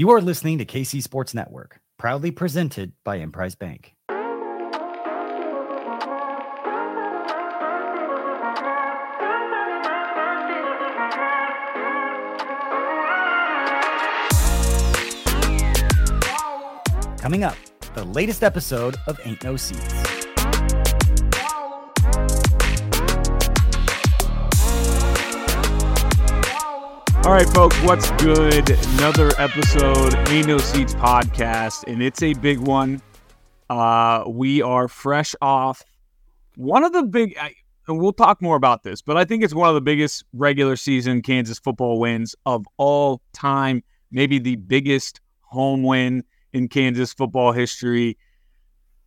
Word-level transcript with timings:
You 0.00 0.10
are 0.10 0.20
listening 0.20 0.58
to 0.58 0.64
KC 0.64 1.02
Sports 1.02 1.34
Network, 1.34 1.80
proudly 1.98 2.30
presented 2.30 2.92
by 3.02 3.16
Emprise 3.16 3.56
Bank. 3.56 3.96
Coming 17.18 17.42
up, 17.42 17.56
the 17.96 18.04
latest 18.04 18.44
episode 18.44 18.94
of 19.08 19.18
Ain't 19.24 19.42
No 19.42 19.56
Seats. 19.56 20.17
All 27.28 27.34
right, 27.34 27.48
folks, 27.50 27.78
what's 27.82 28.10
good? 28.12 28.70
Another 28.70 29.32
episode, 29.36 30.14
Ain't 30.30 30.46
No 30.46 30.56
Seats 30.56 30.94
podcast, 30.94 31.84
and 31.86 32.02
it's 32.02 32.22
a 32.22 32.32
big 32.32 32.58
one. 32.58 33.02
Uh, 33.68 34.24
we 34.26 34.62
are 34.62 34.88
fresh 34.88 35.34
off 35.42 35.84
one 36.56 36.84
of 36.84 36.94
the 36.94 37.02
big, 37.02 37.36
I, 37.38 37.52
and 37.86 38.00
we'll 38.00 38.14
talk 38.14 38.40
more 38.40 38.56
about 38.56 38.82
this, 38.82 39.02
but 39.02 39.18
I 39.18 39.26
think 39.26 39.44
it's 39.44 39.52
one 39.52 39.68
of 39.68 39.74
the 39.74 39.82
biggest 39.82 40.24
regular 40.32 40.74
season 40.74 41.20
Kansas 41.20 41.58
football 41.58 42.00
wins 42.00 42.34
of 42.46 42.66
all 42.78 43.20
time. 43.34 43.82
Maybe 44.10 44.38
the 44.38 44.56
biggest 44.56 45.20
home 45.42 45.82
win 45.82 46.24
in 46.54 46.66
Kansas 46.66 47.12
football 47.12 47.52
history. 47.52 48.16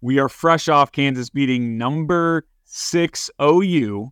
We 0.02 0.20
are 0.20 0.30
fresh 0.30 0.70
off 0.70 0.92
Kansas 0.92 1.32
beating 1.32 1.76
number 1.76 2.46
six 2.66 3.32
OU. 3.42 4.12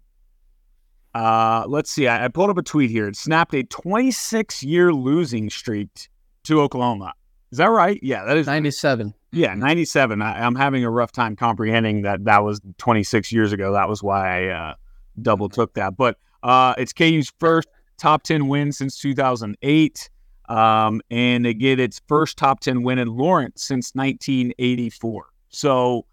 Uh, 1.13 1.65
let's 1.67 1.89
see. 1.91 2.07
I, 2.07 2.25
I 2.25 2.27
pulled 2.27 2.49
up 2.49 2.57
a 2.57 2.61
tweet 2.61 2.89
here. 2.89 3.07
It 3.07 3.15
snapped 3.15 3.53
a 3.53 3.63
26 3.63 4.63
year 4.63 4.93
losing 4.93 5.49
streak 5.49 6.09
to 6.43 6.61
Oklahoma. 6.61 7.13
Is 7.51 7.57
that 7.57 7.67
right? 7.67 7.99
Yeah, 8.03 8.25
that 8.25 8.37
is 8.37 8.45
97. 8.45 9.13
Yeah, 9.31 9.53
97. 9.53 10.21
I, 10.21 10.45
am 10.45 10.55
having 10.55 10.83
a 10.83 10.89
rough 10.89 11.11
time 11.11 11.35
comprehending 11.35 12.03
that 12.03 12.23
that 12.25 12.43
was 12.43 12.61
26 12.77 13.31
years 13.31 13.51
ago. 13.51 13.73
That 13.73 13.89
was 13.89 14.03
why 14.03 14.47
I 14.47 14.53
uh, 14.53 14.73
double 15.21 15.49
took 15.49 15.73
that. 15.73 15.97
But 15.97 16.17
uh, 16.43 16.75
it's 16.77 16.93
KU's 16.93 17.31
first 17.39 17.67
top 17.97 18.23
10 18.23 18.47
win 18.47 18.71
since 18.71 18.99
2008. 18.99 20.09
Um, 20.47 21.01
and 21.11 21.45
they 21.45 21.53
get 21.53 21.79
its 21.79 22.01
first 22.07 22.37
top 22.37 22.59
10 22.59 22.81
win 22.81 22.97
in 22.97 23.07
Lawrence 23.07 23.63
since 23.63 23.93
1984. 23.93 25.27
So 25.49 26.05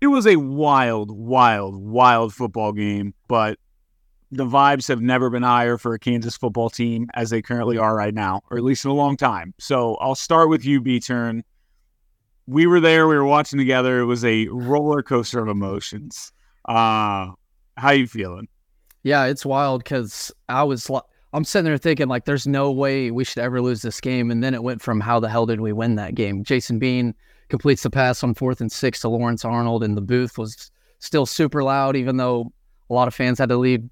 it 0.00 0.06
was 0.08 0.26
a 0.26 0.36
wild, 0.36 1.10
wild, 1.10 1.76
wild 1.76 2.32
football 2.34 2.72
game, 2.72 3.14
but 3.26 3.58
the 4.30 4.44
vibes 4.44 4.88
have 4.88 5.00
never 5.00 5.30
been 5.30 5.42
higher 5.42 5.78
for 5.78 5.94
a 5.94 5.98
Kansas 5.98 6.36
football 6.36 6.68
team 6.68 7.08
as 7.14 7.30
they 7.30 7.40
currently 7.40 7.78
are 7.78 7.96
right 7.96 8.14
now, 8.14 8.42
or 8.50 8.58
at 8.58 8.64
least 8.64 8.84
in 8.84 8.90
a 8.90 8.94
long 8.94 9.16
time. 9.16 9.54
So 9.58 9.94
I'll 9.96 10.14
start 10.14 10.48
with 10.48 10.64
you, 10.64 10.80
B 10.80 11.00
Turn. 11.00 11.44
We 12.46 12.66
were 12.66 12.80
there, 12.80 13.08
we 13.08 13.16
were 13.16 13.24
watching 13.24 13.58
together. 13.58 14.00
It 14.00 14.06
was 14.06 14.24
a 14.24 14.48
roller 14.48 15.02
coaster 15.02 15.40
of 15.40 15.48
emotions. 15.48 16.32
Uh, 16.64 17.32
how 17.76 17.90
you 17.90 18.06
feeling? 18.06 18.48
Yeah, 19.02 19.24
it's 19.24 19.46
wild 19.46 19.84
because 19.84 20.32
I 20.48 20.64
was 20.64 20.90
I'm 21.32 21.44
sitting 21.44 21.66
there 21.66 21.78
thinking 21.78 22.08
like, 22.08 22.24
there's 22.24 22.46
no 22.46 22.70
way 22.70 23.10
we 23.10 23.24
should 23.24 23.42
ever 23.42 23.60
lose 23.60 23.82
this 23.82 24.00
game. 24.00 24.30
And 24.30 24.42
then 24.42 24.54
it 24.54 24.62
went 24.62 24.80
from 24.80 25.00
how 25.00 25.20
the 25.20 25.28
hell 25.28 25.46
did 25.46 25.60
we 25.60 25.72
win 25.72 25.96
that 25.96 26.14
game? 26.14 26.42
Jason 26.42 26.78
Bean 26.78 27.14
completes 27.48 27.82
the 27.82 27.90
pass 27.90 28.22
on 28.22 28.34
fourth 28.34 28.60
and 28.60 28.72
six 28.72 29.00
to 29.00 29.08
Lawrence 29.08 29.44
Arnold, 29.44 29.82
and 29.82 29.96
the 29.96 30.02
booth 30.02 30.38
was 30.38 30.70
still 31.00 31.26
super 31.26 31.62
loud, 31.62 31.96
even 31.96 32.16
though 32.16 32.52
a 32.90 32.94
lot 32.94 33.08
of 33.08 33.14
fans 33.14 33.38
had 33.38 33.50
to 33.50 33.56
leave. 33.56 33.82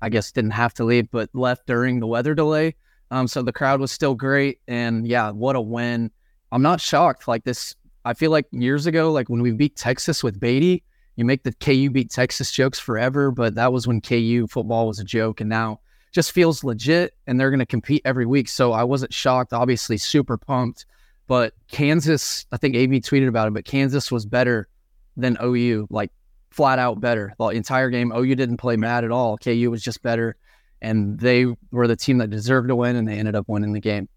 I 0.00 0.08
guess 0.08 0.32
didn't 0.32 0.52
have 0.52 0.74
to 0.74 0.84
leave, 0.84 1.10
but 1.10 1.30
left 1.32 1.66
during 1.66 2.00
the 2.00 2.06
weather 2.06 2.34
delay. 2.34 2.74
Um, 3.10 3.26
so 3.26 3.42
the 3.42 3.52
crowd 3.52 3.80
was 3.80 3.90
still 3.90 4.14
great, 4.14 4.60
and 4.68 5.06
yeah, 5.06 5.30
what 5.30 5.56
a 5.56 5.60
win! 5.60 6.10
I'm 6.52 6.62
not 6.62 6.80
shocked. 6.80 7.26
Like 7.26 7.44
this, 7.44 7.74
I 8.04 8.14
feel 8.14 8.30
like 8.30 8.46
years 8.52 8.86
ago, 8.86 9.10
like 9.12 9.28
when 9.28 9.42
we 9.42 9.52
beat 9.52 9.76
Texas 9.76 10.22
with 10.22 10.38
Beaty, 10.38 10.82
you 11.16 11.24
make 11.24 11.42
the 11.42 11.52
KU 11.52 11.90
beat 11.90 12.10
Texas 12.10 12.52
jokes 12.52 12.78
forever, 12.78 13.30
but 13.30 13.54
that 13.54 13.72
was 13.72 13.86
when 13.86 14.00
KU 14.00 14.46
football 14.48 14.86
was 14.86 14.98
a 14.98 15.04
joke, 15.04 15.40
and 15.40 15.48
now 15.48 15.80
just 16.12 16.32
feels 16.32 16.64
legit 16.64 17.14
and 17.26 17.38
they're 17.38 17.50
going 17.50 17.58
to 17.60 17.66
compete 17.66 18.02
every 18.04 18.26
week. 18.26 18.48
So 18.48 18.72
I 18.72 18.84
wasn't 18.84 19.12
shocked, 19.12 19.52
obviously, 19.52 19.98
super 19.98 20.36
pumped. 20.36 20.86
But 21.26 21.52
Kansas, 21.70 22.46
I 22.50 22.56
think 22.56 22.74
AB 22.74 23.00
tweeted 23.00 23.28
about 23.28 23.48
it, 23.48 23.54
but 23.54 23.64
Kansas 23.64 24.10
was 24.10 24.24
better 24.24 24.68
than 25.16 25.36
OU, 25.42 25.86
like 25.90 26.10
flat 26.58 26.80
out 26.80 27.00
better. 27.00 27.32
The 27.38 27.50
entire 27.50 27.88
game, 27.88 28.12
OU 28.12 28.34
didn't 28.34 28.56
play 28.56 28.76
mad 28.76 29.04
at 29.04 29.12
all. 29.12 29.38
KU 29.38 29.70
was 29.70 29.80
just 29.80 30.02
better. 30.02 30.34
And 30.82 31.20
they 31.20 31.46
were 31.70 31.86
the 31.86 31.94
team 31.94 32.18
that 32.18 32.30
deserved 32.30 32.66
to 32.68 32.74
win, 32.74 32.96
and 32.96 33.06
they 33.06 33.16
ended 33.16 33.36
up 33.36 33.48
winning 33.48 33.74
the 33.74 33.80
game. 33.80 34.08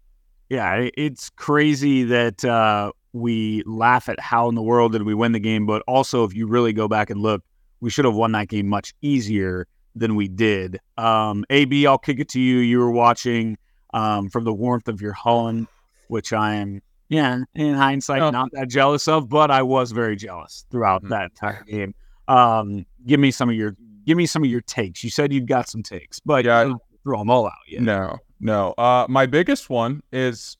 Yeah, 0.48 0.88
it's 0.96 1.30
crazy 1.30 2.02
that 2.02 2.44
uh, 2.44 2.90
we 3.12 3.62
laugh 3.64 4.08
at 4.08 4.18
how 4.18 4.48
in 4.48 4.56
the 4.56 4.62
world 4.62 4.90
did 4.90 5.04
we 5.04 5.14
win 5.14 5.30
the 5.30 5.38
game, 5.38 5.66
but 5.66 5.82
also 5.86 6.24
if 6.24 6.34
you 6.34 6.48
really 6.48 6.72
go 6.72 6.88
back 6.88 7.10
and 7.10 7.20
look, 7.20 7.44
we 7.80 7.90
should 7.90 8.04
have 8.04 8.14
won 8.14 8.32
that 8.32 8.48
game 8.48 8.66
much 8.66 8.92
easier 9.02 9.68
than 9.94 10.16
we 10.16 10.26
did. 10.26 10.80
Um, 10.98 11.44
AB, 11.48 11.86
I'll 11.86 11.96
kick 11.96 12.18
it 12.18 12.28
to 12.30 12.40
you. 12.40 12.58
You 12.58 12.80
were 12.80 12.90
watching 12.90 13.56
um, 13.94 14.28
from 14.28 14.42
the 14.42 14.52
warmth 14.52 14.88
of 14.88 15.00
your 15.00 15.12
home, 15.12 15.68
which 16.08 16.32
I 16.32 16.56
am, 16.56 16.82
yeah, 17.08 17.38
in 17.54 17.74
hindsight, 17.74 18.20
oh. 18.20 18.30
not 18.30 18.50
that 18.52 18.68
jealous 18.68 19.06
of, 19.06 19.28
but 19.28 19.52
I 19.52 19.62
was 19.62 19.92
very 19.92 20.16
jealous 20.16 20.66
throughout 20.72 21.02
mm-hmm. 21.02 21.10
that 21.10 21.30
entire 21.30 21.62
game. 21.62 21.94
Um, 22.28 22.86
give 23.06 23.20
me 23.20 23.30
some 23.30 23.48
of 23.48 23.54
your, 23.54 23.76
give 24.06 24.16
me 24.16 24.26
some 24.26 24.42
of 24.42 24.50
your 24.50 24.60
takes. 24.62 25.02
You 25.02 25.10
said 25.10 25.32
you've 25.32 25.46
got 25.46 25.68
some 25.68 25.82
takes, 25.82 26.20
but 26.20 26.44
yeah, 26.44 26.72
throw 27.02 27.18
them 27.18 27.30
all 27.30 27.46
out. 27.46 27.52
Yet. 27.68 27.82
No, 27.82 28.18
no. 28.40 28.72
Uh, 28.78 29.06
my 29.08 29.26
biggest 29.26 29.70
one 29.70 30.02
is, 30.12 30.56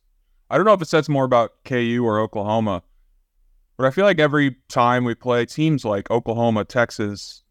I 0.50 0.56
don't 0.56 0.66
know 0.66 0.74
if 0.74 0.82
it 0.82 0.88
says 0.88 1.08
more 1.08 1.24
about 1.24 1.52
KU 1.64 2.02
or 2.04 2.20
Oklahoma, 2.20 2.82
but 3.76 3.86
I 3.86 3.90
feel 3.90 4.04
like 4.04 4.18
every 4.18 4.56
time 4.68 5.04
we 5.04 5.14
play 5.14 5.46
teams 5.46 5.84
like 5.84 6.10
Oklahoma, 6.10 6.64
Texas, 6.64 7.42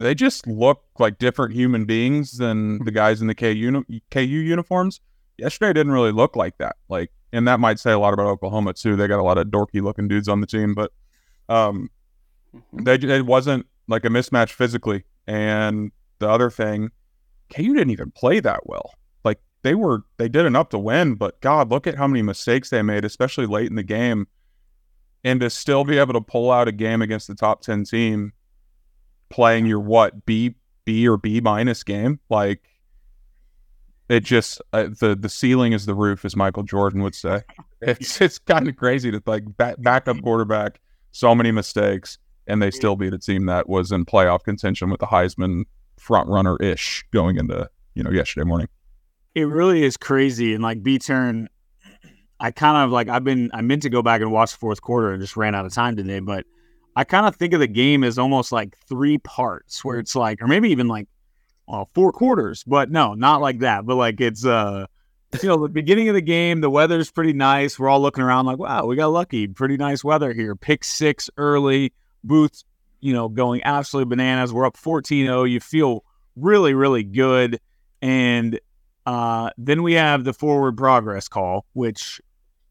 they 0.00 0.14
just 0.14 0.46
look 0.46 0.82
like 0.98 1.18
different 1.18 1.54
human 1.54 1.84
beings 1.84 2.38
than 2.38 2.78
the 2.84 2.90
guys 2.92 3.20
in 3.20 3.26
the 3.26 3.34
KU, 3.34 3.84
KU 4.10 4.20
uniforms. 4.20 5.00
Yesterday 5.36 5.72
didn't 5.72 5.92
really 5.92 6.12
look 6.12 6.36
like 6.36 6.58
that. 6.58 6.76
Like, 6.88 7.10
and 7.32 7.48
that 7.48 7.58
might 7.58 7.80
say 7.80 7.90
a 7.90 7.98
lot 7.98 8.14
about 8.14 8.26
Oklahoma 8.26 8.72
too. 8.72 8.94
They 8.94 9.08
got 9.08 9.18
a 9.18 9.24
lot 9.24 9.38
of 9.38 9.48
dorky 9.48 9.82
looking 9.82 10.06
dudes 10.06 10.28
on 10.28 10.40
the 10.40 10.46
team, 10.46 10.74
but 10.74 10.92
um, 11.48 11.90
mm-hmm. 12.54 12.84
they 12.84 12.94
it 12.94 13.26
wasn't 13.26 13.66
like 13.88 14.04
a 14.04 14.08
mismatch 14.08 14.50
physically. 14.50 15.04
And 15.26 15.92
the 16.18 16.28
other 16.28 16.50
thing, 16.50 16.90
KU 17.54 17.74
didn't 17.74 17.90
even 17.90 18.10
play 18.10 18.40
that 18.40 18.66
well. 18.66 18.92
Like 19.24 19.40
they 19.62 19.74
were, 19.74 20.04
they 20.16 20.28
did 20.28 20.46
enough 20.46 20.68
to 20.70 20.78
win, 20.78 21.14
but 21.14 21.40
God, 21.40 21.70
look 21.70 21.86
at 21.86 21.96
how 21.96 22.06
many 22.06 22.22
mistakes 22.22 22.70
they 22.70 22.82
made, 22.82 23.04
especially 23.04 23.46
late 23.46 23.68
in 23.68 23.76
the 23.76 23.82
game. 23.82 24.26
And 25.26 25.40
to 25.40 25.48
still 25.48 25.84
be 25.84 25.98
able 25.98 26.12
to 26.12 26.20
pull 26.20 26.50
out 26.50 26.68
a 26.68 26.72
game 26.72 27.00
against 27.00 27.28
the 27.28 27.34
top 27.34 27.62
ten 27.62 27.84
team 27.84 28.32
playing 29.30 29.64
your 29.64 29.80
what 29.80 30.26
B 30.26 30.54
B 30.84 31.08
or 31.08 31.16
B 31.16 31.40
minus 31.40 31.82
game. 31.82 32.20
Like 32.28 32.62
it 34.08 34.20
just 34.22 34.60
uh, 34.72 34.88
the 35.00 35.16
the 35.18 35.28
ceiling 35.28 35.72
is 35.72 35.86
the 35.86 35.94
roof, 35.94 36.24
as 36.24 36.36
Michael 36.36 36.62
Jordan 36.62 37.02
would 37.02 37.14
say. 37.14 37.42
It's 37.86 38.18
it's 38.18 38.38
kind 38.38 38.66
of 38.66 38.76
crazy 38.76 39.10
to 39.10 39.22
like 39.26 39.44
back, 39.58 39.74
backup 39.78 40.22
quarterback, 40.22 40.80
so 41.12 41.34
many 41.34 41.52
mistakes, 41.52 42.16
and 42.46 42.62
they 42.62 42.70
still 42.70 42.96
beat 42.96 43.14
a 43.14 43.18
team 43.18 43.46
that 43.46 43.68
was 43.68 43.92
in 43.92 44.04
playoff 44.04 44.42
contention 44.42 44.90
with 44.90 45.00
the 45.00 45.06
Heisman 45.06 45.64
front 45.98 46.28
runner 46.28 46.56
ish 46.60 47.04
going 47.12 47.36
into 47.36 47.68
you 47.94 48.02
know 48.02 48.10
yesterday 48.10 48.44
morning. 48.44 48.68
It 49.34 49.44
really 49.44 49.84
is 49.84 49.96
crazy, 49.96 50.54
and 50.54 50.62
like 50.62 50.82
B 50.82 50.98
turn. 50.98 51.48
I 52.40 52.50
kind 52.50 52.84
of 52.84 52.90
like 52.90 53.08
I've 53.08 53.24
been 53.24 53.50
I 53.54 53.62
meant 53.62 53.82
to 53.82 53.90
go 53.90 54.02
back 54.02 54.20
and 54.20 54.30
watch 54.32 54.52
the 54.52 54.58
fourth 54.58 54.82
quarter 54.82 55.12
and 55.12 55.20
just 55.20 55.36
ran 55.36 55.54
out 55.54 55.66
of 55.66 55.72
time 55.72 55.96
today, 55.96 56.20
but 56.20 56.44
I 56.96 57.04
kind 57.04 57.26
of 57.26 57.36
think 57.36 57.54
of 57.54 57.60
the 57.60 57.66
game 57.66 58.04
as 58.04 58.18
almost 58.18 58.52
like 58.52 58.76
three 58.88 59.18
parts 59.18 59.84
where 59.84 59.98
it's 59.98 60.14
like, 60.14 60.40
or 60.40 60.46
maybe 60.46 60.70
even 60.70 60.86
like 60.86 61.08
well, 61.66 61.88
four 61.94 62.12
quarters, 62.12 62.62
but 62.64 62.90
no, 62.90 63.14
not 63.14 63.40
like 63.40 63.60
that. 63.60 63.86
But 63.86 63.96
like 63.96 64.20
it's, 64.20 64.44
uh, 64.44 64.86
you 65.42 65.48
know, 65.48 65.62
the 65.62 65.68
beginning 65.68 66.08
of 66.08 66.14
the 66.14 66.20
game, 66.20 66.60
the 66.60 66.70
weather's 66.70 67.10
pretty 67.10 67.32
nice. 67.32 67.78
We're 67.78 67.88
all 67.88 68.00
looking 68.00 68.22
around 68.22 68.46
like, 68.46 68.58
wow, 68.58 68.86
we 68.86 68.96
got 68.96 69.08
lucky. 69.08 69.46
Pretty 69.48 69.76
nice 69.76 70.04
weather 70.04 70.32
here. 70.32 70.54
Pick 70.54 70.84
six 70.84 71.30
early, 71.36 71.92
Booth, 72.24 72.64
you 73.00 73.12
know, 73.12 73.28
going 73.28 73.62
absolutely 73.64 74.10
bananas. 74.10 74.52
We're 74.52 74.66
up 74.66 74.76
14 74.76 75.26
0. 75.26 75.44
You 75.44 75.60
feel 75.60 76.04
really, 76.36 76.74
really 76.74 77.04
good. 77.04 77.60
And 78.02 78.58
uh, 79.06 79.50
then 79.58 79.82
we 79.82 79.94
have 79.94 80.24
the 80.24 80.32
forward 80.32 80.76
progress 80.76 81.28
call, 81.28 81.66
which 81.74 82.20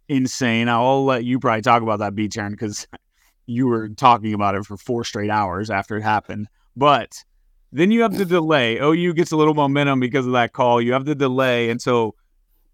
insane. 0.10 0.70
I'll 0.70 1.06
let 1.06 1.24
you 1.24 1.40
probably 1.40 1.62
talk 1.62 1.82
about 1.82 2.00
that, 2.00 2.16
B 2.16 2.28
turn, 2.28 2.52
because 2.52 2.88
you 3.46 3.68
were 3.68 3.90
talking 3.90 4.34
about 4.34 4.56
it 4.56 4.66
for 4.66 4.78
four 4.78 5.04
straight 5.04 5.30
hours 5.30 5.70
after 5.70 5.98
it 5.98 6.04
happened. 6.04 6.48
But 6.76 7.24
then 7.72 7.92
you 7.92 8.02
have 8.02 8.18
the 8.18 8.26
delay. 8.26 8.78
OU 8.78 9.14
gets 9.14 9.32
a 9.32 9.38
little 9.38 9.54
momentum 9.54 10.00
because 10.00 10.26
of 10.26 10.34
that 10.34 10.54
call. 10.54 10.82
You 10.82 10.94
have 10.94 11.06
the 11.06 11.16
delay. 11.16 11.70
And 11.70 11.82
so, 11.82 12.16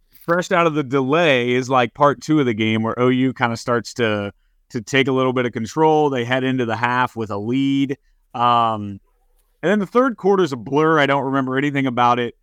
fresh 0.10 0.52
out 0.52 0.68
of 0.68 0.76
the 0.76 0.84
delay 0.84 1.52
is 1.52 1.70
like 1.70 1.94
part 1.94 2.22
two 2.22 2.40
of 2.40 2.46
the 2.46 2.54
game 2.54 2.84
where 2.84 2.96
OU 3.00 3.34
kind 3.34 3.52
of 3.52 3.60
starts 3.60 3.94
to 3.96 4.32
to 4.70 4.82
take 4.82 5.08
a 5.08 5.12
little 5.12 5.34
bit 5.34 5.46
of 5.46 5.52
control. 5.52 6.10
They 6.10 6.26
head 6.26 6.44
into 6.44 6.66
the 6.66 6.76
half 6.76 7.16
with 7.16 7.32
a 7.32 7.38
lead. 7.38 7.98
Um, 8.34 9.00
and 9.62 9.72
then 9.72 9.80
the 9.80 9.88
third 9.88 10.18
quarter 10.18 10.44
is 10.44 10.54
a 10.54 10.58
blur. 10.58 11.00
I 11.00 11.06
don't 11.06 11.26
remember 11.26 11.58
anything 11.58 11.86
about 11.86 12.20
it. 12.20 12.36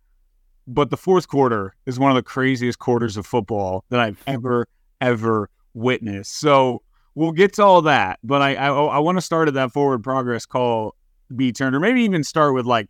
But 0.67 0.89
the 0.89 0.97
fourth 0.97 1.29
quarter 1.29 1.73
is 1.85 1.97
one 1.97 2.11
of 2.11 2.15
the 2.15 2.23
craziest 2.23 2.79
quarters 2.79 3.15
of 3.15 3.25
football 3.25 3.85
that 3.89 4.01
I've 4.01 4.21
ever, 4.27 4.67
ever 4.99 5.49
witnessed. 5.73 6.37
So 6.39 6.81
we'll 7.15 7.31
get 7.31 7.53
to 7.53 7.63
all 7.63 7.81
that, 7.83 8.19
but 8.23 8.41
I 8.41 8.55
I, 8.55 8.67
I 8.69 8.99
want 8.99 9.17
to 9.17 9.21
start 9.21 9.47
at 9.47 9.53
that 9.55 9.71
forward 9.71 10.03
progress 10.03 10.45
call, 10.45 10.95
B 11.35 11.51
Turner. 11.51 11.79
Maybe 11.79 12.01
even 12.01 12.23
start 12.23 12.53
with 12.53 12.65
like, 12.65 12.89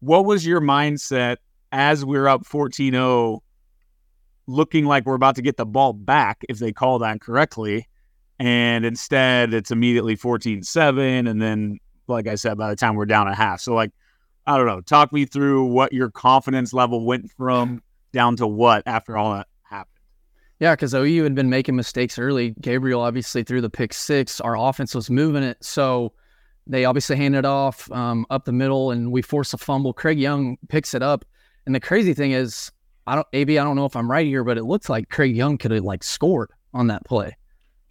what 0.00 0.24
was 0.24 0.44
your 0.44 0.60
mindset 0.60 1.36
as 1.72 2.04
we're 2.04 2.28
up 2.28 2.44
14-0, 2.44 3.40
looking 4.46 4.84
like 4.84 5.06
we're 5.06 5.14
about 5.14 5.36
to 5.36 5.42
get 5.42 5.56
the 5.56 5.64
ball 5.64 5.94
back 5.94 6.44
if 6.48 6.58
they 6.58 6.72
call 6.72 6.98
that 6.98 7.20
correctly, 7.20 7.88
and 8.42 8.84
instead 8.84 9.54
it's 9.54 9.70
immediately 9.70 10.16
14-7, 10.16 11.28
and 11.28 11.40
then 11.40 11.78
like 12.08 12.26
I 12.26 12.34
said, 12.34 12.58
by 12.58 12.68
the 12.68 12.76
time 12.76 12.94
we're 12.96 13.06
down 13.06 13.28
a 13.28 13.34
half, 13.34 13.60
so 13.60 13.74
like. 13.74 13.90
I 14.44 14.56
don't 14.56 14.66
know. 14.66 14.80
Talk 14.80 15.12
me 15.12 15.24
through 15.24 15.66
what 15.66 15.92
your 15.92 16.10
confidence 16.10 16.72
level 16.72 17.06
went 17.06 17.30
from 17.36 17.80
down 18.12 18.36
to 18.36 18.46
what 18.46 18.82
after 18.86 19.16
all 19.16 19.34
that 19.34 19.46
happened. 19.62 20.00
Yeah, 20.58 20.74
because 20.74 20.94
OU 20.94 21.24
had 21.24 21.34
been 21.34 21.50
making 21.50 21.76
mistakes 21.76 22.18
early. 22.18 22.54
Gabriel 22.60 23.00
obviously 23.00 23.42
threw 23.42 23.60
the 23.60 23.70
pick 23.70 23.92
six. 23.92 24.40
Our 24.40 24.56
offense 24.56 24.94
was 24.94 25.10
moving 25.10 25.42
it. 25.42 25.62
So 25.62 26.12
they 26.66 26.84
obviously 26.84 27.16
handed 27.16 27.44
off 27.44 27.90
um, 27.92 28.26
up 28.30 28.44
the 28.44 28.52
middle 28.52 28.90
and 28.90 29.10
we 29.10 29.22
force 29.22 29.52
a 29.52 29.58
fumble. 29.58 29.92
Craig 29.92 30.18
Young 30.18 30.56
picks 30.68 30.94
it 30.94 31.02
up. 31.02 31.24
And 31.66 31.74
the 31.74 31.80
crazy 31.80 32.14
thing 32.14 32.32
is, 32.32 32.70
I 33.06 33.14
don't, 33.14 33.26
AB, 33.32 33.58
I 33.58 33.64
don't 33.64 33.76
know 33.76 33.86
if 33.86 33.96
I'm 33.96 34.10
right 34.10 34.26
here, 34.26 34.44
but 34.44 34.58
it 34.58 34.64
looks 34.64 34.88
like 34.88 35.08
Craig 35.08 35.36
Young 35.36 35.58
could 35.58 35.70
have 35.70 35.84
like 35.84 36.04
scored 36.04 36.50
on 36.74 36.88
that 36.88 37.04
play. 37.04 37.36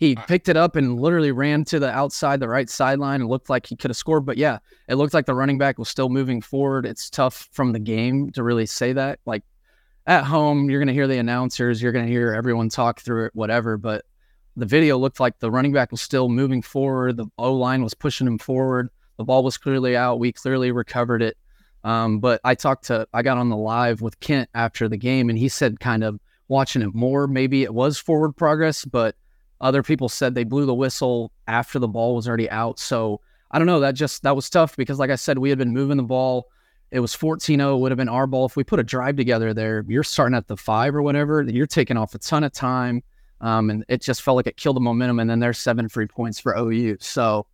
He 0.02 0.16
picked 0.16 0.50
it 0.50 0.58
up 0.58 0.76
and 0.76 1.00
literally 1.00 1.32
ran 1.32 1.64
to 1.66 1.78
the 1.78 1.92
outside, 1.92 2.40
the 2.40 2.50
right 2.50 2.68
sideline, 2.68 3.22
and 3.22 3.30
looked 3.30 3.52
like 3.52 3.68
he 3.68 3.76
could 3.76 3.92
have 3.92 3.98
scored. 3.98 4.26
But 4.26 4.36
yeah, 4.36 4.58
it 4.88 4.96
looked 4.96 5.14
like 5.14 5.28
the 5.28 5.36
running 5.36 5.60
back 5.60 5.78
was 5.78 5.90
still 5.90 6.10
moving 6.10 6.42
forward. 6.42 6.88
It's 6.88 7.08
tough 7.08 7.48
from 7.52 7.72
the 7.72 7.78
game 7.78 8.32
to 8.32 8.42
really 8.42 8.66
say 8.66 8.94
that. 8.94 9.20
Like 9.28 9.44
at 10.08 10.24
home, 10.24 10.72
you're 10.72 10.80
going 10.80 10.88
to 10.88 10.94
hear 10.94 11.06
the 11.06 11.20
announcers, 11.20 11.84
you're 11.84 11.92
going 11.92 12.08
to 12.08 12.12
hear 12.12 12.34
everyone 12.34 12.68
talk 12.68 13.00
through 13.00 13.28
it, 13.28 13.36
whatever. 13.36 13.78
But 13.78 14.04
the 14.58 14.66
video 14.66 14.98
looked 14.98 15.20
like 15.20 15.38
the 15.38 15.52
running 15.52 15.72
back 15.72 15.92
was 15.92 16.02
still 16.02 16.30
moving 16.30 16.64
forward. 16.64 17.18
The 17.18 17.28
O 17.38 17.54
line 17.54 17.84
was 17.84 17.94
pushing 17.94 18.26
him 18.26 18.40
forward. 18.40 18.90
The 19.18 19.24
ball 19.24 19.44
was 19.44 19.60
clearly 19.60 19.96
out. 19.96 20.18
We 20.18 20.32
clearly 20.32 20.72
recovered 20.72 21.22
it. 21.22 21.38
Um, 21.84 22.18
but 22.20 22.42
I 22.44 22.56
talked 22.56 22.86
to, 22.86 23.08
I 23.14 23.22
got 23.22 23.38
on 23.38 23.50
the 23.50 23.56
live 23.56 24.02
with 24.02 24.20
Kent 24.20 24.50
after 24.56 24.90
the 24.90 24.98
game, 24.98 25.30
and 25.30 25.38
he 25.38 25.48
said, 25.48 25.80
kind 25.80 26.04
of 26.04 26.20
watching 26.48 26.82
it 26.82 26.96
more, 26.96 27.28
maybe 27.28 27.62
it 27.62 27.74
was 27.76 28.00
forward 28.00 28.34
progress, 28.34 28.84
but 28.84 29.16
other 29.62 29.84
people 29.84 30.10
said 30.10 30.36
they 30.36 30.44
blew 30.44 30.66
the 30.66 30.74
whistle 30.74 31.32
after 31.48 31.80
the 31.80 31.88
ball 31.88 32.16
was 32.16 32.28
already 32.28 32.50
out. 32.50 32.80
So 32.80 33.22
I 33.52 33.58
don't 33.58 33.68
know. 33.68 33.80
That 33.80 33.94
just 33.94 34.24
that 34.24 34.36
was 34.36 34.50
tough 34.50 34.76
because, 34.76 35.00
like 35.00 35.10
I 35.10 35.16
said, 35.16 35.38
we 35.38 35.50
had 35.50 35.58
been 35.58 35.74
moving 35.74 35.98
the 35.98 36.04
ball. 36.04 36.48
It 36.90 37.00
was 37.00 37.16
14-0, 37.16 37.80
would 37.80 37.92
have 37.92 37.98
been 37.98 38.10
our 38.10 38.28
ball. 38.28 38.46
If 38.46 38.58
we 38.58 38.66
put 38.66 38.80
a 38.80 38.84
drive 38.84 39.16
together 39.16 39.54
there, 39.54 39.86
you're 39.88 40.04
starting 40.04 40.36
at 40.36 40.48
the 40.48 40.58
five 40.58 40.94
or 40.94 41.02
whatever, 41.02 41.42
you're 41.42 41.66
taking 41.66 41.96
off 41.96 42.14
a 42.16 42.18
ton 42.18 42.44
of 42.44 42.52
time. 42.52 43.02
Um, 43.40 43.70
and 43.70 43.86
it 43.88 44.02
just 44.02 44.22
felt 44.22 44.36
like 44.36 44.48
it 44.48 44.58
killed 44.58 44.76
the 44.76 44.82
momentum. 44.82 45.20
And 45.20 45.30
then 45.30 45.40
there's 45.40 45.58
seven 45.58 45.88
free 45.88 46.08
points 46.08 46.38
for 46.38 46.58
OU. 46.58 46.98
So 47.00 47.48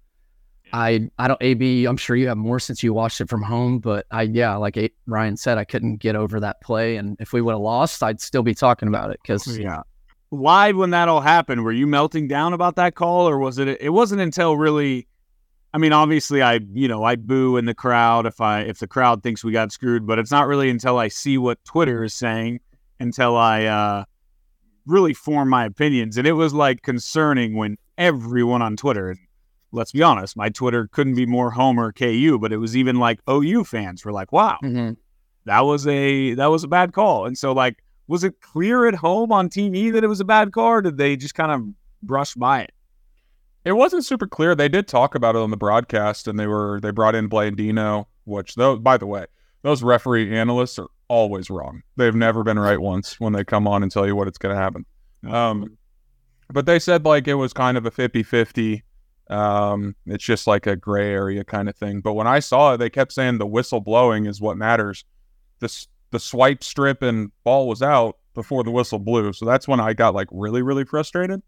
I 0.74 1.10
I 1.18 1.28
don't 1.28 1.42
AB. 1.42 1.86
I'm 1.86 1.98
sure 1.98 2.16
you 2.16 2.28
have 2.28 2.38
more 2.38 2.60
since 2.60 2.84
you 2.84 2.94
watched 2.94 3.22
it 3.22 3.30
from 3.30 3.42
home, 3.42 3.80
but 3.80 4.06
I 4.12 4.24
yeah, 4.24 4.56
like 4.56 4.94
Ryan 5.06 5.38
said, 5.38 5.58
I 5.58 5.64
couldn't 5.64 5.98
get 5.98 6.16
over 6.16 6.40
that 6.40 6.62
play. 6.62 6.98
And 6.98 7.16
if 7.20 7.34
we 7.34 7.42
would 7.42 7.54
have 7.54 7.62
lost, 7.62 8.04
I'd 8.04 8.20
still 8.20 8.44
be 8.44 8.54
talking 8.54 8.88
about 8.88 9.12
it 9.12 9.20
because 9.22 9.58
yeah, 9.58 9.84
live 10.32 10.76
when 10.76 10.90
that 10.92 11.08
all 11.08 11.22
happened, 11.22 11.64
were 11.64 11.72
you 11.72 11.88
melting 11.88 12.28
down 12.28 12.54
about 12.54 12.76
that 12.76 12.96
call, 12.96 13.28
or 13.28 13.38
was 13.38 13.58
it? 13.58 13.80
It 13.82 13.90
wasn't 13.90 14.22
until 14.22 14.58
really. 14.58 15.08
I 15.74 15.80
mean, 15.80 15.94
obviously, 15.94 16.42
I 16.42 16.60
you 16.74 16.88
know 16.88 17.04
I 17.04 17.16
boo 17.16 17.58
in 17.58 17.66
the 17.66 17.74
crowd 17.74 18.26
if 18.26 18.42
I 18.42 18.62
if 18.62 18.80
the 18.80 18.88
crowd 18.88 19.24
thinks 19.24 19.44
we 19.44 19.52
got 19.52 19.72
screwed, 19.72 20.08
but 20.08 20.20
it's 20.20 20.32
not 20.32 20.48
really 20.48 20.70
until 20.70 20.98
I 20.98 21.08
see 21.08 21.38
what 21.38 21.64
Twitter 21.64 22.04
is 22.04 22.14
saying 22.14 22.60
until 23.00 23.36
I 23.36 23.66
uh, 23.66 24.06
really 24.86 25.14
form 25.14 25.50
my 25.50 25.66
opinions. 25.66 26.18
And 26.18 26.26
it 26.26 26.34
was 26.34 26.54
like 26.54 26.82
concerning 26.82 27.56
when 27.56 27.78
everyone 27.98 28.62
on 28.62 28.76
Twitter, 28.76 29.16
let's 29.72 29.92
be 29.92 30.02
honest, 30.02 30.36
my 30.36 30.50
Twitter 30.50 30.88
couldn't 30.88 31.16
be 31.16 31.26
more 31.26 31.52
Homer 31.52 31.92
KU, 31.92 32.40
but 32.40 32.52
it 32.52 32.58
was 32.58 32.76
even 32.76 32.98
like 32.98 33.20
OU 33.30 33.66
fans 33.66 34.04
were 34.04 34.14
like, 34.14 34.32
"Wow, 34.32 34.58
mm-hmm. 34.64 34.94
that 35.46 35.62
was 35.62 35.86
a 35.88 36.34
that 36.36 36.48
was 36.48 36.64
a 36.64 36.68
bad 36.68 36.94
call," 36.94 37.26
and 37.26 37.38
so 37.38 37.52
like 37.52 37.84
was 38.08 38.24
it 38.24 38.42
clear 38.42 38.88
at 38.88 38.96
home 38.96 39.32
on 39.32 39.50
TV 39.50 39.92
that 39.92 40.04
it 40.04 40.08
was 40.08 40.20
a 40.20 40.26
bad 40.26 40.52
call, 40.52 40.68
or 40.68 40.82
did 40.82 40.98
they 40.98 41.16
just 41.16 41.36
kind 41.36 41.52
of 41.52 41.64
brush 42.02 42.34
by 42.36 42.62
it? 42.62 42.72
It 43.66 43.74
wasn't 43.74 44.06
super 44.06 44.28
clear. 44.28 44.56
They 44.56 44.70
did 44.70 44.88
talk 44.88 45.14
about 45.14 45.36
it 45.36 45.42
on 45.42 45.52
the 45.52 45.58
broadcast, 45.58 46.28
and 46.28 46.40
they 46.40 46.48
were 46.48 46.80
they 46.82 46.92
brought 46.92 47.16
in 47.16 47.30
Blandino, 47.30 48.06
which 48.24 48.56
though 48.56 48.78
by 48.78 48.98
the 48.98 49.06
way, 49.08 49.26
those 49.62 49.84
referee 49.84 50.36
analysts 50.36 50.80
are 50.80 50.88
always 51.10 51.50
wrong. 51.50 51.82
They've 51.98 52.16
never 52.16 52.44
been 52.44 52.60
right 52.60 52.80
once 52.80 53.20
when 53.20 53.34
they 53.34 53.44
come 53.44 53.68
on 53.68 53.84
and 53.84 53.92
tell 53.92 54.06
you 54.06 54.16
what 54.16 54.28
it's 54.28 54.38
going 54.38 54.56
to 54.56 54.62
happen. 54.62 54.86
Um, 55.28 55.78
but 56.50 56.66
they 56.66 56.80
said 56.80 57.06
like 57.06 57.28
it 57.28 57.36
was 57.36 57.54
kind 57.54 57.78
of 57.78 57.86
a 57.86 57.92
50-50. 57.92 58.82
Um, 59.30 59.96
it's 60.06 60.24
just 60.24 60.48
like 60.48 60.68
a 60.68 60.76
gray 60.78 61.12
area 61.12 61.44
kind 61.44 61.68
of 61.68 61.76
thing. 61.76 62.00
But 62.00 62.14
when 62.14 62.28
I 62.28 62.40
saw 62.40 62.74
it, 62.74 62.78
they 62.78 62.90
kept 62.90 63.12
saying 63.12 63.38
the 63.38 63.46
whistle 63.46 63.82
blowing 63.82 64.26
is 64.26 64.40
what 64.40 64.56
matters. 64.56 65.04
This 65.60 65.88
the 66.12 66.20
swipe 66.20 66.64
strip 66.64 67.02
and 67.02 67.32
ball 67.44 67.68
was 67.68 67.82
out 67.82 68.18
before 68.34 68.64
the 68.64 68.72
whistle 68.72 69.00
blew. 69.00 69.34
So 69.34 69.46
that's 69.46 69.68
when 69.68 69.80
I 69.80 69.94
got 69.94 70.14
like 70.16 70.28
really, 70.32 70.62
really 70.62 70.86
frustrated. 70.86 71.42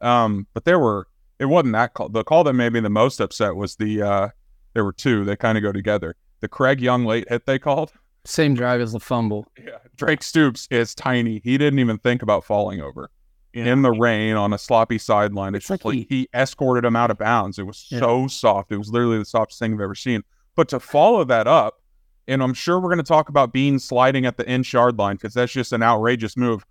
Um, 0.00 0.46
but 0.54 0.64
there 0.64 0.78
were 0.78 1.08
it 1.38 1.46
wasn't 1.46 1.72
that 1.74 1.94
call. 1.94 2.08
The 2.08 2.24
call 2.24 2.44
that 2.44 2.54
made 2.54 2.72
me 2.72 2.80
the 2.80 2.88
most 2.90 3.20
upset 3.20 3.56
was 3.56 3.76
the 3.76 4.02
uh 4.02 4.28
there 4.74 4.84
were 4.84 4.92
two. 4.92 5.24
They 5.24 5.36
kind 5.36 5.56
of 5.58 5.62
go 5.62 5.72
together. 5.72 6.16
The 6.40 6.48
Craig 6.48 6.80
Young 6.80 7.04
late 7.04 7.28
hit 7.28 7.46
they 7.46 7.58
called. 7.58 7.92
Same 8.24 8.54
drive 8.54 8.80
as 8.80 8.92
the 8.92 9.00
fumble. 9.00 9.46
Yeah. 9.58 9.78
Drake 9.96 10.22
Stoops 10.22 10.66
is 10.70 10.94
tiny. 10.94 11.40
He 11.44 11.56
didn't 11.58 11.78
even 11.78 11.98
think 11.98 12.22
about 12.22 12.44
falling 12.44 12.80
over. 12.80 13.10
Yeah. 13.54 13.66
In 13.66 13.80
the 13.82 13.92
rain 13.92 14.34
on 14.36 14.52
a 14.52 14.58
sloppy 14.58 14.98
sideline. 14.98 15.54
It's, 15.54 15.64
It's 15.64 15.70
like 15.70 15.84
like 15.84 15.94
he- 15.94 16.06
he, 16.10 16.28
escorted 16.34 16.84
him 16.84 16.94
out 16.96 17.10
of 17.10 17.16
bounds. 17.18 17.58
It 17.58 17.62
was 17.66 17.86
Yeah. 17.90 18.00
so 18.00 18.26
soft. 18.26 18.70
It 18.72 18.76
was 18.76 18.90
literally 18.90 19.18
the 19.18 19.24
softest 19.24 19.58
thing 19.60 19.72
I've 19.72 19.80
ever 19.80 19.94
seen. 19.94 20.24
But 20.56 20.68
to 20.70 20.80
follow 20.80 21.24
that 21.24 21.46
up, 21.46 21.80
and 22.28 22.42
I'm 22.42 22.54
sure 22.54 22.80
we're 22.80 22.88
going 22.88 22.98
to 22.98 23.04
talk 23.04 23.28
about 23.28 23.52
Bean 23.52 23.78
sliding 23.78 24.26
at 24.26 24.36
the 24.36 24.48
inch 24.48 24.72
yard 24.72 24.98
line 24.98 25.16
because 25.16 25.34
that's 25.34 25.52
just 25.52 25.72
an 25.72 25.82
outrageous 25.82 26.36
move. 26.36 26.64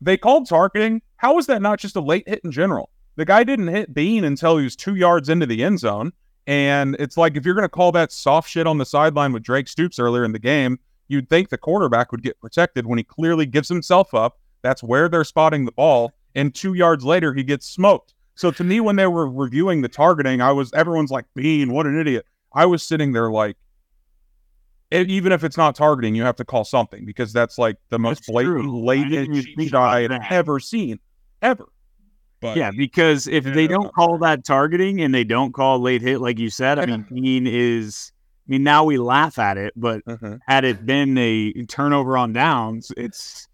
They 0.00 0.16
called 0.16 0.48
targeting. 0.48 1.02
How 1.16 1.38
is 1.38 1.46
that 1.46 1.62
not 1.62 1.78
just 1.78 1.96
a 1.96 2.00
late 2.00 2.28
hit 2.28 2.40
in 2.44 2.50
general? 2.50 2.90
The 3.16 3.24
guy 3.24 3.44
didn't 3.44 3.68
hit 3.68 3.94
Bean 3.94 4.24
until 4.24 4.56
he 4.56 4.64
was 4.64 4.74
two 4.74 4.96
yards 4.96 5.28
into 5.28 5.46
the 5.46 5.62
end 5.62 5.78
zone. 5.78 6.12
And 6.46 6.96
it's 6.98 7.16
like 7.16 7.36
if 7.36 7.44
you're 7.44 7.54
going 7.54 7.62
to 7.64 7.68
call 7.68 7.92
that 7.92 8.10
soft 8.10 8.48
shit 8.48 8.66
on 8.66 8.78
the 8.78 8.84
sideline 8.84 9.32
with 9.32 9.44
Drake 9.44 9.68
Stoops 9.68 9.98
earlier 9.98 10.24
in 10.24 10.32
the 10.32 10.38
game, 10.38 10.80
you'd 11.06 11.28
think 11.28 11.48
the 11.48 11.58
quarterback 11.58 12.10
would 12.10 12.22
get 12.22 12.40
protected 12.40 12.86
when 12.86 12.98
he 12.98 13.04
clearly 13.04 13.46
gives 13.46 13.68
himself 13.68 14.12
up. 14.14 14.38
That's 14.62 14.82
where 14.82 15.08
they're 15.08 15.24
spotting 15.24 15.64
the 15.64 15.72
ball. 15.72 16.12
And 16.34 16.54
two 16.54 16.74
yards 16.74 17.04
later, 17.04 17.32
he 17.34 17.44
gets 17.44 17.66
smoked. 17.66 18.14
So 18.34 18.50
to 18.50 18.64
me, 18.64 18.80
when 18.80 18.96
they 18.96 19.06
were 19.06 19.28
reviewing 19.28 19.82
the 19.82 19.88
targeting, 19.88 20.40
I 20.40 20.52
was 20.52 20.72
everyone's 20.72 21.10
like, 21.10 21.26
Bean, 21.34 21.72
what 21.72 21.86
an 21.86 21.98
idiot. 21.98 22.26
I 22.54 22.66
was 22.66 22.82
sitting 22.82 23.12
there 23.12 23.30
like, 23.30 23.56
even 24.92 25.32
if 25.32 25.44
it's 25.44 25.56
not 25.56 25.74
targeting, 25.74 26.14
you 26.14 26.22
have 26.22 26.36
to 26.36 26.44
call 26.44 26.64
something 26.64 27.04
because 27.04 27.32
that's 27.32 27.58
like 27.58 27.76
the 27.90 27.98
most 27.98 28.18
That's 28.20 28.30
blatant, 28.30 28.62
true. 28.64 28.78
I 28.78 28.80
blatant 28.82 29.10
didn't 29.10 29.32
even 29.34 29.44
cheap 29.44 29.56
think 29.56 29.70
shot 29.70 29.94
I 29.94 30.00
about 30.00 30.12
had 30.12 30.22
that. 30.22 30.32
ever 30.32 30.60
seen, 30.60 30.98
ever. 31.40 31.66
But 32.40 32.56
Yeah, 32.56 32.72
because 32.76 33.28
if 33.28 33.44
they 33.44 33.66
don't 33.68 33.92
call 33.94 34.18
that 34.18 34.44
targeting 34.44 35.00
and 35.00 35.14
they 35.14 35.22
don't 35.24 35.52
call 35.54 35.78
late 35.80 36.02
hit, 36.02 36.20
like 36.20 36.38
you 36.38 36.50
said, 36.50 36.78
I 36.78 36.86
mean, 36.86 37.06
Bean 37.10 37.46
is. 37.46 38.12
I 38.48 38.50
mean, 38.50 38.64
now 38.64 38.82
we 38.82 38.98
laugh 38.98 39.38
at 39.38 39.56
it, 39.56 39.72
but 39.76 40.04
Mhm. 40.04 40.40
had 40.48 40.64
it 40.64 40.84
been 40.84 41.16
a 41.16 41.52
turnover 41.66 42.18
on 42.18 42.32
downs, 42.32 42.90
it's 42.96 43.46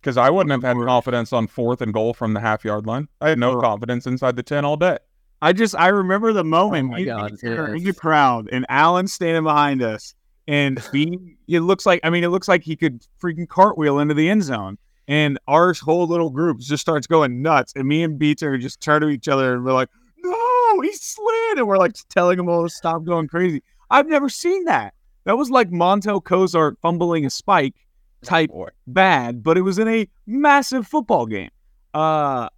because 0.00 0.16
I 0.16 0.30
wouldn't 0.30 0.50
have 0.52 0.62
had 0.62 0.82
confidence 0.86 1.30
on 1.34 1.46
fourth 1.46 1.82
and 1.82 1.92
goal 1.92 2.14
from 2.14 2.32
the 2.32 2.40
half 2.40 2.64
yard 2.64 2.86
line. 2.86 3.06
I 3.20 3.28
had 3.28 3.38
no 3.38 3.52
Or- 3.52 3.60
confidence 3.60 4.06
inside 4.06 4.36
the 4.36 4.42
ten 4.42 4.64
all 4.64 4.78
day. 4.78 4.96
I 5.42 5.52
just 5.52 5.74
I 5.74 5.88
remember 5.88 6.32
the 6.32 6.42
moment 6.44 6.86
Oh 6.88 6.92
my 6.92 6.98
we- 7.00 7.04
God, 7.04 7.32
we 7.42 7.50
were 7.50 7.76
yes. 7.76 7.84
the 7.84 7.92
crowd 7.92 8.48
and 8.50 8.64
Alan 8.70 9.06
standing 9.06 9.42
behind 9.44 9.82
us 9.82 10.14
and 10.48 10.82
Bean 10.92 11.36
it 11.48 11.60
looks 11.60 11.86
like 11.86 12.00
I 12.04 12.10
mean 12.10 12.24
it 12.24 12.28
looks 12.28 12.48
like 12.48 12.62
he 12.62 12.76
could 12.76 13.06
freaking 13.20 13.48
cartwheel 13.48 13.98
into 13.98 14.14
the 14.14 14.28
end 14.28 14.42
zone. 14.42 14.78
And 15.08 15.40
our 15.48 15.74
whole 15.74 16.06
little 16.06 16.30
group 16.30 16.60
just 16.60 16.82
starts 16.82 17.08
going 17.08 17.42
nuts. 17.42 17.72
And 17.74 17.88
me 17.88 18.04
and 18.04 18.16
Beater 18.16 18.56
just 18.58 18.80
turn 18.80 19.00
to 19.02 19.08
each 19.08 19.26
other 19.26 19.54
and 19.54 19.64
we're 19.64 19.72
like, 19.72 19.88
No, 20.18 20.80
he 20.82 20.92
slid. 20.92 21.58
And 21.58 21.66
we're 21.66 21.78
like 21.78 21.96
telling 22.08 22.38
him 22.38 22.48
all 22.48 22.62
to 22.62 22.70
stop 22.70 23.04
going 23.04 23.26
crazy. 23.26 23.62
I've 23.90 24.06
never 24.06 24.28
seen 24.28 24.66
that. 24.66 24.94
That 25.24 25.36
was 25.36 25.50
like 25.50 25.70
Montell 25.70 26.22
Cozart 26.22 26.78
fumbling 26.80 27.26
a 27.26 27.30
spike 27.30 27.74
type 28.22 28.50
Boy. 28.50 28.68
bad, 28.86 29.42
but 29.42 29.58
it 29.58 29.62
was 29.62 29.78
in 29.78 29.88
a 29.88 30.08
massive 30.26 30.86
football 30.86 31.26
game. 31.26 31.50
Uh, 31.92 32.48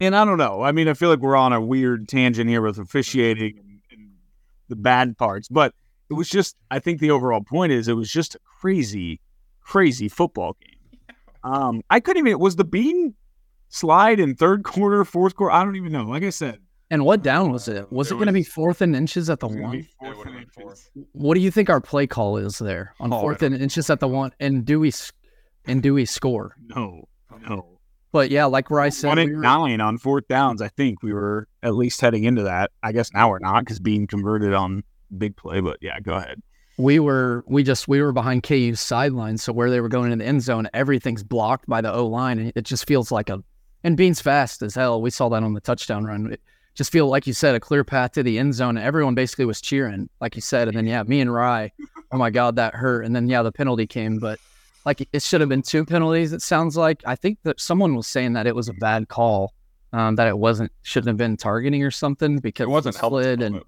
and 0.00 0.16
I 0.16 0.24
don't 0.24 0.38
know. 0.38 0.62
I 0.62 0.72
mean, 0.72 0.88
I 0.88 0.94
feel 0.94 1.10
like 1.10 1.18
we're 1.18 1.36
on 1.36 1.52
a 1.52 1.60
weird 1.60 2.08
tangent 2.08 2.48
here 2.48 2.62
with 2.62 2.78
officiating 2.78 3.58
and, 3.58 3.80
and 3.90 4.10
the 4.68 4.76
bad 4.76 5.18
parts, 5.18 5.48
but 5.48 5.74
it 6.10 6.14
was 6.14 6.28
just, 6.28 6.56
I 6.70 6.78
think 6.80 7.00
the 7.00 7.10
overall 7.10 7.42
point 7.42 7.72
is 7.72 7.88
it 7.88 7.94
was 7.94 8.10
just 8.10 8.34
a 8.34 8.38
crazy, 8.60 9.20
crazy 9.60 10.08
football 10.08 10.56
game. 10.60 10.76
Um, 11.42 11.80
I 11.88 12.00
couldn't 12.00 12.26
even, 12.26 12.38
was 12.38 12.56
the 12.56 12.64
bean 12.64 13.14
slide 13.70 14.20
in 14.20 14.34
third 14.34 14.62
quarter, 14.62 15.06
fourth 15.06 15.34
quarter? 15.36 15.50
I 15.52 15.64
don't 15.64 15.76
even 15.76 15.90
know. 15.90 16.04
Like 16.04 16.22
I 16.22 16.28
said, 16.28 16.58
And 16.90 17.02
what 17.06 17.22
down 17.22 17.50
was 17.50 17.66
it? 17.66 17.90
Was 17.90 18.10
It 18.10 18.14
it, 18.14 18.18
going 18.18 18.26
to 18.26 18.32
be 18.34 18.42
fourth 18.42 18.82
and 18.82 18.94
inches 18.94 19.30
at 19.30 19.40
the 19.40 19.46
it 19.48 19.52
was 19.54 19.62
one? 19.62 19.70
be 19.72 19.88
fourth 19.98 20.10
It 20.12 20.18
would've 20.18 20.34
and 20.34 20.46
been 20.54 20.62
inches. 20.66 20.90
What 21.12 21.34
do 21.36 21.40
you 21.40 21.50
think 21.50 21.70
our 21.70 21.80
play 21.80 22.06
call 22.06 22.36
is 22.36 22.58
there 22.58 22.94
on 23.00 23.10
Oh, 23.10 23.20
fourth 23.22 23.38
don't 23.38 23.54
and 23.54 23.62
inches 23.62 23.88
at 23.88 24.00
the 24.00 24.08
one? 24.08 24.32
And 24.38 24.66
do 24.66 24.80
we 24.80 24.92
and 25.64 25.82
do 25.82 25.94
we 25.94 26.04
score? 26.04 26.56
No, 26.60 27.08
no. 27.48 27.78
But 28.12 28.30
yeah, 28.30 28.44
like 28.44 28.68
where 28.70 28.80
I 28.80 28.90
said, 28.90 29.08
One 29.08 29.16
we 29.16 29.22
and 29.22 29.36
were- 29.36 29.42
nine 29.42 29.80
on 29.80 29.96
fourth 29.96 30.28
downs. 30.28 30.60
I 30.60 30.68
think 30.68 31.02
we 31.02 31.14
were 31.14 31.48
at 31.62 31.74
least 31.74 32.02
heading 32.02 32.24
into 32.24 32.42
that. 32.42 32.70
I 32.82 32.92
guess 32.92 33.12
now 33.14 33.30
we're 33.30 33.38
not 33.38 33.60
because 33.60 33.78
being 33.80 34.06
converted 34.06 34.52
on 34.52 34.82
big 35.16 35.36
play. 35.36 35.60
But 35.60 35.78
yeah, 35.80 36.00
go 36.00 36.14
ahead. 36.14 36.42
we 36.76 36.98
were 36.98 37.44
we 37.46 37.62
just 37.62 37.88
we 37.88 38.00
were 38.00 38.12
behind 38.12 38.42
KU's 38.42 38.80
sideline, 38.80 39.38
so 39.38 39.52
where 39.52 39.70
they 39.70 39.80
were 39.80 39.88
going 39.88 40.12
in 40.12 40.18
the 40.18 40.24
end 40.26 40.42
zone, 40.42 40.68
everything's 40.74 41.22
blocked 41.22 41.66
by 41.68 41.80
the 41.80 41.92
O 41.92 42.06
line, 42.06 42.38
and 42.38 42.52
it 42.54 42.62
just 42.64 42.86
feels 42.86 43.10
like 43.12 43.28
a 43.28 43.42
and 43.82 43.96
Bean's 43.96 44.20
fast 44.20 44.62
as 44.62 44.74
hell. 44.74 45.00
We 45.00 45.10
saw 45.10 45.28
that 45.30 45.42
on 45.42 45.54
the 45.54 45.60
touchdown 45.60 46.04
run. 46.04 46.32
It 46.32 46.40
just 46.74 46.92
feel 46.92 47.08
like 47.08 47.26
you 47.26 47.32
said 47.32 47.54
a 47.54 47.60
clear 47.60 47.82
path 47.84 48.12
to 48.12 48.22
the 48.22 48.38
end 48.38 48.54
zone. 48.54 48.76
and 48.76 48.86
Everyone 48.86 49.14
basically 49.14 49.44
was 49.44 49.60
cheering, 49.60 50.08
like 50.20 50.36
you 50.36 50.42
said, 50.42 50.68
and 50.68 50.76
then 50.76 50.86
yeah, 50.86 51.02
me 51.02 51.20
and 51.20 51.32
Rye, 51.32 51.72
oh 52.12 52.18
my 52.18 52.30
god, 52.30 52.56
that 52.56 52.74
hurt. 52.74 53.04
And 53.04 53.14
then 53.16 53.28
yeah, 53.28 53.42
the 53.42 53.52
penalty 53.52 53.86
came, 53.86 54.18
but 54.18 54.38
like 54.86 55.06
it 55.12 55.22
should 55.22 55.40
have 55.40 55.48
been 55.50 55.62
two 55.62 55.84
penalties. 55.84 56.32
It 56.32 56.42
sounds 56.42 56.76
like 56.76 57.02
I 57.06 57.16
think 57.16 57.38
that 57.42 57.60
someone 57.60 57.94
was 57.94 58.06
saying 58.06 58.34
that 58.34 58.46
it 58.46 58.54
was 58.54 58.68
a 58.68 58.74
bad 58.74 59.08
call, 59.08 59.52
um, 59.92 60.16
that 60.16 60.28
it 60.28 60.38
wasn't 60.38 60.72
shouldn't 60.82 61.08
have 61.08 61.16
been 61.18 61.36
targeting 61.36 61.82
or 61.82 61.90
something 61.90 62.38
because 62.38 62.64
It 62.64 62.70
wasn't 62.70 62.94
he 62.96 63.00
helpful. 63.00 63.20
slid 63.22 63.42
and 63.42 63.60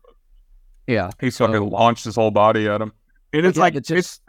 yeah. 0.87 1.11
He 1.21 1.31
fucking 1.31 1.55
So- 1.57 1.65
launched 1.65 2.05
his 2.05 2.17
whole 2.17 2.31
body 2.31 2.69
at 2.69 2.81
him. 2.81 2.93
And 3.35 3.47
it's 3.47 3.57
Yeah, 3.57 3.63
like 3.63 3.75
it 3.77 3.85
just 3.87 4.21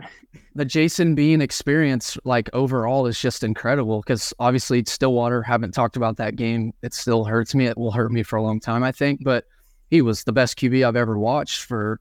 the 0.55 0.63
Jason 0.63 1.13
Bean 1.13 1.41
experience, 1.41 2.17
like 2.23 2.49
overall, 2.53 3.05
is 3.05 3.19
just 3.19 3.43
incredible. 3.43 3.99
Because 3.99 4.33
obviously 4.39 4.83
Stillwater 4.85 5.41
haven't 5.41 5.73
talked 5.73 5.97
about 5.97 6.15
that 6.17 6.37
game. 6.37 6.73
It 6.81 6.93
still 6.93 7.25
hurts 7.25 7.53
me. 7.53 7.65
It 7.65 7.77
will 7.77 7.91
hurt 7.91 8.13
me 8.13 8.23
for 8.23 8.37
a 8.37 8.41
long 8.41 8.61
time, 8.61 8.81
I 8.81 8.93
think. 8.93 9.21
But 9.23 9.43
he 9.89 10.01
was 10.01 10.23
the 10.23 10.31
best 10.31 10.57
QB 10.57 10.87
I've 10.87 10.95
ever 10.95 11.19
watched 11.19 11.63
for 11.63 11.99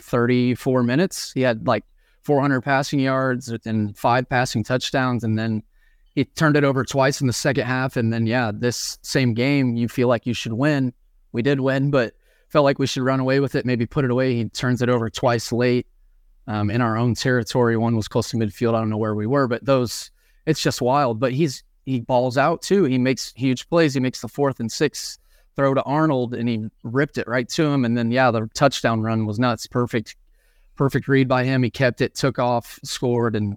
34 0.00 0.82
minutes. 0.82 1.32
He 1.32 1.40
had 1.40 1.66
like 1.66 1.84
400 2.22 2.60
passing 2.60 3.00
yards 3.00 3.52
and 3.64 3.96
five 3.98 4.28
passing 4.28 4.62
touchdowns, 4.64 5.24
and 5.24 5.38
then 5.38 5.62
he 6.14 6.24
turned 6.24 6.56
it 6.56 6.64
over 6.64 6.84
twice 6.84 7.20
in 7.20 7.26
the 7.26 7.32
second 7.32 7.66
half. 7.66 7.96
And 7.96 8.12
then 8.12 8.26
yeah, 8.26 8.52
this 8.54 8.98
same 9.02 9.34
game, 9.34 9.76
you 9.76 9.88
feel 9.88 10.08
like 10.08 10.26
you 10.26 10.34
should 10.34 10.52
win. 10.52 10.92
We 11.32 11.42
did 11.42 11.60
win, 11.60 11.90
but 11.90 12.14
felt 12.52 12.64
like 12.64 12.78
we 12.78 12.86
should 12.86 13.02
run 13.02 13.18
away 13.18 13.40
with 13.40 13.54
it, 13.54 13.64
maybe 13.64 13.86
put 13.86 14.04
it 14.04 14.10
away. 14.10 14.34
He 14.34 14.44
turns 14.50 14.82
it 14.82 14.90
over 14.90 15.08
twice 15.08 15.52
late 15.52 15.86
um, 16.46 16.70
in 16.70 16.82
our 16.82 16.98
own 16.98 17.14
territory. 17.14 17.78
One 17.78 17.96
was 17.96 18.08
close 18.08 18.28
to 18.30 18.36
midfield. 18.36 18.74
I 18.74 18.78
don't 18.80 18.90
know 18.90 18.98
where 18.98 19.14
we 19.14 19.26
were, 19.26 19.48
but 19.48 19.64
those, 19.64 20.10
it's 20.44 20.60
just 20.60 20.82
wild. 20.82 21.18
But 21.18 21.32
he's 21.32 21.64
he 21.86 22.00
balls 22.00 22.36
out 22.36 22.60
too. 22.60 22.84
He 22.84 22.98
makes 22.98 23.32
huge 23.34 23.68
plays. 23.70 23.94
He 23.94 24.00
makes 24.00 24.20
the 24.20 24.28
fourth 24.28 24.60
and 24.60 24.70
sixth 24.70 25.18
throw 25.56 25.72
to 25.72 25.82
Arnold, 25.82 26.34
and 26.34 26.46
he 26.46 26.66
ripped 26.84 27.16
it 27.16 27.26
right 27.26 27.48
to 27.48 27.64
him. 27.64 27.86
And 27.86 27.96
then 27.96 28.10
yeah, 28.10 28.30
the 28.30 28.46
touchdown 28.54 29.00
run 29.00 29.24
was 29.24 29.38
nuts. 29.38 29.66
Perfect, 29.66 30.14
perfect 30.76 31.08
read 31.08 31.28
by 31.28 31.44
him. 31.44 31.62
He 31.62 31.70
kept 31.70 32.02
it, 32.02 32.14
took 32.14 32.38
off, 32.38 32.78
scored. 32.84 33.34
And 33.34 33.56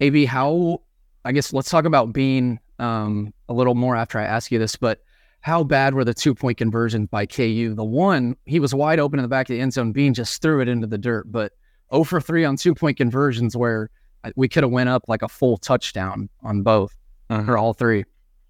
AB, 0.00 0.24
how? 0.24 0.80
I 1.26 1.32
guess 1.32 1.52
let's 1.52 1.70
talk 1.70 1.84
about 1.84 2.14
being 2.14 2.58
um, 2.78 3.34
a 3.50 3.52
little 3.52 3.74
more 3.74 3.96
after 3.96 4.18
I 4.18 4.24
ask 4.24 4.50
you 4.50 4.58
this, 4.58 4.76
but 4.76 5.03
how 5.44 5.62
bad 5.62 5.92
were 5.92 6.06
the 6.06 6.14
two 6.14 6.34
point 6.34 6.56
conversions 6.56 7.06
by 7.10 7.26
KU? 7.26 7.74
The 7.74 7.84
one, 7.84 8.34
he 8.46 8.58
was 8.60 8.74
wide 8.74 8.98
open 8.98 9.18
in 9.18 9.22
the 9.22 9.28
back 9.28 9.50
of 9.50 9.54
the 9.54 9.60
end 9.60 9.74
zone. 9.74 9.92
Bean 9.92 10.14
just 10.14 10.40
threw 10.40 10.62
it 10.62 10.68
into 10.68 10.86
the 10.86 10.96
dirt, 10.96 11.30
but 11.30 11.52
0 11.92 12.04
for 12.04 12.18
3 12.18 12.46
on 12.46 12.56
two 12.56 12.74
point 12.74 12.96
conversions 12.96 13.54
where 13.54 13.90
uh, 14.24 14.30
we 14.36 14.48
could 14.48 14.62
have 14.62 14.72
went 14.72 14.88
up 14.88 15.02
like 15.06 15.20
a 15.20 15.28
full 15.28 15.58
touchdown 15.58 16.30
on 16.42 16.62
both 16.62 16.96
or 17.28 17.58
all 17.58 17.74
three. 17.74 18.04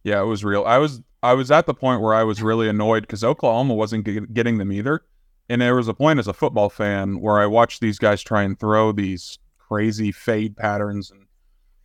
Yeah, 0.04 0.22
it 0.22 0.26
was 0.26 0.44
real. 0.44 0.64
I 0.64 0.78
was 0.78 1.02
I 1.20 1.32
was 1.32 1.50
at 1.50 1.66
the 1.66 1.74
point 1.74 2.00
where 2.00 2.14
I 2.14 2.22
was 2.22 2.40
really 2.40 2.68
annoyed 2.68 3.00
because 3.00 3.24
Oklahoma 3.24 3.74
wasn't 3.74 4.06
ge- 4.06 4.32
getting 4.32 4.58
them 4.58 4.70
either. 4.70 5.02
And 5.48 5.60
there 5.60 5.74
was 5.74 5.88
a 5.88 5.94
point 5.94 6.20
as 6.20 6.28
a 6.28 6.32
football 6.32 6.70
fan 6.70 7.18
where 7.18 7.40
I 7.40 7.46
watched 7.46 7.80
these 7.80 7.98
guys 7.98 8.22
try 8.22 8.44
and 8.44 8.58
throw 8.58 8.92
these 8.92 9.40
crazy 9.58 10.12
fade 10.12 10.56
patterns 10.56 11.10
and 11.10 11.23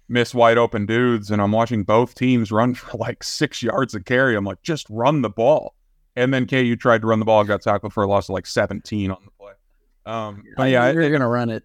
miss 0.09 0.33
wide 0.33 0.57
open 0.57 0.85
dudes, 0.85 1.31
and 1.31 1.41
I'm 1.41 1.51
watching 1.51 1.83
both 1.83 2.15
teams 2.15 2.51
run 2.51 2.73
for 2.75 2.97
like 2.97 3.23
six 3.23 3.63
yards 3.63 3.95
of 3.95 4.05
carry. 4.05 4.35
I'm 4.35 4.45
like, 4.45 4.61
just 4.63 4.87
run 4.89 5.21
the 5.21 5.29
ball. 5.29 5.75
And 6.15 6.33
then 6.33 6.47
KU 6.47 6.75
tried 6.75 7.01
to 7.01 7.07
run 7.07 7.19
the 7.19 7.25
ball, 7.25 7.43
got 7.45 7.61
tackled 7.61 7.93
for 7.93 8.03
a 8.03 8.07
loss 8.07 8.27
of 8.27 8.33
like 8.33 8.45
17 8.45 9.11
on 9.11 9.17
the 9.23 9.31
play. 9.31 9.53
Um, 10.05 10.43
but 10.57 10.69
yeah, 10.69 10.91
you're 10.91 11.09
going 11.09 11.21
to 11.21 11.27
run 11.27 11.49
it. 11.49 11.63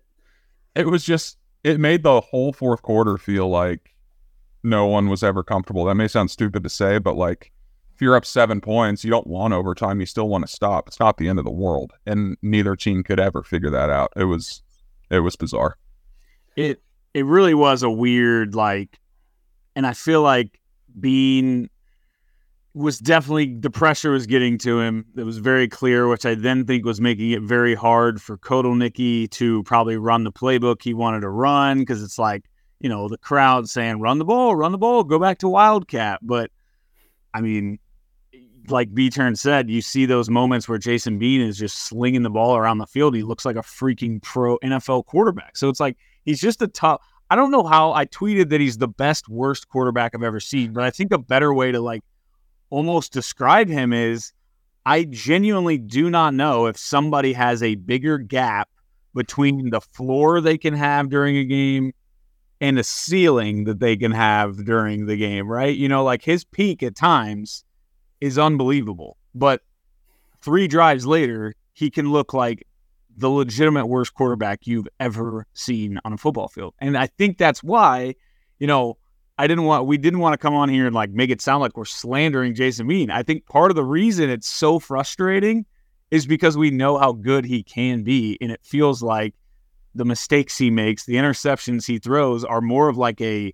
it 0.74 0.86
was 0.86 1.02
just 1.02 1.38
it 1.64 1.80
made 1.80 2.02
the 2.02 2.20
whole 2.20 2.52
fourth 2.52 2.82
quarter 2.82 3.16
feel 3.16 3.48
like 3.48 3.94
no 4.62 4.86
one 4.86 5.08
was 5.08 5.22
ever 5.24 5.42
comfortable. 5.42 5.84
That 5.86 5.94
may 5.94 6.08
sound 6.08 6.30
stupid 6.30 6.62
to 6.62 6.68
say, 6.68 6.98
but 6.98 7.16
like 7.16 7.52
if 7.94 8.02
you're 8.02 8.16
up 8.16 8.26
seven 8.26 8.60
points, 8.60 9.02
you 9.02 9.10
don't 9.10 9.26
want 9.26 9.54
overtime. 9.54 10.00
You 10.00 10.06
still 10.06 10.28
want 10.28 10.46
to 10.46 10.52
stop. 10.52 10.88
It's 10.88 11.00
not 11.00 11.16
the 11.16 11.28
end 11.28 11.38
of 11.38 11.44
the 11.44 11.50
world, 11.50 11.92
and 12.06 12.36
neither 12.42 12.76
team 12.76 13.02
could 13.02 13.20
ever 13.20 13.42
figure 13.42 13.70
that 13.70 13.88
out. 13.88 14.12
It 14.14 14.24
was 14.24 14.62
it 15.10 15.20
was 15.20 15.36
bizarre. 15.36 15.76
it 16.56 16.82
it 17.14 17.24
really 17.24 17.54
was 17.54 17.82
a 17.82 17.90
weird 17.90 18.54
like 18.54 18.98
and 19.74 19.86
i 19.86 19.92
feel 19.92 20.22
like 20.22 20.60
bean 20.98 21.70
was 22.74 22.98
definitely 22.98 23.54
the 23.54 23.70
pressure 23.70 24.10
was 24.10 24.26
getting 24.26 24.58
to 24.58 24.80
him 24.80 25.04
it 25.16 25.22
was 25.22 25.38
very 25.38 25.68
clear 25.68 26.08
which 26.08 26.26
i 26.26 26.34
then 26.34 26.64
think 26.66 26.84
was 26.84 27.00
making 27.00 27.30
it 27.30 27.42
very 27.42 27.74
hard 27.74 28.20
for 28.20 28.36
Kotelnicki 28.36 29.30
to 29.30 29.62
probably 29.62 29.96
run 29.96 30.24
the 30.24 30.32
playbook 30.32 30.82
he 30.82 30.92
wanted 30.92 31.20
to 31.20 31.30
run 31.30 31.78
because 31.78 32.02
it's 32.02 32.18
like 32.18 32.44
you 32.80 32.88
know 32.88 33.08
the 33.08 33.18
crowd 33.18 33.68
saying 33.68 34.00
run 34.00 34.18
the 34.18 34.24
ball 34.24 34.56
run 34.56 34.72
the 34.72 34.78
ball 34.78 35.04
go 35.04 35.18
back 35.18 35.38
to 35.38 35.48
wildcat 35.48 36.18
but 36.22 36.50
i 37.32 37.40
mean 37.40 37.78
like 38.68 38.94
B 38.94 39.10
Turn 39.10 39.36
said, 39.36 39.68
you 39.68 39.82
see 39.82 40.06
those 40.06 40.30
moments 40.30 40.68
where 40.68 40.78
Jason 40.78 41.18
Bean 41.18 41.40
is 41.40 41.58
just 41.58 41.82
slinging 41.82 42.22
the 42.22 42.30
ball 42.30 42.56
around 42.56 42.78
the 42.78 42.86
field. 42.86 43.14
He 43.14 43.22
looks 43.22 43.44
like 43.44 43.56
a 43.56 43.60
freaking 43.60 44.22
pro 44.22 44.58
NFL 44.58 45.06
quarterback. 45.06 45.56
So 45.56 45.68
it's 45.68 45.80
like 45.80 45.96
he's 46.24 46.40
just 46.40 46.62
a 46.62 46.68
top. 46.68 47.02
I 47.30 47.36
don't 47.36 47.50
know 47.50 47.64
how 47.64 47.92
I 47.92 48.06
tweeted 48.06 48.50
that 48.50 48.60
he's 48.60 48.78
the 48.78 48.88
best 48.88 49.28
worst 49.28 49.68
quarterback 49.68 50.12
I've 50.14 50.22
ever 50.22 50.40
seen, 50.40 50.72
but 50.72 50.84
I 50.84 50.90
think 50.90 51.12
a 51.12 51.18
better 51.18 51.52
way 51.54 51.72
to 51.72 51.80
like 51.80 52.02
almost 52.70 53.12
describe 53.12 53.68
him 53.68 53.92
is 53.92 54.32
I 54.86 55.04
genuinely 55.04 55.78
do 55.78 56.10
not 56.10 56.34
know 56.34 56.66
if 56.66 56.76
somebody 56.76 57.32
has 57.32 57.62
a 57.62 57.76
bigger 57.76 58.18
gap 58.18 58.68
between 59.14 59.70
the 59.70 59.80
floor 59.80 60.40
they 60.40 60.58
can 60.58 60.74
have 60.74 61.08
during 61.08 61.36
a 61.36 61.44
game 61.44 61.92
and 62.60 62.76
the 62.76 62.84
ceiling 62.84 63.64
that 63.64 63.80
they 63.80 63.96
can 63.96 64.12
have 64.12 64.64
during 64.64 65.06
the 65.06 65.16
game, 65.16 65.48
right? 65.48 65.76
You 65.76 65.88
know, 65.88 66.04
like 66.04 66.22
his 66.22 66.44
peak 66.44 66.82
at 66.82 66.96
times 66.96 67.64
is 68.20 68.38
unbelievable, 68.38 69.16
but 69.34 69.62
three 70.42 70.66
drives 70.66 71.06
later, 71.06 71.54
he 71.72 71.90
can 71.90 72.10
look 72.10 72.34
like 72.34 72.66
the 73.16 73.30
legitimate 73.30 73.86
worst 73.86 74.14
quarterback 74.14 74.66
you've 74.66 74.88
ever 75.00 75.46
seen 75.54 75.98
on 76.04 76.12
a 76.12 76.16
football 76.16 76.48
field. 76.48 76.74
And 76.80 76.96
I 76.96 77.06
think 77.06 77.38
that's 77.38 77.62
why, 77.62 78.14
you 78.58 78.66
know, 78.66 78.98
I 79.36 79.46
didn't 79.46 79.64
want 79.64 79.86
we 79.86 79.98
didn't 79.98 80.20
want 80.20 80.34
to 80.34 80.38
come 80.38 80.54
on 80.54 80.68
here 80.68 80.86
and 80.86 80.94
like 80.94 81.10
make 81.10 81.30
it 81.30 81.40
sound 81.40 81.60
like 81.60 81.76
we're 81.76 81.84
slandering 81.84 82.54
Jason 82.54 82.86
Bean. 82.86 83.10
I 83.10 83.22
think 83.22 83.46
part 83.46 83.70
of 83.70 83.74
the 83.74 83.84
reason 83.84 84.30
it's 84.30 84.46
so 84.46 84.78
frustrating 84.78 85.66
is 86.10 86.26
because 86.26 86.56
we 86.56 86.70
know 86.70 86.98
how 86.98 87.12
good 87.12 87.44
he 87.44 87.62
can 87.62 88.04
be 88.04 88.38
and 88.40 88.52
it 88.52 88.60
feels 88.62 89.02
like 89.02 89.34
the 89.94 90.04
mistakes 90.04 90.56
he 90.58 90.70
makes, 90.70 91.04
the 91.04 91.14
interceptions 91.14 91.86
he 91.86 91.98
throws 91.98 92.44
are 92.44 92.60
more 92.60 92.88
of 92.88 92.96
like 92.96 93.20
a 93.20 93.52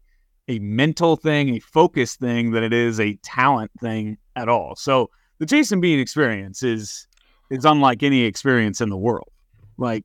a 0.49 0.59
mental 0.59 1.17
thing, 1.17 1.51
a 1.51 1.61
focus 1.61 2.17
thing 2.17 2.51
than 2.51 2.65
it 2.65 2.73
is 2.73 2.99
a 2.99 3.15
talent 3.23 3.71
thing 3.81 4.19
at 4.37 4.49
all. 4.49 4.75
So 4.75 5.11
the 5.39 5.47
Jason 5.47 5.81
Bean 5.81 5.99
experience 5.99 6.63
is 6.63 7.07
is 7.51 7.65
unlike 7.65 8.03
any 8.03 8.23
experience 8.23 8.81
in 8.81 8.91
the 8.91 8.97
world. 8.97 9.31
Like 9.81 10.05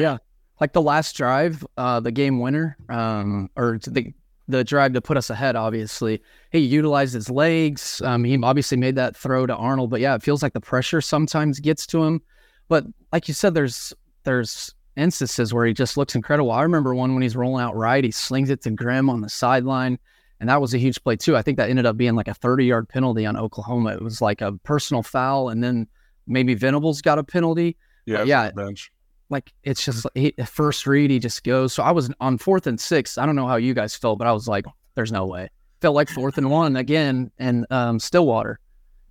Yeah. 0.00 0.18
Like 0.60 0.74
the 0.74 0.82
last 0.82 1.16
drive, 1.16 1.66
uh, 1.78 2.00
the 2.00 2.12
game 2.12 2.38
winner, 2.38 2.76
um, 2.90 3.48
or 3.56 3.78
the 3.82 4.12
the 4.46 4.64
drive 4.64 4.92
to 4.92 5.00
put 5.00 5.16
us 5.16 5.30
ahead, 5.30 5.56
obviously. 5.56 6.20
He 6.50 6.58
utilized 6.58 7.14
his 7.14 7.30
legs. 7.30 8.02
Um, 8.04 8.24
he 8.24 8.38
obviously 8.42 8.76
made 8.76 8.96
that 8.96 9.16
throw 9.16 9.46
to 9.46 9.54
Arnold, 9.54 9.90
but 9.90 10.00
yeah, 10.00 10.14
it 10.16 10.22
feels 10.22 10.42
like 10.42 10.52
the 10.52 10.60
pressure 10.60 11.00
sometimes 11.00 11.60
gets 11.60 11.86
to 11.88 12.02
him. 12.02 12.20
But 12.68 12.84
like 13.12 13.26
you 13.26 13.34
said, 13.34 13.54
there's 13.54 13.94
there's 14.24 14.74
instances 14.96 15.54
where 15.54 15.66
he 15.66 15.72
just 15.72 15.96
looks 15.96 16.14
incredible. 16.14 16.50
I 16.50 16.62
remember 16.62 16.94
one 16.94 17.14
when 17.14 17.22
he's 17.22 17.36
rolling 17.36 17.64
out 17.64 17.74
right, 17.74 18.04
he 18.04 18.10
slings 18.10 18.50
it 18.50 18.60
to 18.62 18.70
Grimm 18.70 19.08
on 19.08 19.22
the 19.22 19.30
sideline. 19.30 19.98
And 20.40 20.48
that 20.48 20.60
was 20.60 20.74
a 20.74 20.78
huge 20.78 21.02
play 21.02 21.16
too. 21.16 21.36
I 21.36 21.42
think 21.42 21.58
that 21.58 21.70
ended 21.70 21.86
up 21.86 21.96
being 21.96 22.16
like 22.16 22.28
a 22.28 22.34
30 22.34 22.64
yard 22.64 22.88
penalty 22.88 23.24
on 23.24 23.36
Oklahoma. 23.36 23.94
It 23.94 24.02
was 24.02 24.20
like 24.20 24.40
a 24.40 24.52
personal 24.52 25.02
foul, 25.02 25.48
and 25.48 25.62
then 25.62 25.86
maybe 26.26 26.54
Venables 26.54 27.00
got 27.02 27.18
a 27.18 27.24
penalty 27.24 27.76
Yeah, 28.06 28.24
yeah. 28.24 28.50
bench. 28.50 28.90
like 29.28 29.52
it's 29.62 29.84
just 29.84 30.06
he, 30.14 30.32
first 30.46 30.86
read 30.86 31.10
he 31.10 31.18
just 31.18 31.44
goes 31.44 31.72
so 31.72 31.82
i 31.82 31.90
was 31.90 32.10
on 32.20 32.38
fourth 32.38 32.66
and 32.66 32.80
six 32.80 33.18
i 33.18 33.26
don't 33.26 33.36
know 33.36 33.46
how 33.46 33.56
you 33.56 33.74
guys 33.74 33.94
felt 33.94 34.18
but 34.18 34.26
i 34.26 34.32
was 34.32 34.48
like 34.48 34.64
there's 34.94 35.12
no 35.12 35.26
way 35.26 35.48
felt 35.80 35.94
like 35.94 36.08
fourth 36.08 36.36
and 36.38 36.50
one 36.50 36.76
again 36.76 37.30
and 37.38 37.66
um 37.70 37.98
stillwater 38.00 38.58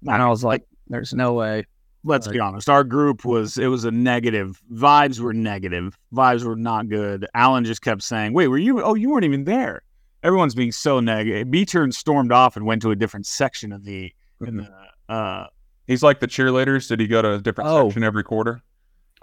and 0.04 0.22
i 0.22 0.28
was 0.28 0.44
like 0.44 0.64
there's 0.88 1.14
no 1.14 1.34
way 1.34 1.66
let's 2.06 2.28
be 2.30 2.40
honest, 2.40 2.70
our 2.70 2.84
group 2.86 3.26
was 3.26 3.58
it 3.58 3.68
was 3.68 3.84
a 3.84 3.92
negative. 3.92 4.62
Vibes 4.74 5.20
were 5.20 5.34
negative. 5.34 5.98
Vibes 6.14 6.44
were 6.46 6.56
not 6.56 6.88
good. 6.88 7.28
Alan 7.36 7.66
just 7.66 7.82
kept 7.82 8.02
saying, 8.04 8.32
"Wait, 8.32 8.48
were 8.48 8.58
you? 8.58 8.82
Oh, 8.82 8.96
you 8.96 9.10
weren't 9.10 9.26
even 9.26 9.44
there." 9.44 9.82
Everyone's 10.24 10.56
being 10.56 10.72
so 10.72 11.02
negative. 11.02 11.52
B 11.52 11.66
turn 11.66 11.92
stormed 11.92 12.32
off 12.32 12.56
and 12.56 12.66
went 12.66 12.82
to 12.84 12.92
a 12.92 12.96
different 12.96 13.26
section 13.26 13.74
of 13.74 13.84
the. 13.84 14.14
In 14.48 14.56
the 14.58 15.14
uh, 15.14 15.48
He's 15.88 16.02
like 16.02 16.22
the 16.22 16.28
cheerleaders. 16.28 16.88
Did 16.88 17.02
he 17.02 17.08
go 17.08 17.22
to 17.22 17.34
a 17.34 17.40
different 17.40 17.70
Oh. 17.70 17.90
section 17.90 18.04
every 18.04 18.24
quarter? 18.24 18.62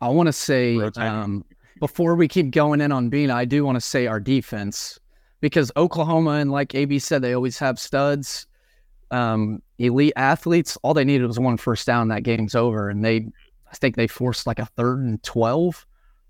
I 0.01 0.09
want 0.09 0.27
to 0.27 0.33
say 0.33 0.77
um 0.97 1.45
before 1.81 2.15
we 2.15 2.27
keep 2.27 2.51
going 2.51 2.81
in 2.81 2.93
on 2.93 3.09
bean 3.09 3.31
i 3.31 3.45
do 3.45 3.65
want 3.65 3.77
to 3.77 3.81
say 3.81 4.07
our 4.07 4.21
defense 4.21 4.99
because 5.41 5.71
Oklahoma 5.77 6.33
and 6.33 6.51
like 6.51 6.75
AB 6.75 6.99
said, 6.99 7.23
they 7.23 7.35
always 7.35 7.59
have 7.59 7.79
studs, 7.79 8.47
um, 9.11 9.63
elite 9.79 10.13
athletes. 10.17 10.77
All 10.83 10.95
they 10.95 11.05
needed 11.05 11.27
was 11.27 11.39
one 11.39 11.57
first 11.57 11.87
down. 11.87 12.09
That 12.09 12.23
game's 12.23 12.55
over, 12.55 12.89
and 12.89 13.05
they, 13.05 13.29
I 13.71 13.77
think 13.77 13.97
they 13.97 14.07
forced 14.07 14.47
like 14.47 14.59
a 14.59 14.67
third 14.67 15.01
and 15.01 15.23
twelve 15.23 15.87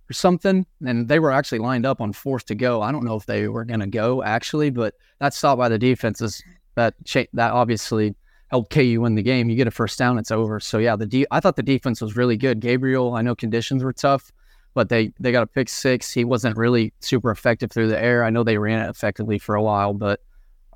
or 0.09 0.13
something, 0.13 0.67
and 0.85 1.09
they 1.09 1.19
were 1.19 1.33
actually 1.33 1.59
lined 1.59 1.87
up 1.87 2.01
on 2.01 2.13
fourth 2.13 2.47
to 2.47 2.55
go. 2.55 2.83
I 2.83 2.93
don't 2.93 3.05
know 3.05 3.17
if 3.17 3.27
they 3.27 3.49
were 3.49 3.65
going 3.65 3.81
to 3.81 3.87
go 3.87 4.23
actually, 4.23 4.71
but 4.71 4.95
that 5.19 5.35
stop 5.35 5.59
by 5.59 5.69
the 5.69 5.79
defenses 5.79 6.43
that 6.75 6.95
cha- 7.05 7.25
that 7.33 7.53
obviously 7.53 8.15
helped 8.49 8.71
KU 8.71 9.01
win 9.01 9.15
the 9.15 9.23
game. 9.23 9.49
You 9.49 9.57
get 9.57 9.67
a 9.67 9.73
first 9.73 9.99
down, 9.99 10.19
it's 10.19 10.31
over. 10.31 10.61
So 10.61 10.79
yeah, 10.79 10.97
the 10.97 11.07
de- 11.07 11.27
I 11.31 11.41
thought 11.41 11.57
the 11.57 11.63
defense 11.63 12.01
was 12.01 12.17
really 12.17 12.37
good. 12.37 12.61
Gabriel, 12.61 13.15
I 13.15 13.23
know 13.23 13.35
conditions 13.35 13.83
were 13.83 13.93
tough, 13.93 14.33
but 14.75 14.89
they 14.89 15.13
they 15.19 15.33
got 15.33 15.43
a 15.43 15.47
pick 15.47 15.69
six. 15.69 16.13
He 16.13 16.25
wasn't 16.25 16.57
really 16.57 16.93
super 17.01 17.31
effective 17.31 17.71
through 17.71 17.89
the 17.89 18.01
air. 18.01 18.25
I 18.25 18.31
know 18.31 18.45
they 18.45 18.59
ran 18.59 18.85
it 18.85 18.91
effectively 18.91 19.39
for 19.39 19.55
a 19.55 19.63
while, 19.63 19.95
but 19.95 20.21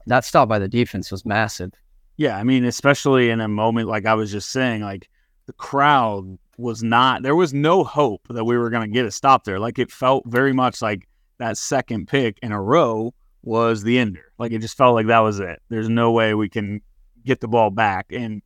that 0.06 0.24
stop 0.24 0.48
by 0.48 0.58
the 0.58 0.68
defense 0.68 1.10
was 1.10 1.24
massive. 1.24 1.72
Yeah, 2.16 2.36
I 2.36 2.42
mean, 2.42 2.64
especially 2.64 3.30
in 3.30 3.40
a 3.40 3.48
moment 3.48 3.88
like 3.88 4.06
I 4.06 4.14
was 4.14 4.32
just 4.32 4.50
saying, 4.50 4.82
like 4.82 5.08
the 5.46 5.52
crowd 5.54 6.38
was 6.58 6.82
not 6.82 7.22
there 7.22 7.34
was 7.34 7.54
no 7.54 7.82
hope 7.82 8.20
that 8.28 8.44
we 8.44 8.58
were 8.58 8.68
going 8.68 8.88
to 8.88 8.92
get 8.92 9.06
a 9.06 9.10
stop 9.10 9.44
there. 9.44 9.58
Like 9.58 9.78
it 9.78 9.90
felt 9.90 10.24
very 10.26 10.52
much 10.52 10.82
like 10.82 11.08
that 11.38 11.56
second 11.56 12.06
pick 12.06 12.38
in 12.42 12.52
a 12.52 12.60
row 12.60 13.14
was 13.42 13.82
the 13.82 13.98
ender. 13.98 14.32
Like 14.38 14.52
it 14.52 14.58
just 14.58 14.76
felt 14.76 14.94
like 14.94 15.06
that 15.06 15.20
was 15.20 15.40
it. 15.40 15.60
There's 15.70 15.88
no 15.88 16.12
way 16.12 16.34
we 16.34 16.48
can 16.48 16.82
get 17.24 17.40
the 17.40 17.48
ball 17.48 17.70
back. 17.70 18.06
And 18.10 18.42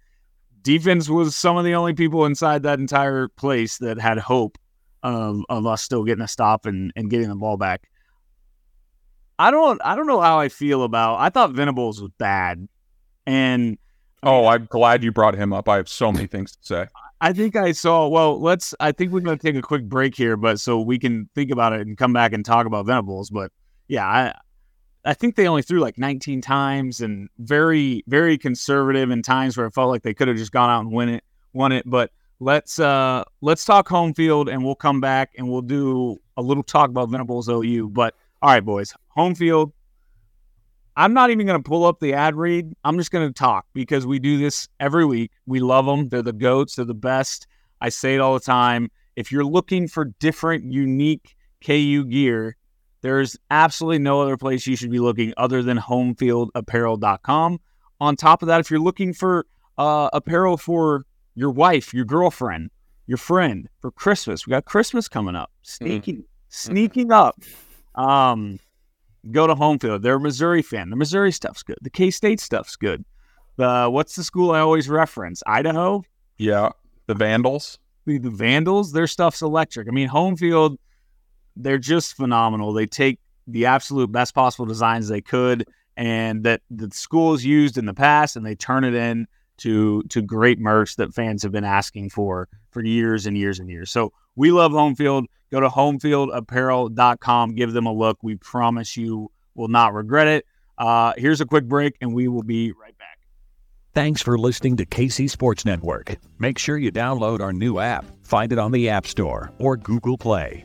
defense 0.63 1.09
was 1.09 1.37
some 1.37 1.57
of 1.57 1.65
the 1.65 1.75
only 1.75 1.95
people 1.95 2.25
inside 2.25 2.63
that 2.63 2.79
entire 2.79 3.29
place 3.29 3.79
that 3.79 3.99
had 3.99 4.19
hope 4.19 4.59
of, 5.03 5.43
of 5.49 5.67
us 5.67 5.83
still 5.83 6.05
getting 6.05 6.25
a 6.25 6.29
stop 6.29 6.67
and, 6.67 6.93
and 6.97 7.11
getting 7.11 7.29
the 7.29 7.37
ball 7.37 7.57
back. 7.57 7.89
I 9.37 9.51
don't 9.51 9.81
I 9.85 9.97
don't 9.97 10.07
know 10.07 10.21
how 10.21 10.39
I 10.39 10.49
feel 10.49 10.85
about 10.85 11.17
I 11.17 11.29
thought 11.29 11.51
Venables 11.51 12.01
was 12.01 12.13
bad. 12.19 12.69
And 13.27 13.79
Oh, 14.25 14.47
I'm 14.47 14.67
glad 14.71 15.05
you 15.05 15.13
brought 15.13 15.35
him 15.35 15.53
up. 15.53 15.69
I 15.69 15.77
have 15.77 15.89
so 15.89 16.11
many 16.11 16.27
things 16.27 16.53
to 16.53 16.59
say. 16.63 16.87
I 17.21 17.33
think 17.35 17.57
I 17.57 17.73
saw. 17.73 18.09
Well, 18.09 18.41
let's. 18.41 18.75
I 18.81 18.91
think 18.91 19.13
we're 19.13 19.21
going 19.21 19.39
to 19.39 19.43
take 19.43 19.55
a 19.55 19.63
quick 19.63 19.85
break 19.85 20.17
here, 20.17 20.37
but 20.37 20.61
so 20.61 20.81
we 20.81 20.99
can 20.99 21.29
think 21.35 21.51
about 21.51 21.75
it 21.75 21.87
and 21.87 21.97
come 21.97 22.15
back 22.15 22.33
and 22.33 22.45
talk 22.45 22.67
about 22.67 22.87
Venables. 22.87 23.29
But 23.29 23.53
yeah, 23.87 24.07
I 24.07 24.35
I 25.05 25.15
think 25.15 25.37
they 25.37 25.47
only 25.47 25.63
threw 25.63 25.81
like 25.81 25.99
19 25.99 26.41
times 26.41 27.01
and 27.01 27.29
very 27.39 28.03
very 28.07 28.39
conservative 28.39 29.11
in 29.11 29.23
times 29.23 29.57
where 29.57 29.67
it 29.67 29.75
felt 29.75 29.91
like 29.91 30.03
they 30.03 30.15
could 30.15 30.29
have 30.29 30.37
just 30.37 30.53
gone 30.53 30.71
out 30.71 30.81
and 30.81 30.93
win 30.93 31.09
it, 31.09 31.25
won 31.53 31.73
it. 31.73 31.85
But 31.87 32.11
let's 32.41 32.79
uh 32.79 33.25
let's 33.41 33.65
talk 33.65 33.89
home 33.89 34.15
field 34.15 34.49
and 34.49 34.65
we'll 34.65 34.75
come 34.75 35.01
back 35.01 35.33
and 35.37 35.49
we'll 35.49 35.63
do 35.63 36.19
a 36.37 36.43
little 36.43 36.63
talk 36.63 36.91
about 36.91 37.11
Venables 37.11 37.49
OU. 37.49 37.91
But 37.91 38.15
all 38.43 38.51
right, 38.51 38.65
boys, 38.65 38.95
home 39.09 39.35
field. 39.35 39.73
I'm 40.97 41.13
not 41.13 41.31
even 41.31 41.45
going 41.47 41.61
to 41.61 41.69
pull 41.69 41.85
up 41.85 41.99
the 41.99 42.15
ad 42.15 42.37
read. 42.37 42.73
I'm 42.85 42.99
just 42.99 43.11
going 43.11 43.27
to 43.27 43.33
talk 43.33 43.67
because 43.75 44.07
we 44.07 44.21
do 44.21 44.39
this 44.39 44.69
every 44.79 45.05
week. 45.05 45.33
We 45.45 45.59
love 45.59 45.87
them. 45.87 46.09
They're 46.09 46.23
the 46.23 46.33
goats. 46.33 46.77
They're 46.77 46.85
the 46.85 46.95
best. 46.95 47.49
I 47.81 47.89
say 47.89 48.15
it 48.15 48.21
all 48.21 48.35
the 48.35 48.41
time. 48.41 48.91
If 49.17 49.33
you're 49.33 49.45
looking 49.45 49.89
for 49.89 50.05
different, 50.21 50.73
unique 50.73 51.37
KU 51.67 52.05
gear, 52.05 52.57
there's 53.05 53.37
absolutely 53.51 53.99
no 53.99 54.23
other 54.23 54.39
place 54.39 54.67
you 54.67 54.77
should 54.77 54.91
be 54.91 54.99
looking 54.99 55.35
other 55.37 55.63
than 55.63 55.77
homefieldapparel.com. 55.77 57.61
On 58.01 58.17
top 58.17 58.41
of 58.41 58.49
that, 58.49 58.61
if 58.61 58.71
you're 58.71 58.81
looking 58.81 59.13
for 59.13 59.45
uh, 59.77 60.09
apparel 60.15 60.57
for 60.57 61.05
your 61.35 61.51
wife, 61.51 61.93
your 61.93 62.07
girlfriend, 62.07 62.71
your 63.07 63.19
friend 63.19 63.69
for 63.83 63.91
Christmas, 63.91 64.47
we 64.47 64.53
got 64.53 64.65
Christmas 64.65 65.07
coming 65.07 65.37
up, 65.37 65.51
sneaking, 65.61 66.17
mm. 66.17 66.25
sneaking 66.49 67.13
up. 67.13 67.39
Um, 67.95 68.59
go 69.31 69.47
to 69.47 69.55
Homefield. 69.55 70.01
They're 70.01 70.17
a 70.17 70.21
Missouri 70.21 70.63
fan. 70.63 70.89
The 70.89 70.97
Missouri 70.97 71.31
stuff's 71.31 71.63
good. 71.63 71.77
The 71.83 71.91
K 71.91 72.11
State 72.11 72.41
stuff's 72.41 72.75
good. 72.75 73.05
The 73.57 73.87
what's 73.91 74.17
the 74.17 74.25
school 74.25 74.53
I 74.53 74.61
always 74.61 74.89
reference? 74.89 75.43
Idaho. 75.47 76.05
Yeah, 76.39 76.71
the 77.07 77.15
Vandals. 77.15 77.79
The, 78.07 78.17
the 78.17 78.31
Vandals. 78.31 78.93
Their 78.93 79.07
stuff's 79.07 79.43
electric. 79.43 79.89
I 79.89 79.91
mean, 79.91 80.09
home 80.09 80.39
field. 80.39 80.79
They're 81.57 81.79
just 81.79 82.15
phenomenal. 82.15 82.73
They 82.73 82.87
take 82.87 83.21
the 83.47 83.67
absolute 83.67 84.11
best 84.11 84.35
possible 84.35 84.67
designs 84.67 85.09
they 85.09 85.21
could, 85.21 85.67
and 85.97 86.45
that 86.45 86.63
the 86.71 86.91
schools 86.93 87.45
used 87.45 87.79
in 87.79 87.87
the 87.87 87.95
past, 87.95 88.37
and 88.37 88.45
they 88.45 88.55
turn 88.55 88.85
it 88.85 88.95
in 88.95 89.27
to 89.59 90.03
to 90.05 90.21
great 90.21 90.59
merch 90.59 90.97
that 90.97 91.15
fans 91.15 91.43
have 91.43 91.53
been 91.53 91.65
asking 91.65 92.11
for 92.11 92.49
for 92.71 92.85
years 92.85 93.27
and 93.27 93.37
years 93.39 93.61
and 93.61 93.71
years. 93.71 93.91
So 93.91 94.13
we 94.37 94.51
love 94.51 94.73
home 94.73 94.95
field. 94.95 95.27
Go 95.53 95.61
to 95.61 95.69
homefieldapparel.com. 95.69 97.55
Give 97.55 97.73
them 97.73 97.87
a 97.87 97.93
look. 97.93 98.19
We 98.23 98.35
promise 98.37 98.97
you 98.97 99.31
will 99.55 99.69
not 99.69 99.95
regret 99.95 100.27
it. 100.27 100.47
Uh, 100.77 101.13
here's 101.17 101.41
a 101.41 101.47
quick 101.47 101.67
break, 101.69 101.97
and 102.01 102.13
we 102.13 102.27
will 102.27 102.43
be 102.43 102.73
right 102.73 102.99
back. 102.99 103.19
Thanks 103.93 104.21
for 104.21 104.37
listening 104.37 104.77
to 104.79 104.87
KC 104.87 105.31
Sports 105.31 105.65
Network. 105.65 106.17
Make 106.41 106.59
sure 106.59 106.77
you 106.77 106.91
download 106.91 107.41
our 107.41 107.53
new 107.53 107.79
app. 107.79 108.05
Find 108.25 108.53
it 108.53 108.59
on 108.59 108.73
the 108.73 108.89
App 108.89 109.07
Store 109.07 109.53
or 109.61 109.77
Google 109.77 110.19
Play. 110.19 110.65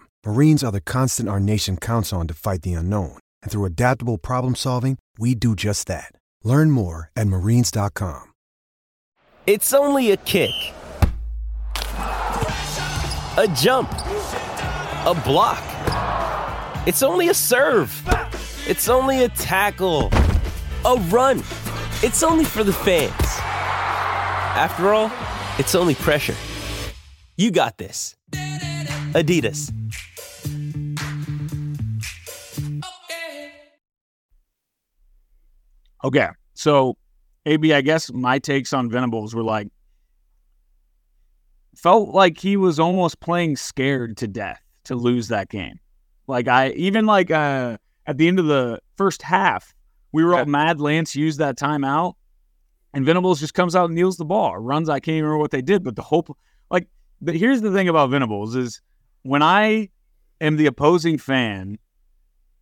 Marines 0.23 0.63
are 0.63 0.71
the 0.71 0.81
constant 0.81 1.27
our 1.27 1.39
nation 1.39 1.77
counts 1.77 2.13
on 2.13 2.27
to 2.27 2.33
fight 2.35 2.61
the 2.61 2.73
unknown. 2.73 3.17
And 3.41 3.51
through 3.51 3.65
adaptable 3.65 4.19
problem 4.19 4.55
solving, 4.55 4.99
we 5.17 5.33
do 5.33 5.55
just 5.55 5.87
that. 5.87 6.11
Learn 6.43 6.69
more 6.69 7.09
at 7.15 7.27
marines.com. 7.27 8.31
It's 9.47 9.73
only 9.73 10.11
a 10.11 10.17
kick, 10.17 10.51
a 13.35 13.47
jump, 13.55 13.91
a 13.91 15.19
block. 15.25 15.63
It's 16.85 17.01
only 17.01 17.29
a 17.29 17.33
serve. 17.33 17.91
It's 18.67 18.87
only 18.87 19.23
a 19.23 19.29
tackle, 19.29 20.09
a 20.85 20.95
run. 21.09 21.39
It's 22.03 22.21
only 22.21 22.45
for 22.45 22.63
the 22.63 22.73
fans. 22.73 23.11
After 24.55 24.93
all, 24.93 25.11
it's 25.57 25.73
only 25.73 25.95
pressure. 25.95 26.35
You 27.35 27.49
got 27.49 27.79
this. 27.79 28.15
Adidas. 29.13 29.73
Okay. 36.03 36.27
So, 36.53 36.97
AB, 37.45 37.73
I 37.73 37.81
guess 37.81 38.11
my 38.11 38.39
takes 38.39 38.73
on 38.73 38.89
Venables 38.89 39.33
were 39.33 39.43
like, 39.43 39.67
felt 41.75 42.09
like 42.09 42.37
he 42.37 42.57
was 42.57 42.79
almost 42.79 43.19
playing 43.19 43.55
scared 43.55 44.17
to 44.17 44.27
death 44.27 44.61
to 44.85 44.95
lose 44.95 45.29
that 45.29 45.49
game. 45.49 45.79
Like, 46.27 46.47
I 46.47 46.69
even 46.71 47.05
like 47.05 47.31
uh, 47.31 47.77
at 48.05 48.17
the 48.17 48.27
end 48.27 48.39
of 48.39 48.45
the 48.45 48.79
first 48.95 49.21
half, 49.21 49.73
we 50.11 50.23
were 50.23 50.35
all 50.35 50.45
mad 50.45 50.81
Lance 50.81 51.15
used 51.15 51.39
that 51.39 51.57
timeout. 51.57 52.15
and 52.93 53.05
Venables 53.05 53.39
just 53.39 53.53
comes 53.53 53.75
out 53.75 53.85
and 53.85 53.95
kneels 53.95 54.17
the 54.17 54.25
ball, 54.25 54.57
runs. 54.57 54.89
I 54.89 54.99
can't 54.99 55.15
even 55.15 55.25
remember 55.25 55.41
what 55.41 55.51
they 55.51 55.61
did, 55.61 55.83
but 55.83 55.95
the 55.95 56.01
whole 56.01 56.37
like. 56.69 56.87
But 57.21 57.35
here's 57.35 57.61
the 57.61 57.71
thing 57.71 57.87
about 57.87 58.09
Venables 58.09 58.55
is 58.55 58.81
when 59.23 59.41
I 59.41 59.89
am 60.41 60.57
the 60.57 60.65
opposing 60.65 61.17
fan, 61.17 61.77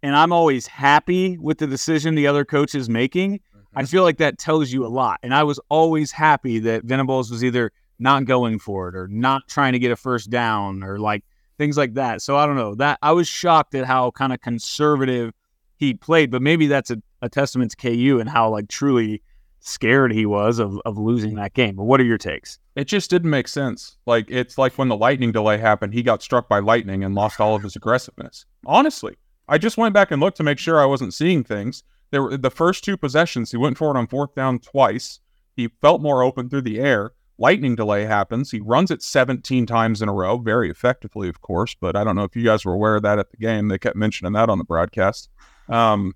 and 0.01 0.15
I'm 0.15 0.31
always 0.31 0.67
happy 0.67 1.37
with 1.37 1.57
the 1.57 1.67
decision 1.67 2.15
the 2.15 2.27
other 2.27 2.45
coach 2.45 2.75
is 2.75 2.89
making. 2.89 3.39
I 3.53 3.81
mm-hmm. 3.81 3.85
feel 3.85 4.03
like 4.03 4.17
that 4.17 4.37
tells 4.37 4.71
you 4.71 4.85
a 4.85 4.87
lot. 4.87 5.19
And 5.23 5.33
I 5.33 5.43
was 5.43 5.59
always 5.69 6.11
happy 6.11 6.59
that 6.59 6.83
Venables 6.83 7.31
was 7.31 7.43
either 7.43 7.71
not 7.99 8.25
going 8.25 8.59
for 8.59 8.89
it 8.89 8.95
or 8.95 9.07
not 9.07 9.47
trying 9.47 9.73
to 9.73 9.79
get 9.79 9.91
a 9.91 9.95
first 9.95 10.29
down 10.29 10.83
or 10.83 10.99
like 10.99 11.23
things 11.57 11.77
like 11.77 11.93
that. 11.95 12.21
So 12.21 12.37
I 12.37 12.45
don't 12.45 12.55
know 12.55 12.75
that 12.75 12.97
I 13.01 13.11
was 13.11 13.27
shocked 13.27 13.75
at 13.75 13.85
how 13.85 14.11
kind 14.11 14.33
of 14.33 14.41
conservative 14.41 15.33
he 15.75 15.93
played, 15.93 16.31
but 16.31 16.41
maybe 16.41 16.67
that's 16.67 16.89
a, 16.89 17.01
a 17.21 17.29
testament 17.29 17.71
to 17.71 17.77
KU 17.77 18.19
and 18.19 18.29
how 18.29 18.49
like 18.49 18.69
truly 18.69 19.21
scared 19.59 20.13
he 20.13 20.25
was 20.25 20.57
of, 20.59 20.79
of 20.85 20.97
losing 20.97 21.35
that 21.35 21.53
game. 21.53 21.75
But 21.75 21.83
what 21.83 21.99
are 21.99 22.05
your 22.05 22.17
takes? 22.17 22.59
It 22.75 22.85
just 22.85 23.09
didn't 23.09 23.29
make 23.29 23.49
sense. 23.49 23.97
Like 24.05 24.31
it's 24.31 24.57
like 24.57 24.77
when 24.77 24.87
the 24.87 24.97
lightning 24.97 25.33
delay 25.33 25.57
happened, 25.57 25.93
he 25.93 26.01
got 26.01 26.23
struck 26.23 26.47
by 26.47 26.59
lightning 26.59 27.03
and 27.03 27.13
lost 27.13 27.41
all 27.41 27.55
of 27.55 27.63
his 27.63 27.75
aggressiveness. 27.75 28.45
Honestly, 28.65 29.17
I 29.49 29.57
just 29.57 29.77
went 29.77 29.93
back 29.93 30.11
and 30.11 30.21
looked 30.21 30.37
to 30.37 30.43
make 30.43 30.59
sure 30.59 30.79
I 30.79 30.85
wasn't 30.85 31.13
seeing 31.13 31.43
things. 31.43 31.83
There 32.11 32.23
were 32.23 32.37
the 32.37 32.51
first 32.51 32.83
two 32.83 32.97
possessions, 32.97 33.51
he 33.51 33.57
went 33.57 33.77
forward 33.77 33.97
on 33.97 34.07
fourth 34.07 34.35
down 34.35 34.59
twice. 34.59 35.19
He 35.55 35.67
felt 35.81 36.01
more 36.01 36.23
open 36.23 36.49
through 36.49 36.61
the 36.61 36.79
air. 36.79 37.11
Lightning 37.37 37.75
delay 37.75 38.05
happens. 38.05 38.51
He 38.51 38.59
runs 38.59 38.91
it 38.91 39.01
17 39.01 39.65
times 39.65 40.01
in 40.01 40.09
a 40.09 40.13
row, 40.13 40.37
very 40.37 40.69
effectively, 40.69 41.29
of 41.29 41.41
course. 41.41 41.75
But 41.79 41.95
I 41.95 42.03
don't 42.03 42.15
know 42.15 42.23
if 42.23 42.35
you 42.35 42.43
guys 42.43 42.65
were 42.65 42.73
aware 42.73 42.95
of 42.95 43.03
that 43.03 43.19
at 43.19 43.31
the 43.31 43.37
game. 43.37 43.67
They 43.67 43.77
kept 43.77 43.95
mentioning 43.95 44.33
that 44.33 44.49
on 44.49 44.57
the 44.57 44.63
broadcast. 44.63 45.29
Um, 45.67 46.15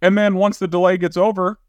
and 0.00 0.16
then 0.16 0.34
once 0.34 0.58
the 0.58 0.68
delay 0.68 0.96
gets 0.96 1.16
over, 1.16 1.60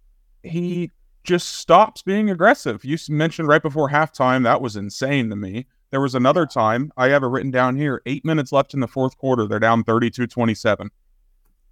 he 0.43 0.91
just 1.23 1.55
stops 1.55 2.01
being 2.01 2.29
aggressive. 2.29 2.86
You 2.86 2.97
mentioned 3.10 3.47
right 3.47 3.62
before 3.62 3.89
halftime, 3.89 4.43
that 4.43 4.62
was 4.62 4.77
insane 4.77 5.29
to 5.29 5.36
me. 5.36 5.67
There 5.89 6.02
was 6.02 6.15
another 6.15 6.45
time, 6.45 6.91
I 6.97 7.10
have 7.10 7.23
it 7.23 7.28
written 7.28 7.52
down 7.52 7.78
here, 7.78 8.02
eight 8.06 8.26
minutes 8.26 8.52
left 8.52 8.73
in 8.73 8.82
the 8.82 8.88
fourth 8.88 9.17
quarter. 9.17 9.47
They're 9.47 9.60
down 9.60 9.84
32 9.84 10.28
27. 10.28 10.91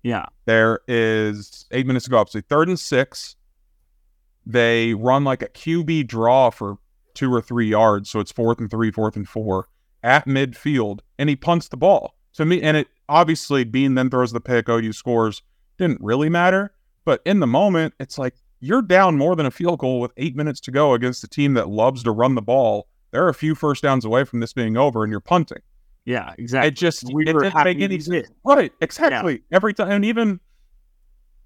Yeah. 0.04 0.26
There 0.46 0.82
is 0.88 1.66
eight 1.72 1.88
minutes 1.88 2.06
to 2.06 2.12
go. 2.12 2.24
So 2.26 2.40
third 2.42 2.70
and 2.70 2.80
six. 2.80 3.36
They 4.46 4.94
run 4.94 5.24
like 5.24 5.42
a 5.42 5.48
QB 5.48 6.08
draw 6.08 6.52
for 6.52 6.78
two 7.16 7.34
or 7.34 7.42
three 7.42 7.68
yards. 7.68 8.12
So 8.12 8.20
it's 8.20 8.32
fourth 8.32 8.60
and 8.60 8.70
three, 8.70 8.92
fourth 8.92 9.16
and 9.16 9.28
four 9.28 9.68
at 10.04 10.28
midfield. 10.28 11.00
And 11.18 11.28
he 11.28 11.36
punts 11.36 11.70
the 11.70 11.78
ball. 11.78 12.14
To 12.36 12.46
me, 12.46 12.62
and 12.62 12.78
it 12.78 12.88
obviously 13.10 13.64
Bean 13.64 13.96
then 13.96 14.10
throws 14.10 14.32
the 14.32 14.42
pick, 14.42 14.70
OU 14.70 14.94
scores. 14.94 15.42
Didn't 15.78 16.02
really 16.02 16.30
matter. 16.30 16.74
But 17.06 17.22
in 17.26 17.40
the 17.40 17.48
moment, 17.48 17.94
it's 18.00 18.18
like 18.18 18.36
you're 18.60 18.82
down 18.82 19.18
more 19.18 19.36
than 19.36 19.46
a 19.46 19.52
field 19.52 19.80
goal 19.80 20.00
with 20.00 20.12
eight 20.18 20.36
minutes 20.36 20.60
to 20.62 20.72
go 20.72 20.94
against 20.94 21.24
a 21.24 21.28
team 21.28 21.54
that 21.56 21.70
loves 21.70 22.04
to 22.04 22.12
run 22.12 22.36
the 22.36 22.42
ball. 22.42 22.88
They're 23.16 23.30
a 23.30 23.34
few 23.34 23.56
first 23.56 23.82
downs 23.82 24.04
away 24.04 24.26
from 24.26 24.42
this 24.42 24.52
being 24.52 24.76
over, 24.76 25.06
and 25.06 25.10
you're 25.10 25.22
punting. 25.22 25.62
Yeah, 26.04 26.34
exactly. 26.38 26.68
It 26.68 26.76
just 26.76 27.06
We 27.14 27.24
it 27.24 27.32
didn't 27.32 27.64
make 27.64 27.80
any 27.80 27.98
sense. 27.98 28.28
Right, 28.44 28.74
exactly. 28.82 29.42
Every 29.54 29.74
time, 29.74 29.90
and 29.90 30.04
even 30.04 30.42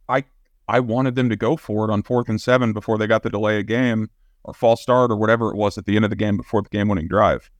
I, 0.09 0.23
I 0.67 0.79
wanted 0.79 1.13
them 1.13 1.29
to 1.29 1.35
go 1.35 1.57
for 1.57 1.87
it 1.87 1.93
on 1.93 2.01
fourth 2.01 2.27
and 2.27 2.41
seven 2.41 2.73
before 2.73 2.97
they 2.97 3.05
got 3.05 3.21
the 3.21 3.29
delay 3.29 3.59
of 3.59 3.67
game 3.67 4.09
or 4.43 4.55
false 4.55 4.81
start 4.81 5.11
or 5.11 5.15
whatever 5.15 5.51
it 5.51 5.57
was 5.57 5.77
at 5.77 5.85
the 5.85 5.95
end 5.95 6.05
of 6.05 6.09
the 6.09 6.15
game 6.15 6.37
before 6.37 6.63
the 6.63 6.69
game-winning 6.69 7.07
drive. 7.07 7.51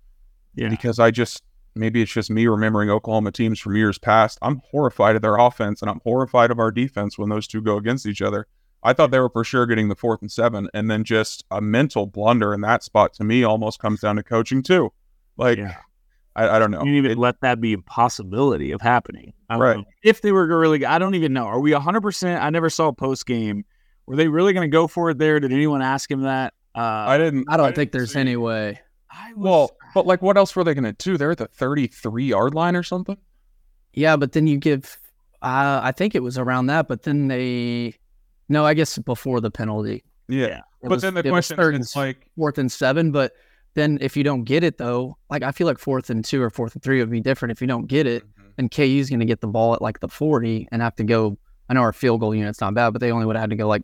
Yeah. 0.56 0.70
Because 0.70 0.98
I 0.98 1.12
just 1.12 1.44
maybe 1.76 2.02
it's 2.02 2.12
just 2.12 2.32
me 2.32 2.48
remembering 2.48 2.90
Oklahoma 2.90 3.32
teams 3.32 3.60
from 3.60 3.76
years 3.76 4.00
past. 4.00 4.40
I'm 4.42 4.64
horrified 4.72 5.16
of 5.16 5.22
their 5.22 5.38
offense 5.38 5.84
and 5.84 5.92
I'm 5.92 6.02
horrified 6.04 6.50
of 6.50 6.58
our 6.58 6.72
defense 6.72 7.16
when 7.16 7.30
those 7.30 7.46
two 7.46 7.62
go 7.62 7.78
against 7.78 8.08
each 8.08 8.24
other. 8.24 8.48
I 8.84 8.94
thought 8.94 9.12
they 9.12 9.20
were 9.20 9.30
for 9.30 9.44
sure 9.44 9.66
getting 9.66 9.90
the 9.90 9.96
fourth 9.96 10.22
and 10.22 10.32
seven, 10.32 10.70
and 10.74 10.90
then 10.90 11.04
just 11.04 11.44
a 11.52 11.60
mental 11.62 12.06
blunder 12.06 12.54
in 12.54 12.62
that 12.62 12.84
spot 12.84 13.14
to 13.16 13.24
me 13.24 13.44
almost 13.44 13.80
comes 13.80 14.00
down 14.02 14.16
to 14.16 14.24
coaching 14.24 14.64
too. 14.64 14.92
Like 15.38 15.58
Yeah. 15.58 15.76
I, 16.36 16.48
I 16.56 16.60
don't 16.60 16.72
know. 16.72 16.80
You 16.80 16.86
didn't 16.86 16.98
even 16.98 17.12
It- 17.12 17.18
let 17.18 17.42
that 17.42 17.60
be 17.60 17.74
a 17.74 17.80
possibility 17.80 18.72
of 18.72 18.82
happening. 18.82 19.34
I 19.50 19.54
don't 19.56 19.62
Right. 19.62 19.78
know. 19.78 19.84
If 20.04 20.22
they 20.22 20.32
were 20.32 20.46
really, 20.48 20.86
I 20.86 20.98
don't 21.00 21.16
even 21.16 21.34
know. 21.34 21.46
Are 21.46 21.60
we 21.60 21.72
100%? 21.74 22.42
I 22.42 22.50
never 22.52 22.70
saw 22.70 22.88
a 22.88 22.94
post 22.94 23.26
game. 23.26 23.66
Were 24.06 24.16
they 24.16 24.28
really 24.28 24.54
going 24.54 24.70
to 24.70 24.72
go 24.72 24.88
for 24.88 25.10
it 25.10 25.18
there? 25.18 25.40
Did 25.40 25.52
anyone 25.52 25.82
ask 25.82 26.10
him 26.10 26.22
that? 26.22 26.54
Uh, 26.76 26.80
I 26.82 27.18
didn't. 27.18 27.46
I 27.50 27.58
don't 27.58 27.66
didn't 27.68 27.76
think 27.76 27.92
there's 27.92 28.14
see- 28.14 28.20
any 28.20 28.36
way. 28.38 28.80
I 29.12 29.34
was, 29.34 29.44
Well, 29.44 29.72
but 29.96 30.06
like, 30.06 30.22
what 30.22 30.38
else 30.38 30.56
were 30.56 30.64
they 30.64 30.74
going 30.76 30.84
to 30.84 30.94
do? 30.94 31.18
They're 31.18 31.32
at 31.32 31.40
the 31.40 31.48
33 31.48 32.26
yard 32.26 32.54
line 32.54 32.76
or 32.76 32.84
something. 32.84 33.18
Yeah, 33.94 34.16
but 34.16 34.32
then 34.34 34.46
you 34.48 34.58
give. 34.58 34.98
Uh, 35.42 35.82
I 35.84 35.92
think 35.92 36.14
it 36.16 36.22
was 36.24 36.38
around 36.38 36.68
that, 36.68 36.88
but 36.88 37.04
then 37.04 37.28
they. 37.28 37.96
No, 38.50 38.66
I 38.66 38.74
guess 38.74 38.98
before 38.98 39.40
the 39.42 39.52
penalty. 39.52 40.04
Yeah. 40.28 40.48
Yeah. 40.48 40.62
But 40.82 40.92
was- 40.92 41.02
then 41.02 41.14
the 41.14 41.20
it 41.22 41.26
was 41.32 41.32
question 41.48 41.58
third 41.58 41.76
is 41.76 41.96
like, 41.96 42.28
fourth 42.36 42.58
and 42.58 42.72
seven, 42.72 43.12
but 43.12 43.34
then 43.76 43.98
if 44.02 44.18
you 44.18 44.24
don't 44.24 44.44
get 44.44 44.64
it 44.64 44.78
though, 44.78 45.18
like 45.30 45.44
I 45.44 45.52
feel 45.52 45.68
like 45.68 45.78
fourth 45.80 46.10
and 46.10 46.24
two 46.26 46.42
or 46.42 46.50
fourth 46.50 46.74
and 46.74 46.84
three 46.84 47.00
would 47.00 47.10
be 47.12 47.22
different 47.22 47.52
if 47.52 47.62
you 47.62 47.68
don't 47.68 47.88
get 47.88 48.06
it, 48.08 48.24
Mm-hmm. 48.24 48.50
and 48.58 48.72
KU's 48.72 49.10
going 49.10 49.20
to 49.20 49.26
get 49.26 49.42
the 49.42 49.48
ball 49.48 49.74
at 49.74 49.82
like 49.82 50.00
the 50.00 50.08
40 50.10 50.68
and 50.72 50.82
have 50.82 50.96
to 50.98 51.04
go. 51.04 51.38
I 51.70 51.74
know 51.76 51.82
our 51.82 51.94
field 51.94 52.20
goal 52.20 52.34
unit's 52.36 52.60
not 52.62 52.74
bad, 52.74 52.90
but 52.92 53.00
they 53.00 53.12
only 53.12 53.26
would 53.26 53.36
have 53.36 53.44
had 53.44 53.50
to 53.52 53.56
go 53.56 53.68
like 53.68 53.84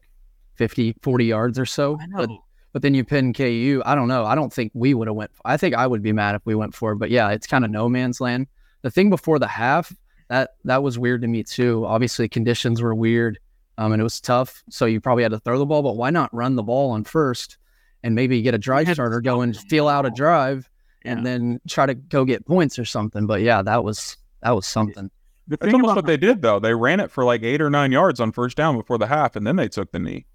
50, 0.55 0.95
40 1.01 1.25
yards 1.25 1.59
or 1.59 1.65
so. 1.65 1.97
I 2.01 2.07
But 2.15 2.29
but 2.73 2.81
then 2.81 2.93
you 2.93 3.05
pin 3.05 3.31
KU. 3.31 3.81
I 3.85 3.95
don't 3.95 4.09
know. 4.09 4.25
I 4.25 4.35
don't 4.35 4.51
think 4.51 4.71
we 4.73 4.93
would 4.93 5.07
have 5.07 5.15
went. 5.15 5.31
I 5.45 5.55
think 5.55 5.75
I 5.75 5.87
would 5.87 6.01
be 6.01 6.11
mad 6.11 6.35
if 6.35 6.41
we 6.45 6.55
went 6.55 6.75
for 6.75 6.91
it. 6.91 6.97
But 6.97 7.09
yeah, 7.09 7.29
it's 7.29 7.47
kind 7.47 7.63
of 7.63 7.71
no 7.71 7.87
man's 7.87 8.19
land. 8.19 8.47
The 8.81 8.91
thing 8.91 9.09
before 9.09 9.39
the 9.39 9.47
half 9.47 9.95
that 10.27 10.51
that 10.65 10.83
was 10.83 10.99
weird 10.99 11.21
to 11.21 11.27
me 11.29 11.43
too. 11.43 11.85
Obviously, 11.85 12.27
conditions 12.27 12.81
were 12.81 12.93
weird, 12.93 13.39
um, 13.77 13.91
and 13.91 13.99
it 13.99 14.03
was 14.03 14.19
tough. 14.21 14.63
So 14.69 14.85
you 14.85 15.01
probably 15.01 15.23
had 15.23 15.31
to 15.31 15.39
throw 15.39 15.57
the 15.59 15.65
ball. 15.65 15.81
But 15.83 15.97
why 15.97 16.09
not 16.09 16.33
run 16.33 16.55
the 16.55 16.63
ball 16.63 16.91
on 16.91 17.03
first 17.03 17.57
and 18.03 18.15
maybe 18.15 18.41
get 18.41 18.53
a 18.53 18.57
drive 18.57 18.87
starter 18.89 19.15
stop 19.17 19.23
going, 19.23 19.51
them. 19.51 19.61
feel 19.69 19.87
out 19.87 20.05
a 20.05 20.11
drive, 20.11 20.69
Yeah. 21.03 21.13
and 21.13 21.25
then 21.25 21.59
try 21.67 21.85
to 21.85 21.93
go 21.95 22.23
get 22.25 22.45
points 22.45 22.77
or 22.79 22.85
something. 22.85 23.25
But 23.27 23.41
yeah, 23.41 23.61
that 23.61 23.83
was 23.83 24.17
that 24.41 24.51
was 24.51 24.65
something. 24.67 25.09
the 25.47 25.57
that's 25.57 25.65
thing 25.65 25.73
almost 25.75 25.91
about, 25.91 25.95
what 25.97 26.05
they 26.05 26.17
did 26.17 26.41
though. 26.41 26.59
They 26.59 26.73
ran 26.73 26.99
it 26.99 27.09
for 27.11 27.23
like 27.25 27.43
eight 27.43 27.61
or 27.61 27.69
nine 27.69 27.91
yards 27.91 28.19
on 28.19 28.31
first 28.31 28.57
down 28.57 28.77
before 28.77 28.97
the 28.97 29.07
half, 29.07 29.35
and 29.35 29.45
then 29.47 29.55
they 29.55 29.67
took 29.67 29.91
the 29.91 29.99
knee. 29.99 30.25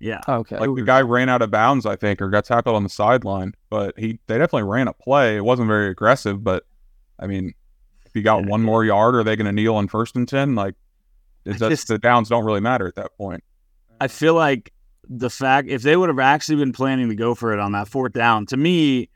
yeah. 0.00 0.20
Okay. 0.28 0.58
Like 0.58 0.74
the 0.76 0.82
guy 0.82 1.00
ran 1.02 1.28
out 1.28 1.42
of 1.42 1.50
bounds, 1.50 1.86
I 1.86 1.96
think, 1.96 2.22
or 2.22 2.28
got 2.30 2.44
tackled 2.44 2.76
on 2.76 2.84
the 2.84 2.88
sideline. 2.88 3.52
But 3.68 3.98
he, 3.98 4.20
they 4.28 4.38
definitely 4.38 4.62
ran 4.68 4.86
a 4.88 4.92
play. 4.92 5.36
It 5.36 5.44
wasn't 5.44 5.66
very 5.68 5.90
aggressive, 5.90 6.42
but 6.44 6.64
I 7.18 7.26
mean, 7.26 7.52
if 8.06 8.14
you 8.14 8.22
got 8.22 8.42
Yeah. 8.44 8.50
one 8.50 8.62
more 8.62 8.84
yard, 8.84 9.16
are 9.16 9.24
they 9.24 9.34
going 9.34 9.46
to 9.46 9.52
kneel 9.52 9.74
on 9.74 9.88
first 9.88 10.14
and 10.14 10.28
ten? 10.28 10.54
Like, 10.54 10.74
it's 10.74 10.76
I 10.76 10.87
just, 11.48 11.70
just- 11.70 11.88
the 11.88 11.98
downs 11.98 12.28
don't 12.28 12.44
really 12.44 12.60
matter 12.60 12.86
at 12.86 12.94
that 12.96 13.16
point. 13.16 13.42
I 14.00 14.08
feel 14.08 14.34
like 14.34 14.72
the 15.08 15.30
fact 15.30 15.68
if 15.68 15.82
they 15.82 15.96
would 15.96 16.08
have 16.08 16.18
actually 16.18 16.56
been 16.56 16.72
planning 16.72 17.08
to 17.08 17.14
go 17.14 17.34
for 17.34 17.52
it 17.52 17.58
on 17.58 17.72
that 17.72 17.88
fourth 17.88 18.12
down, 18.12 18.46
to 18.46 18.56
me, 18.56 19.08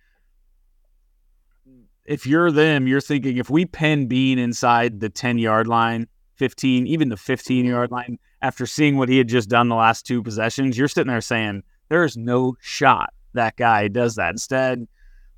if 2.04 2.26
you're 2.26 2.50
them, 2.50 2.88
you're 2.88 3.00
thinking 3.00 3.36
if 3.36 3.48
we 3.48 3.64
pin 3.64 4.08
Bean 4.08 4.38
inside 4.38 5.00
the 5.00 5.08
10 5.08 5.38
yard 5.38 5.68
line, 5.68 6.08
15, 6.36 6.86
even 6.86 7.10
the 7.10 7.16
15 7.16 7.64
yard 7.64 7.92
line, 7.92 8.18
after 8.40 8.66
seeing 8.66 8.96
what 8.96 9.08
he 9.08 9.18
had 9.18 9.28
just 9.28 9.48
done 9.48 9.68
the 9.68 9.76
last 9.76 10.04
two 10.04 10.22
possessions, 10.22 10.76
you're 10.76 10.88
sitting 10.88 11.12
there 11.12 11.20
saying, 11.20 11.62
there's 11.88 12.16
no 12.16 12.56
shot 12.60 13.12
that 13.34 13.56
guy 13.56 13.88
does 13.88 14.16
that. 14.16 14.30
Instead, 14.30 14.86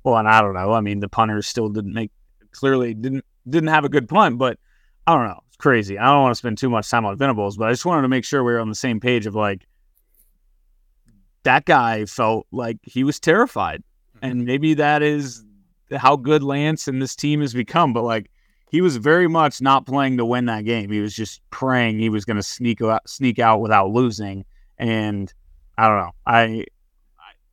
well, 0.03 0.17
and 0.17 0.27
I 0.27 0.41
don't 0.41 0.53
know. 0.53 0.73
I 0.73 0.81
mean, 0.81 0.99
the 0.99 1.09
punter 1.09 1.41
still 1.41 1.69
didn't 1.69 1.93
make 1.93 2.11
clearly 2.51 2.93
didn't 2.93 3.25
didn't 3.47 3.69
have 3.69 3.85
a 3.85 3.89
good 3.89 4.07
punt, 4.07 4.37
but 4.37 4.57
I 5.07 5.15
don't 5.15 5.27
know. 5.27 5.39
It's 5.47 5.57
crazy. 5.57 5.97
I 5.97 6.07
don't 6.07 6.23
want 6.23 6.31
to 6.31 6.37
spend 6.37 6.57
too 6.57 6.69
much 6.69 6.89
time 6.89 7.05
on 7.05 7.17
Venables, 7.17 7.57
but 7.57 7.67
I 7.67 7.71
just 7.71 7.85
wanted 7.85 8.01
to 8.03 8.07
make 8.07 8.25
sure 8.25 8.43
we 8.43 8.53
were 8.53 8.59
on 8.59 8.69
the 8.69 8.75
same 8.75 8.99
page 8.99 9.25
of 9.25 9.35
like 9.35 9.67
that 11.43 11.65
guy 11.65 12.05
felt 12.05 12.47
like 12.51 12.77
he 12.83 13.03
was 13.03 13.19
terrified. 13.19 13.83
Mm-hmm. 14.17 14.25
And 14.25 14.45
maybe 14.45 14.73
that 14.75 15.01
is 15.01 15.43
how 15.91 16.15
good 16.15 16.43
Lance 16.43 16.87
and 16.87 17.01
this 17.01 17.15
team 17.15 17.41
has 17.41 17.53
become. 17.53 17.93
But 17.93 18.03
like 18.03 18.31
he 18.69 18.81
was 18.81 18.97
very 18.97 19.27
much 19.27 19.61
not 19.61 19.85
playing 19.85 20.17
to 20.17 20.25
win 20.25 20.45
that 20.45 20.65
game. 20.65 20.91
He 20.91 20.99
was 20.99 21.15
just 21.15 21.41
praying 21.51 21.99
he 21.99 22.09
was 22.09 22.25
going 22.25 22.37
to 22.37 22.43
sneak 22.43 22.81
out, 22.81 23.07
sneak 23.07 23.39
out 23.39 23.61
without 23.61 23.91
losing. 23.91 24.43
And 24.77 25.31
I 25.77 25.87
don't 25.87 25.97
know. 25.97 26.11
I, 26.25 26.41
I 26.41 26.65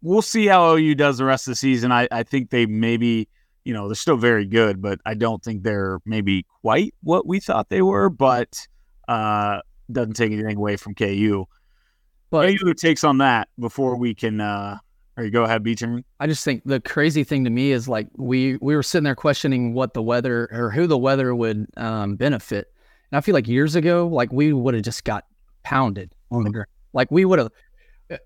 we'll 0.01 0.23
see 0.23 0.47
how 0.47 0.75
OU 0.75 0.95
does 0.97 1.19
the 1.19 1.25
rest 1.25 1.47
of 1.47 1.53
the 1.53 1.57
season. 1.57 1.93
I, 1.93 2.09
I 2.11 2.23
think 2.23 2.51
they 2.51 2.67
maybe 2.67 3.29
you 3.65 3.73
know 3.73 3.89
they're 3.89 3.95
still 3.95 4.17
very 4.17 4.47
good, 4.47 4.83
but 4.83 5.01
I 5.05 5.15
don't 5.15 5.43
think 5.43 5.63
they're 5.63 6.01
maybe 6.05 6.47
quite 6.63 6.95
what 7.03 7.27
we 7.27 7.41
thought 7.41 7.69
they 7.69 7.83
were. 7.83 8.09
But 8.11 8.67
uh, 9.09 9.61
doesn't 9.91 10.15
take 10.15 10.33
anything 10.33 10.57
away 10.57 10.77
from 10.77 10.95
KU. 10.95 11.47
But 12.31 12.47
Any 12.47 12.59
other 12.63 12.75
takes 12.75 13.05
on 13.05 13.19
that 13.19 13.49
before 13.59 13.97
we 13.97 14.15
can? 14.15 14.41
uh 14.41 14.79
Or 15.17 15.25
you 15.25 15.31
go 15.31 15.45
ahead, 15.45 15.63
B 15.63 15.75
turn. 15.75 16.05
I 16.19 16.27
just 16.27 16.45
think 16.45 16.63
the 16.65 16.81
crazy 16.81 17.25
thing 17.25 17.45
to 17.45 17.51
me 17.51 17.73
is 17.73 17.89
like 17.89 18.09
we 18.17 18.57
we 18.63 18.75
were 18.75 18.83
sitting 18.83 19.05
there 19.05 19.15
questioning 19.15 19.75
what 19.75 19.95
the 19.95 20.03
weather 20.03 20.49
or 20.51 20.71
who 20.71 20.87
the 20.87 20.99
weather 20.99 21.35
would 21.35 21.67
um, 21.77 22.17
benefit, 22.17 22.73
and 23.11 23.19
I 23.19 23.21
feel 23.21 23.35
like 23.35 23.49
years 23.49 23.75
ago, 23.75 24.07
like 24.07 24.33
we 24.33 24.53
would 24.53 24.75
have 24.75 24.83
just 24.83 25.05
got 25.05 25.25
pounded 25.63 26.13
on 26.31 26.45
the 26.45 26.51
ground. 26.51 26.69
Like 26.95 27.11
we 27.11 27.25
would 27.25 27.39
have 27.39 27.51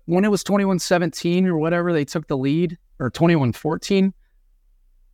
when 0.05 0.25
it 0.25 0.31
was 0.31 0.43
21-17 0.43 1.45
or 1.45 1.57
whatever 1.57 1.93
they 1.93 2.03
took 2.03 2.27
the 2.27 2.37
lead 2.37 2.77
or 2.99 3.09
21-14 3.09 4.11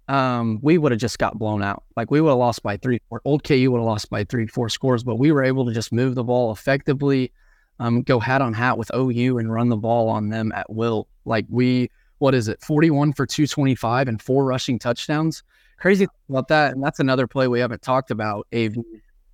um 0.09 0.59
we 0.61 0.77
would 0.77 0.91
have 0.91 0.99
just 0.99 1.17
got 1.17 1.39
blown 1.39 1.63
out 1.63 1.83
like 1.95 2.11
we 2.11 2.19
would 2.19 2.29
have 2.29 2.37
lost 2.37 2.61
by 2.61 2.75
three 2.75 2.99
four 3.07 3.21
old 3.23 3.43
ku 3.43 3.71
would 3.71 3.77
have 3.77 3.85
lost 3.85 4.09
by 4.09 4.23
three 4.25 4.45
four 4.45 4.67
scores 4.67 5.03
but 5.03 5.15
we 5.15 5.31
were 5.31 5.43
able 5.43 5.65
to 5.65 5.71
just 5.71 5.93
move 5.93 6.13
the 6.13 6.23
ball 6.23 6.51
effectively 6.51 7.31
um, 7.79 8.01
go 8.01 8.19
hat 8.19 8.41
on 8.41 8.53
hat 8.53 8.77
with 8.77 8.91
OU 8.93 9.37
and 9.39 9.51
run 9.51 9.69
the 9.69 9.77
ball 9.77 10.09
on 10.09 10.29
them 10.29 10.51
at 10.53 10.71
will. 10.71 11.07
Like 11.25 11.45
we, 11.49 11.89
what 12.19 12.35
is 12.35 12.47
it, 12.47 12.61
41 12.61 13.13
for 13.13 13.25
225 13.25 14.07
and 14.07 14.21
four 14.21 14.45
rushing 14.45 14.79
touchdowns. 14.79 15.43
Crazy 15.77 16.07
about 16.29 16.47
that. 16.47 16.73
And 16.73 16.83
that's 16.83 16.99
another 16.99 17.27
play 17.27 17.47
we 17.47 17.59
haven't 17.59 17.81
talked 17.81 18.11
about, 18.11 18.47
AB, 18.51 18.81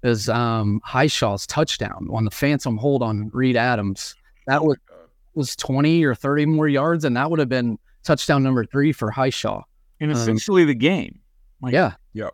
is 0.04 0.30
um, 0.30 0.82
Hishaw's 0.86 1.46
touchdown 1.46 2.08
on 2.12 2.26
the 2.26 2.32
phantom 2.32 2.78
hold 2.78 3.04
on 3.04 3.30
Reed 3.34 3.58
Adams. 3.58 4.16
That 4.48 4.64
was, 4.64 4.78
was 5.36 5.56
20 5.56 6.04
or 6.06 6.16
30 6.16 6.48
more 6.48 6.68
yards, 6.68 7.06
and 7.06 7.16
that 7.18 7.30
would 7.30 7.40
have 7.40 7.50
been 7.50 7.78
touchdown 8.04 8.42
number 8.42 8.66
three 8.66 8.94
for 8.94 9.12
Hishaw. 9.12 9.64
And 10.02 10.12
Um, 10.12 10.18
essentially 10.18 10.66
the 10.66 10.76
game. 10.76 11.20
Like, 11.62 11.74
yeah. 11.74 11.94
Yeah. 12.14 12.30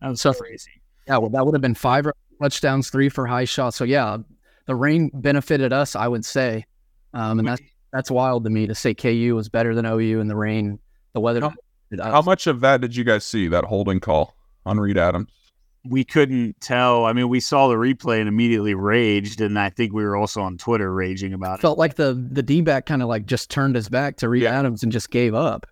That 0.00 0.08
was 0.08 0.20
So- 0.20 0.34
crazy. 0.34 0.70
Yeah, 1.08 1.18
well, 1.18 1.30
that 1.30 1.44
would 1.44 1.54
have 1.54 1.62
been 1.62 1.74
five 1.74 2.06
touchdowns, 2.40 2.90
three 2.90 3.08
for 3.08 3.26
Hishaw. 3.26 3.72
So 3.72 3.84
yeah, 3.84 4.18
the 4.66 4.74
rain 4.74 5.10
benefited 5.14 5.72
us, 5.72 5.96
I 5.96 6.06
would 6.06 6.24
say, 6.24 6.64
um, 7.14 7.38
and 7.40 7.48
that's 7.48 7.62
that's 7.92 8.10
wild 8.10 8.44
to 8.44 8.50
me 8.50 8.66
to 8.66 8.74
say 8.74 8.94
KU 8.94 9.34
was 9.34 9.48
better 9.48 9.74
than 9.74 9.84
OU 9.84 10.20
in 10.20 10.28
the 10.28 10.36
rain. 10.36 10.78
The 11.12 11.20
weather. 11.20 11.40
How- 11.40 11.52
How 12.00 12.22
much 12.22 12.46
of 12.46 12.60
that 12.60 12.80
did 12.80 12.96
you 12.96 13.04
guys 13.04 13.22
see? 13.24 13.48
That 13.48 13.64
holding 13.64 14.00
call 14.00 14.34
on 14.64 14.78
Reed 14.80 14.96
Adams. 14.96 15.28
we 15.84 16.04
couldn't 16.04 16.58
tell. 16.60 17.04
I 17.04 17.12
mean, 17.12 17.28
we 17.28 17.40
saw 17.40 17.66
the 17.68 17.74
replay 17.74 18.20
and 18.20 18.28
immediately 18.28 18.72
raged, 18.74 19.40
and 19.40 19.58
I 19.58 19.68
think 19.68 19.92
we 19.92 20.04
were 20.04 20.14
also 20.16 20.40
on 20.40 20.56
Twitter 20.56 20.94
raging 20.94 21.32
about 21.34 21.58
it. 21.58 21.62
Felt 21.62 21.76
like 21.78 21.96
the 21.96 22.14
the 22.30 22.42
D 22.42 22.60
back 22.60 22.86
kind 22.86 23.02
of 23.02 23.08
like 23.08 23.26
just 23.26 23.50
turned 23.50 23.74
his 23.74 23.88
back 23.88 24.16
to 24.18 24.28
Reed 24.28 24.44
Yeah. 24.44 24.56
Adams 24.58 24.84
and 24.84 24.92
just 24.92 25.10
gave 25.10 25.34
up. 25.34 25.66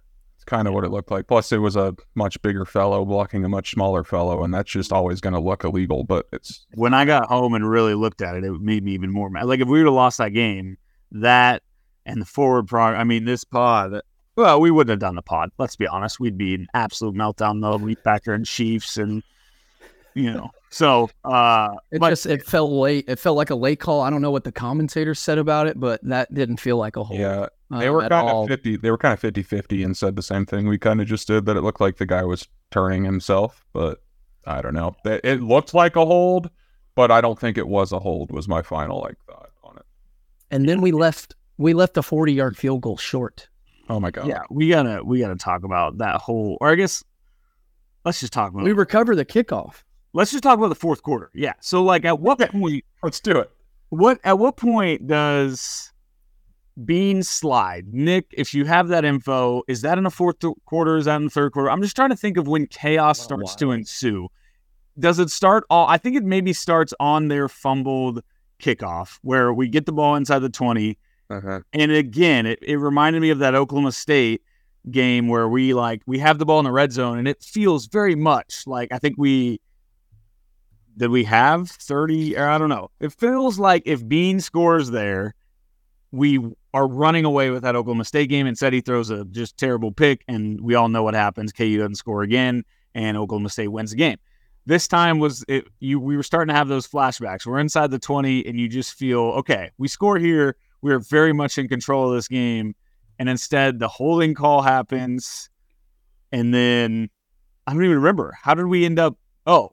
It's 0.51 0.57
kind 0.57 0.67
of 0.67 0.75
what 0.75 0.83
it 0.83 0.91
looked 0.91 1.13
like. 1.13 1.29
Plus, 1.29 1.53
it 1.53 1.59
was 1.59 1.77
a 1.77 1.95
much 2.17 2.43
bigger 2.43 2.65
fellow 2.65 3.05
blocking 3.05 3.45
a 3.45 3.49
much 3.49 3.71
smaller 3.71 4.03
fellow, 4.03 4.43
and 4.43 4.53
that's 4.53 4.69
just 4.69 4.93
always 4.93 5.21
going 5.21 5.33
to 5.35 5.39
look 5.39 5.63
illegal. 5.63 6.03
But 6.03 6.27
it's 6.33 6.67
When 6.75 6.93
I 6.93 7.05
got 7.05 7.29
home 7.29 7.55
and 7.55 7.71
really 7.71 7.95
looked 7.95 8.21
at 8.21 8.35
it, 8.35 8.43
it 8.43 8.61
made 8.61 8.83
me 8.83 8.91
even 8.95 9.13
more 9.13 9.31
mad. 9.31 9.45
Like 9.45 9.61
if 9.61 9.69
we 9.69 9.79
would 9.79 9.87
have 9.87 9.95
lost 9.95 10.19
that 10.19 10.31
game, 10.31 10.77
that 11.13 11.63
and 12.05 12.21
the 12.21 12.27
forward 12.27 12.67
prog. 12.67 12.97
I 12.97 13.05
mean, 13.05 13.27
this 13.27 13.45
pod. 13.45 14.01
Well, 14.35 14.61
we 14.61 14.73
wouldn't 14.73 14.91
have 14.91 14.99
done 14.99 15.15
the 15.15 15.23
pod. 15.23 15.51
Let's 15.57 15.77
be 15.77 15.87
honest. 15.87 16.19
We'd 16.19 16.37
be 16.37 16.57
an 16.57 16.67
absolute 16.75 17.15
meltdown. 17.15 17.61
The 17.61 17.79
wheat 17.79 18.03
backer 18.03 18.35
and 18.35 18.45
Chiefs, 18.45 18.97
and 18.97 19.23
you 20.15 20.33
know. 20.33 20.51
So, 20.71 21.11
uh, 21.25 21.77
It 21.93 22.01
but 22.01 22.11
just 22.11 22.27
it 22.27 22.45
felt 22.45 22.73
late. 22.73 23.05
It 23.07 23.21
felt 23.21 23.37
like 23.37 23.51
a 23.51 23.55
late 23.55 23.79
call. 23.79 24.01
I 24.01 24.11
don't 24.11 24.23
know 24.23 24.33
what 24.33 24.43
the 24.43 24.53
commentators 24.53 25.21
said 25.21 25.39
about 25.39 25.69
it, 25.69 25.79
but 25.79 26.03
that 26.03 26.35
didn't 26.35 26.57
feel 26.57 26.77
like 26.77 26.97
a 26.97 27.05
whole. 27.05 27.17
yeah, 27.17 27.47
they 27.71 27.89
um, 27.89 27.95
were 27.95 28.01
kind 28.03 28.13
all. 28.13 28.43
of 28.45 28.49
50 28.49 28.77
they 28.77 28.91
were 28.91 28.99
kind 28.99 29.13
of 29.15 29.21
50-50 29.21 29.85
and 29.85 29.97
said 29.97 30.17
the 30.17 30.23
same 30.23 30.45
thing 30.47 30.67
we 30.67 30.79
kind 30.79 31.01
of 31.01 31.07
just 31.07 31.27
did 31.29 31.47
that 31.47 31.57
it 31.57 31.63
looked 31.63 31.81
like 31.81 31.97
the 31.99 32.07
guy 32.07 32.25
was 32.25 32.49
turning 32.71 33.05
himself 33.05 33.65
but 33.73 34.03
i 34.47 34.61
don't 34.61 34.75
know 34.75 34.95
it, 35.05 35.21
it 35.25 35.41
looked 35.43 35.73
like 35.75 35.97
a 35.97 36.05
hold 36.05 36.51
but 36.95 37.11
i 37.11 37.21
don't 37.21 37.39
think 37.39 37.57
it 37.59 37.69
was 37.69 37.93
a 37.93 37.99
hold 37.99 38.31
was 38.33 38.49
my 38.49 38.63
final 38.63 39.01
like 39.01 39.17
thought 39.27 39.51
on 39.65 39.77
it 39.77 39.85
And 40.51 40.69
then 40.69 40.81
we 40.81 40.93
left 40.93 41.35
we 41.59 41.75
left 41.75 41.97
a 41.97 42.03
forty 42.03 42.33
yard 42.33 42.57
field 42.57 42.81
goal 42.81 42.97
short. 42.97 43.49
oh 43.89 44.01
my 44.01 44.11
god 44.11 44.27
yeah, 44.27 44.43
we 44.51 44.69
gotta 44.71 45.03
we 45.05 45.21
gotta 45.21 45.37
talk 45.37 45.63
about 45.63 45.99
that 45.99 46.17
whole. 46.17 46.57
Or 46.61 46.71
I 46.71 46.75
guess 46.75 47.05
let's 48.05 48.19
just 48.21 48.33
talk 48.33 48.53
about. 48.53 48.65
We 48.65 48.73
recover 48.73 49.15
the 49.15 49.25
kickoff. 49.27 49.83
let's 50.15 50.31
just 50.33 50.43
talk 50.43 50.57
about 50.59 50.69
the 50.71 50.75
fourth 50.75 51.03
quarter. 51.03 51.31
Yeah. 51.35 51.53
So, 51.61 51.83
like, 51.83 52.05
at 52.07 52.19
what 52.19 52.39
point? 52.39 52.85
let's 53.03 53.21
do 53.21 53.39
it 53.39 53.51
What 53.91 54.19
at 54.25 54.39
what 54.39 54.57
point 54.57 55.07
does 55.07 55.90
Bean 56.85 57.23
slide? 57.23 57.93
Nick, 57.93 58.27
if 58.33 58.55
you 58.55 58.65
have 58.65 58.89
that 58.89 59.05
info, 59.05 59.63
is 59.69 59.83
that 59.83 59.99
in 59.99 60.05
the 60.05 60.11
fourth 60.11 60.39
th- 60.39 60.55
quarter? 60.65 60.97
Is 60.97 61.07
that 61.07 61.17
in 61.17 61.25
the 61.25 61.31
third 61.31 61.53
quarter? 61.53 61.71
I'm 61.71 61.83
just 61.83 61.97
trying 61.97 62.11
to 62.11 62.17
think 62.17 62.37
of 62.37 62.49
when 62.49 62.67
chaos 62.67 63.21
starts 63.21 63.55
to 63.57 63.73
ensue. 63.73 64.29
Does 64.99 65.19
it 65.19 65.31
start 65.31 65.65
all 65.71 65.87
I 65.89 65.99
think 65.99 66.17
it 66.17 66.25
maybe 66.25 66.53
starts 66.53 66.93
on 67.01 67.29
their 67.29 67.49
fumbled 67.49 68.23
kickoff 68.61 69.19
where 69.23 69.53
we 69.53 69.69
get 69.69 69.87
the 69.87 69.93
ball 69.93 70.15
inside 70.15 70.41
the 70.41 70.51
20. 70.51 70.99
uh-huh. 71.31 71.61
And 71.73 71.93
again, 71.93 72.47
it, 72.47 72.59
it 72.63 72.77
reminded 72.77 73.23
me 73.23 73.31
of 73.31 73.39
that 73.39 73.55
Oklahoma 73.55 73.93
State 73.93 74.43
game 74.91 75.29
where 75.29 75.49
we 75.49 75.75
like 75.75 76.03
we 76.07 76.19
have 76.19 76.39
the 76.39 76.47
ball 76.47 76.59
in 76.59 76.65
the 76.65 76.73
red 76.73 76.91
zone 76.93 77.19
and 77.19 77.29
it 77.29 77.43
feels 77.43 77.87
very 77.87 78.15
much 78.15 78.63
like 78.67 78.91
I 78.93 78.99
think 78.99 79.17
we 79.19 79.61
did 80.97 81.11
we 81.11 81.25
have 81.25 81.69
30 81.71 82.37
or 82.37 82.49
I 82.49 82.59
don't 82.59 82.69
know. 82.69 82.91
It 83.01 83.13
feels 83.13 83.59
like 83.59 83.83
if 83.87 84.07
Bean 84.07 84.41
scores 84.41 84.91
there, 84.91 85.35
we 86.13 86.39
are 86.73 86.87
running 86.87 87.25
away 87.25 87.51
with 87.51 87.63
that 87.63 87.75
Oklahoma 87.75 88.05
State 88.05 88.29
game. 88.29 88.47
Instead, 88.47 88.73
he 88.73 88.81
throws 88.81 89.11
a 89.11 89.25
just 89.27 89.57
terrible 89.57 89.93
pick, 89.93 90.25
and 90.29 90.61
we 90.61 90.75
all 90.75 90.89
know 90.89 91.03
what 91.03 91.15
happens. 91.15 91.53
KU 91.53 91.79
doesn't 91.79 91.97
score 91.97 92.23
again, 92.23 92.65
and 92.95 93.17
Oklahoma 93.17 93.49
State 93.49 93.69
wins 93.69 93.91
the 93.91 93.97
game. 93.97 94.19
This 94.67 94.87
time 94.87 95.19
was 95.19 95.45
it 95.49 95.67
you 95.81 95.99
we 95.99 96.17
were 96.17 96.23
starting 96.23 96.53
to 96.53 96.55
have 96.55 96.69
those 96.69 96.87
flashbacks. 96.87 97.47
We're 97.47 97.59
inside 97.59 97.91
the 97.91 97.99
20, 97.99 98.47
and 98.47 98.59
you 98.59 98.69
just 98.69 98.95
feel, 98.95 99.21
okay, 99.21 99.71
we 99.79 99.89
score 99.89 100.19
here. 100.19 100.57
We're 100.83 101.01
very 101.01 101.33
much 101.33 101.59
in 101.59 101.69
control 101.69 102.09
of 102.09 102.15
this 102.15 102.29
game. 102.29 102.75
And 103.19 103.29
instead 103.29 103.79
the 103.79 103.89
holding 103.89 104.35
call 104.35 104.63
happens. 104.63 105.51
And 106.33 106.55
then 106.55 107.11
I 107.67 107.73
don't 107.73 107.85
even 107.85 107.97
remember. 107.97 108.37
How 108.41 108.55
did 108.55 108.67
we 108.67 108.85
end 108.85 108.99
up? 108.99 109.17
Oh, 109.47 109.73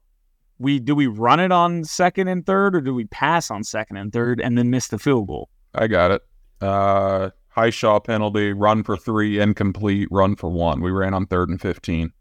we 0.58 0.80
do 0.80 0.96
we 0.96 1.08
run 1.08 1.40
it 1.40 1.52
on 1.52 1.84
second 1.84 2.28
and 2.28 2.46
third, 2.46 2.76
or 2.76 2.82
do 2.82 2.94
we 2.94 3.06
pass 3.06 3.52
on 3.52 3.64
second 3.64 3.98
and 3.98 4.12
third 4.12 4.42
and 4.42 4.58
then 4.58 4.70
miss 4.70 4.88
the 4.88 5.00
field 5.00 5.28
goal? 5.28 5.50
i 5.76 5.86
got 5.86 6.12
it 6.12 6.22
uh 6.62 7.30
Hishaw 7.56 8.04
penalty 8.04 8.54
run 8.54 8.84
for 8.84 8.96
three 8.98 9.40
incomplete 9.40 10.08
run 10.12 10.36
for 10.36 10.50
one 10.50 10.80
we 10.82 10.92
ran 10.92 11.14
on 11.16 11.26
third 11.26 11.50
and 11.50 11.60
15 11.60 12.12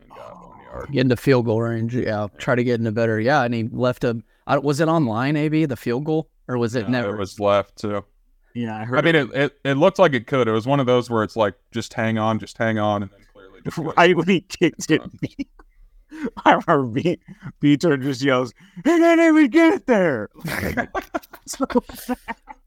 and 0.00 0.10
got 0.10 0.48
one 0.48 0.58
yard. 0.64 0.88
Get 0.90 1.00
into 1.02 1.16
field 1.16 1.44
goal 1.46 1.62
range. 1.62 1.94
Yeah, 1.94 2.26
try 2.38 2.54
to 2.56 2.64
get 2.64 2.80
in 2.80 2.86
a 2.86 2.92
better. 2.92 3.20
Yeah, 3.20 3.42
and 3.42 3.54
he 3.54 3.68
left 3.70 4.02
a. 4.04 4.20
I- 4.46 4.58
Was 4.58 4.80
it 4.80 4.88
online? 4.88 5.36
AB 5.36 5.66
the 5.66 5.76
field 5.76 6.04
goal, 6.04 6.30
or 6.48 6.58
was 6.58 6.74
it 6.74 6.84
Yeah, 6.86 6.90
never? 6.90 7.14
it 7.14 7.18
was 7.18 7.38
left 7.40 7.76
too 7.76 8.04
Yeah, 8.54 8.76
I 8.76 8.84
heard. 8.84 8.98
I 8.98 9.02
mean, 9.02 9.14
it, 9.14 9.34
it, 9.34 9.58
it 9.64 9.74
looked 9.74 9.98
like 10.00 10.14
it 10.14 10.26
could. 10.26 10.48
It 10.48 10.52
was 10.52 10.66
one 10.66 10.80
of 10.80 10.86
those 10.86 11.08
where 11.10 11.22
it's 11.22 11.36
like, 11.36 11.54
just 11.72 11.94
hang 11.94 12.18
on, 12.18 12.38
just 12.40 12.58
hang 12.58 12.78
on, 12.78 13.02
and 13.04 13.10
then 13.12 13.20
clearly, 13.32 13.60
just 13.64 13.76
goes- 13.76 13.94
right 13.96 14.16
when 14.16 14.28
he 14.28 14.40
kicked 14.42 14.90
it. 14.90 15.00
I 16.44 16.52
remember 16.66 16.86
B, 17.00 17.18
B 17.60 17.76
turn 17.76 18.00
just 18.02 18.22
yells, 18.22 18.52
"He 18.76 18.82
didn't 18.82 19.20
even 19.24 19.50
get 19.50 19.74
it 19.74 19.86
there!" 19.86 20.28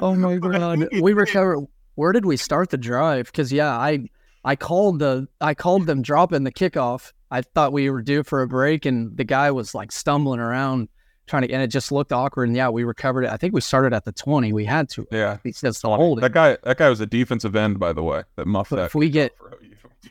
Oh 0.00 0.14
my 0.14 0.36
god, 0.38 0.88
we 1.00 1.12
recovered. 1.12 1.66
Where 1.94 2.12
did 2.12 2.24
we 2.24 2.36
start 2.36 2.70
the 2.70 2.78
drive? 2.78 3.26
Because 3.26 3.52
yeah, 3.52 3.76
I 3.76 4.08
I 4.44 4.56
called 4.56 4.98
the 5.00 5.28
I 5.40 5.54
called 5.54 5.86
them 5.86 6.02
dropping 6.02 6.44
the 6.44 6.52
kickoff. 6.52 7.12
I 7.30 7.42
thought 7.42 7.72
we 7.72 7.90
were 7.90 8.02
due 8.02 8.22
for 8.22 8.42
a 8.42 8.48
break, 8.48 8.86
and 8.86 9.16
the 9.16 9.24
guy 9.24 9.50
was 9.50 9.74
like 9.74 9.92
stumbling 9.92 10.40
around 10.40 10.88
trying 11.26 11.42
to, 11.46 11.52
and 11.52 11.62
it 11.62 11.68
just 11.68 11.92
looked 11.92 12.12
awkward. 12.12 12.48
And 12.48 12.56
yeah, 12.56 12.68
we 12.70 12.84
recovered 12.84 13.24
it. 13.24 13.30
I 13.30 13.36
think 13.36 13.52
we 13.54 13.60
started 13.60 13.92
at 13.92 14.04
the 14.04 14.12
twenty. 14.12 14.52
We 14.52 14.64
had 14.64 14.88
to. 14.90 15.06
yeah. 15.10 15.38
He 15.44 15.52
says 15.52 15.80
to 15.80 15.88
hold 15.88 16.18
it. 16.18 16.20
That 16.22 16.32
guy, 16.32 16.56
that 16.62 16.78
guy 16.78 16.88
was 16.88 17.00
a 17.00 17.06
defensive 17.06 17.54
end, 17.54 17.78
by 17.78 17.92
the 17.92 18.02
way. 18.02 18.22
That 18.36 18.46
muffed 18.46 18.70
that. 18.70 18.86
if 18.86 18.94
we 18.94 19.10
get. 19.10 19.32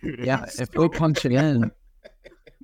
Dude, 0.02 0.19
yeah, 0.26 0.45
if 0.60 0.73
we 0.76 0.89
punch 0.89 1.26
it 1.26 1.32
in, 1.32 1.71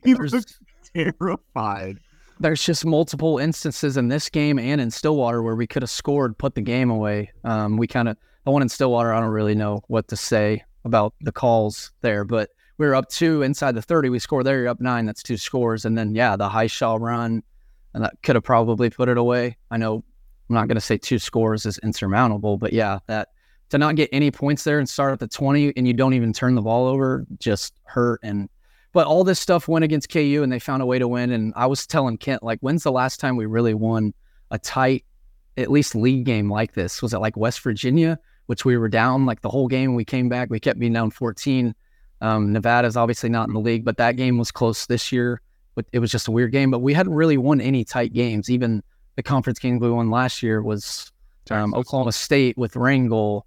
he 0.04 0.14
was 0.14 0.58
terrified. 0.94 2.00
There's 2.44 2.62
just 2.62 2.86
multiple 2.86 3.38
instances 3.38 3.96
in 3.96 4.10
this 4.10 4.30
game 4.30 4.60
and 4.60 4.82
in 4.82 4.92
Stillwater 4.92 5.42
where 5.42 5.56
we 5.56 5.66
could 5.66 5.82
have 5.82 5.90
scored, 5.90 6.38
put 6.38 6.56
the 6.56 6.62
game 6.62 6.90
away. 6.90 7.32
Um, 7.46 7.78
we 7.78 7.88
kind 7.88 8.10
of 8.10 8.18
the 8.44 8.52
one 8.52 8.62
in 8.62 8.68
Stillwater, 8.68 9.14
I 9.14 9.22
don't 9.22 9.30
really 9.30 9.56
know 9.56 9.82
what 9.88 10.10
to 10.10 10.18
say 10.18 10.62
about 10.84 11.14
the 11.22 11.32
calls 11.32 11.94
there, 12.02 12.26
but 12.26 12.50
we 12.78 12.86
were 12.86 12.96
up 12.96 13.08
two 13.08 13.44
inside 13.44 13.76
the 13.76 13.82
30. 13.82 14.10
We 14.10 14.20
score 14.20 14.44
there, 14.44 14.60
you're 14.60 14.68
up 14.68 14.82
nine. 14.82 15.06
That's 15.06 15.24
two 15.24 15.38
scores. 15.38 15.86
And 15.86 15.98
then, 15.98 16.16
yeah, 16.16 16.36
the 16.36 16.50
Hishaw 16.50 17.00
run, 17.00 17.44
and 17.94 18.04
that 18.04 18.16
could 18.24 18.36
have 18.36 18.44
probably 18.44 18.90
put 18.90 19.08
it 19.08 19.18
away. 19.18 19.56
I 19.72 19.78
know 19.78 20.04
I'm 20.50 20.56
not 20.56 20.68
going 20.68 20.76
to 20.76 20.82
say 20.82 20.98
two 20.98 21.20
scores 21.20 21.66
is 21.66 21.78
insurmountable, 21.78 22.58
but 22.58 22.74
yeah, 22.74 23.00
that 23.08 23.30
to 23.70 23.78
not 23.78 23.96
get 23.96 24.10
any 24.12 24.32
points 24.32 24.66
there 24.66 24.80
and 24.80 24.90
start 24.90 25.14
at 25.14 25.20
the 25.20 25.30
20 25.30 25.78
and 25.78 25.88
you 25.88 25.94
don't 25.94 26.14
even 26.14 26.34
turn 26.34 26.56
the 26.56 26.62
ball 26.62 26.88
over 26.88 27.26
just 27.40 27.74
hurt. 27.86 28.20
And, 28.22 28.50
but 28.94 29.08
all 29.08 29.24
this 29.24 29.40
stuff 29.40 29.68
went 29.68 29.84
against 29.84 30.10
KU 30.10 30.42
and 30.44 30.52
they 30.52 30.60
found 30.60 30.84
a 30.84 30.86
way 30.86 31.00
to 31.00 31.08
win. 31.08 31.32
And 31.32 31.52
I 31.56 31.66
was 31.66 31.86
telling 31.86 32.18
Kent, 32.18 32.44
like, 32.44 32.60
when's 32.62 32.84
the 32.84 32.92
last 32.92 33.20
time 33.20 33.36
we 33.36 33.48
really 33.48 33.74
won 33.74 34.14
a 34.52 34.60
tight, 34.60 35.04
at 35.58 35.72
least 35.72 35.96
league 35.96 36.26
game 36.26 36.50
like 36.50 36.74
this? 36.74 37.02
Was 37.02 37.14
it 37.14 37.18
like 37.18 37.36
West 37.36 37.62
Virginia, 37.62 38.20
which 38.46 38.66
we 38.66 38.78
were 38.78 38.88
down 38.88 39.26
like 39.26 39.42
the 39.42 39.50
whole 39.50 39.68
game? 39.68 39.96
We 39.96 40.06
came 40.06 40.30
back, 40.30 40.52
we 40.52 40.60
kept 40.60 40.80
being 40.80 40.94
down 40.94 41.10
14. 41.10 41.74
Um, 42.22 42.54
Nevada's 42.54 42.96
obviously 42.96 43.30
not 43.30 43.48
in 43.48 43.54
the 43.54 43.60
league, 43.60 43.84
but 43.84 43.98
that 43.98 44.16
game 44.16 44.38
was 44.38 44.52
close 44.52 44.86
this 44.86 45.12
year. 45.12 45.42
But 45.76 45.88
it 45.92 45.98
was 45.98 46.12
just 46.12 46.28
a 46.28 46.32
weird 46.32 46.52
game. 46.52 46.70
But 46.70 46.80
we 46.80 46.94
hadn't 46.94 47.14
really 47.14 47.38
won 47.38 47.60
any 47.60 47.84
tight 47.84 48.14
games. 48.14 48.50
Even 48.52 48.84
the 49.16 49.24
conference 49.24 49.58
game 49.58 49.80
we 49.80 49.90
won 49.90 50.12
last 50.12 50.44
year 50.44 50.62
was 50.62 51.12
um, 51.50 51.74
Oklahoma 51.74 52.12
State 52.12 52.60
with 52.60 52.76
Rangel. 52.76 53.42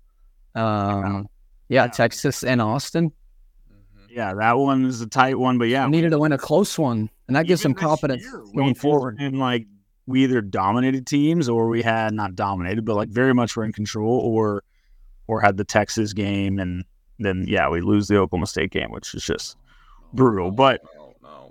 Um, 0.57 1.29
yeah, 1.69 1.85
Yeah. 1.85 1.87
Texas 1.87 2.43
and 2.43 2.61
Austin. 2.61 3.13
Yeah, 4.17 4.33
that 4.33 4.57
one 4.57 4.87
is 4.87 5.03
a 5.03 5.07
tight 5.07 5.39
one, 5.39 5.59
but 5.59 5.69
yeah, 5.69 5.85
We 5.85 5.91
needed 5.91 6.13
to 6.13 6.19
win 6.19 6.33
a 6.33 6.39
close 6.39 6.79
one, 6.79 7.11
and 7.27 7.37
that 7.37 7.47
gives 7.47 7.61
even 7.61 7.75
some 7.75 7.75
confidence 7.75 8.23
year, 8.23 8.43
going 8.55 8.75
forward. 8.75 9.19
And 9.21 9.39
like 9.39 9.67
we 10.07 10.25
either 10.25 10.41
dominated 10.41 11.07
teams 11.07 11.51
or 11.51 11.69
we 11.69 11.83
had 11.83 12.15
not 12.15 12.35
dominated, 12.35 12.87
but 12.87 12.97
like 12.97 13.11
very 13.11 13.35
much 13.35 13.55
were 13.55 13.65
in 13.65 13.73
control, 13.73 14.19
or 14.21 14.63
or 15.27 15.43
had 15.43 15.59
the 15.59 15.65
Texas 15.65 16.15
game, 16.15 16.59
and 16.59 16.87
then 17.19 17.45
yeah, 17.47 17.69
we 17.69 17.83
lose 17.83 18.09
the 18.09 18.17
Oklahoma 18.17 18.47
State 18.47 18.71
game, 18.71 18.91
which 18.91 19.15
is 19.15 19.23
just 19.23 19.59
brutal. 20.15 20.51
But 20.51 20.81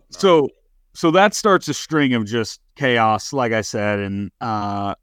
so 0.10 0.50
so 0.96 1.12
that 1.12 1.36
starts 1.36 1.68
a 1.68 1.74
string 1.76 2.16
of 2.16 2.26
just 2.26 2.62
chaos, 2.76 3.32
like 3.32 3.52
I 3.52 3.62
said, 3.62 4.00
and 4.00 4.32
uh 4.42 4.96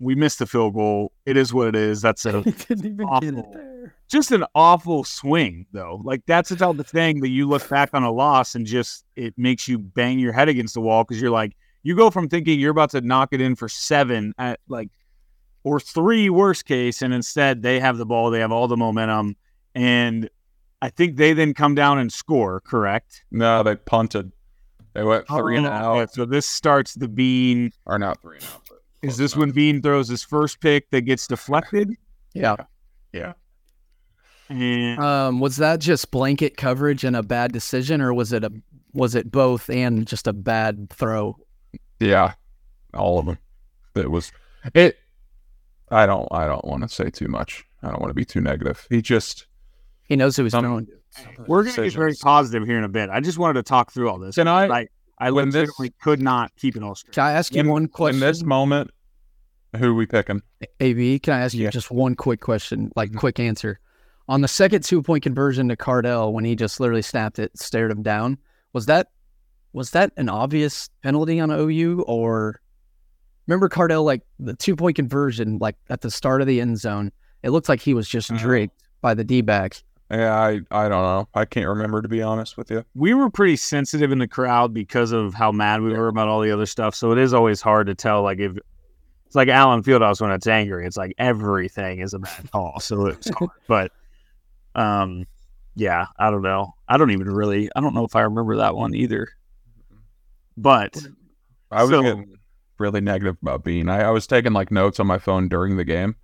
we 0.00 0.14
missed 0.14 0.38
the 0.40 0.46
field 0.46 0.74
goal. 0.74 1.12
It 1.26 1.36
is 1.36 1.52
what 1.54 1.68
it 1.68 1.76
is. 1.76 2.02
That's 2.02 2.24
a 2.26 2.42
didn't 2.42 2.84
even 2.84 2.96
get 2.96 3.24
it 3.24 3.34
awful. 3.38 3.52
there. 3.52 3.94
just 4.10 4.30
an 4.32 4.44
awful 4.54 5.04
swing 5.04 5.66
though. 5.72 6.00
Like 6.02 6.22
that's 6.26 6.48
the 6.50 6.56
type 6.56 6.78
of 6.78 6.86
thing 6.86 7.20
that 7.20 7.28
you 7.30 7.48
look 7.48 7.68
back 7.68 7.90
on 7.92 8.02
a 8.02 8.10
loss 8.12 8.54
and 8.54 8.66
just 8.66 9.04
it 9.16 9.34
makes 9.36 9.68
you 9.68 9.78
bang 9.78 10.18
your 10.18 10.32
head 10.32 10.48
against 10.48 10.74
the 10.74 10.80
wall 10.80 11.04
because 11.04 11.20
you're 11.20 11.30
like 11.30 11.56
you 11.82 11.94
go 11.96 12.10
from 12.10 12.28
thinking 12.28 12.58
you're 12.58 12.70
about 12.70 12.90
to 12.90 13.00
knock 13.00 13.28
it 13.32 13.40
in 13.40 13.54
for 13.54 13.68
seven 13.68 14.32
at 14.38 14.58
like 14.68 14.88
or 15.62 15.80
three 15.80 16.28
worst 16.28 16.66
case, 16.66 17.00
and 17.00 17.14
instead 17.14 17.62
they 17.62 17.80
have 17.80 17.96
the 17.96 18.04
ball, 18.04 18.30
they 18.30 18.40
have 18.40 18.52
all 18.52 18.68
the 18.68 18.76
momentum, 18.76 19.34
and 19.74 20.28
I 20.82 20.90
think 20.90 21.16
they 21.16 21.32
then 21.32 21.54
come 21.54 21.74
down 21.74 21.98
and 21.98 22.12
score. 22.12 22.60
Correct? 22.60 23.24
No, 23.30 23.62
they 23.62 23.74
punted. 23.76 24.32
They 24.92 25.02
went 25.02 25.24
oh, 25.30 25.38
three 25.38 25.56
and 25.56 25.66
Oh, 25.66 25.70
out, 25.70 25.96
okay, 25.96 26.12
So 26.12 26.24
this 26.26 26.46
starts 26.46 26.94
the 26.94 27.08
Bean. 27.08 27.72
or 27.86 27.98
not 27.98 28.20
three 28.20 28.36
and 28.36 28.44
out. 28.44 28.62
But 29.04 29.10
Is 29.10 29.16
this 29.18 29.32
enough. 29.34 29.40
when 29.40 29.50
Bean 29.52 29.82
throws 29.82 30.08
his 30.08 30.22
first 30.22 30.60
pick 30.60 30.90
that 30.90 31.02
gets 31.02 31.26
deflected? 31.26 31.90
Yeah. 32.34 32.56
Yeah. 33.12 33.34
And 34.48 34.98
Um, 34.98 35.40
was 35.40 35.56
that 35.56 35.80
just 35.80 36.10
blanket 36.10 36.56
coverage 36.56 37.04
and 37.04 37.16
a 37.16 37.22
bad 37.22 37.52
decision, 37.52 38.00
or 38.00 38.12
was 38.12 38.32
it 38.32 38.44
a 38.44 38.50
was 38.92 39.14
it 39.14 39.30
both 39.32 39.68
and 39.70 40.06
just 40.06 40.26
a 40.26 40.32
bad 40.32 40.88
throw? 40.90 41.36
Yeah, 41.98 42.34
all 42.92 43.18
of 43.18 43.26
them. 43.26 43.38
It 43.94 44.10
was 44.10 44.32
it. 44.74 44.98
I 45.90 46.06
don't. 46.06 46.28
I 46.30 46.46
don't 46.46 46.64
want 46.64 46.82
to 46.82 46.88
say 46.88 47.08
too 47.10 47.28
much. 47.28 47.64
I 47.82 47.88
don't 47.90 48.00
want 48.00 48.10
to 48.10 48.14
be 48.14 48.24
too 48.24 48.40
negative. 48.40 48.86
He 48.90 49.00
just. 49.00 49.46
He 50.02 50.16
knows 50.16 50.36
who 50.36 50.42
he's 50.44 50.52
Some- 50.52 50.64
throwing. 50.64 50.88
we're 51.46 51.62
gonna 51.64 51.76
get 51.88 51.94
very 51.94 52.14
positive 52.14 52.66
here 52.66 52.76
in 52.78 52.84
a 52.84 52.88
bit. 52.88 53.08
I 53.08 53.20
just 53.20 53.38
wanted 53.38 53.54
to 53.54 53.62
talk 53.62 53.92
through 53.92 54.10
all 54.10 54.18
this. 54.18 54.34
Can 54.34 54.48
I? 54.48 54.66
Like 54.66 54.92
I 55.18 55.30
when 55.30 55.50
this- 55.50 55.70
could 56.02 56.20
not 56.20 56.52
keep 56.56 56.76
it 56.76 56.82
all 56.82 56.94
straight. 56.94 57.14
Can 57.14 57.24
I 57.24 57.32
ask 57.32 57.54
you 57.54 57.60
in, 57.60 57.68
one 57.68 57.88
question? 57.88 58.16
in 58.22 58.26
this 58.28 58.42
moment, 58.42 58.90
who 59.76 59.90
are 59.90 59.94
we 59.94 60.06
picking? 60.06 60.42
AB, 60.80 61.18
can 61.20 61.34
I 61.34 61.40
ask 61.40 61.54
you 61.54 61.68
just 61.70 61.90
one 61.90 62.14
quick 62.14 62.40
question, 62.40 62.90
like 62.96 63.10
Mhm. 63.12 63.18
quick 63.18 63.38
answer? 63.40 63.78
On 64.28 64.40
the 64.40 64.48
second 64.48 64.82
two 64.84 65.02
point 65.02 65.22
conversion 65.22 65.68
to 65.68 65.76
Cardell, 65.76 66.32
when 66.32 66.44
he 66.44 66.56
just 66.56 66.80
literally 66.80 67.02
snapped 67.02 67.38
it, 67.38 67.56
stared 67.58 67.90
him 67.90 68.02
down, 68.02 68.38
was 68.72 68.86
that 68.86 69.08
was 69.72 69.90
that 69.90 70.12
an 70.16 70.28
obvious 70.28 70.88
penalty 71.02 71.40
on 71.40 71.50
OU 71.50 72.02
or 72.06 72.60
remember 73.48 73.68
Cardell 73.68 74.04
like 74.04 74.22
the 74.38 74.54
two 74.54 74.76
point 74.76 74.94
conversion 74.96 75.58
like 75.60 75.76
at 75.90 76.00
the 76.00 76.10
start 76.10 76.40
of 76.40 76.46
the 76.46 76.60
end 76.60 76.78
zone? 76.78 77.10
It 77.42 77.50
looked 77.50 77.68
like 77.68 77.80
he 77.80 77.92
was 77.94 78.08
just 78.08 78.30
Uh-huh. 78.30 78.40
draped 78.42 78.82
by 79.00 79.14
the 79.14 79.24
D 79.24 79.40
back. 79.42 79.82
Yeah, 80.10 80.34
I. 80.38 80.60
I 80.70 80.88
don't 80.88 81.02
know. 81.02 81.28
I 81.34 81.44
can't 81.46 81.66
remember 81.68 82.02
to 82.02 82.08
be 82.08 82.20
honest 82.22 82.56
with 82.56 82.70
you. 82.70 82.84
we 82.94 83.14
were 83.14 83.30
pretty 83.30 83.56
sensitive 83.56 84.12
in 84.12 84.18
the 84.18 84.28
crowd 84.28 84.74
because 84.74 85.12
of 85.12 85.32
how 85.34 85.50
mad 85.50 85.80
we 85.80 85.92
were 85.92 86.08
about 86.08 86.28
all 86.28 86.40
the 86.40 86.50
other 86.52 86.66
stuff. 86.66 86.94
So 86.94 87.10
it 87.12 87.18
is 87.18 87.32
always 87.32 87.60
hard 87.62 87.86
to 87.86 87.94
tell. 87.94 88.22
Like 88.22 88.38
if 88.38 88.56
it's 89.26 89.34
like 89.34 89.48
Allen 89.48 89.82
Fieldhouse 89.82 90.20
when 90.20 90.30
it's 90.30 90.46
angry, 90.46 90.86
it's 90.86 90.96
like 90.98 91.14
everything 91.18 92.00
is 92.00 92.12
a 92.14 92.18
bad 92.18 92.50
call. 92.52 92.78
So 92.80 93.06
it's 93.06 93.30
hard. 93.30 93.50
But 93.66 93.92
um, 94.74 95.26
yeah, 95.74 96.06
I 96.18 96.30
don't 96.30 96.42
know. 96.42 96.74
I 96.86 96.98
don't 96.98 97.10
even 97.10 97.28
really. 97.30 97.70
I 97.74 97.80
don't 97.80 97.94
know 97.94 98.04
if 98.04 98.14
I 98.14 98.20
remember 98.22 98.56
that 98.58 98.76
one 98.76 98.94
either. 98.94 99.28
But 100.56 100.96
I 101.70 101.82
was 101.82 101.90
So- 101.90 102.02
getting 102.02 102.34
really 102.78 103.00
negative 103.00 103.36
about 103.40 103.64
Bean. 103.64 103.88
I, 103.88 104.02
I 104.02 104.10
was 104.10 104.26
taking 104.26 104.52
like 104.52 104.70
notes 104.70 105.00
on 105.00 105.06
my 105.06 105.18
phone 105.18 105.48
during 105.48 105.76
the 105.76 105.84
game, 105.84 106.16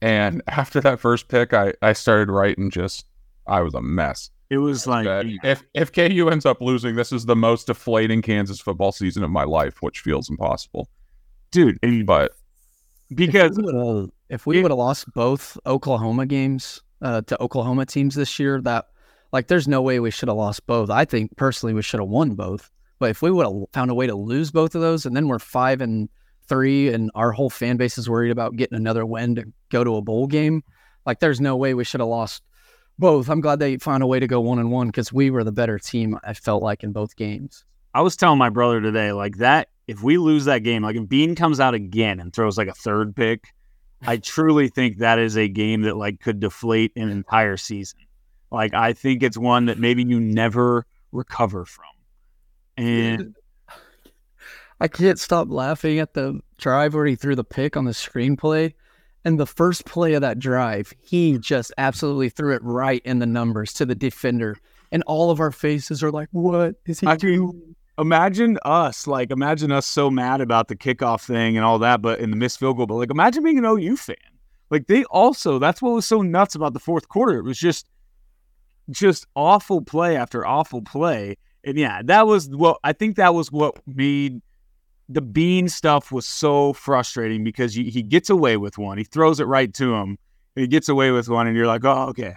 and 0.00 0.40
after 0.48 0.80
that 0.82 1.00
first 1.00 1.28
pick, 1.28 1.52
I 1.52 1.74
I 1.82 1.92
started 1.94 2.30
writing 2.30 2.70
just. 2.70 3.06
I 3.46 3.60
was 3.60 3.74
a 3.74 3.82
mess. 3.82 4.30
it 4.50 4.58
was 4.58 4.86
like 4.86 5.06
if 5.42 5.62
if 5.74 5.92
KU 5.92 6.28
ends 6.30 6.46
up 6.46 6.60
losing, 6.60 6.96
this 6.96 7.12
is 7.12 7.26
the 7.26 7.36
most 7.36 7.66
deflating 7.66 8.22
Kansas 8.22 8.60
football 8.60 8.92
season 8.92 9.22
of 9.24 9.30
my 9.30 9.44
life, 9.44 9.82
which 9.82 10.00
feels 10.00 10.30
impossible. 10.30 10.88
dude, 11.50 11.78
But 12.06 12.32
because 13.14 13.58
if 14.28 14.46
we 14.46 14.62
would 14.62 14.70
have 14.70 14.78
lost 14.78 15.12
both 15.12 15.58
Oklahoma 15.66 16.26
games 16.26 16.82
uh, 17.02 17.20
to 17.22 17.42
Oklahoma 17.42 17.86
teams 17.86 18.14
this 18.14 18.38
year, 18.38 18.60
that 18.62 18.86
like 19.32 19.48
there's 19.48 19.68
no 19.68 19.82
way 19.82 20.00
we 20.00 20.10
should 20.10 20.28
have 20.28 20.36
lost 20.36 20.66
both. 20.66 20.90
I 20.90 21.04
think 21.04 21.36
personally 21.36 21.74
we 21.74 21.82
should 21.82 22.00
have 22.00 22.08
won 22.08 22.34
both. 22.34 22.70
But 23.00 23.10
if 23.10 23.22
we 23.22 23.30
would 23.30 23.46
have 23.46 23.64
found 23.72 23.90
a 23.90 23.94
way 23.94 24.06
to 24.06 24.14
lose 24.14 24.50
both 24.50 24.74
of 24.74 24.80
those, 24.80 25.04
and 25.04 25.16
then 25.16 25.28
we're 25.28 25.40
five 25.40 25.80
and 25.80 26.08
three, 26.48 26.92
and 26.92 27.10
our 27.14 27.32
whole 27.32 27.50
fan 27.50 27.76
base 27.76 27.98
is 27.98 28.08
worried 28.08 28.30
about 28.30 28.56
getting 28.56 28.76
another 28.76 29.04
win 29.04 29.34
to 29.34 29.44
go 29.70 29.82
to 29.82 29.96
a 29.96 30.02
bowl 30.02 30.26
game, 30.26 30.62
like 31.04 31.20
there's 31.20 31.40
no 31.40 31.56
way 31.56 31.74
we 31.74 31.84
should 31.84 32.00
have 32.00 32.08
lost 32.08 32.42
both. 32.98 33.28
I'm 33.28 33.40
glad 33.40 33.58
they 33.58 33.78
found 33.78 34.02
a 34.02 34.06
way 34.06 34.20
to 34.20 34.26
go 34.26 34.40
one 34.40 34.58
and 34.58 34.70
one 34.70 34.88
because 34.88 35.12
we 35.12 35.30
were 35.30 35.44
the 35.44 35.52
better 35.52 35.78
team. 35.78 36.18
I 36.24 36.34
felt 36.34 36.62
like 36.62 36.82
in 36.82 36.92
both 36.92 37.16
games. 37.16 37.64
I 37.92 38.02
was 38.02 38.16
telling 38.16 38.38
my 38.38 38.50
brother 38.50 38.80
today, 38.80 39.12
like 39.12 39.38
that, 39.38 39.68
if 39.86 40.02
we 40.02 40.18
lose 40.18 40.46
that 40.46 40.60
game, 40.60 40.82
like 40.82 40.96
if 40.96 41.08
Bean 41.08 41.34
comes 41.34 41.60
out 41.60 41.74
again 41.74 42.18
and 42.20 42.32
throws 42.32 42.58
like 42.58 42.68
a 42.68 42.74
third 42.74 43.14
pick, 43.14 43.44
I 44.02 44.16
truly 44.16 44.68
think 44.68 44.98
that 44.98 45.18
is 45.18 45.36
a 45.36 45.48
game 45.48 45.82
that 45.82 45.96
like 45.96 46.20
could 46.20 46.40
deflate 46.40 46.92
an 46.96 47.10
entire 47.10 47.56
season. 47.56 48.00
Like 48.50 48.74
I 48.74 48.92
think 48.92 49.22
it's 49.22 49.38
one 49.38 49.66
that 49.66 49.78
maybe 49.78 50.04
you 50.04 50.20
never 50.20 50.86
recover 51.12 51.64
from. 51.64 51.84
And 52.76 53.36
I 54.80 54.88
can't 54.88 55.18
stop 55.18 55.48
laughing 55.50 56.00
at 56.00 56.14
the 56.14 56.40
drive 56.58 56.94
where 56.94 57.06
he 57.06 57.14
threw 57.14 57.36
the 57.36 57.44
pick 57.44 57.76
on 57.76 57.84
the 57.84 57.92
screenplay. 57.92 58.74
And 59.24 59.40
the 59.40 59.46
first 59.46 59.86
play 59.86 60.14
of 60.14 60.20
that 60.20 60.38
drive, 60.38 60.92
he 61.00 61.38
just 61.38 61.72
absolutely 61.78 62.28
threw 62.28 62.54
it 62.54 62.62
right 62.62 63.00
in 63.04 63.20
the 63.20 63.26
numbers 63.26 63.72
to 63.74 63.86
the 63.86 63.94
defender. 63.94 64.58
And 64.92 65.02
all 65.06 65.30
of 65.30 65.40
our 65.40 65.50
faces 65.50 66.02
are 66.02 66.10
like, 66.10 66.28
what 66.32 66.74
is 66.86 67.00
he 67.00 67.06
I 67.06 67.16
doing? 67.16 67.40
mean, 67.40 67.76
imagine 67.98 68.58
us, 68.64 69.06
like 69.06 69.30
imagine 69.30 69.72
us 69.72 69.86
so 69.86 70.10
mad 70.10 70.40
about 70.40 70.68
the 70.68 70.76
kickoff 70.76 71.24
thing 71.24 71.56
and 71.56 71.64
all 71.64 71.78
that, 71.78 72.02
but 72.02 72.20
in 72.20 72.30
the 72.30 72.36
missed 72.36 72.58
field 72.58 72.76
goal, 72.76 72.86
but 72.86 72.94
like 72.96 73.10
imagine 73.10 73.42
being 73.42 73.58
an 73.58 73.64
OU 73.64 73.96
fan. 73.96 74.16
Like 74.70 74.86
they 74.86 75.04
also, 75.04 75.58
that's 75.58 75.80
what 75.80 75.94
was 75.94 76.06
so 76.06 76.22
nuts 76.22 76.54
about 76.54 76.74
the 76.74 76.80
fourth 76.80 77.08
quarter. 77.08 77.38
It 77.38 77.44
was 77.44 77.58
just 77.58 77.88
just 78.90 79.26
awful 79.34 79.80
play 79.80 80.16
after 80.16 80.46
awful 80.46 80.82
play. 80.82 81.36
And 81.64 81.78
yeah, 81.78 82.02
that 82.04 82.26
was 82.26 82.48
what 82.50 82.78
I 82.84 82.92
think 82.92 83.16
that 83.16 83.34
was 83.34 83.50
what 83.50 83.76
made 83.86 84.42
the 85.08 85.20
bean 85.20 85.68
stuff 85.68 86.10
was 86.10 86.26
so 86.26 86.72
frustrating 86.72 87.44
because 87.44 87.74
he, 87.74 87.90
he 87.90 88.02
gets 88.02 88.30
away 88.30 88.56
with 88.56 88.78
one. 88.78 88.98
He 88.98 89.04
throws 89.04 89.40
it 89.40 89.44
right 89.44 89.72
to 89.74 89.94
him. 89.94 90.18
And 90.56 90.62
he 90.62 90.66
gets 90.66 90.88
away 90.88 91.10
with 91.10 91.28
one, 91.28 91.46
and 91.46 91.56
you're 91.56 91.66
like, 91.66 91.84
oh, 91.84 92.08
okay. 92.08 92.34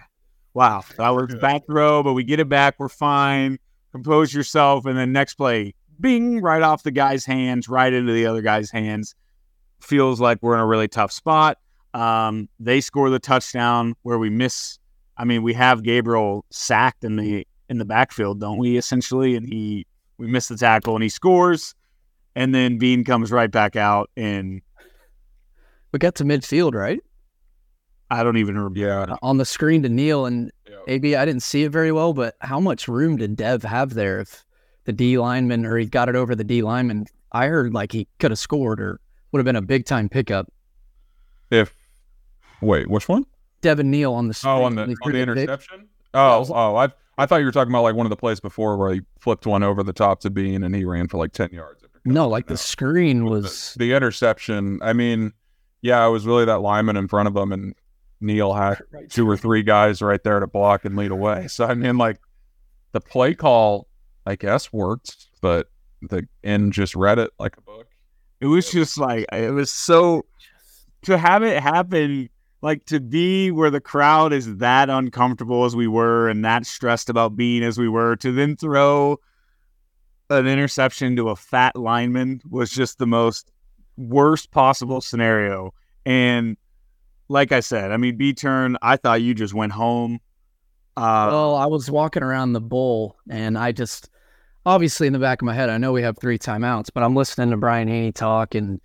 Wow. 0.54 0.82
That 0.96 1.10
was 1.10 1.34
back 1.36 1.66
throw, 1.66 2.02
but 2.02 2.14
we 2.14 2.24
get 2.24 2.40
it 2.40 2.48
back. 2.48 2.74
We're 2.78 2.88
fine. 2.88 3.58
Compose 3.92 4.34
yourself. 4.34 4.86
And 4.86 4.98
then 4.98 5.12
next 5.12 5.34
play, 5.34 5.74
bing, 6.00 6.40
right 6.40 6.62
off 6.62 6.82
the 6.82 6.90
guy's 6.90 7.24
hands, 7.24 7.68
right 7.68 7.92
into 7.92 8.12
the 8.12 8.26
other 8.26 8.42
guy's 8.42 8.70
hands. 8.70 9.14
Feels 9.80 10.20
like 10.20 10.38
we're 10.42 10.54
in 10.54 10.60
a 10.60 10.66
really 10.66 10.88
tough 10.88 11.12
spot. 11.12 11.58
Um, 11.94 12.48
they 12.58 12.80
score 12.80 13.08
the 13.08 13.18
touchdown 13.18 13.94
where 14.02 14.18
we 14.18 14.30
miss. 14.30 14.78
I 15.16 15.24
mean, 15.24 15.42
we 15.42 15.54
have 15.54 15.82
Gabriel 15.82 16.44
sacked 16.50 17.04
in 17.04 17.16
the 17.16 17.46
in 17.68 17.78
the 17.78 17.84
backfield, 17.84 18.40
don't 18.40 18.58
we? 18.58 18.76
Essentially, 18.76 19.36
and 19.36 19.46
he 19.46 19.86
we 20.18 20.26
miss 20.26 20.48
the 20.48 20.56
tackle 20.56 20.94
and 20.94 21.02
he 21.02 21.08
scores, 21.08 21.74
and 22.38 22.54
then 22.54 22.78
Bean 22.78 23.02
comes 23.02 23.32
right 23.32 23.50
back 23.50 23.74
out, 23.74 24.10
and 24.16 24.62
We 25.92 25.98
got 25.98 26.14
to 26.16 26.24
midfield, 26.24 26.72
right? 26.72 27.00
I 28.12 28.22
don't 28.22 28.36
even 28.36 28.56
remember. 28.56 28.78
yeah, 28.78 29.00
uh, 29.14 29.16
On 29.22 29.38
the 29.38 29.44
screen 29.44 29.82
to 29.82 29.88
Neal 29.88 30.24
and 30.24 30.52
yeah. 30.70 30.76
AB, 30.86 31.16
I 31.16 31.24
didn't 31.24 31.42
see 31.42 31.64
it 31.64 31.70
very 31.72 31.90
well, 31.90 32.12
but 32.12 32.36
how 32.40 32.60
much 32.60 32.86
room 32.86 33.16
did 33.16 33.34
Dev 33.34 33.64
have 33.64 33.94
there 33.94 34.20
if 34.20 34.44
the 34.84 34.92
D 34.92 35.18
lineman 35.18 35.66
or 35.66 35.76
he 35.76 35.86
got 35.86 36.08
it 36.08 36.14
over 36.14 36.36
the 36.36 36.44
D 36.44 36.62
lineman? 36.62 37.06
I 37.32 37.48
heard 37.48 37.74
like 37.74 37.90
he 37.90 38.06
could 38.20 38.30
have 38.30 38.38
scored 38.38 38.80
or 38.80 39.00
would 39.32 39.40
have 39.40 39.44
been 39.44 39.56
a 39.56 39.62
big 39.62 39.84
time 39.84 40.08
pickup. 40.08 40.46
if 41.50 41.74
wait, 42.62 42.88
which 42.88 43.08
one? 43.08 43.26
Devin 43.62 43.90
Neal 43.90 44.14
on 44.14 44.28
the 44.28 44.34
screen. 44.34 44.54
Oh, 44.54 44.62
on 44.62 44.76
the 44.76 44.82
on 44.82 44.94
threw 45.02 45.12
the 45.12 45.18
pick. 45.18 45.28
interception. 45.28 45.88
Oh, 46.14 46.46
oh, 46.48 46.76
I 46.76 46.88
I 47.18 47.26
thought 47.26 47.38
you 47.40 47.46
were 47.46 47.52
talking 47.52 47.72
about 47.72 47.82
like 47.82 47.96
one 47.96 48.06
of 48.06 48.10
the 48.10 48.16
plays 48.16 48.38
before 48.38 48.76
where 48.76 48.94
he 48.94 49.00
flipped 49.18 49.44
one 49.44 49.64
over 49.64 49.82
the 49.82 49.92
top 49.92 50.20
to 50.20 50.30
Bean 50.30 50.62
and 50.62 50.72
he 50.74 50.84
ran 50.84 51.08
for 51.08 51.18
like 51.18 51.32
ten 51.32 51.50
yards. 51.50 51.77
No, 52.12 52.28
like 52.28 52.46
the 52.46 52.52
No. 52.52 52.56
screen 52.56 53.24
was. 53.24 53.74
the, 53.78 53.92
interception. 53.92 54.78
I 54.82 54.92
mean, 54.92 55.32
yeah, 55.82 56.06
it 56.06 56.10
was 56.10 56.26
really 56.26 56.44
that 56.46 56.60
lineman 56.60 56.96
in 56.96 57.08
front 57.08 57.28
of 57.28 57.36
him, 57.36 57.52
and 57.52 57.74
Neal 58.20 58.52
had 58.54 58.78
two 59.10 59.28
or 59.28 59.36
three 59.36 59.62
guys 59.62 60.02
right 60.02 60.22
there 60.22 60.40
to 60.40 60.46
block 60.46 60.84
and 60.84 60.96
lead 60.96 61.10
away. 61.10 61.48
So 61.48 61.64
I 61.66 61.74
mean, 61.74 61.98
like 61.98 62.18
the 62.92 63.00
play 63.00 63.34
call, 63.34 63.86
I 64.26 64.36
guess 64.36 64.72
worked, 64.72 65.28
but 65.40 65.70
the 66.02 66.26
end 66.44 66.72
just 66.72 66.94
read 66.94 67.18
it 67.18 67.30
like 67.38 67.56
a 67.56 67.60
book. 67.60 67.86
It 68.40 68.46
was 68.46 68.70
just 68.70 68.98
like 68.98 69.26
it 69.32 69.52
was 69.52 69.72
so 69.72 70.24
to 71.02 71.18
have 71.18 71.42
it 71.42 71.62
happen, 71.62 72.28
like 72.62 72.84
to 72.86 73.00
be 73.00 73.50
where 73.50 73.70
the 73.70 73.80
crowd 73.80 74.32
is 74.32 74.56
that 74.58 74.90
uncomfortable 74.90 75.64
as 75.64 75.74
we 75.76 75.86
were 75.88 76.28
and 76.28 76.44
that 76.44 76.66
stressed 76.66 77.08
about 77.10 77.36
being 77.36 77.62
as 77.62 77.78
we 77.78 77.88
were, 77.88 78.16
to 78.16 78.32
then 78.32 78.56
throw 78.56 79.18
an 80.30 80.46
interception 80.46 81.16
to 81.16 81.30
a 81.30 81.36
fat 81.36 81.76
lineman 81.76 82.40
was 82.48 82.70
just 82.70 82.98
the 82.98 83.06
most 83.06 83.50
worst 83.96 84.50
possible 84.50 85.00
scenario. 85.00 85.72
And 86.04 86.56
like 87.28 87.52
I 87.52 87.60
said, 87.60 87.92
I 87.92 87.96
mean, 87.96 88.16
B 88.16 88.32
turn, 88.32 88.76
I 88.82 88.96
thought 88.96 89.22
you 89.22 89.34
just 89.34 89.54
went 89.54 89.72
home. 89.72 90.20
Uh, 90.96 91.28
Well, 91.30 91.54
I 91.56 91.66
was 91.66 91.90
walking 91.90 92.22
around 92.22 92.52
the 92.52 92.60
bowl 92.60 93.16
and 93.28 93.56
I 93.58 93.72
just, 93.72 94.10
obviously 94.66 95.06
in 95.06 95.12
the 95.12 95.18
back 95.18 95.42
of 95.42 95.46
my 95.46 95.54
head, 95.54 95.70
I 95.70 95.78
know 95.78 95.92
we 95.92 96.02
have 96.02 96.18
three 96.18 96.38
timeouts, 96.38 96.88
but 96.92 97.02
I'm 97.02 97.14
listening 97.14 97.50
to 97.50 97.56
Brian 97.56 97.88
Hanni 97.88 98.12
talk 98.12 98.54
and 98.54 98.80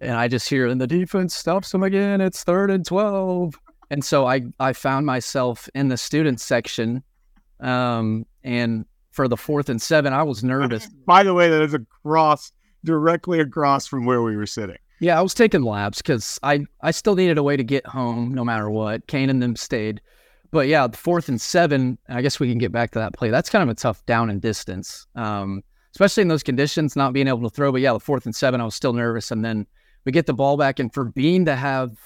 and 0.00 0.16
I 0.16 0.26
just 0.26 0.48
hear, 0.48 0.66
and 0.66 0.80
the 0.80 0.86
defense 0.88 1.32
stops 1.32 1.72
him 1.72 1.84
again. 1.84 2.20
It's 2.20 2.42
third 2.42 2.72
and 2.72 2.84
12. 2.84 3.54
And 3.90 4.04
so 4.04 4.26
I, 4.26 4.42
I 4.58 4.72
found 4.72 5.06
myself 5.06 5.68
in 5.76 5.88
the 5.88 5.96
student 5.96 6.40
section. 6.40 7.04
Um, 7.60 8.26
and 8.42 8.84
for 9.12 9.28
the 9.28 9.36
fourth 9.36 9.68
and 9.68 9.80
seven, 9.80 10.12
I 10.12 10.22
was 10.22 10.42
nervous. 10.44 10.88
By 11.06 11.22
the 11.22 11.34
way, 11.34 11.48
that 11.48 11.62
is 11.62 11.74
across, 11.74 12.50
directly 12.84 13.40
across 13.40 13.86
from 13.86 14.04
where 14.04 14.22
we 14.22 14.36
were 14.36 14.46
sitting. 14.46 14.78
Yeah, 15.00 15.18
I 15.18 15.22
was 15.22 15.34
taking 15.34 15.62
laps 15.62 15.98
because 15.98 16.38
I, 16.42 16.64
I 16.80 16.92
still 16.92 17.16
needed 17.16 17.38
a 17.38 17.42
way 17.42 17.56
to 17.56 17.64
get 17.64 17.86
home 17.86 18.32
no 18.32 18.44
matter 18.44 18.70
what. 18.70 19.06
Kane 19.06 19.30
and 19.30 19.42
them 19.42 19.56
stayed. 19.56 20.00
But 20.52 20.68
yeah, 20.68 20.86
the 20.86 20.96
fourth 20.96 21.28
and 21.28 21.40
seven, 21.40 21.98
I 22.08 22.22
guess 22.22 22.38
we 22.38 22.48
can 22.48 22.58
get 22.58 22.72
back 22.72 22.92
to 22.92 22.98
that 22.98 23.14
play. 23.14 23.30
That's 23.30 23.50
kind 23.50 23.62
of 23.62 23.68
a 23.68 23.74
tough 23.74 24.04
down 24.06 24.30
and 24.30 24.40
distance, 24.40 25.06
um, 25.16 25.62
especially 25.92 26.20
in 26.20 26.28
those 26.28 26.42
conditions, 26.42 26.94
not 26.94 27.14
being 27.14 27.26
able 27.26 27.42
to 27.42 27.50
throw. 27.50 27.72
But 27.72 27.80
yeah, 27.80 27.94
the 27.94 28.00
fourth 28.00 28.26
and 28.26 28.36
seven, 28.36 28.60
I 28.60 28.64
was 28.64 28.74
still 28.74 28.92
nervous. 28.92 29.30
And 29.30 29.44
then 29.44 29.66
we 30.04 30.12
get 30.12 30.26
the 30.26 30.34
ball 30.34 30.56
back. 30.56 30.78
And 30.78 30.92
for 30.92 31.04
Bean 31.04 31.46
to 31.46 31.56
have 31.56 31.96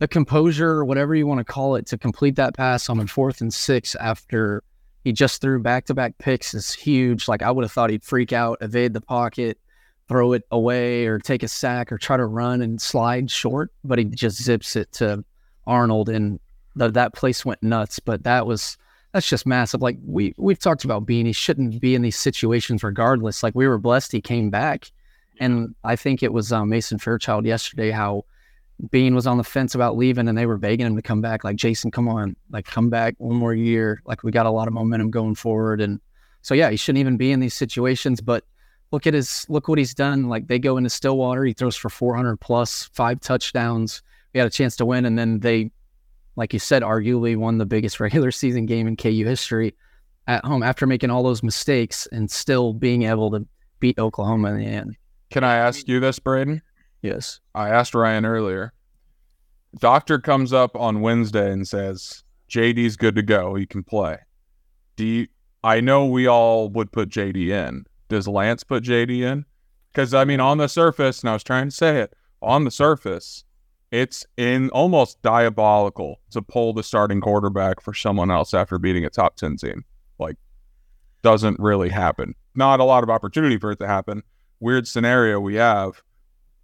the 0.00 0.08
composure 0.08 0.70
or 0.70 0.84
whatever 0.84 1.14
you 1.14 1.26
want 1.26 1.38
to 1.38 1.44
call 1.44 1.76
it 1.76 1.86
to 1.88 1.98
complete 1.98 2.36
that 2.36 2.54
pass 2.54 2.88
on 2.88 2.98
the 2.98 3.06
fourth 3.06 3.42
and 3.42 3.52
six 3.52 3.94
after 3.96 4.64
he 5.04 5.12
just 5.12 5.40
threw 5.40 5.60
back 5.60 5.86
to 5.86 5.94
back 5.94 6.18
picks 6.18 6.54
is 6.54 6.72
huge. 6.72 7.28
Like 7.28 7.42
I 7.42 7.50
would 7.50 7.64
have 7.64 7.72
thought 7.72 7.90
he'd 7.90 8.04
freak 8.04 8.32
out, 8.32 8.58
evade 8.60 8.92
the 8.92 9.00
pocket, 9.00 9.58
throw 10.08 10.32
it 10.32 10.44
away, 10.50 11.06
or 11.06 11.18
take 11.18 11.42
a 11.42 11.48
sack 11.48 11.90
or 11.90 11.98
try 11.98 12.16
to 12.16 12.26
run 12.26 12.60
and 12.60 12.80
slide 12.80 13.30
short, 13.30 13.72
but 13.84 13.98
he 13.98 14.04
just 14.04 14.42
zips 14.42 14.76
it 14.76 14.92
to 14.92 15.24
Arnold 15.66 16.08
and 16.08 16.40
the, 16.76 16.90
that 16.90 17.14
place 17.14 17.44
went 17.44 17.62
nuts. 17.62 17.98
But 17.98 18.24
that 18.24 18.46
was 18.46 18.76
that's 19.12 19.28
just 19.28 19.46
massive. 19.46 19.82
Like 19.82 19.98
we 20.04 20.34
we've 20.36 20.58
talked 20.58 20.84
about 20.84 21.06
Bean, 21.06 21.26
he 21.26 21.32
shouldn't 21.32 21.80
be 21.80 21.94
in 21.94 22.02
these 22.02 22.18
situations 22.18 22.82
regardless. 22.82 23.42
Like 23.42 23.54
we 23.54 23.66
were 23.66 23.78
blessed 23.78 24.12
he 24.12 24.20
came 24.20 24.50
back. 24.50 24.90
And 25.38 25.74
I 25.84 25.96
think 25.96 26.22
it 26.22 26.34
was 26.34 26.52
uh, 26.52 26.66
Mason 26.66 26.98
Fairchild 26.98 27.46
yesterday 27.46 27.90
how 27.90 28.26
Bean 28.88 29.14
was 29.14 29.26
on 29.26 29.36
the 29.36 29.44
fence 29.44 29.74
about 29.74 29.96
leaving 29.96 30.28
and 30.28 30.38
they 30.38 30.46
were 30.46 30.56
begging 30.56 30.86
him 30.86 30.96
to 30.96 31.02
come 31.02 31.20
back. 31.20 31.44
Like, 31.44 31.56
Jason, 31.56 31.90
come 31.90 32.08
on, 32.08 32.36
like, 32.50 32.64
come 32.64 32.88
back 32.88 33.14
one 33.18 33.36
more 33.36 33.54
year. 33.54 34.00
Like, 34.06 34.22
we 34.22 34.30
got 34.30 34.46
a 34.46 34.50
lot 34.50 34.68
of 34.68 34.74
momentum 34.74 35.10
going 35.10 35.34
forward. 35.34 35.80
And 35.80 36.00
so, 36.42 36.54
yeah, 36.54 36.70
he 36.70 36.76
shouldn't 36.76 37.00
even 37.00 37.16
be 37.16 37.32
in 37.32 37.40
these 37.40 37.54
situations. 37.54 38.20
But 38.20 38.44
look 38.90 39.06
at 39.06 39.14
his, 39.14 39.44
look 39.48 39.68
what 39.68 39.78
he's 39.78 39.94
done. 39.94 40.28
Like, 40.28 40.46
they 40.46 40.58
go 40.58 40.76
into 40.76 40.90
Stillwater, 40.90 41.44
he 41.44 41.52
throws 41.52 41.76
for 41.76 41.90
400 41.90 42.38
plus, 42.38 42.84
five 42.94 43.20
touchdowns. 43.20 44.02
We 44.32 44.38
had 44.38 44.46
a 44.46 44.50
chance 44.50 44.76
to 44.76 44.86
win. 44.86 45.04
And 45.04 45.18
then 45.18 45.40
they, 45.40 45.70
like 46.36 46.52
you 46.52 46.58
said, 46.58 46.82
arguably 46.82 47.36
won 47.36 47.58
the 47.58 47.66
biggest 47.66 48.00
regular 48.00 48.30
season 48.30 48.66
game 48.66 48.86
in 48.86 48.96
KU 48.96 49.24
history 49.24 49.74
at 50.26 50.44
home 50.44 50.62
after 50.62 50.86
making 50.86 51.10
all 51.10 51.22
those 51.22 51.42
mistakes 51.42 52.06
and 52.12 52.30
still 52.30 52.72
being 52.72 53.02
able 53.02 53.30
to 53.32 53.46
beat 53.80 53.98
Oklahoma 53.98 54.52
in 54.52 54.58
the 54.58 54.66
end. 54.66 54.96
Can 55.30 55.44
I 55.44 55.56
ask 55.56 55.86
you 55.88 56.00
this, 56.00 56.18
Braiden? 56.18 56.60
Yes. 57.02 57.40
I 57.54 57.68
asked 57.70 57.94
Ryan 57.94 58.24
earlier. 58.24 58.72
Doctor 59.78 60.18
comes 60.18 60.52
up 60.52 60.74
on 60.76 61.00
Wednesday 61.00 61.52
and 61.52 61.66
says, 61.66 62.24
JD's 62.48 62.96
good 62.96 63.14
to 63.14 63.22
go. 63.22 63.54
He 63.54 63.66
can 63.66 63.84
play. 63.84 64.18
Do 64.96 65.06
you, 65.06 65.26
I 65.62 65.80
know 65.80 66.06
we 66.06 66.26
all 66.26 66.68
would 66.70 66.92
put 66.92 67.08
JD 67.08 67.48
in. 67.48 67.86
Does 68.08 68.26
Lance 68.26 68.64
put 68.64 68.82
JD 68.82 69.20
in? 69.20 69.44
Because, 69.92 70.14
I 70.14 70.24
mean, 70.24 70.40
on 70.40 70.58
the 70.58 70.68
surface, 70.68 71.20
and 71.20 71.30
I 71.30 71.32
was 71.32 71.44
trying 71.44 71.68
to 71.68 71.74
say 71.74 72.00
it, 72.00 72.12
on 72.42 72.64
the 72.64 72.70
surface, 72.70 73.44
it's 73.90 74.26
in 74.36 74.70
almost 74.70 75.20
diabolical 75.22 76.20
to 76.30 76.42
pull 76.42 76.72
the 76.72 76.82
starting 76.82 77.20
quarterback 77.20 77.80
for 77.80 77.94
someone 77.94 78.30
else 78.30 78.54
after 78.54 78.78
beating 78.78 79.04
a 79.04 79.10
top 79.10 79.36
10 79.36 79.56
team. 79.56 79.84
Like, 80.18 80.36
doesn't 81.22 81.58
really 81.58 81.88
happen. 81.88 82.34
Not 82.54 82.80
a 82.80 82.84
lot 82.84 83.02
of 83.02 83.10
opportunity 83.10 83.58
for 83.58 83.72
it 83.72 83.78
to 83.78 83.86
happen. 83.86 84.22
Weird 84.60 84.86
scenario 84.86 85.40
we 85.40 85.54
have 85.56 86.02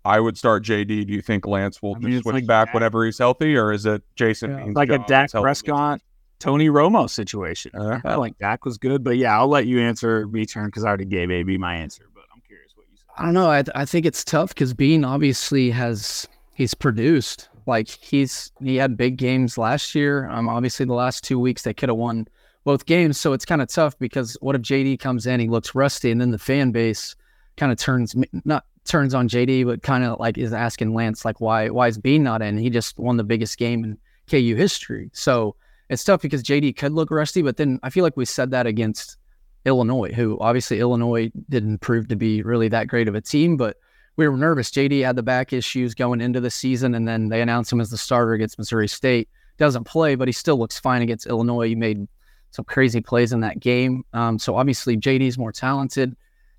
I 0.06 0.20
would 0.20 0.38
start 0.38 0.62
JD. 0.64 1.06
Do 1.06 1.12
you 1.12 1.20
think 1.20 1.46
Lance 1.46 1.82
will 1.82 1.96
I 1.96 1.98
mean, 1.98 2.12
just 2.12 2.22
switch 2.22 2.34
like 2.34 2.46
back 2.46 2.68
Dak- 2.68 2.74
whenever 2.74 3.04
he's 3.04 3.18
healthy, 3.18 3.56
or 3.56 3.72
is 3.72 3.86
it 3.86 4.02
Jason? 4.14 4.50
Yeah. 4.50 4.64
Bean's 4.64 4.76
Like 4.76 4.90
a 4.90 4.98
job 4.98 5.06
Dak? 5.08 5.30
Prescott, 5.32 6.00
Tony 6.38 6.68
Romo 6.68 7.10
situation. 7.10 7.72
Uh, 7.74 8.00
I 8.04 8.14
like 8.14 8.38
Dak 8.38 8.64
was 8.64 8.78
good, 8.78 9.02
but 9.02 9.16
yeah, 9.16 9.36
I'll 9.36 9.48
let 9.48 9.66
you 9.66 9.80
answer 9.80 10.26
B 10.26 10.46
turn 10.46 10.66
because 10.66 10.84
I 10.84 10.88
already 10.88 11.06
gave 11.06 11.30
AB 11.30 11.58
my 11.58 11.74
answer. 11.74 12.08
But 12.14 12.24
I'm 12.34 12.40
curious 12.46 12.72
what 12.76 12.86
you 12.90 12.96
said. 12.96 13.06
I 13.16 13.24
don't 13.24 13.34
know. 13.34 13.50
I, 13.50 13.64
I 13.74 13.84
think 13.84 14.06
it's 14.06 14.24
tough 14.24 14.50
because 14.50 14.74
Bean 14.74 15.04
obviously 15.04 15.70
has 15.70 16.28
he's 16.54 16.74
produced 16.74 17.48
like 17.66 17.88
he's 17.88 18.52
he 18.62 18.76
had 18.76 18.96
big 18.96 19.16
games 19.16 19.58
last 19.58 19.94
year. 19.94 20.28
Um, 20.28 20.48
obviously 20.48 20.86
the 20.86 20.94
last 20.94 21.24
two 21.24 21.38
weeks 21.38 21.62
they 21.62 21.74
could 21.74 21.88
have 21.88 21.98
won 21.98 22.28
both 22.64 22.86
games, 22.86 23.18
so 23.18 23.32
it's 23.32 23.44
kind 23.44 23.60
of 23.62 23.68
tough 23.68 23.98
because 23.98 24.36
what 24.40 24.54
if 24.54 24.62
JD 24.62 24.98
comes 25.00 25.26
in, 25.26 25.40
he 25.40 25.48
looks 25.48 25.74
rusty, 25.74 26.10
and 26.10 26.20
then 26.20 26.30
the 26.30 26.38
fan 26.38 26.70
base 26.70 27.14
kind 27.56 27.72
of 27.72 27.78
turns 27.78 28.14
not 28.44 28.64
turns 28.86 29.14
on 29.14 29.28
JD, 29.28 29.66
but 29.66 29.82
kind 29.82 30.04
of 30.04 30.18
like 30.18 30.38
is 30.38 30.52
asking 30.52 30.94
Lance 30.94 31.24
like 31.24 31.40
why 31.40 31.68
why 31.68 31.88
is 31.88 31.98
Bean 31.98 32.22
not 32.22 32.42
in? 32.42 32.58
He 32.58 32.70
just 32.70 32.98
won 32.98 33.16
the 33.16 33.24
biggest 33.24 33.58
game 33.58 33.84
in 33.84 33.98
KU 34.28 34.54
history, 34.56 35.10
so 35.12 35.56
it's 35.88 36.04
tough 36.04 36.22
because 36.22 36.42
JD 36.42 36.76
could 36.76 36.92
look 36.92 37.10
rusty, 37.10 37.42
but 37.42 37.56
then 37.56 37.78
I 37.82 37.90
feel 37.90 38.02
like 38.02 38.16
we 38.16 38.24
said 38.24 38.50
that 38.50 38.66
against 38.66 39.16
Illinois, 39.64 40.12
who 40.12 40.38
obviously 40.40 40.80
Illinois 40.80 41.30
didn't 41.48 41.78
prove 41.78 42.08
to 42.08 42.16
be 42.16 42.42
really 42.42 42.68
that 42.68 42.88
great 42.88 43.08
of 43.08 43.14
a 43.14 43.20
team, 43.20 43.56
but 43.56 43.76
we 44.16 44.26
were 44.26 44.36
nervous. 44.36 44.70
JD 44.70 45.04
had 45.04 45.16
the 45.16 45.22
back 45.22 45.52
issues 45.52 45.94
going 45.94 46.20
into 46.20 46.40
the 46.40 46.50
season, 46.50 46.94
and 46.94 47.06
then 47.06 47.28
they 47.28 47.42
announced 47.42 47.72
him 47.72 47.80
as 47.80 47.90
the 47.90 47.98
starter 47.98 48.32
against 48.32 48.58
Missouri 48.58 48.88
State. 48.88 49.28
Doesn't 49.58 49.84
play, 49.84 50.14
but 50.14 50.28
he 50.28 50.32
still 50.32 50.58
looks 50.58 50.78
fine 50.78 51.02
against 51.02 51.26
Illinois. 51.26 51.68
He 51.68 51.74
made 51.74 52.06
some 52.50 52.64
crazy 52.64 53.00
plays 53.00 53.32
in 53.32 53.40
that 53.40 53.60
game. 53.60 54.04
Um, 54.12 54.38
so 54.38 54.56
obviously 54.56 54.96
JD's 54.96 55.38
more 55.38 55.52
talented. 55.52 56.16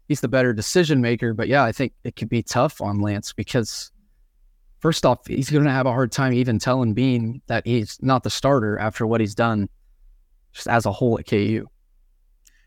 He's 0.08 0.22
the 0.22 0.28
better 0.28 0.54
decision 0.54 1.02
maker. 1.02 1.34
But 1.34 1.48
yeah, 1.48 1.64
I 1.64 1.72
think 1.72 1.94
it 2.04 2.16
could 2.16 2.30
be 2.30 2.44
tough 2.44 2.82
on 2.82 3.02
Lance 3.02 3.34
because 3.34 3.92
first 4.80 5.06
off, 5.06 5.26
he's 5.28 5.50
going 5.50 5.66
to 5.66 5.72
have 5.72 5.86
a 5.86 5.92
hard 5.92 6.12
time 6.12 6.34
even 6.34 6.60
telling 6.60 6.94
Bean 6.94 7.42
that 7.48 7.66
he's 7.66 7.98
not 8.02 8.24
the 8.24 8.30
starter 8.30 8.78
after 8.78 9.06
what 9.06 9.22
he's 9.22 9.36
done 9.36 9.70
just 10.54 10.68
as 10.68 10.86
a 10.86 10.92
whole 10.92 11.20
at 11.20 11.28
KU. 11.28 11.68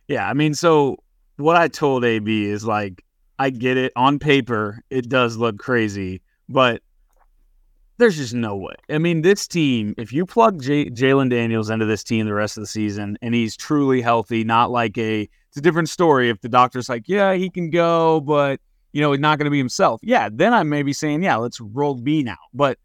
Yeah, 0.08 0.28
I 0.28 0.34
mean, 0.34 0.54
so 0.54 0.96
what 1.36 1.56
I 1.56 1.68
told 1.68 2.04
AB 2.04 2.44
is 2.46 2.64
like, 2.64 3.04
I 3.38 3.50
get 3.50 3.76
it. 3.76 3.92
On 3.96 4.18
paper, 4.18 4.82
it 4.90 5.08
does 5.08 5.36
look 5.36 5.58
crazy, 5.58 6.20
but 6.48 6.82
there's 8.00 8.16
just 8.16 8.34
no 8.34 8.56
way. 8.56 8.74
I 8.88 8.98
mean, 8.98 9.22
this 9.22 9.46
team, 9.46 9.94
if 9.96 10.12
you 10.12 10.26
plug 10.26 10.62
J- 10.62 10.90
Jalon 10.90 11.30
Daniels 11.30 11.70
into 11.70 11.86
this 11.86 12.02
team 12.02 12.26
the 12.26 12.34
rest 12.34 12.56
of 12.56 12.62
the 12.62 12.66
season 12.66 13.16
and 13.22 13.34
he's 13.34 13.56
truly 13.56 14.00
healthy, 14.00 14.42
not 14.42 14.70
like 14.70 14.98
a, 14.98 15.28
it's 15.48 15.56
a 15.56 15.60
different 15.60 15.88
story 15.88 16.30
if 16.30 16.40
the 16.40 16.48
doctor's 16.48 16.88
like, 16.88 17.08
yeah, 17.08 17.34
he 17.34 17.50
can 17.50 17.70
go, 17.70 18.20
but, 18.20 18.60
you 18.92 19.00
know, 19.00 19.12
he's 19.12 19.20
not 19.20 19.38
going 19.38 19.44
to 19.44 19.50
be 19.50 19.58
himself. 19.58 20.00
Yeah, 20.02 20.28
then 20.32 20.52
I 20.52 20.62
may 20.62 20.82
be 20.82 20.92
saying, 20.92 21.22
yeah, 21.22 21.36
let's 21.36 21.60
roll 21.60 21.94
B 21.94 22.22
now. 22.22 22.38
But 22.52 22.78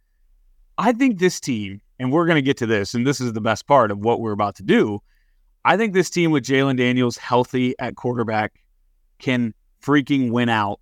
I 0.77 0.91
think 0.91 1.19
this 1.19 1.39
team, 1.39 1.81
and 1.99 2.11
we're 2.11 2.25
going 2.25 2.35
to 2.35 2.41
get 2.41 2.57
to 2.57 2.65
this, 2.65 2.93
and 2.93 3.07
this 3.07 3.21
is 3.21 3.33
the 3.33 3.41
best 3.41 3.65
part 3.67 3.91
of 3.91 3.99
what 3.99 4.19
we're 4.19 4.33
about 4.33 4.55
to 4.57 4.63
do. 4.63 4.99
I 5.63 5.77
think 5.77 5.93
this 5.93 6.09
team 6.09 6.31
with 6.31 6.43
Jalon 6.43 6.77
Daniels 6.77 7.17
healthy 7.17 7.73
at 7.79 7.95
quarterback 7.95 8.61
can 9.17 9.53
freaking 9.81 10.31
win 10.31 10.49
out 10.49 10.79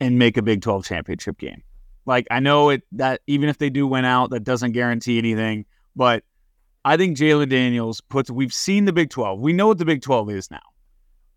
and 0.00 0.18
make 0.18 0.36
a 0.36 0.42
Big 0.42 0.62
12 0.62 0.84
championship 0.84 1.38
game. 1.38 1.62
Like 2.06 2.26
I 2.30 2.40
know 2.40 2.70
it 2.70 2.82
that 2.92 3.20
even 3.26 3.48
if 3.48 3.58
they 3.58 3.70
do 3.70 3.86
win 3.86 4.04
out, 4.04 4.30
that 4.30 4.44
doesn't 4.44 4.72
guarantee 4.72 5.18
anything. 5.18 5.64
But 5.94 6.24
I 6.84 6.96
think 6.96 7.16
Jalon 7.16 7.48
Daniels 7.48 8.00
puts 8.00 8.30
we've 8.30 8.52
seen 8.52 8.84
the 8.84 8.92
Big 8.92 9.10
12. 9.10 9.40
We 9.40 9.52
know 9.52 9.68
what 9.68 9.78
the 9.78 9.84
Big 9.84 10.02
12 10.02 10.30
is 10.30 10.50
now. 10.50 10.58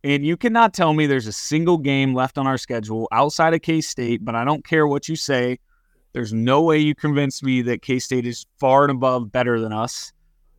And 0.04 0.26
you 0.26 0.38
cannot 0.38 0.74
tell 0.74 0.94
me 0.94 1.08
there's 1.08 1.28
a 1.28 1.34
single 1.34 1.78
game 1.78 2.14
left 2.14 2.38
on 2.38 2.46
our 2.46 2.58
schedule 2.58 3.08
outside 3.12 3.54
of 3.54 3.62
K 3.62 3.82
State, 3.82 4.24
but 4.24 4.36
I 4.36 4.44
don't 4.44 4.64
care 4.64 4.88
what 4.88 5.10
you 5.10 5.16
say. 5.16 5.60
There's 6.14 6.32
no 6.32 6.62
way 6.62 6.78
you 6.78 6.96
convince 6.96 7.44
me 7.44 7.62
that 7.64 7.82
K 7.82 8.00
State 8.00 8.26
is 8.26 8.46
far 8.60 8.84
and 8.84 8.92
above 8.92 9.32
better 9.32 9.60
than 9.60 9.74
us. 9.74 10.14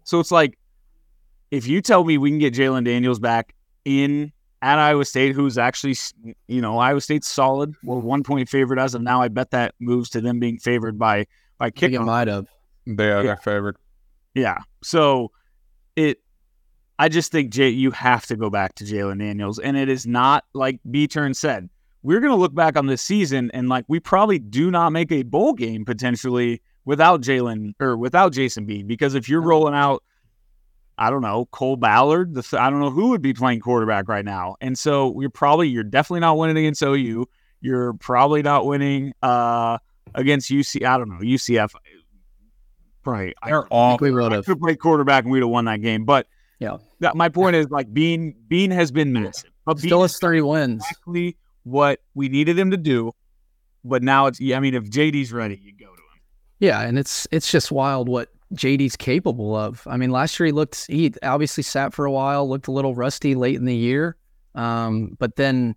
So 0.05 0.21
it's 0.21 0.31
like, 0.31 0.59
if 1.51 1.67
you 1.67 1.81
tell 1.81 2.05
me 2.05 2.19
we 2.19 2.31
can 2.31 2.39
get 2.39 2.55
Jalon 2.55 2.85
Daniels 2.85 3.19
back 3.19 3.55
in 3.85 4.33
at 4.63 4.79
Iowa 4.79 5.05
State, 5.05 5.35
who's 5.35 5.59
actually, 5.59 5.95
you 6.49 6.61
know, 6.61 6.79
Iowa 6.79 7.01
State's 7.01 7.29
solid. 7.29 7.75
Well, 7.85 8.01
one 8.01 8.23
point 8.23 8.49
favorite 8.49 8.79
as 8.79 8.95
of 8.95 9.03
now. 9.03 9.21
I 9.23 9.29
bet 9.29 9.51
that 9.51 9.75
moves 9.81 10.11
to 10.11 10.21
them 10.21 10.41
being 10.41 10.59
favored 10.59 10.99
by 10.99 11.27
by 11.59 11.67
I 11.67 11.73
it 11.87 12.01
might 12.01 12.29
have. 12.29 12.47
they 12.87 13.11
are 13.11 13.19
Yeah. 13.19 13.23
their 13.23 13.37
favorite. 13.37 13.77
Yeah. 14.35 14.59
So 14.83 15.33
it, 15.97 16.21
I 16.99 17.09
just 17.09 17.33
think 17.33 17.51
Jay, 17.51 17.69
you 17.71 17.91
have 17.93 18.27
to 18.27 18.37
go 18.37 18.51
back 18.51 18.75
to 18.77 18.85
Jalon 18.85 19.19
Daniels, 19.19 19.59
and 19.59 19.77
it 19.77 19.89
is 19.89 20.07
not 20.07 20.45
like 20.55 20.81
B 20.91 21.07
Turn 21.07 21.35
said. 21.35 21.69
We're 22.03 22.21
going 22.21 22.31
to 22.33 22.37
look 22.37 22.55
back 22.55 22.77
on 22.77 22.87
this 22.87 23.03
season 23.03 23.51
and 23.53 23.69
like 23.69 23.85
we 23.89 23.99
probably 23.99 24.39
do 24.39 24.71
not 24.71 24.91
make 24.91 25.11
a 25.11 25.23
bowl 25.25 25.55
game 25.55 25.85
potentially 25.85 26.63
without 26.85 27.21
Jalon 27.21 27.73
or 27.81 27.97
without 27.97 28.33
Jason 28.33 28.65
B. 28.65 28.83
Because 28.85 29.15
if 29.17 29.29
you're 29.29 29.41
rolling 29.41 29.75
out, 29.75 30.05
I 30.99 31.11
don't 31.11 31.21
know 31.23 31.47
Cole 31.53 31.77
Ballard, 31.77 32.35
the, 32.35 32.43
th- 32.43 32.61
I 32.61 32.71
don't 32.71 32.81
know 32.81 32.91
who 32.91 33.09
would 33.11 33.23
be 33.23 33.35
playing 33.35 33.61
quarterback 33.61 34.09
right 34.09 34.25
now, 34.25 34.57
and 34.61 34.79
so 34.79 35.21
you're 35.21 35.31
probably 35.31 35.69
you're 35.69 35.83
definitely 35.85 36.21
not 36.21 36.39
winning 36.39 36.57
against 36.57 36.83
OU. 36.83 37.27
You're 37.61 37.95
probably 37.95 38.43
not 38.43 38.67
winning 38.67 39.13
uh, 39.23 39.79
against 40.15 40.51
UC. 40.51 40.85
I 40.87 40.97
don't 40.99 41.09
know 41.09 41.19
UCF. 41.19 41.71
Right. 43.05 43.35
They're 43.45 43.59
I 43.59 43.61
think 43.63 43.69
awful. 43.71 44.05
we 44.07 44.11
would 44.13 44.33
I 44.33 44.37
have. 44.37 44.47
could 44.47 44.61
play 44.61 44.75
quarterback 44.77 45.25
and 45.25 45.33
we'd 45.33 45.41
have 45.41 45.49
won 45.49 45.65
that 45.67 45.81
game. 45.81 46.05
But 46.05 46.27
Yeah. 46.59 46.79
that, 47.01 47.15
my 47.15 47.29
point 47.29 47.57
is 47.57 47.71
like 47.71 47.93
Bean 47.93 48.35
Bean 48.49 48.71
has 48.73 48.91
been 48.91 49.13
massive. 49.13 49.51
But 49.65 49.77
Bean 49.77 49.89
Still 49.89 50.05
is 50.05 50.13
has 50.13 50.21
three 50.21 50.41
wins. 50.43 50.83
exactly 50.89 51.37
what 51.65 52.01
we 52.15 52.29
needed 52.29 52.59
him 52.59 52.71
to 52.71 52.77
do 52.77 53.13
but 53.85 54.03
now 54.03 54.27
it's. 54.27 54.41
I 54.41 54.59
mean, 54.59 54.75
if 54.75 54.83
JD's 54.91 55.33
ready, 55.33 55.61
you 55.63 55.71
go 55.73 55.87
to 55.87 55.93
him. 55.93 56.21
Yeah, 56.59 56.81
and 56.81 56.99
it's 56.99 57.25
it's 57.31 57.49
just 57.53 57.71
wild 57.71 58.09
what 58.09 58.31
JD's 58.55 58.97
capable 58.97 59.57
of. 59.57 59.87
I 59.87 59.97
mean, 59.97 60.11
last 60.11 60.39
year 60.39 60.47
he 60.47 60.53
looked 60.53 60.87
he 60.87 61.13
obviously 61.23 61.63
sat 61.63 61.93
for 61.93 62.05
a 62.05 62.13
while, 62.13 62.49
looked 62.49 62.69
a 62.69 62.73
little 62.73 62.95
rusty 62.95 63.35
late 63.35 63.57
in 63.57 63.65
the 63.65 63.75
year. 63.75 64.17
Um, 64.55 65.17
but 65.19 65.37
then 65.37 65.75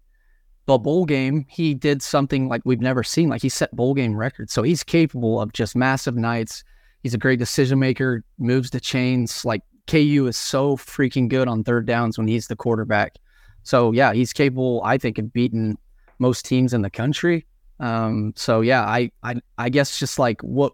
the 0.65 0.77
bowl 0.77 1.05
game, 1.05 1.45
he 1.49 1.73
did 1.73 2.01
something 2.01 2.47
like 2.47 2.61
we've 2.63 2.81
never 2.81 3.03
seen. 3.03 3.29
Like 3.29 3.41
he 3.41 3.49
set 3.49 3.75
bowl 3.75 3.93
game 3.93 4.15
records. 4.15 4.53
So 4.53 4.63
he's 4.63 4.83
capable 4.83 5.41
of 5.41 5.51
just 5.51 5.75
massive 5.75 6.15
nights. 6.15 6.63
He's 7.01 7.13
a 7.13 7.17
great 7.17 7.39
decision 7.39 7.79
maker, 7.79 8.23
moves 8.37 8.69
the 8.69 8.79
chains. 8.79 9.43
Like 9.43 9.63
KU 9.87 10.27
is 10.27 10.37
so 10.37 10.77
freaking 10.77 11.27
good 11.27 11.47
on 11.47 11.63
third 11.63 11.87
downs 11.87 12.17
when 12.17 12.27
he's 12.27 12.47
the 12.47 12.55
quarterback. 12.55 13.15
So 13.63 13.91
yeah, 13.91 14.13
he's 14.13 14.31
capable, 14.31 14.81
I 14.85 14.97
think, 14.97 15.17
of 15.17 15.33
beating 15.33 15.77
most 16.19 16.45
teams 16.45 16.73
in 16.73 16.81
the 16.81 16.89
country. 16.89 17.45
Um, 17.79 18.33
so 18.35 18.61
yeah, 18.61 18.83
I, 18.83 19.11
I 19.23 19.35
I 19.57 19.69
guess 19.69 19.97
just 19.97 20.19
like 20.19 20.41
what 20.41 20.73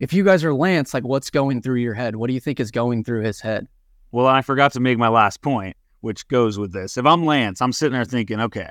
if 0.00 0.12
you 0.12 0.24
guys 0.24 0.44
are 0.44 0.54
Lance, 0.54 0.94
like 0.94 1.04
what's 1.04 1.30
going 1.30 1.62
through 1.62 1.76
your 1.76 1.94
head? 1.94 2.16
What 2.16 2.28
do 2.28 2.34
you 2.34 2.40
think 2.40 2.60
is 2.60 2.70
going 2.70 3.04
through 3.04 3.22
his 3.22 3.40
head? 3.40 3.68
Well, 4.12 4.26
I 4.26 4.42
forgot 4.42 4.72
to 4.72 4.80
make 4.80 4.98
my 4.98 5.08
last 5.08 5.42
point, 5.42 5.76
which 6.00 6.26
goes 6.28 6.58
with 6.58 6.72
this. 6.72 6.96
If 6.96 7.06
I'm 7.06 7.24
Lance, 7.24 7.60
I'm 7.60 7.72
sitting 7.72 7.94
there 7.94 8.04
thinking, 8.04 8.40
okay, 8.40 8.68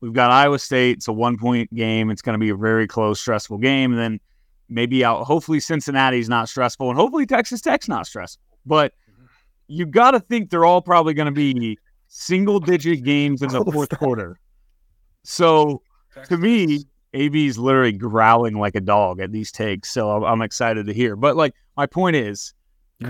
we've 0.00 0.12
got 0.12 0.30
Iowa 0.30 0.58
State. 0.58 0.98
It's 0.98 1.08
a 1.08 1.12
one 1.12 1.36
point 1.38 1.72
game. 1.74 2.10
It's 2.10 2.22
going 2.22 2.34
to 2.34 2.38
be 2.38 2.50
a 2.50 2.56
very 2.56 2.86
close, 2.86 3.20
stressful 3.20 3.58
game. 3.58 3.92
And 3.92 4.00
then 4.00 4.20
maybe 4.68 5.04
out, 5.04 5.24
hopefully 5.24 5.60
Cincinnati's 5.60 6.28
not 6.28 6.48
stressful 6.48 6.88
and 6.90 6.98
hopefully 6.98 7.26
Texas 7.26 7.60
Tech's 7.60 7.88
not 7.88 8.06
stressful. 8.06 8.42
But 8.64 8.92
you 9.68 9.86
got 9.86 10.12
to 10.12 10.20
think 10.20 10.50
they're 10.50 10.64
all 10.64 10.82
probably 10.82 11.14
going 11.14 11.26
to 11.26 11.32
be 11.32 11.78
single 12.08 12.60
digit 12.60 13.02
games 13.04 13.42
in 13.42 13.48
the 13.48 13.64
fourth 13.64 13.90
quarter. 13.98 14.38
So 15.24 15.82
to 16.28 16.36
me, 16.36 16.84
AB 17.14 17.46
is 17.46 17.58
literally 17.58 17.92
growling 17.92 18.58
like 18.58 18.74
a 18.74 18.80
dog 18.80 19.20
at 19.20 19.32
these 19.32 19.50
takes. 19.50 19.90
So 19.90 20.10
I'm, 20.10 20.24
I'm 20.24 20.42
excited 20.42 20.86
to 20.86 20.92
hear. 20.92 21.16
But 21.16 21.36
like 21.36 21.54
my 21.76 21.86
point 21.86 22.16
is, 22.16 22.52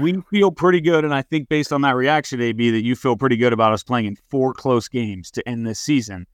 we 0.00 0.20
feel 0.30 0.50
pretty 0.50 0.80
good, 0.80 1.04
and 1.04 1.14
I 1.14 1.22
think 1.22 1.48
based 1.48 1.72
on 1.72 1.82
that 1.82 1.94
reaction, 1.94 2.40
AB, 2.40 2.70
that 2.70 2.82
you 2.82 2.96
feel 2.96 3.16
pretty 3.16 3.36
good 3.36 3.52
about 3.52 3.72
us 3.72 3.82
playing 3.82 4.06
in 4.06 4.16
four 4.28 4.52
close 4.52 4.88
games 4.88 5.30
to 5.32 5.48
end 5.48 5.66
this 5.66 5.78
season. 5.78 6.26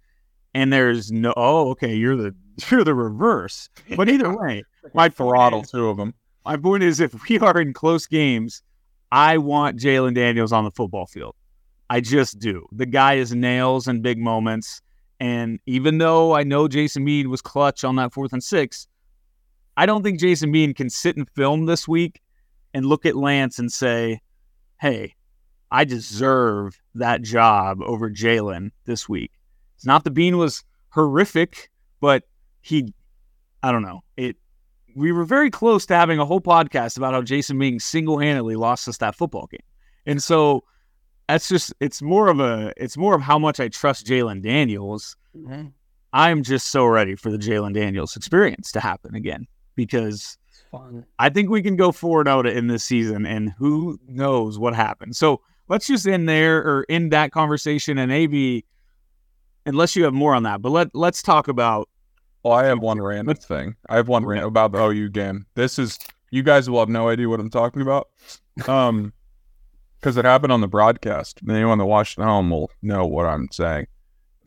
And 0.54 0.72
there's 0.72 1.12
no, 1.12 1.34
oh, 1.36 1.70
okay, 1.70 1.94
you're 1.94 2.16
the 2.16 2.34
you're 2.70 2.84
the 2.84 2.94
reverse. 2.94 3.68
But 3.96 4.08
either 4.08 4.34
way, 4.36 4.64
my 4.94 5.08
Throttle 5.08 5.62
two 5.62 5.88
of 5.88 5.96
them. 5.96 6.14
my 6.44 6.56
point 6.56 6.82
is, 6.82 7.00
if 7.00 7.28
we 7.28 7.38
are 7.38 7.60
in 7.60 7.72
close 7.72 8.06
games, 8.06 8.62
I 9.10 9.38
want 9.38 9.78
Jalon 9.78 10.14
Daniels 10.14 10.52
on 10.52 10.64
the 10.64 10.70
football 10.70 11.06
field. 11.06 11.34
I 11.90 12.00
just 12.00 12.38
do. 12.38 12.66
The 12.72 12.86
guy 12.86 13.14
is 13.14 13.34
nails 13.34 13.86
in 13.86 14.00
big 14.00 14.18
moments. 14.18 14.80
And 15.22 15.60
even 15.66 15.98
though 15.98 16.34
I 16.34 16.42
know 16.42 16.66
Jason 16.66 17.04
Bean 17.04 17.30
was 17.30 17.40
clutch 17.40 17.84
on 17.84 17.94
that 17.94 18.12
fourth 18.12 18.32
and 18.32 18.42
six, 18.42 18.88
I 19.76 19.86
don't 19.86 20.02
think 20.02 20.18
Jason 20.18 20.50
Bean 20.50 20.74
can 20.74 20.90
sit 20.90 21.16
and 21.16 21.30
film 21.30 21.66
this 21.66 21.86
week 21.86 22.20
and 22.74 22.84
look 22.84 23.06
at 23.06 23.14
Lance 23.14 23.60
and 23.60 23.70
say, 23.70 24.20
hey, 24.80 25.14
I 25.70 25.84
deserve 25.84 26.76
that 26.96 27.22
job 27.22 27.82
over 27.82 28.10
Jalon 28.10 28.72
this 28.84 29.08
week. 29.08 29.30
It's 29.76 29.86
not 29.86 30.02
that 30.02 30.10
Bean 30.10 30.38
was 30.38 30.64
horrific, 30.88 31.70
but 32.00 32.24
he, 32.60 32.92
I 33.62 33.70
don't 33.70 33.82
know. 33.82 34.02
It. 34.16 34.34
We 34.96 35.12
were 35.12 35.24
very 35.24 35.52
close 35.52 35.86
to 35.86 35.94
having 35.94 36.18
a 36.18 36.26
whole 36.26 36.40
podcast 36.40 36.96
about 36.96 37.14
how 37.14 37.22
Jason 37.22 37.60
Bean 37.60 37.78
single 37.78 38.18
handedly 38.18 38.56
lost 38.56 38.88
us 38.88 38.96
that 38.96 39.14
football 39.14 39.46
game. 39.46 39.60
And 40.04 40.20
so 40.20 40.64
that's 41.28 41.48
just 41.48 41.72
it's 41.80 42.02
more 42.02 42.28
of 42.28 42.40
a 42.40 42.72
it's 42.76 42.96
more 42.96 43.14
of 43.14 43.22
how 43.22 43.38
much 43.38 43.60
I 43.60 43.68
trust 43.68 44.06
Jalon 44.06 44.42
Daniels. 44.42 45.16
I'm 46.12 46.42
just 46.42 46.70
so 46.70 46.84
ready 46.84 47.14
for 47.14 47.30
the 47.30 47.38
Jalon 47.38 47.72
Daniels 47.72 48.16
experience 48.16 48.70
to 48.72 48.80
happen 48.80 49.14
again 49.14 49.46
because 49.76 50.36
fun. 50.70 51.06
I 51.18 51.30
think 51.30 51.48
we 51.48 51.62
can 51.62 51.76
go 51.76 51.92
forward 51.92 52.28
out 52.28 52.46
in 52.46 52.66
this 52.66 52.84
season, 52.84 53.24
and 53.24 53.52
who 53.58 53.98
knows 54.06 54.58
what 54.58 54.74
happens. 54.74 55.16
So 55.18 55.40
let's 55.68 55.86
just 55.86 56.06
end 56.06 56.28
there 56.28 56.58
or 56.58 56.84
end 56.88 57.12
that 57.12 57.32
conversation, 57.32 57.98
and 57.98 58.10
maybe 58.10 58.66
unless 59.64 59.96
you 59.96 60.04
have 60.04 60.12
more 60.14 60.34
on 60.34 60.42
that, 60.42 60.60
but 60.60 60.70
let 60.70 60.94
let's 60.94 61.22
talk 61.22 61.48
about 61.48 61.88
Well, 62.42 62.54
I 62.54 62.64
have 62.66 62.80
one 62.80 63.00
random 63.00 63.36
thing. 63.36 63.76
I 63.88 63.96
have 63.96 64.08
one 64.08 64.26
rant 64.26 64.44
about 64.44 64.72
the 64.72 64.82
OU 64.82 65.10
game. 65.10 65.46
This 65.54 65.78
is 65.78 65.98
you 66.30 66.42
guys 66.42 66.68
will 66.68 66.80
have 66.80 66.88
no 66.88 67.08
idea 67.08 67.28
what 67.28 67.40
I'm 67.40 67.50
talking 67.50 67.82
about. 67.82 68.08
Um 68.66 69.12
because 70.02 70.16
it 70.16 70.24
happened 70.24 70.52
on 70.52 70.60
the 70.60 70.68
broadcast. 70.68 71.40
Anyone 71.48 71.78
that 71.78 71.86
watched 71.86 72.18
at 72.18 72.24
home 72.24 72.50
will 72.50 72.70
know 72.82 73.06
what 73.06 73.24
I'm 73.24 73.48
saying. 73.52 73.86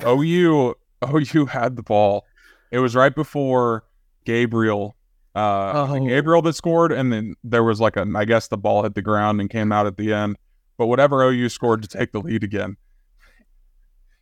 OU 0.06 0.76
OU 1.08 1.46
had 1.46 1.78
the 1.78 1.84
ball. 1.84 2.26
It 2.72 2.80
was 2.80 2.96
right 2.96 3.16
before 3.16 3.86
Gabriel 4.26 4.96
uh 5.34 5.88
Oh. 5.90 6.00
Gabriel 6.08 6.42
that 6.42 6.54
scored 6.54 6.92
and 6.92 7.12
then 7.12 7.36
there 7.44 7.64
was 7.64 7.80
like 7.80 7.96
a 7.96 8.06
I 8.16 8.26
guess 8.26 8.48
the 8.48 8.58
ball 8.58 8.84
hit 8.84 8.96
the 8.96 9.02
ground 9.02 9.40
and 9.40 9.50
came 9.50 9.72
out 9.72 9.88
at 9.88 9.96
the 9.98 10.14
end. 10.14 10.38
But 10.78 10.88
whatever 10.88 11.24
OU 11.24 11.50
scored 11.50 11.82
to 11.84 11.88
take 11.88 12.12
the 12.12 12.20
lead 12.20 12.44
again. 12.44 12.76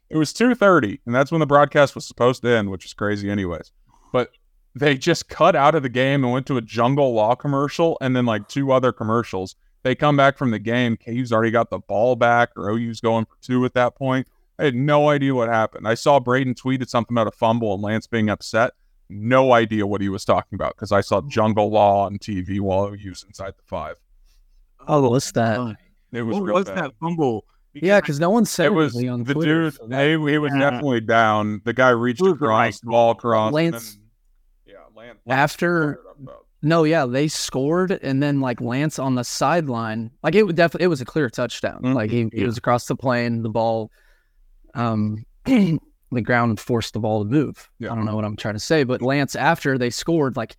It 0.10 0.18
was 0.18 0.32
2:30 0.34 1.00
and 1.08 1.16
that's 1.16 1.32
when 1.32 1.40
the 1.40 1.48
broadcast 1.48 1.96
was 1.96 2.06
supposed 2.06 2.44
to 2.44 2.50
end, 2.50 2.70
which 2.70 2.86
is 2.86 2.94
crazy 2.94 3.30
anyways. 3.32 3.72
But 4.12 4.30
they 4.76 4.98
just 4.98 5.30
cut 5.30 5.56
out 5.56 5.74
of 5.74 5.82
the 5.82 5.90
game 5.90 6.24
and 6.24 6.32
went 6.32 6.46
to 6.48 6.58
a 6.58 6.62
jungle 6.62 7.14
law 7.14 7.34
commercial 7.34 7.98
and 8.02 8.16
then 8.16 8.26
like 8.28 8.48
two 8.48 8.72
other 8.72 8.92
commercials. 8.92 9.56
They 9.84 9.96
come 9.96 10.16
back 10.18 10.38
from 10.38 10.52
the 10.52 10.60
game. 10.60 10.98
KU's 10.98 11.32
already 11.34 11.52
got 11.52 11.70
the 11.70 11.80
ball 11.80 12.16
back, 12.16 12.52
or 12.56 12.70
OU's 12.72 13.02
going 13.02 13.26
for 13.26 13.36
two 13.42 13.64
at 13.66 13.74
that 13.74 13.96
point. 13.96 14.28
I 14.58 14.66
had 14.66 14.76
no 14.76 15.10
idea 15.10 15.36
what 15.36 15.50
happened. 15.50 15.88
I 15.88 15.94
saw 15.96 16.20
Braiden 16.20 16.54
tweeted 16.56 16.88
something 16.90 17.14
about 17.14 17.28
a 17.28 17.32
fumble 17.32 17.74
and 17.74 17.82
Lance 17.84 18.08
being 18.08 18.30
upset. 18.30 18.72
No 19.10 19.52
idea 19.54 19.86
what 19.86 20.00
he 20.00 20.10
was 20.10 20.24
talking 20.24 20.56
about 20.56 20.76
because 20.76 20.92
I 20.92 21.02
saw 21.02 21.22
jungle 21.22 21.70
law 21.70 22.06
on 22.06 22.18
TV 22.18 22.60
while 22.60 22.86
OU's 22.88 23.24
inside 23.28 23.54
the 23.58 23.64
five. 23.66 23.96
Oh, 24.88 25.10
what's 25.10 25.32
that? 25.34 25.76
It 26.12 26.22
was 26.22 26.36
what 26.36 26.44
real 26.46 26.56
was 26.56 26.66
bad. 26.66 26.78
that 26.78 26.92
fumble? 27.00 27.46
Yeah, 27.74 28.00
because 28.00 28.20
no 28.20 28.30
one 28.30 28.46
said 28.46 28.68
It 28.68 28.74
was 28.74 28.94
anything 28.96 29.10
on 29.10 29.24
the 29.24 29.34
Twitter. 29.34 29.64
dude. 29.64 29.74
so 29.74 29.88
that- 29.88 30.06
he, 30.06 30.12
he 30.32 30.38
was 30.38 30.52
Yeah. 30.54 30.60
definitely 30.70 31.02
down. 31.02 31.62
The 31.66 31.74
guy 31.74 31.90
reached 31.90 32.22
It 32.22 32.26
was 32.26 32.34
across, 32.34 32.50
right 32.50 32.74
the 32.84 32.88
ball 32.90 33.12
across. 33.12 33.48
and 33.48 33.56
Lance- 33.56 33.94
then- 33.96 34.04
yeah, 34.68 34.76
Lance. 34.96 35.20
After- 35.28 35.96
fired 35.96 35.98
up 35.98 36.04
about- 36.06 36.13
No, 36.66 36.86
yeah, 36.86 37.06
they 37.06 37.28
scored, 37.28 37.92
and 37.92 38.24
then 38.24 38.40
like 38.40 38.62
Lance 38.62 38.98
on 38.98 39.16
the 39.16 39.24
sideline, 39.26 40.10
like 40.24 40.34
it 40.34 40.44
would 40.44 40.56
definitely 40.56 40.86
it 40.86 40.88
was 40.88 41.02
a 41.02 41.06
clear 41.06 41.30
touchdown. 41.30 41.82
Mhm. 41.84 41.94
Like 41.94 42.10
he, 42.10 42.30
he 42.32 42.40
Yeah. 42.42 42.46
was 42.46 42.58
across 42.58 42.86
the 42.88 42.96
plane, 42.96 43.42
the 43.44 43.50
ball, 43.50 43.92
um, 44.74 45.26
the 45.46 45.80
ground 46.22 46.60
forced 46.60 46.94
the 46.94 47.00
ball 47.00 47.24
to 47.24 47.30
move. 47.30 47.70
Yeah. 47.80 47.92
I 47.92 47.96
don't 47.96 48.06
know 48.06 48.16
what 48.16 48.26
I'm 48.26 48.38
trying 48.38 48.54
to 48.56 48.60
say, 48.60 48.84
but 48.86 49.02
Lance 49.02 49.36
after 49.36 49.78
they 49.78 49.90
scored, 49.90 50.38
like 50.38 50.56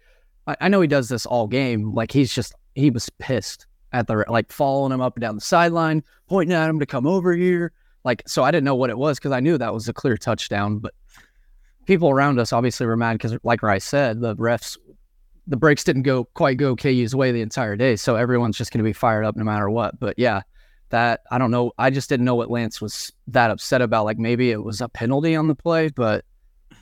I, 0.47 0.57
I 0.61 0.69
know 0.69 0.81
he 0.83 0.89
does 0.89 1.09
this 1.09 1.25
all 1.27 1.47
game. 1.47 1.95
Like 1.95 2.13
he's 2.13 2.33
just 2.35 2.55
he 2.75 2.91
was 2.91 3.09
pissed 3.19 3.67
at 3.93 4.07
the 4.07 4.25
like 4.29 4.53
following 4.53 4.93
him 4.93 5.01
up 5.01 5.17
and 5.17 5.23
down 5.23 5.37
the 5.37 5.41
sideline, 5.41 6.03
pointing 6.29 6.55
at 6.55 6.69
him 6.69 6.81
to 6.81 6.87
come 6.87 7.07
over 7.07 7.33
here. 7.33 7.73
Like 8.05 8.23
so, 8.27 8.43
I 8.43 8.51
didn't 8.51 8.65
know 8.65 8.75
what 8.75 8.91
it 8.91 8.99
was 8.99 9.19
because 9.19 9.33
I 9.33 9.41
knew 9.41 9.57
that 9.57 9.73
was 9.73 9.89
a 9.89 9.95
clear 9.95 10.19
touchdown, 10.19 10.79
but 10.81 10.93
people 11.87 12.11
around 12.11 12.39
us 12.39 12.53
obviously 12.53 12.85
were 12.87 12.97
mad 12.97 13.15
because, 13.15 13.37
like 13.43 13.63
Rice 13.63 13.85
said, 13.85 14.21
the 14.21 14.37
refs 14.37 14.77
the 15.47 15.57
breaks 15.57 15.85
didn't 15.85 16.03
go 16.03 16.25
quite 16.35 16.57
go 16.57 16.75
KU's 16.75 17.15
way 17.15 17.33
the 17.33 17.43
entire 17.43 17.77
day. 17.77 17.97
So 17.97 18.17
everyone's 18.17 18.57
just 18.57 18.73
going 18.73 18.79
to 18.79 18.85
be 18.85 18.93
fired 18.93 19.25
up 19.25 19.37
no 19.37 19.45
matter 19.45 19.69
what. 19.69 19.99
But 19.99 20.19
yeah, 20.19 20.43
that 20.91 21.23
I 21.31 21.39
don't 21.39 21.51
know. 21.51 21.73
I 21.79 21.91
just 21.91 22.09
didn't 22.09 22.25
know 22.25 22.35
what 22.35 22.51
Lance 22.51 22.81
was 22.81 23.13
that 23.29 23.51
upset 23.51 23.83
about. 23.83 24.05
Like 24.05 24.19
maybe 24.19 24.51
it 24.51 24.63
was 24.63 24.81
a 24.81 24.89
penalty 24.89 25.37
on 25.37 25.49
the 25.49 25.55
play, 25.55 25.89
but 25.89 26.25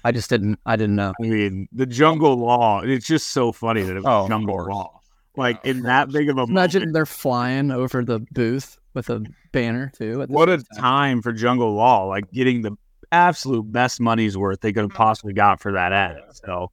I 0.05 0.13
just 0.13 0.31
didn't. 0.31 0.59
I 0.67 0.77
didn't 0.77 0.97
know. 0.97 1.13
I 1.21 1.27
mean, 1.27 1.69
the 1.73 1.87
jungle 1.87 2.37
law. 2.37 2.81
It's 2.81 3.07
just 3.07 3.29
so 3.29 3.53
funny 3.53 3.83
that 3.83 3.97
it 3.97 4.03
was 4.03 4.07
Oh, 4.07 4.29
jungle 4.29 4.65
law. 4.67 5.01
Like 5.37 5.61
Yeah, 5.65 5.71
of 5.71 5.77
in 5.77 5.83
that 5.85 6.11
big 6.11 6.29
of 6.29 6.39
a 6.39 6.43
Imagine 6.43 6.83
moment. 6.83 6.95
they're 6.95 7.07
flying 7.07 7.71
over 7.71 8.05
the 8.05 8.21
booth 8.33 8.79
with 8.95 9.09
a 9.09 9.25
banner 9.53 9.91
too. 9.97 10.23
at 10.23 10.29
What 10.29 10.49
a 10.49 10.59
time. 10.59 10.65
time 10.79 11.23
for 11.23 11.33
jungle 11.33 11.75
law! 11.75 12.05
Like 12.05 12.31
getting 12.33 12.63
the 12.63 12.77
absolute 13.13 13.71
best 13.71 14.01
money's 14.01 14.37
worth 14.37 14.61
they 14.61 14.73
could 14.73 14.83
have 14.83 14.91
mm-hmm. 14.91 14.97
possibly 14.97 15.33
got 15.33 15.61
for 15.61 15.73
that 15.73 15.93
ad. 15.93 16.19
So 16.33 16.71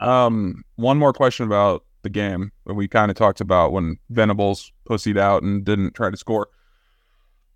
Um, 0.00 0.64
one 0.76 0.98
more 0.98 1.12
question 1.12 1.46
about 1.46 1.84
the 2.02 2.10
game 2.10 2.52
that 2.66 2.74
we 2.74 2.86
kind 2.88 3.10
of 3.10 3.16
talked 3.16 3.40
about 3.40 3.72
when 3.72 3.98
Venables 4.10 4.72
pussied 4.88 5.18
out 5.18 5.42
and 5.42 5.64
didn't 5.64 5.94
try 5.94 6.10
to 6.10 6.16
score. 6.16 6.48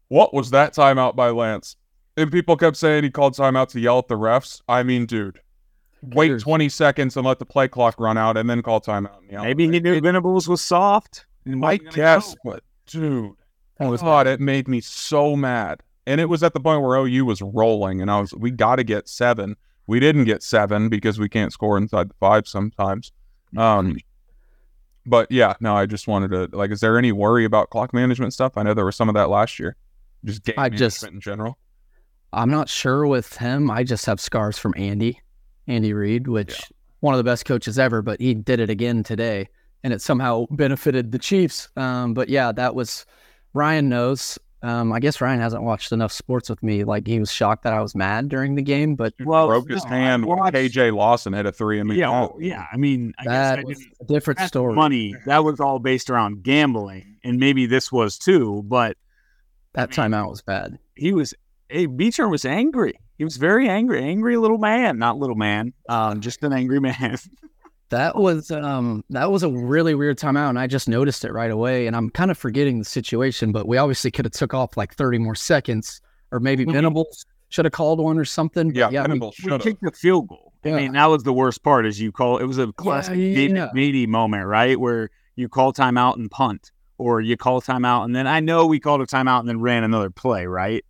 What 0.09 0.35
was 0.35 0.51
that 0.51 0.75
timeout 0.75 1.15
by 1.15 1.31
Lance? 1.31 1.77
And 2.17 2.33
people 2.33 2.57
kept 2.57 2.77
saying 2.77 3.05
he 3.05 3.11
called 3.11 3.35
timeout 3.35 3.69
to 3.69 3.81
yell 3.81 3.99
at 3.99 4.09
the 4.09 4.17
refs. 4.17 4.61
I 4.69 4.83
mean, 4.83 5.07
dude, 5.07 5.41
wait 6.03 6.41
20 6.41 6.69
seconds 6.69 7.17
and 7.17 7.25
let 7.25 7.39
the 7.39 7.47
play 7.47 7.69
clock 7.69 7.99
run 7.99 8.19
out 8.19 8.37
and 8.37 8.51
then 8.51 8.63
call 8.63 8.81
timeout. 8.81 9.19
and 9.19 9.31
yell. 9.31 9.45
maybe 9.45 9.71
he 9.71 9.81
knew 9.81 10.01
Venables 10.01 10.49
was 10.49 10.61
soft. 10.61 11.27
And 11.45 11.65
I 11.65 11.77
guess, 11.77 12.35
go. 12.35 12.41
but 12.45 12.65
dude, 12.87 13.37
God, 13.79 14.27
it 14.27 14.41
made 14.41 14.69
me 14.69 14.81
so 14.81 15.37
mad. 15.37 15.83
And 16.07 16.21
it 16.21 16.29
was 16.29 16.43
at 16.43 16.55
the 16.55 16.61
point 16.61 16.83
where 16.83 16.99
OU 16.99 17.25
was 17.25 17.41
rolling, 17.41 18.01
and 18.01 18.11
I 18.11 18.21
was, 18.21 18.35
we 18.35 18.51
got 18.51 18.77
to 18.77 18.85
get 18.85 19.09
seven. 19.09 19.57
We 19.87 20.01
didn't 20.01 20.25
get 20.25 20.43
seven 20.43 20.89
because 20.89 21.19
we 21.19 21.29
can't 21.29 21.53
score 21.53 21.77
inside 21.77 22.09
the 22.11 22.15
five 22.21 22.47
sometimes. 22.47 23.13
Um, 23.57 23.97
but 25.07 25.31
yeah, 25.31 25.55
no, 25.61 25.75
I 25.75 25.87
just 25.87 26.07
wanted 26.07 26.31
to 26.31 26.57
like, 26.57 26.71
is 26.71 26.81
there 26.81 26.99
any 26.99 27.13
worry 27.13 27.45
about 27.45 27.71
clock 27.71 27.93
management 27.93 28.33
stuff? 28.33 28.53
I 28.57 28.63
know 28.63 28.75
there 28.75 28.85
was 28.85 28.97
some 28.97 29.09
of 29.09 29.15
that 29.15 29.29
last 29.31 29.59
year, 29.59 29.77
just 30.25 30.45
game 30.45 30.55
I 30.59 30.69
just- 30.69 31.03
in 31.03 31.21
general. 31.21 31.59
I'm 32.33 32.51
not 32.51 32.69
sure 32.69 33.09
with 33.09 33.37
him. 33.39 33.73
I 33.73 33.83
just 33.83 34.07
have 34.07 34.21
scars 34.21 34.57
from 34.57 34.73
Andy, 34.77 35.21
Andy 35.67 35.93
Reid, 35.93 36.29
which 36.29 36.63
one 37.01 37.13
of 37.13 37.19
the 37.19 37.25
best 37.25 37.45
coaches 37.45 37.77
ever, 37.77 38.03
but 38.03 38.21
he 38.21 38.35
did 38.35 38.61
it 38.61 38.71
again 38.71 39.03
today, 39.03 39.49
and 39.83 39.93
it 39.93 40.01
somehow 40.01 40.47
benefited 40.53 41.11
the 41.11 41.19
Chiefs. 41.19 41.69
Um, 41.77 42.15
but 42.15 42.29
yeah, 42.29 42.53
that 42.53 42.77
was 42.77 43.05
Ryan 43.53 43.89
knows. 43.89 44.39
Um, 44.63 44.93
I 44.93 45.01
guess 45.01 45.21
Ryan 45.23 45.41
hasn't 45.41 45.63
watched 45.63 45.91
enough 45.91 46.13
sports 46.13 46.51
with 46.51 46.63
me. 46.63 46.85
Like 46.85 47.07
he 47.07 47.19
was 47.19 47.33
shocked 47.33 47.63
that 47.65 47.73
I 47.73 47.81
was 47.81 47.95
mad 47.95 48.29
during 48.29 48.57
the 48.57 48.63
game, 48.63 48.95
but 48.95 49.15
Well, 49.25 49.47
broke 49.49 49.71
his 49.71 49.83
no, 49.85 49.91
hand 49.91 50.27
when 50.27 50.39
watched- 50.39 50.55
KJ 50.55 50.95
Lawson 50.95 51.33
hit 51.33 51.47
a 51.47 51.53
three 51.53 51.81
in 51.81 51.89
the 51.89 51.95
Yeah, 51.95 52.11
well, 52.11 52.37
yeah. 52.39 52.67
I 52.71 52.77
mean, 52.77 53.15
I 53.19 53.25
guess 53.25 53.33
that 53.33 53.59
I 53.61 53.65
was 53.65 53.83
a 54.01 54.05
different 54.05 54.41
story. 54.41 54.75
money. 54.75 55.15
That 55.25 55.45
was 55.45 55.61
all 55.61 55.79
based 55.79 56.11
around 56.11 56.43
gambling, 56.43 57.17
and 57.25 57.39
maybe 57.39 57.65
this 57.67 57.91
was 57.91 58.19
too. 58.19 58.63
But 58.67 58.99
That 59.73 59.91
timeout 59.91 60.29
was 60.31 60.43
bad. 60.43 60.79
he 60.95 61.13
was, 61.15 61.33
hey, 61.71 61.87
Beecher 61.87 62.29
was 62.29 62.45
angry. 62.45 62.99
He 63.17 63.25
was 63.25 63.37
very 63.39 63.69
angry, 63.69 64.03
angry 64.03 64.37
little 64.37 64.59
man, 64.59 64.99
not 64.99 65.17
little 65.19 65.37
man, 65.37 65.73
um, 65.89 66.21
just 66.21 66.43
an 66.43 66.53
angry 66.53 66.81
man. 66.81 67.17
That 67.91 68.17
was 68.17 68.51
um 68.51 69.05
that 69.11 69.31
was 69.31 69.43
a 69.43 69.51
really 69.51 69.95
weird 69.95 70.19
timeout, 70.19 70.49
and 70.49 70.59
I 70.59 70.67
just 70.67 70.89
noticed 70.89 71.25
it 71.25 71.33
right 71.33 71.51
away. 71.51 71.87
And 71.87 71.95
I'm 71.97 72.11
kind 72.11 72.31
of 72.31 72.39
forgetting 72.39 72.79
the 72.79 72.85
situation, 72.85 73.53
but 73.53 73.67
we 73.69 73.77
obviously 73.77 74.11
could 74.11 74.25
have 74.25 74.33
took 74.33 74.55
off 74.55 74.77
like 74.77 74.95
30 74.95 75.19
more 75.19 75.35
seconds, 75.35 76.01
or 76.31 76.41
maybe 76.41 76.65
Mhm. 76.65 76.73
Venables 76.73 77.27
should 77.49 77.65
have 77.65 77.73
called 77.73 77.99
one 78.01 78.17
or 78.19 78.25
something. 78.25 78.75
Yeah, 78.75 78.91
yeah, 78.91 79.03
we- 79.03 79.09
Venables 79.09 79.35
we 79.39 79.43
should 79.43 79.53
have. 79.53 79.63
kicked 79.63 79.83
the 79.83 79.91
field 79.93 80.29
goal. 80.29 80.53
I 80.65 80.71
mean, 80.73 80.93
that 80.93 81.07
was 81.07 81.23
the 81.25 81.33
worst 81.33 81.63
part, 81.65 81.87
as 81.87 81.99
you 82.01 82.13
call 82.13 82.39
it. 82.39 82.45
was 82.45 82.59
a 82.59 82.71
classic 82.73 83.17
yeah, 83.17 83.25
yeah. 83.49 83.69
Beaty 83.75 84.07
moment, 84.07 84.47
right? 84.47 84.79
Where 84.79 85.11
you 85.35 85.49
call 85.49 85.73
timeout 85.73 86.17
and 86.17 86.31
punt, 86.31 86.71
or 86.99 87.21
you 87.23 87.37
call 87.37 87.61
timeout 87.63 88.05
and 88.05 88.15
then 88.15 88.27
I 88.27 88.41
know 88.41 88.67
we 88.67 88.79
called 88.79 89.01
a 89.01 89.07
timeout 89.07 89.41
and 89.41 89.49
then 89.49 89.61
ran 89.61 89.85
another 89.85 90.11
play, 90.11 90.47
right? 90.47 90.85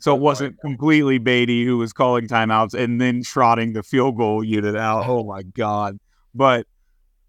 So 0.00 0.14
it 0.14 0.20
wasn't 0.20 0.60
completely 0.60 1.18
Beaty 1.18 1.64
who 1.64 1.78
was 1.78 1.92
calling 1.92 2.28
timeouts 2.28 2.74
and 2.74 3.00
then 3.00 3.22
trotting 3.22 3.72
the 3.72 3.82
field 3.82 4.16
goal 4.16 4.44
unit 4.44 4.76
out. 4.76 5.06
Oh 5.06 5.24
my 5.24 5.42
god! 5.42 5.98
But 6.34 6.66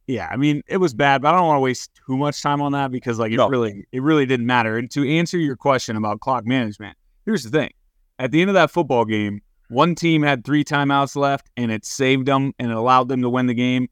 yeah, 0.08 0.28
I 0.32 0.38
mean 0.38 0.62
it 0.68 0.78
was 0.78 0.94
bad, 0.94 1.22
but 1.22 1.34
I 1.34 1.38
don't 1.38 1.48
want 1.48 1.58
to 1.58 1.62
waste 1.62 1.92
too 2.06 2.18
much 2.18 2.42
time 2.42 2.62
on 2.62 2.74
that 2.74 2.92
because 2.92 3.18
like 3.20 3.32
it 3.32 3.38
No. 3.38 3.48
really 3.48 3.86
it 3.92 4.02
really 4.02 4.26
didn't 4.26 4.46
matter. 4.46 4.78
And 4.78 4.90
to 4.92 5.10
answer 5.10 5.38
your 5.38 5.56
question 5.56 5.96
about 5.96 6.20
clock 6.20 6.46
management, 6.46 6.98
here's 7.26 7.44
the 7.44 7.50
thing: 7.50 7.72
at 8.20 8.32
the 8.32 8.42
end 8.42 8.50
of 8.50 8.56
that 8.56 8.72
football 8.72 9.06
game, 9.06 9.42
one 9.70 9.96
team 9.96 10.22
had 10.22 10.44
three 10.44 10.64
timeouts 10.64 11.16
left, 11.16 11.50
and 11.58 11.72
it 11.72 11.86
saved 11.86 12.26
them 12.26 12.54
and 12.60 12.72
it 12.72 12.78
allowed 12.78 13.08
them 13.08 13.22
to 13.22 13.30
win 13.30 13.46
the 13.48 13.54
game. 13.54 13.88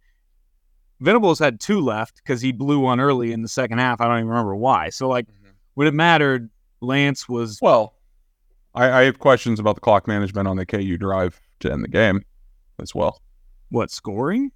Venables 0.99 1.39
had 1.39 1.59
two 1.59 1.81
left 1.81 2.17
because 2.17 2.41
he 2.41 2.51
blew 2.51 2.79
one 2.79 2.99
early 2.99 3.33
in 3.33 3.41
the 3.41 3.47
second 3.47 3.79
half. 3.79 3.99
I 3.99 4.07
don't 4.07 4.17
even 4.19 4.29
remember 4.29 4.55
why. 4.55 4.89
So 4.89 5.09
like 5.09 5.25
mm-hmm. 5.25 5.49
when 5.73 5.87
it 5.87 5.93
mattered, 5.93 6.49
Lance 6.79 7.27
was 7.27 7.59
Well, 7.61 7.95
I, 8.75 8.91
I 8.91 9.03
have 9.03 9.19
questions 9.19 9.59
about 9.59 9.75
the 9.75 9.81
clock 9.81 10.07
management 10.07 10.47
on 10.47 10.57
the 10.57 10.65
KU 10.65 10.97
drive 10.97 11.39
to 11.59 11.71
end 11.71 11.83
the 11.83 11.87
game 11.89 12.23
as 12.81 12.93
well. 12.95 13.21
what 13.69 13.91
scoring? 13.91 14.51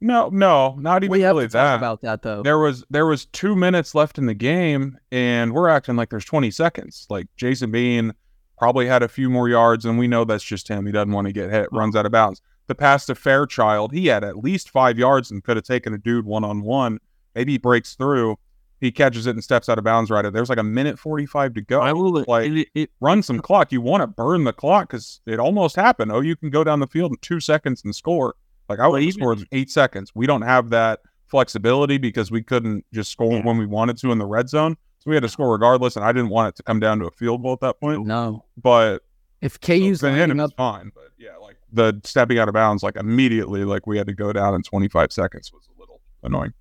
No, 0.00 0.28
no, 0.28 0.76
not 0.78 1.02
even 1.02 1.10
we 1.10 1.22
have 1.22 1.34
really 1.34 1.48
to 1.48 1.52
talk 1.52 1.64
that. 1.64 1.76
about 1.76 2.00
that 2.02 2.22
though. 2.22 2.42
There 2.42 2.58
was 2.58 2.84
there 2.88 3.06
was 3.06 3.26
two 3.26 3.56
minutes 3.56 3.94
left 3.96 4.16
in 4.16 4.26
the 4.26 4.34
game, 4.34 4.96
and 5.10 5.52
we're 5.52 5.68
acting 5.68 5.96
like 5.96 6.10
there's 6.10 6.24
20 6.24 6.52
seconds. 6.52 7.06
Like 7.10 7.26
Jason 7.36 7.72
Bean 7.72 8.12
probably 8.58 8.86
had 8.86 9.02
a 9.02 9.08
few 9.08 9.28
more 9.28 9.48
yards, 9.48 9.84
and 9.84 9.98
we 9.98 10.06
know 10.06 10.24
that's 10.24 10.44
just 10.44 10.68
him. 10.68 10.86
He 10.86 10.92
doesn't 10.92 11.12
want 11.12 11.26
to 11.26 11.32
get 11.32 11.50
hit, 11.50 11.68
runs 11.72 11.96
out 11.96 12.06
of 12.06 12.12
bounds. 12.12 12.40
The 12.68 12.76
pass 12.76 13.06
to 13.06 13.14
Fairchild, 13.16 13.92
he 13.92 14.06
had 14.06 14.22
at 14.22 14.36
least 14.36 14.70
five 14.70 14.98
yards 14.98 15.30
and 15.32 15.42
could 15.42 15.56
have 15.56 15.64
taken 15.64 15.92
a 15.94 15.98
dude 15.98 16.26
one 16.26 16.44
on 16.44 16.62
one. 16.62 16.98
Maybe 17.34 17.52
he 17.52 17.58
breaks 17.58 17.94
through, 17.94 18.36
he 18.80 18.92
catches 18.92 19.26
it 19.26 19.30
and 19.30 19.42
steps 19.42 19.68
out 19.68 19.78
of 19.78 19.84
bounds 19.84 20.10
right. 20.10 20.30
There's 20.32 20.48
like 20.48 20.58
a 20.58 20.62
minute 20.62 20.98
45 20.98 21.54
to 21.54 21.60
go. 21.62 21.80
I 21.80 21.92
will 21.92 22.18
uh, 22.18 22.24
like 22.28 22.50
it, 22.50 22.68
it, 22.74 22.90
run 23.00 23.22
some 23.22 23.40
clock. 23.40 23.72
You 23.72 23.80
want 23.80 24.02
to 24.02 24.06
burn 24.06 24.44
the 24.44 24.52
clock 24.52 24.88
because 24.88 25.20
it 25.26 25.40
almost 25.40 25.74
happened. 25.76 26.12
Oh, 26.12 26.20
you 26.20 26.36
can 26.36 26.50
go 26.50 26.62
down 26.64 26.80
the 26.80 26.86
field 26.86 27.12
in 27.12 27.18
two 27.20 27.40
seconds 27.40 27.82
and 27.84 27.94
score. 27.94 28.34
Like 28.68 28.78
I 28.78 28.86
would 28.86 29.00
have 29.02 29.08
even- 29.08 29.20
scored 29.20 29.38
in 29.40 29.46
eight 29.52 29.70
seconds. 29.70 30.12
We 30.14 30.26
don't 30.26 30.42
have 30.42 30.70
that 30.70 31.00
flexibility 31.26 31.98
because 31.98 32.30
we 32.30 32.42
couldn't 32.42 32.84
just 32.92 33.10
score 33.10 33.32
Yeah. 33.32 33.42
when 33.44 33.58
we 33.58 33.66
wanted 33.66 33.98
to 33.98 34.12
in 34.12 34.18
the 34.18 34.26
red 34.26 34.48
zone. 34.48 34.76
So 35.00 35.10
we 35.10 35.14
had 35.16 35.22
to 35.22 35.28
score 35.28 35.50
regardless, 35.52 35.94
and 35.96 36.04
I 36.04 36.12
didn't 36.12 36.30
want 36.30 36.48
it 36.48 36.56
to 36.56 36.62
come 36.62 36.80
down 36.80 36.98
to 37.00 37.06
a 37.06 37.10
field 37.10 37.42
goal 37.42 37.52
at 37.52 37.60
that 37.60 37.78
point. 37.80 38.06
no, 38.06 38.44
But 38.56 39.02
if 39.40 39.60
KU's 39.60 40.00
then 40.00 40.18
lining 40.18 40.38
it 40.38 40.42
was 40.42 40.50
up, 40.50 40.56
fine. 40.56 40.90
But 40.94 41.10
yeah, 41.18 41.36
like 41.40 41.56
the 41.72 42.00
stepping 42.04 42.38
out 42.38 42.48
of 42.48 42.54
bounds, 42.54 42.82
like 42.82 42.96
immediately, 42.96 43.64
like 43.64 43.86
we 43.86 43.96
had 43.98 44.06
to 44.08 44.14
go 44.14 44.32
down 44.32 44.54
in 44.54 44.62
25 44.62 45.12
seconds 45.12 45.52
was 45.52 45.68
a 45.76 45.80
little 45.80 46.00
annoying. 46.22 46.52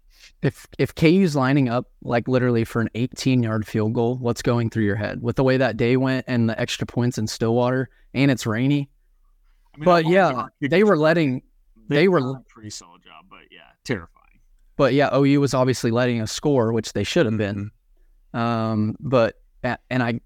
If 0.42 0.68
if 0.78 0.94
KU's 0.94 1.36
lining 1.36 1.70
up 1.70 1.88
like 2.02 2.28
literally 2.28 2.64
for 2.64 2.82
an 2.82 2.90
18 2.96 3.42
yard 3.44 3.66
field 3.66 3.94
goal, 3.94 4.18
what's 4.18 4.42
going 4.42 4.70
through 4.70 4.86
your 4.86 4.96
head 4.96 5.22
with 5.22 5.36
the 5.36 5.44
way 5.44 5.58
that 5.58 5.78
day 5.78 5.98
went 5.98 6.26
and 6.28 6.50
the 6.50 6.60
extra 6.60 6.86
points 6.86 7.18
in 7.18 7.28
Stillwater 7.28 7.90
and 8.14 8.30
it's 8.30 8.46
rainy? 8.46 8.90
I 9.74 9.78
mean, 9.78 9.86
But 9.86 10.06
yeah, 10.08 10.48
they 10.62 10.84
were 10.84 10.98
letting 10.98 11.42
they 11.90 12.08
were- 12.08 12.20
a 12.20 12.44
pretty 12.50 12.70
solid 12.70 13.04
job, 13.04 13.26
but 13.30 13.40
yeah, 13.52 13.62
terrifying. 13.84 14.14
But 14.76 14.94
yeah, 14.94 15.16
OU 15.16 15.42
was 15.42 15.54
obviously 15.54 15.90
letting 15.90 16.22
us 16.22 16.32
score, 16.32 16.72
which 16.72 16.94
they 16.94 17.04
should 17.04 17.26
have 17.26 17.38
been. 17.38 17.72
Mm-hmm. 18.34 18.38
Um, 18.38 18.96
but 19.00 19.36
and 19.90 20.04
I, 20.04 20.22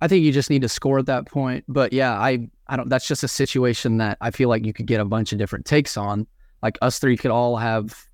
I 0.00 0.08
think 0.08 0.24
you 0.24 0.32
just 0.32 0.50
need 0.50 0.62
to 0.62 0.68
score 0.68 0.98
at 0.98 1.06
that 1.06 1.26
point. 1.26 1.64
But 1.68 1.92
yeah, 1.92 2.12
I, 2.12 2.48
I 2.66 2.76
don't. 2.76 2.88
That's 2.88 3.06
just 3.06 3.22
a 3.22 3.28
situation 3.28 3.98
that 3.98 4.18
I 4.20 4.32
feel 4.32 4.48
like 4.48 4.66
you 4.66 4.72
could 4.72 4.86
get 4.86 5.00
a 5.00 5.04
bunch 5.04 5.32
of 5.32 5.38
different 5.38 5.66
takes 5.66 5.96
on. 5.96 6.26
Like 6.62 6.78
us 6.82 6.98
three 6.98 7.16
could 7.16 7.30
all 7.30 7.56
have 7.56 8.06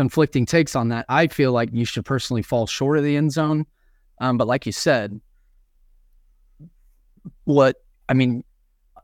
conflicting 0.00 0.46
takes 0.46 0.74
on 0.74 0.88
that. 0.88 1.04
I 1.10 1.26
feel 1.26 1.52
like 1.52 1.68
you 1.74 1.84
should 1.84 2.06
personally 2.06 2.40
fall 2.40 2.66
short 2.66 2.96
of 2.96 3.04
the 3.04 3.18
end 3.18 3.32
zone. 3.32 3.66
Um, 4.18 4.38
but 4.38 4.46
like 4.46 4.64
you 4.64 4.72
said, 4.72 5.20
what 7.44 7.76
I 8.08 8.14
mean, 8.14 8.42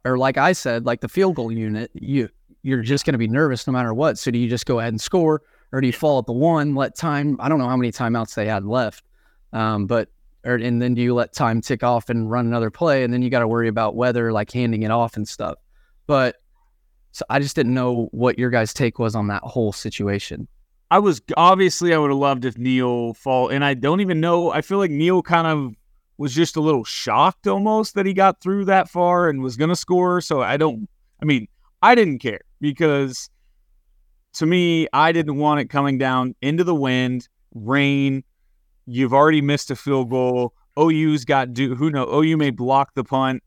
or 0.07 0.17
like 0.17 0.39
I 0.39 0.53
said, 0.53 0.87
like 0.87 1.03
the 1.03 1.09
field 1.09 1.35
goal 1.35 1.53
unit, 1.53 1.91
you 1.93 2.31
you're 2.63 2.81
just 2.81 3.05
going 3.05 3.13
to 3.13 3.19
be 3.19 3.29
nervous 3.29 3.67
no 3.67 3.75
matter 3.75 3.93
what. 3.93 4.17
So 4.17 4.31
do 4.31 4.39
you 4.39 4.49
just 4.49 4.65
go 4.65 4.79
ahead 4.79 4.95
and 4.95 4.99
score, 4.99 5.43
or 5.71 5.83
do 5.83 5.87
you 5.87 5.93
fall 5.93 6.19
at 6.19 6.25
the 6.25 6.33
one, 6.33 6.75
let 6.75 6.97
time? 6.97 7.37
I 7.41 7.51
don't 7.51 7.59
know 7.59 7.69
how 7.69 7.77
many 7.77 7.93
timeouts 7.93 8.35
they 8.35 8.47
had 8.47 8.65
left, 8.65 9.05
um, 9.53 9.87
but 9.87 10.09
or 10.47 10.55
and 10.55 10.81
then 10.81 10.95
do 10.95 11.03
you 11.03 11.13
let 11.13 11.35
time 11.35 11.61
tick 11.61 11.83
off 11.83 12.09
and 12.09 12.31
run 12.31 12.47
another 12.47 12.71
play, 12.71 13.05
and 13.05 13.13
then 13.13 13.21
you 13.21 13.29
got 13.29 13.41
to 13.41 13.49
worry 13.49 13.69
about 13.69 13.97
weather, 13.97 14.33
like 14.33 14.51
handing 14.51 14.83
it 14.83 14.91
off 14.91 15.19
and 15.19 15.29
stuff. 15.29 15.57
But 16.07 16.37
so 17.13 17.27
I 17.29 17.39
just 17.39 17.55
didn't 17.55 17.75
know 17.75 18.09
what 18.13 18.39
your 18.39 18.49
guys' 18.49 18.73
take 18.73 18.99
was 18.99 19.15
on 19.15 19.27
that 19.27 19.43
whole 19.43 19.75
situation. 19.75 20.49
I 20.91 20.99
was 20.99 21.21
obviously 21.37 21.93
I 21.93 21.99
would 21.99 22.11
have 22.11 22.19
loved 22.19 22.45
if 22.45 22.57
Neal 22.57 23.15
fall, 23.15 23.49
and 23.49 23.65
I 23.65 23.75
don't 23.75 24.01
even 24.01 24.21
know. 24.21 24.53
I 24.53 24.61
feel 24.61 24.79
like 24.79 24.91
Neal 24.91 25.23
kind 25.23 25.47
of 25.47 25.75
was 26.19 26.35
just 26.35 26.57
a 26.57 26.61
little 26.61 26.85
shocked 26.85 27.47
almost 27.47 27.95
that 27.95 28.07
he 28.07 28.15
got 28.15 28.41
through 28.41 28.65
that 28.67 28.89
far 28.89 29.29
and 29.29 29.43
was 29.43 29.57
going 29.57 29.69
to 29.69 29.77
score. 29.77 30.21
So 30.21 30.43
I 30.43 30.57
don't. 30.57 30.89
I 31.21 31.25
mean, 31.25 31.49
I 31.83 31.95
didn't 31.95 32.21
care 32.21 32.41
because 32.61 33.31
to 34.35 34.47
me, 34.47 34.87
I 34.93 35.13
didn't 35.13 35.37
want 35.37 35.61
it 35.61 35.71
coming 35.71 35.99
down 35.99 36.35
into 36.41 36.63
the 36.63 36.75
wind, 36.75 37.29
rain. 37.55 38.23
You've 38.87 39.13
already 39.13 39.41
missed 39.41 39.71
a 39.71 39.77
field 39.77 40.11
goal. 40.11 40.55
OU's 40.79 41.25
got 41.25 41.53
do 41.53 41.75
who 41.75 41.91
know 41.91 42.07
OU 42.09 42.37
may 42.37 42.51
block 42.51 42.95
the 42.95 43.03
punt. 43.03 43.43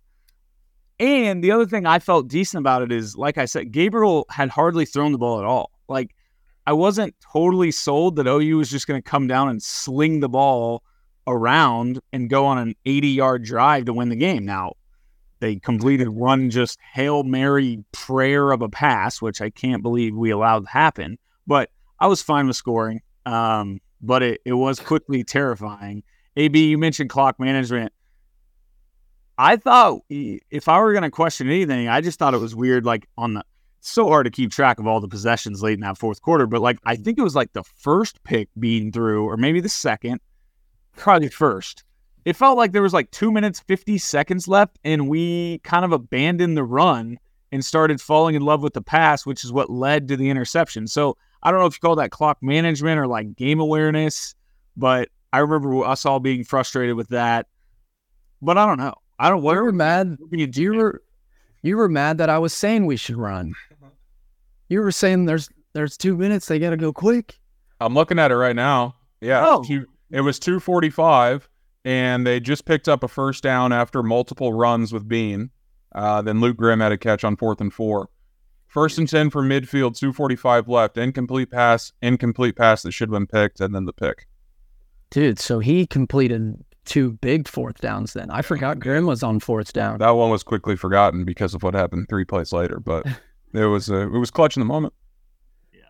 And 1.00 1.42
the 1.42 1.52
other 1.52 1.66
thing 1.66 1.86
I 1.86 2.00
felt 2.00 2.28
decent 2.28 2.60
about 2.60 2.82
it 2.82 2.92
is, 2.92 3.16
like 3.16 3.38
I 3.38 3.46
said, 3.46 3.72
Gabriel 3.72 4.26
had 4.30 4.50
hardly 4.50 4.84
thrown 4.84 5.14
the 5.14 5.18
ball 5.18 5.40
at 5.40 5.46
all. 5.46 5.72
Like 5.88 6.14
I 6.70 6.74
wasn't 6.74 7.16
totally 7.34 7.72
sold 7.72 8.18
that 8.18 8.28
OU 8.28 8.58
was 8.58 8.70
just 8.70 8.86
going 8.86 9.02
to 9.02 9.10
come 9.10 9.26
down 9.26 9.50
and 9.50 9.60
sling 9.60 10.20
the 10.20 10.30
ball 10.30 10.84
around 11.26 12.00
and 12.14 12.30
go 12.30 12.46
on 12.46 12.60
an 12.60 12.76
80 12.86 13.08
yard 13.08 13.44
drive 13.44 13.86
to 13.86 13.94
win 13.94 14.10
the 14.10 14.16
game. 14.16 14.46
Now, 14.46 14.74
they 15.40 15.56
completed 15.56 16.10
one 16.10 16.52
just 16.52 16.78
Hail 16.94 17.24
Mary 17.24 17.84
prayer 17.92 18.52
of 18.52 18.62
a 18.62 18.70
pass, 18.70 19.20
which 19.20 19.42
I 19.42 19.50
can't 19.50 19.82
believe 19.82 20.16
we 20.16 20.30
allowed 20.30 20.66
to 20.66 20.70
happen, 20.70 21.18
but 21.48 21.72
I 22.00 22.06
was 22.06 22.22
fine 22.22 22.46
with 22.46 22.56
scoring. 22.56 23.02
Um, 23.26 23.82
but 24.00 24.22
it, 24.22 24.42
it 24.46 24.54
was 24.54 24.80
quickly 24.80 25.24
terrifying. 25.24 26.04
AB, 26.36 26.70
you 26.70 26.78
mentioned 26.78 27.10
clock 27.10 27.40
management. 27.40 27.94
I 29.40 29.56
thought 29.56 30.02
if 30.08 30.68
I 30.68 30.80
were 30.82 30.94
going 30.94 31.02
to 31.02 31.10
question 31.10 31.48
anything, 31.48 31.88
I 31.88 32.02
just 32.02 32.20
thought 32.20 32.36
it 32.36 32.40
was 32.40 32.56
weird. 32.56 32.86
Like 32.86 33.10
on 33.18 33.34
the, 33.34 33.44
so 33.82 34.08
hard 34.08 34.26
to 34.26 34.32
keep 34.32 34.52
track 34.52 34.80
of 34.80 34.88
all 34.88 35.00
the 35.00 35.08
possessions 35.08 35.62
late 35.64 35.76
in 35.76 35.80
that 35.82 35.98
fourth 35.98 36.22
quarter, 36.22 36.46
but 36.48 36.62
like 36.62 36.80
I 36.84 36.96
think 36.96 37.18
it 37.18 37.24
was 37.24 37.36
like 37.36 37.54
the 37.54 37.64
first 37.64 38.24
pick 38.24 38.50
being 38.60 38.92
through, 38.92 39.26
or 39.26 39.38
maybe 39.38 39.62
the 39.62 39.70
second, 39.70 40.20
probably 40.96 41.30
first. 41.30 41.84
It 42.26 42.36
felt 42.36 42.58
like 42.58 42.74
there 42.74 42.82
was 42.82 42.94
like 42.94 43.10
two 43.12 43.32
minutes, 43.32 43.60
50 43.62 43.98
seconds 43.98 44.48
left, 44.48 44.78
and 44.84 45.08
we 45.10 45.60
kind 45.60 45.86
of 45.86 45.92
abandoned 45.92 46.58
the 46.58 46.64
run 46.64 47.18
and 47.52 47.64
started 47.64 48.00
falling 48.00 48.36
in 48.36 48.42
love 48.42 48.62
with 48.62 48.74
the 48.74 48.82
pass, 48.82 49.26
which 49.26 49.44
is 49.44 49.52
what 49.52 49.70
led 49.70 50.08
to 50.10 50.18
the 50.18 50.30
interception. 50.30 50.86
So 50.88 51.18
I 51.42 51.52
don't 51.52 51.60
know 51.60 51.66
if 51.66 51.76
you 51.76 51.80
call 51.80 51.96
that 51.96 52.12
clock 52.12 52.38
management 52.42 53.00
or 53.00 53.08
like 53.08 53.36
game 53.36 53.60
awareness, 53.60 54.36
but 54.76 55.10
I 55.34 55.40
remember 55.40 55.84
us 55.86 56.06
all 56.06 56.20
being 56.20 56.44
frustrated 56.44 56.96
with 56.96 57.10
that. 57.10 57.48
But 58.42 58.58
I 58.58 58.66
don't 58.66 58.78
know. 58.78 58.96
I 59.18 59.30
don't. 59.30 59.42
What 59.42 59.56
You 59.56 59.64
were 59.64 59.72
mad. 59.72 60.18
you 60.32 60.48
do? 60.48 60.62
You 60.62 60.74
were 60.74 61.02
you 61.62 61.78
were 61.78 61.90
mad 61.90 62.18
that 62.20 62.30
I 62.30 62.40
was 62.40 62.54
saying 62.54 62.86
we 62.86 62.96
should 62.96 63.18
run. 63.18 63.54
You 64.70 64.82
were 64.82 64.92
saying 64.92 65.26
there's 65.26 65.50
there's 65.74 65.98
two 65.98 66.16
minutes. 66.18 66.46
They 66.48 66.60
got 66.60 66.70
to 66.72 66.78
go 66.78 66.94
quick. 66.94 67.40
I'm 67.82 67.94
looking 67.94 68.20
at 68.20 68.32
it 68.32 68.36
right 68.36 68.56
now. 68.56 68.96
Yeah, 69.22 69.44
Oh. 69.46 69.64
two, 69.64 69.86
it 70.12 70.22
was 70.22 70.40
245, 70.40 71.50
and 71.86 72.26
they 72.26 72.40
just 72.40 72.66
picked 72.66 72.88
up 72.88 73.04
a 73.04 73.08
first 73.08 73.44
down 73.44 73.72
after 73.74 74.02
multiple 74.04 74.54
runs 74.54 74.92
with 74.94 75.08
Bean. 75.08 75.50
Uh, 75.94 76.22
then 76.22 76.40
Luke 76.40 76.58
Grimm 76.58 76.80
had 76.80 76.92
a 76.92 76.98
catch 76.98 77.24
on 77.24 77.36
fourth 77.36 77.60
and 77.62 77.74
four. 77.74 78.10
First 78.68 78.98
and 79.00 79.10
10 79.10 79.30
from 79.32 79.50
midfield, 79.50 79.98
245 79.98 80.68
left, 80.68 80.98
incomplete 80.98 81.50
pass, 81.52 81.92
incomplete 82.02 82.56
pass 82.56 82.84
that 82.84 82.92
should 82.92 83.10
have 83.10 83.14
been 83.14 83.28
picked, 83.28 83.60
and 83.60 83.74
then 83.74 83.86
the 83.86 83.94
pick. 83.94 84.28
Dude, 85.10 85.40
so 85.40 85.60
he 85.60 85.88
completed 85.88 86.64
two 86.86 87.14
big 87.14 87.48
fourth 87.48 87.82
downs 87.82 88.14
then. 88.14 88.30
I 88.30 88.42
forgot 88.44 88.80
Grimm 88.80 89.06
was 89.08 89.24
on 89.24 89.40
fourth 89.40 89.74
down. 89.74 89.98
That 90.00 90.12
one 90.12 90.30
was 90.30 90.44
quickly 90.44 90.76
forgotten 90.76 91.26
because 91.26 91.54
of 91.56 91.64
what 91.64 91.74
happened 91.74 92.08
three 92.10 92.26
plays 92.26 92.54
later, 92.54 92.80
but 92.80 93.06
it 93.54 93.66
was 93.66 93.90
a, 93.90 94.02
it 94.02 94.18
was 94.18 94.32
clutch 94.32 94.56
in 94.56 94.62
the 94.62 94.66
moment. 94.66 94.94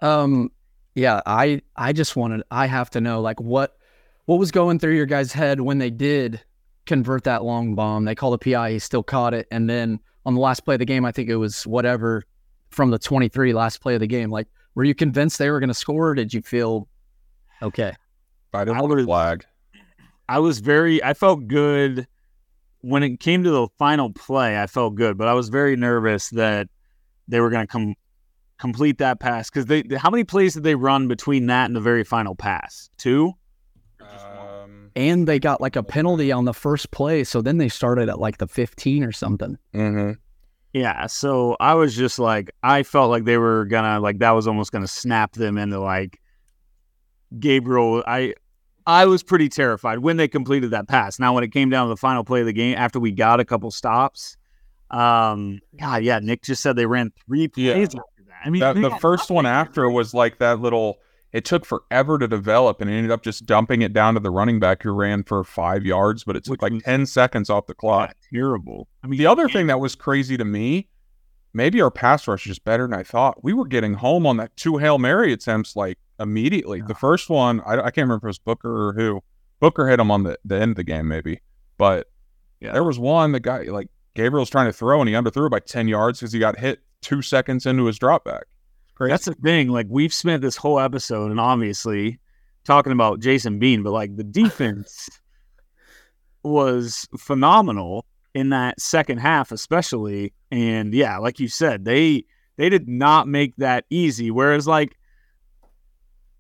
Um 0.01 0.51
yeah, 0.95 1.21
I 1.25 1.61
I 1.75 1.93
just 1.93 2.15
wanted 2.15 2.43
I 2.51 2.67
have 2.67 2.89
to 2.91 3.01
know 3.01 3.21
like 3.21 3.39
what 3.39 3.77
what 4.25 4.37
was 4.37 4.51
going 4.51 4.79
through 4.79 4.95
your 4.95 5.05
guys' 5.05 5.31
head 5.31 5.61
when 5.61 5.79
they 5.79 5.89
did 5.89 6.41
convert 6.85 7.23
that 7.23 7.43
long 7.43 7.75
bomb. 7.75 8.05
They 8.05 8.15
called 8.15 8.39
the 8.39 8.51
PI, 8.51 8.73
he 8.73 8.79
still 8.79 9.03
caught 9.03 9.33
it, 9.33 9.47
and 9.51 9.69
then 9.69 9.99
on 10.25 10.35
the 10.35 10.41
last 10.41 10.61
play 10.61 10.75
of 10.75 10.79
the 10.79 10.85
game, 10.85 11.05
I 11.05 11.11
think 11.11 11.29
it 11.29 11.37
was 11.37 11.65
whatever 11.65 12.23
from 12.69 12.91
the 12.91 12.99
23 12.99 13.53
last 13.53 13.81
play 13.81 13.95
of 13.95 13.99
the 13.99 14.07
game. 14.07 14.29
Like, 14.29 14.47
were 14.75 14.83
you 14.83 14.93
convinced 14.93 15.39
they 15.39 15.49
were 15.49 15.59
going 15.59 15.69
to 15.69 15.73
score, 15.73 16.09
or 16.09 16.15
did 16.15 16.33
you 16.33 16.41
feel 16.41 16.87
okay? 17.61 17.93
I 18.53 18.65
didn't 18.65 18.77
I 18.77 18.81
want 18.81 19.05
flag. 19.05 19.45
I 20.27 20.39
was 20.39 20.59
very 20.59 21.03
I 21.03 21.13
felt 21.13 21.47
good 21.47 22.07
when 22.81 23.03
it 23.03 23.19
came 23.19 23.43
to 23.43 23.49
the 23.49 23.67
final 23.77 24.11
play. 24.11 24.61
I 24.61 24.67
felt 24.67 24.95
good, 24.95 25.17
but 25.17 25.27
I 25.27 25.33
was 25.33 25.49
very 25.49 25.75
nervous 25.75 26.29
that 26.29 26.67
they 27.29 27.39
were 27.39 27.49
going 27.49 27.63
to 27.65 27.71
come 27.71 27.95
complete 28.57 28.97
that 28.97 29.19
pass 29.21 29.49
because 29.49 29.67
they 29.67 29.83
how 29.97 30.09
many 30.09 30.23
plays 30.25 30.53
did 30.53 30.63
they 30.63 30.75
run 30.75 31.07
between 31.07 31.45
that 31.45 31.65
and 31.67 31.75
the 31.75 31.79
very 31.81 32.03
final 32.03 32.35
pass? 32.35 32.89
Two. 32.97 33.33
Um, 34.01 34.91
And 34.95 35.27
they 35.27 35.39
got 35.39 35.61
like 35.61 35.75
a 35.75 35.83
penalty 35.83 36.31
on 36.31 36.45
the 36.45 36.53
first 36.53 36.91
play, 36.91 37.23
so 37.23 37.41
then 37.41 37.57
they 37.57 37.69
started 37.69 38.09
at 38.09 38.19
like 38.19 38.37
the 38.37 38.47
15 38.47 39.03
or 39.03 39.11
something. 39.11 39.57
mhm. 39.73 40.17
Yeah, 40.73 41.07
so 41.07 41.57
I 41.59 41.73
was 41.73 41.95
just 41.95 42.19
like, 42.19 42.51
I 42.61 42.83
felt 42.83 43.09
like 43.09 43.23
they 43.23 43.37
were 43.37 43.65
gonna 43.65 43.99
like 43.99 44.19
that 44.19 44.31
was 44.31 44.47
almost 44.47 44.71
gonna 44.71 44.87
snap 44.87 45.33
them 45.33 45.57
into 45.57 45.79
like 45.79 46.19
Gabriel. 47.39 48.03
I 48.07 48.33
I 48.85 49.05
was 49.05 49.23
pretty 49.23 49.49
terrified 49.49 49.99
when 49.99 50.17
they 50.17 50.27
completed 50.27 50.71
that 50.71 50.87
pass. 50.87 51.19
Now, 51.19 51.33
when 51.33 51.43
it 51.43 51.51
came 51.51 51.69
down 51.69 51.87
to 51.87 51.89
the 51.89 51.97
final 51.97 52.23
play 52.23 52.39
of 52.41 52.45
the 52.47 52.53
game, 52.53 52.75
after 52.77 52.99
we 52.99 53.11
got 53.11 53.39
a 53.39 53.45
couple 53.45 53.69
stops, 53.71 54.35
um, 54.91 55.59
God, 55.79 56.03
yeah, 56.03 56.19
Nick 56.19 56.43
just 56.43 56.61
said 56.61 56.75
they 56.75 56.85
ran 56.85 57.11
three 57.25 57.49
Yeah. 57.55 57.73
plays 57.73 57.87
after 57.89 58.01
that. 58.27 58.33
I 58.45 58.49
mean, 58.49 58.61
That, 58.61 58.75
the 58.75 58.91
first 59.01 59.29
one 59.29 59.45
after 59.45 59.89
was 59.89 60.13
like 60.13 60.39
that 60.39 60.59
little. 60.59 60.97
It 61.31 61.45
took 61.45 61.63
forever 61.63 62.17
to 62.17 62.27
develop, 62.27 62.81
and 62.81 62.89
it 62.89 62.93
ended 62.93 63.11
up 63.11 63.21
just 63.21 63.45
dumping 63.45 63.83
it 63.83 63.93
down 63.93 64.15
to 64.15 64.19
the 64.19 64.31
running 64.31 64.59
back 64.59 64.81
who 64.81 64.91
ran 64.91 65.21
for 65.23 65.43
five 65.43 65.85
yards, 65.85 66.23
but 66.23 66.35
it 66.35 66.43
took 66.43 66.53
Which 66.53 66.61
like 66.63 66.73
was- 66.73 66.81
ten 66.83 67.05
seconds 67.05 67.51
off 67.51 67.67
the 67.67 67.75
clock. 67.75 68.15
Terrible. 68.33 68.87
I 69.03 69.07
mean, 69.07 69.19
The 69.19 69.27
other 69.27 69.47
thing 69.47 69.67
that 69.67 69.79
was 69.79 69.93
crazy 69.95 70.37
to 70.37 70.45
me, 70.45 70.87
maybe 71.53 71.81
our 71.81 71.91
pass 71.91 72.27
rush 72.27 72.47
is 72.47 72.57
better 72.57 72.87
than 72.87 72.93
I 72.97 73.03
thought. 73.03 73.43
We 73.43 73.53
were 73.53 73.67
getting 73.67 73.93
home 73.93 74.25
on 74.25 74.37
that 74.37 74.55
two 74.57 74.77
hail 74.77 74.97
mary 74.97 75.31
attempts 75.31 75.75
like 75.75 75.99
immediately. 76.19 76.81
The 76.81 76.95
first 76.95 77.29
one, 77.29 77.61
I, 77.61 77.73
I 77.73 77.91
can't 77.91 77.97
remember 78.07 78.15
if 78.17 78.23
it 78.23 78.27
was 78.27 78.39
Booker 78.39 78.87
or 78.87 78.93
who. 78.93 79.21
Booker 79.59 79.87
hit 79.87 79.99
him 79.99 80.09
on 80.09 80.23
the, 80.23 80.39
the 80.45 80.55
end 80.59 80.71
of 80.71 80.75
the 80.77 80.83
game, 80.83 81.07
maybe, 81.07 81.41
but 81.77 82.07
Yeah. 82.59 82.71
there 82.71 82.83
was 82.83 82.97
one 82.97 83.33
the 83.33 83.39
guy 83.39 83.63
like 83.63 83.89
Gabriel's 84.15 84.49
trying 84.49 84.67
to 84.67 84.73
throw 84.73 84.99
and 84.99 85.09
he 85.09 85.15
underthrew 85.15 85.47
it 85.47 85.51
by 85.51 85.59
ten 85.59 85.87
yards 85.87 86.19
because 86.19 86.33
he 86.33 86.39
got 86.39 86.57
hit 86.57 86.79
two 87.01 87.21
seconds 87.21 87.65
into 87.65 87.85
his 87.85 87.97
drop 87.97 88.25
back. 88.25 88.43
That's 89.09 89.25
the 89.25 89.33
thing. 89.35 89.69
Like 89.69 89.87
we've 89.89 90.13
spent 90.13 90.41
this 90.41 90.57
whole 90.57 90.79
episode, 90.79 91.31
and 91.31 91.39
obviously 91.39 92.19
talking 92.65 92.91
about 92.91 93.19
Jason 93.19 93.59
Bean, 93.59 93.83
but 93.83 93.91
like 93.91 94.15
the 94.15 94.23
defense 94.25 95.09
was 96.43 97.07
phenomenal 97.17 98.05
in 98.33 98.49
that 98.49 98.79
second 98.79 99.19
half, 99.19 99.51
especially. 99.51 100.33
And 100.51 100.93
yeah, 100.93 101.17
like 101.17 101.39
you 101.39 101.47
said, 101.47 101.85
they 101.85 102.25
they 102.57 102.69
did 102.69 102.87
not 102.87 103.27
make 103.27 103.55
that 103.57 103.85
easy. 103.89 104.31
Whereas 104.31 104.67
like 104.67 104.97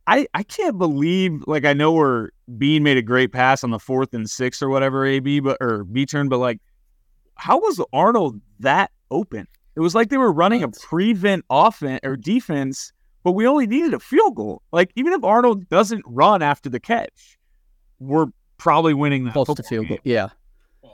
I 0.05 0.27
I 0.33 0.43
can't 0.43 0.77
believe 0.77 1.43
like 1.47 1.65
I 1.65 1.73
know 1.73 1.91
where 1.91 2.31
Bean 2.57 2.83
made 2.83 2.97
a 2.97 3.01
great 3.01 3.31
pass 3.31 3.63
on 3.63 3.71
the 3.71 3.79
fourth 3.79 4.13
and 4.13 4.29
sixth 4.29 4.61
or 4.61 4.69
whatever 4.69 5.05
AB 5.05 5.39
but 5.39 5.57
or 5.61 5.83
B 5.85 6.05
turn, 6.05 6.29
but 6.29 6.39
like 6.39 6.59
how 7.39 7.59
was 7.59 7.81
Arnold 7.93 8.39
that 8.59 8.91
open? 9.11 9.47
It 9.75 9.79
was 9.79 9.95
like 9.95 10.09
they 10.09 10.17
were 10.17 10.31
running 10.31 10.61
a 10.63 10.67
prevent 10.69 11.45
offense 11.49 12.01
or 12.03 12.15
defense, 12.17 12.91
but 13.23 13.31
we 13.31 13.47
only 13.47 13.65
needed 13.65 13.93
a 13.93 13.99
field 13.99 14.35
goal. 14.35 14.61
Like 14.71 14.91
even 14.95 15.13
if 15.13 15.23
Arnold 15.23 15.69
doesn't 15.69 16.03
run 16.05 16.41
after 16.41 16.69
the 16.69 16.79
catch, 16.79 17.37
we're 17.99 18.27
probably 18.57 18.93
winning 18.93 19.23
that 19.25 19.33
Close 19.33 19.53
to 19.55 19.63
field 19.63 19.87
goal. 19.87 19.97
Yeah. 20.03 20.29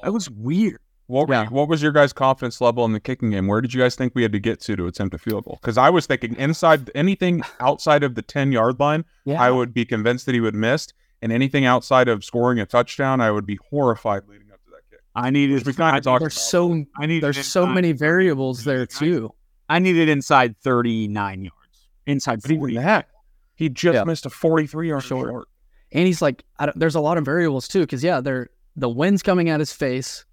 That 0.03 0.13
was 0.13 0.29
weird. 0.29 0.79
What, 1.07 1.29
Yeah. 1.29 1.47
what 1.49 1.67
was 1.67 1.81
your 1.81 1.91
guys' 1.91 2.13
confidence 2.13 2.61
level 2.61 2.83
in 2.85 2.91
the 2.93 2.99
kicking 2.99 3.31
game? 3.31 3.47
Where 3.47 3.61
did 3.61 3.73
you 3.73 3.81
guys 3.81 3.95
think 3.95 4.13
we 4.15 4.23
had 4.23 4.31
to 4.31 4.39
get 4.39 4.59
to 4.61 4.75
to 4.75 4.87
attempt 4.87 5.13
a 5.15 5.17
field 5.19 5.45
goal? 5.45 5.57
Because 5.61 5.77
I 5.77 5.89
was 5.89 6.05
thinking 6.07 6.35
inside 6.35 6.89
anything 6.95 7.41
outside 7.59 8.03
of 8.03 8.15
the 8.15 8.21
10 8.21 8.51
yard 8.51 8.79
line, 8.79 9.05
Yeah. 9.23 9.41
I 9.41 9.51
would 9.51 9.73
be 9.73 9.85
convinced 9.85 10.25
that 10.27 10.33
he 10.35 10.41
would 10.41 10.55
miss. 10.55 10.87
And 11.21 11.31
anything 11.31 11.65
outside 11.65 12.07
of 12.07 12.23
scoring 12.23 12.59
a 12.59 12.65
touchdown, 12.65 13.21
I 13.21 13.31
would 13.31 13.45
be 13.47 13.57
horrified 13.71 14.23
leading 14.27 14.51
up 14.51 14.63
to 14.65 14.71
that 14.71 14.89
kick. 14.91 14.99
I 15.15 15.29
needed 15.29 15.55
Which 15.55 15.65
we 15.65 15.73
kind 15.73 15.97
of 15.97 16.03
talked 16.03 16.21
There's 16.21 16.33
about. 16.35 16.41
so 16.41 16.85
I 16.99 17.05
needed 17.05 17.23
there's 17.23 17.45
so 17.45 17.65
many 17.65 17.91
variables 17.93 18.63
there 18.65 18.85
too. 18.85 19.33
I 19.69 19.79
needed 19.79 20.09
inside 20.09 20.57
39 20.57 21.43
yards. 21.45 21.87
Inside 22.05 22.41
But 22.41 22.51
even 22.51 22.59
40. 22.59 22.75
that, 22.75 23.07
he 23.55 23.69
just 23.69 23.95
Yeah. 23.95 24.03
missed 24.03 24.25
a 24.25 24.29
43 24.29 24.89
yard 24.89 25.03
Short. 25.03 25.29
short. 25.29 25.47
And 25.91 26.05
he's 26.05 26.21
like, 26.21 26.43
I 26.59 26.65
don't, 26.67 26.77
there's 26.77 26.95
a 26.95 26.99
lot 26.99 27.17
of 27.17 27.23
variables 27.25 27.67
too, 27.67 27.81
because 27.81 28.03
yeah, 28.03 28.19
they're 28.19 28.49
the 28.75 28.89
wind's 28.89 29.23
coming 29.23 29.49
at 29.49 29.59
his 29.59 29.71
face. 29.71 30.25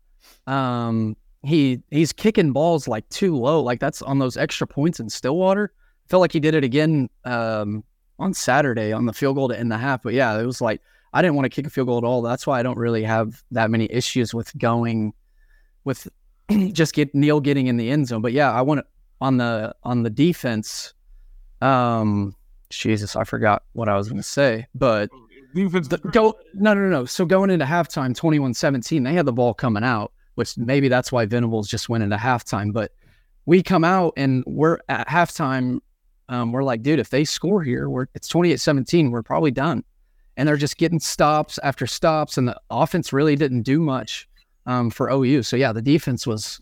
Um, 0.47 1.16
he 1.45 1.80
he's 1.91 2.12
kicking 2.12 2.53
balls 2.53 2.87
like 2.89 3.09
too 3.09 3.37
low, 3.37 3.62
like 3.62 3.80
that's 3.80 4.03
on 4.03 4.18
those 4.18 4.37
extra 4.37 4.66
points 4.66 5.01
in 5.01 5.09
Stillwater. 5.09 5.72
I 6.07 6.09
felt 6.09 6.20
like 6.20 6.33
he 6.33 6.41
did 6.41 6.55
it 6.55 6.64
again 6.64 7.09
um, 7.24 7.85
on 8.18 8.35
Saturday 8.35 8.93
on 8.93 9.07
the 9.07 9.12
field 9.12 9.37
goal 9.37 9.49
to 9.49 9.59
end 9.59 9.70
the 9.70 9.78
half. 9.78 10.03
But 10.03 10.14
yeah, 10.14 10.39
it 10.41 10.45
was 10.47 10.61
like 10.61 10.80
I 11.12 11.22
didn't 11.22 11.34
want 11.34 11.46
to 11.46 11.50
kick 11.50 11.66
a 11.66 11.70
field 11.70 11.88
goal 11.88 11.98
at 11.98 12.04
all. 12.04 12.22
That's 12.22 12.46
why 12.46 12.58
I 12.58 12.62
don't 12.62 12.78
really 12.78 13.02
have 13.04 13.42
that 13.50 13.70
many 13.70 13.90
issues 13.90 14.32
with 14.32 14.56
going 14.58 15.12
with 15.84 16.08
just 16.72 16.94
get 16.94 17.14
Neal 17.14 17.40
getting 17.40 17.66
in 17.66 17.76
the 17.76 17.90
end 17.90 18.08
zone. 18.08 18.22
But 18.22 18.32
yeah, 18.32 18.50
I 18.52 18.62
want 18.62 18.80
to 18.80 18.86
on 19.20 19.36
the 19.36 19.74
on 19.82 20.02
the 20.02 20.10
defense. 20.10 20.94
Um, 21.60 22.34
Jesus, 22.70 23.14
I 23.14 23.24
forgot 23.24 23.62
what 23.74 23.88
I 23.88 23.96
was 23.96 24.08
going 24.08 24.20
to 24.20 24.26
say, 24.26 24.66
but 24.74 25.10
Defense 25.54 25.88
the, 25.88 25.98
go 25.98 26.34
no 26.54 26.74
no 26.74 26.80
no 26.80 26.88
no. 26.88 27.04
So 27.04 27.24
going 27.24 27.50
into 27.50 27.64
halftime, 27.64 28.16
21-17, 28.16 29.04
they 29.04 29.12
had 29.12 29.26
the 29.26 29.32
ball 29.32 29.52
coming 29.52 29.84
out, 29.84 30.12
which 30.34 30.56
maybe 30.56 30.88
that's 30.88 31.12
why 31.12 31.26
Venables 31.26 31.68
just 31.68 31.88
went 31.88 32.02
into 32.02 32.16
halftime. 32.16 32.72
But 32.72 32.92
we 33.44 33.62
come 33.62 33.84
out 33.84 34.14
and 34.16 34.42
we're 34.46 34.78
at 34.88 35.08
halftime. 35.08 35.80
Um, 36.28 36.52
we're 36.52 36.64
like, 36.64 36.82
dude, 36.82 36.98
if 36.98 37.10
they 37.10 37.24
score 37.24 37.62
here, 37.62 37.90
we're 37.90 38.06
it's 38.14 38.32
28-17, 38.32 39.10
we're 39.10 39.22
probably 39.22 39.50
done. 39.50 39.84
And 40.37 40.49
they're 40.49 40.57
just 40.57 40.78
getting 40.78 41.01
stops 41.01 41.59
after 41.62 41.87
stops, 41.87 42.39
and 42.39 42.49
the 42.49 42.59
offense 42.70 43.12
really 43.12 43.37
didn't 43.37 43.62
do 43.62 43.80
much 43.80 44.28
um, 44.66 44.91
for 44.91 45.11
OU. 45.11 45.43
So 45.43 45.57
yeah, 45.57 45.72
the 45.72 45.83
defense 45.83 46.26
was 46.26 46.61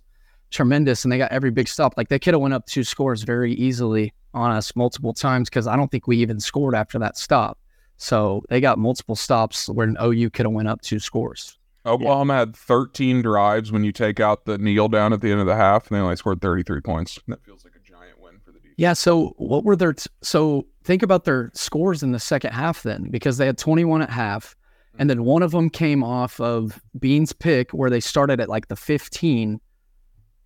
tremendous, 0.50 1.04
and 1.04 1.12
they 1.12 1.18
got 1.18 1.30
every 1.32 1.50
big 1.50 1.68
stop. 1.68 1.94
Like 1.96 2.08
they 2.08 2.18
could 2.18 2.34
have 2.34 2.40
went 2.40 2.54
up 2.54 2.66
two 2.66 2.84
scores 2.84 3.22
very 3.22 3.54
easily 3.54 4.12
on 4.34 4.50
us 4.50 4.74
multiple 4.76 5.12
times 5.12 5.48
because 5.48 5.66
I 5.66 5.76
don't 5.76 5.90
think 5.90 6.06
we 6.06 6.16
even 6.18 6.40
scored 6.40 6.74
after 6.74 6.98
that 6.98 7.16
stop. 7.16 7.58
So 7.96 8.42
they 8.48 8.60
got 8.60 8.78
multiple 8.78 9.16
stops 9.16 9.68
where 9.68 9.86
an 9.86 9.96
OU 10.02 10.30
could 10.30 10.46
have 10.46 10.52
went 10.52 10.68
up 10.68 10.80
two 10.80 10.98
scores. 10.98 11.58
Oklahoma 11.86 12.34
had 12.34 12.56
13 12.56 13.22
drives 13.22 13.72
when 13.72 13.84
you 13.84 13.92
take 13.92 14.20
out 14.20 14.44
the 14.44 14.58
kneel 14.58 14.88
down 14.88 15.12
at 15.12 15.20
the 15.20 15.30
end 15.30 15.40
of 15.40 15.46
the 15.46 15.56
half, 15.56 15.88
and 15.88 15.96
they 15.96 16.00
only 16.00 16.16
scored 16.16 16.40
33 16.40 16.80
points. 16.80 17.18
That 17.26 17.42
feels 17.44 17.64
like 17.64 17.74
a 17.74 17.90
giant 17.90 18.20
win 18.20 18.38
for 18.44 18.52
the 18.52 18.58
defense. 18.58 18.69
Yeah. 18.80 18.94
So 18.94 19.34
what 19.36 19.62
were 19.64 19.76
their? 19.76 19.92
T- 19.92 20.08
so 20.22 20.66
think 20.84 21.02
about 21.02 21.24
their 21.24 21.50
scores 21.52 22.02
in 22.02 22.12
the 22.12 22.18
second 22.18 22.52
half 22.52 22.82
then, 22.82 23.08
because 23.10 23.36
they 23.36 23.44
had 23.44 23.58
21 23.58 24.00
at 24.00 24.08
half, 24.08 24.56
and 24.98 25.10
then 25.10 25.24
one 25.24 25.42
of 25.42 25.50
them 25.50 25.68
came 25.68 26.02
off 26.02 26.40
of 26.40 26.80
Bean's 26.98 27.34
pick 27.34 27.72
where 27.72 27.90
they 27.90 28.00
started 28.00 28.40
at 28.40 28.48
like 28.48 28.68
the 28.68 28.76
15, 28.76 29.60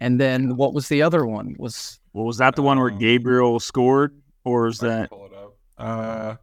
and 0.01 0.20
then 0.20 0.57
what 0.57 0.74
was 0.74 0.89
the 0.89 1.01
other 1.01 1.24
one? 1.24 1.55
Was 1.61 2.01
Well, 2.12 2.24
was 2.24 2.39
that 2.39 2.57
the 2.57 2.62
one 2.62 2.80
where 2.80 2.91
Um, 2.91 2.99
Gabriel 2.99 3.61
scored, 3.61 4.20
or 4.45 4.66
is 4.66 4.78
that? 4.78 5.11
pull 5.11 5.26
it 5.26 5.32
up. 5.32 5.57
Uh, 5.78 6.35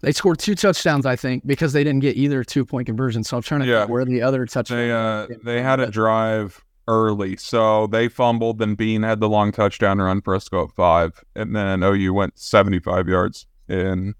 they 0.00 0.10
scored 0.10 0.40
two 0.40 0.56
touchdowns, 0.56 1.06
I 1.06 1.14
think, 1.14 1.46
because 1.46 1.72
they 1.72 1.84
didn't 1.84 2.00
get 2.00 2.16
either 2.16 2.42
two 2.42 2.64
point 2.66 2.86
conversion. 2.86 3.22
So 3.22 3.36
I'm 3.36 3.42
trying 3.44 3.60
to 3.60 3.66
Yeah. 3.68 3.78
think 3.82 3.90
where 3.90 4.04
the 4.04 4.20
other 4.22 4.46
touchdown. 4.46 4.76
they 4.78 4.90
uh 4.90 5.26
they 5.44 5.62
had 5.62 5.78
a 5.78 5.90
drive 5.92 6.62
early, 6.88 7.36
so 7.36 7.86
they 7.86 8.08
fumbled. 8.08 8.58
Then 8.58 8.74
Bean 8.74 9.02
had 9.02 9.20
the 9.20 9.28
long 9.28 9.52
touchdown 9.52 9.98
run 9.98 10.20
for 10.20 10.34
us 10.34 10.44
to 10.44 10.50
go 10.50 10.68
five, 10.68 11.22
and 11.34 11.54
then 11.54 11.82
OU 11.82 12.12
went 12.14 12.38
75 12.38 13.08
yards. 13.08 13.46
And 13.68 14.14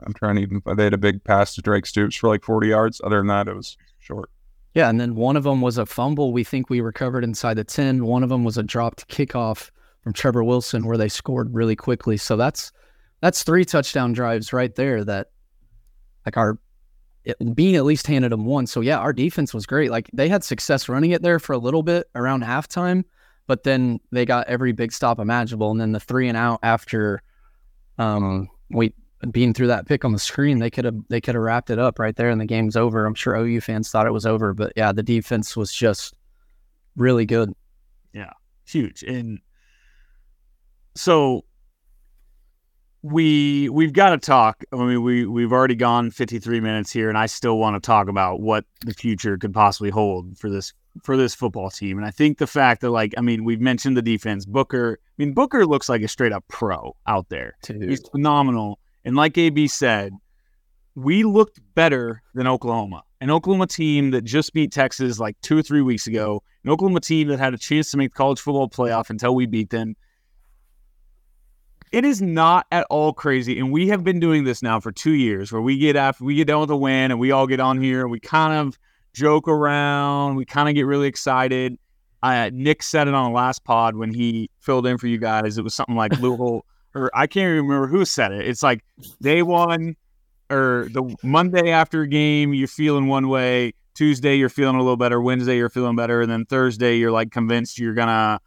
I'm 0.00 0.12
trying 0.12 0.36
to 0.36 0.42
even. 0.42 0.62
They 0.76 0.84
had 0.84 0.94
a 0.94 0.98
big 0.98 1.24
pass 1.24 1.54
to 1.54 1.62
Drake 1.62 1.86
Stoops 1.86 2.16
for 2.16 2.28
like 2.28 2.44
40 2.44 2.68
yards. 2.68 3.00
Other 3.02 3.18
than 3.18 3.28
that, 3.28 3.48
it 3.48 3.56
was 3.56 3.76
short. 3.98 4.30
Yeah, 4.74 4.90
and 4.90 5.00
then 5.00 5.14
one 5.14 5.36
of 5.36 5.44
them 5.44 5.62
was 5.62 5.78
a 5.78 5.86
fumble. 5.86 6.32
We 6.32 6.44
think 6.44 6.68
we 6.68 6.82
recovered 6.82 7.24
inside 7.24 7.54
the 7.54 7.64
10. 7.64 8.04
One 8.04 8.22
of 8.22 8.28
them 8.28 8.44
was 8.44 8.58
a 8.58 8.62
dropped 8.62 9.08
kickoff 9.08 9.70
from 10.02 10.12
Trevor 10.12 10.44
Wilson 10.44 10.86
where 10.86 10.98
they 10.98 11.08
scored 11.08 11.54
really 11.54 11.74
quickly. 11.74 12.18
So 12.18 12.36
that's 12.36 12.72
that's 13.22 13.42
three 13.42 13.64
touchdown 13.64 14.12
drives 14.12 14.52
right 14.52 14.74
there 14.74 15.02
that 15.04 15.30
like 16.26 16.36
our 16.36 16.58
it, 17.26 17.54
Bean 17.56 17.74
at 17.74 17.84
least 17.84 18.06
handed 18.06 18.32
them 18.32 18.46
one. 18.46 18.66
So 18.66 18.80
yeah, 18.80 18.98
our 18.98 19.12
defense 19.12 19.52
was 19.52 19.66
great. 19.66 19.90
Like 19.90 20.08
they 20.12 20.28
had 20.28 20.44
success 20.44 20.88
running 20.88 21.10
it 21.10 21.22
there 21.22 21.38
for 21.38 21.52
a 21.52 21.58
little 21.58 21.82
bit 21.82 22.08
around 22.14 22.44
halftime, 22.44 23.04
but 23.46 23.64
then 23.64 24.00
they 24.12 24.24
got 24.24 24.46
every 24.46 24.72
big 24.72 24.92
stop 24.92 25.18
imaginable, 25.18 25.70
and 25.70 25.80
then 25.80 25.92
the 25.92 26.00
three 26.00 26.28
and 26.28 26.36
out 26.36 26.60
after 26.62 27.22
um 27.98 28.48
we 28.70 28.92
being 29.30 29.54
through 29.54 29.66
that 29.68 29.86
pick 29.86 30.04
on 30.04 30.12
the 30.12 30.18
screen, 30.18 30.60
they 30.60 30.70
could 30.70 30.84
have 30.84 30.96
they 31.08 31.20
could 31.20 31.34
have 31.34 31.42
wrapped 31.42 31.70
it 31.70 31.78
up 31.78 31.98
right 31.98 32.14
there, 32.14 32.30
and 32.30 32.40
the 32.40 32.46
game's 32.46 32.76
over. 32.76 33.04
I'm 33.04 33.14
sure 33.14 33.34
OU 33.34 33.60
fans 33.60 33.90
thought 33.90 34.06
it 34.06 34.12
was 34.12 34.26
over, 34.26 34.54
but 34.54 34.72
yeah, 34.76 34.92
the 34.92 35.02
defense 35.02 35.56
was 35.56 35.72
just 35.72 36.14
really 36.94 37.26
good. 37.26 37.52
Yeah, 38.12 38.32
huge. 38.66 39.02
And 39.02 39.40
so 40.94 41.44
we 43.02 43.68
we've 43.68 43.92
got 43.92 44.10
to 44.10 44.18
talk. 44.18 44.64
I 44.72 44.76
mean, 44.76 45.02
we 45.02 45.26
we've 45.26 45.52
already 45.52 45.74
gone 45.74 46.10
53 46.10 46.60
minutes 46.60 46.90
here, 46.90 47.08
and 47.08 47.16
I 47.16 47.26
still 47.26 47.58
want 47.58 47.80
to 47.80 47.86
talk 47.86 48.08
about 48.08 48.40
what 48.40 48.64
the 48.84 48.94
future 48.94 49.36
could 49.38 49.54
possibly 49.54 49.90
hold 49.90 50.38
for 50.38 50.50
this 50.50 50.72
for 51.02 51.16
this 51.16 51.34
football 51.34 51.70
team. 51.70 51.98
And 51.98 52.06
I 52.06 52.10
think 52.10 52.38
the 52.38 52.46
fact 52.46 52.80
that, 52.80 52.90
like, 52.90 53.14
I 53.18 53.20
mean, 53.20 53.44
we've 53.44 53.60
mentioned 53.60 53.96
the 53.96 54.02
defense. 54.02 54.46
Booker. 54.46 54.98
I 55.02 55.12
mean, 55.18 55.32
Booker 55.32 55.66
looks 55.66 55.88
like 55.88 56.02
a 56.02 56.08
straight 56.08 56.32
up 56.32 56.44
pro 56.48 56.96
out 57.06 57.28
there. 57.28 57.56
He's 57.66 58.06
phenomenal. 58.08 58.78
And 59.04 59.14
like 59.16 59.38
AB 59.38 59.68
said, 59.68 60.12
we 60.94 61.22
looked 61.24 61.60
better 61.74 62.22
than 62.34 62.46
Oklahoma, 62.46 63.02
an 63.20 63.30
Oklahoma 63.30 63.66
team 63.66 64.10
that 64.10 64.24
just 64.24 64.52
beat 64.52 64.72
Texas 64.72 65.18
like 65.20 65.36
two 65.42 65.58
or 65.58 65.62
three 65.62 65.82
weeks 65.82 66.06
ago, 66.06 66.42
an 66.64 66.70
Oklahoma 66.70 67.00
team 67.00 67.28
that 67.28 67.38
had 67.38 67.54
a 67.54 67.58
chance 67.58 67.90
to 67.90 67.98
make 67.98 68.12
the 68.12 68.16
college 68.16 68.40
football 68.40 68.68
playoff 68.68 69.10
until 69.10 69.34
we 69.34 69.46
beat 69.46 69.70
them. 69.70 69.94
It 71.92 72.04
is 72.04 72.20
not 72.20 72.66
at 72.72 72.86
all 72.90 73.12
crazy, 73.12 73.58
and 73.58 73.70
we 73.70 73.88
have 73.88 74.02
been 74.02 74.18
doing 74.18 74.44
this 74.44 74.62
now 74.62 74.80
for 74.80 74.90
two 74.90 75.12
years, 75.12 75.52
where 75.52 75.62
we 75.62 75.78
get 75.78 75.96
after 75.96 76.24
we 76.24 76.34
get 76.34 76.48
done 76.48 76.60
with 76.60 76.70
a 76.70 76.76
win, 76.76 77.10
and 77.10 77.20
we 77.20 77.30
all 77.30 77.46
get 77.46 77.60
on 77.60 77.80
here, 77.80 78.02
and 78.02 78.10
we 78.10 78.20
kind 78.20 78.52
of 78.52 78.78
joke 79.12 79.48
around, 79.48 80.36
we 80.36 80.44
kind 80.44 80.68
of 80.68 80.74
get 80.74 80.82
really 80.82 81.06
excited. 81.06 81.78
Uh, 82.22 82.50
Nick 82.52 82.82
said 82.82 83.08
it 83.08 83.14
on 83.14 83.30
the 83.30 83.36
last 83.36 83.64
pod 83.64 83.94
when 83.94 84.12
he 84.12 84.50
filled 84.58 84.86
in 84.86 84.98
for 84.98 85.06
you 85.06 85.18
guys. 85.18 85.58
It 85.58 85.62
was 85.62 85.74
something 85.74 85.94
like 85.94 86.12
little, 86.20 86.66
or 86.94 87.10
I 87.14 87.26
can't 87.26 87.50
even 87.50 87.66
remember 87.66 87.86
who 87.86 88.04
said 88.04 88.32
it. 88.32 88.46
It's 88.46 88.62
like 88.62 88.84
day 89.22 89.42
one 89.42 89.96
or 90.50 90.88
the 90.90 91.14
Monday 91.22 91.70
after 91.70 92.02
a 92.02 92.08
game, 92.08 92.52
you're 92.52 92.68
feeling 92.68 93.06
one 93.06 93.28
way. 93.28 93.74
Tuesday, 93.94 94.36
you're 94.36 94.50
feeling 94.50 94.76
a 94.76 94.80
little 94.80 94.96
better. 94.96 95.20
Wednesday, 95.20 95.56
you're 95.56 95.70
feeling 95.70 95.96
better. 95.96 96.20
And 96.20 96.30
then 96.30 96.44
Thursday, 96.44 96.96
you're 96.96 97.10
like 97.10 97.30
convinced 97.32 97.78
you're 97.78 97.94
going 97.94 98.08
to 98.08 98.38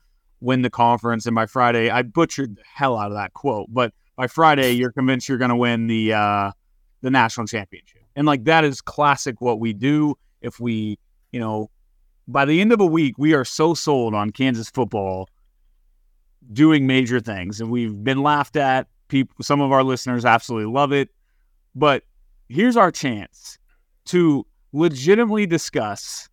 win 0.41 0.61
the 0.61 0.69
conference. 0.69 1.25
And 1.25 1.35
by 1.35 1.45
Friday, 1.45 1.89
I 1.89 2.01
butchered 2.01 2.55
the 2.55 2.63
hell 2.73 2.97
out 2.97 3.07
of 3.07 3.17
that 3.17 3.33
quote. 3.33 3.67
But 3.69 3.93
by 4.15 4.27
Friday, 4.27 4.71
you're 4.73 4.91
convinced 4.91 5.29
you're 5.29 5.37
going 5.37 5.49
to 5.49 5.55
win 5.55 5.87
the, 5.87 6.13
uh, 6.13 6.51
the 7.01 7.11
national 7.11 7.47
championship. 7.47 8.03
And 8.15 8.25
like 8.25 8.45
that 8.45 8.63
is 8.63 8.81
classic 8.81 9.41
what 9.41 9.59
we 9.59 9.73
do. 9.73 10.15
If 10.41 10.59
we, 10.59 10.97
you 11.31 11.39
know, 11.39 11.69
by 12.27 12.45
the 12.45 12.61
end 12.61 12.71
of 12.71 12.79
a 12.79 12.85
week, 12.85 13.17
we 13.17 13.33
are 13.33 13.45
so 13.45 13.73
sold 13.73 14.13
on 14.13 14.31
Kansas 14.31 14.69
football 14.69 15.29
doing 16.53 16.87
major 16.87 17.19
things. 17.19 17.59
And 17.61 17.71
we've 17.71 18.03
been 18.03 18.23
laughed 18.23 18.55
at. 18.55 18.87
People, 19.07 19.43
some 19.43 19.59
of 19.59 19.71
our 19.71 19.83
listeners 19.83 20.23
absolutely 20.23 20.71
love 20.71 20.91
it. 20.91 21.09
But 21.75 22.03
here's 22.47 22.77
our 22.77 22.91
chance 22.91 23.57
to 24.05 24.45
legitimately 24.71 25.45
discuss 25.45 26.28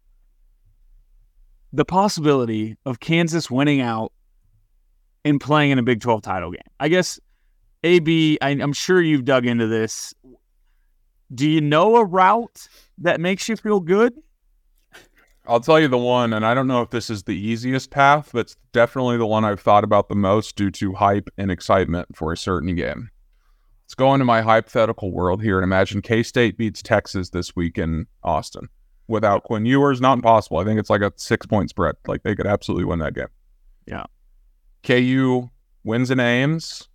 the 1.77 1.85
possibility 1.85 2.77
of 2.87 3.01
Kansas 3.01 3.51
winning 3.51 3.83
out 3.83 4.11
and 5.27 5.39
playing 5.39 5.73
in 5.73 5.79
a 5.79 5.83
Big 5.83 6.01
12 6.01 6.23
title 6.23 6.51
game. 6.51 6.63
I 6.81 6.89
guess, 6.89 7.21
AB, 7.85 8.39
I, 8.41 8.51
I'm 8.51 8.73
sure 8.73 9.01
you've 9.01 9.27
dug 9.27 9.45
into 9.45 9.67
this. 9.67 10.15
Do 11.35 11.49
you 11.49 11.61
know 11.61 11.97
a 11.97 12.05
route 12.05 12.69
that 12.99 13.21
makes 13.21 13.49
you 13.49 13.57
feel 13.57 13.81
good? 13.81 14.15
I'll 15.47 15.61
tell 15.61 15.79
you 15.79 15.87
the 15.87 15.99
one, 15.99 16.33
and 16.33 16.47
I 16.47 16.55
don't 16.55 16.67
know 16.67 16.81
if 16.81 16.91
this 16.91 17.11
is 17.11 17.25
the 17.25 17.37
easiest 17.37 17.91
path, 17.91 18.31
but 18.33 18.41
it's 18.41 18.57
definitely 18.73 19.19
the 19.19 19.27
one 19.27 19.45
I've 19.45 19.61
thought 19.61 19.85
about 19.85 20.09
the 20.09 20.17
most 20.17 20.57
due 20.57 20.71
to 20.73 20.95
hype 20.95 21.29
and 21.37 21.51
excitement 21.51 22.17
for 22.17 22.33
a 22.33 22.37
certain 22.37 22.75
game. 22.75 23.11
Let's 23.85 23.95
go 23.95 24.15
into 24.15 24.25
my 24.25 24.41
hypothetical 24.41 25.13
world 25.13 25.43
here 25.43 25.59
and 25.59 25.65
imagine 25.65 26.01
K 26.01 26.23
State 26.23 26.57
beats 26.57 26.83
Texas 26.83 27.31
this 27.31 27.55
week 27.55 27.77
in 27.77 28.07
Austin 28.25 28.71
without 29.09 29.45
Quinn 29.45 29.67
Ewers. 29.67 30.01
Not 30.01 30.15
impossible. 30.15 30.59
I 30.59 30.65
think 30.65 30.79
it's 30.79 30.91
like 30.91 31.03
a 31.03 31.13
six 31.17 31.47
point 31.47 31.71
spread. 31.71 31.97
Like 32.07 32.23
they 32.23 32.35
could 32.35 32.47
absolutely 32.47 32.85
win 32.85 32.99
that 33.01 33.15
game. 33.15 33.29
Yeah. 33.87 34.05
KU 34.83 35.51
wins 35.85 36.11
in 36.11 36.21
Ames. 36.21 36.89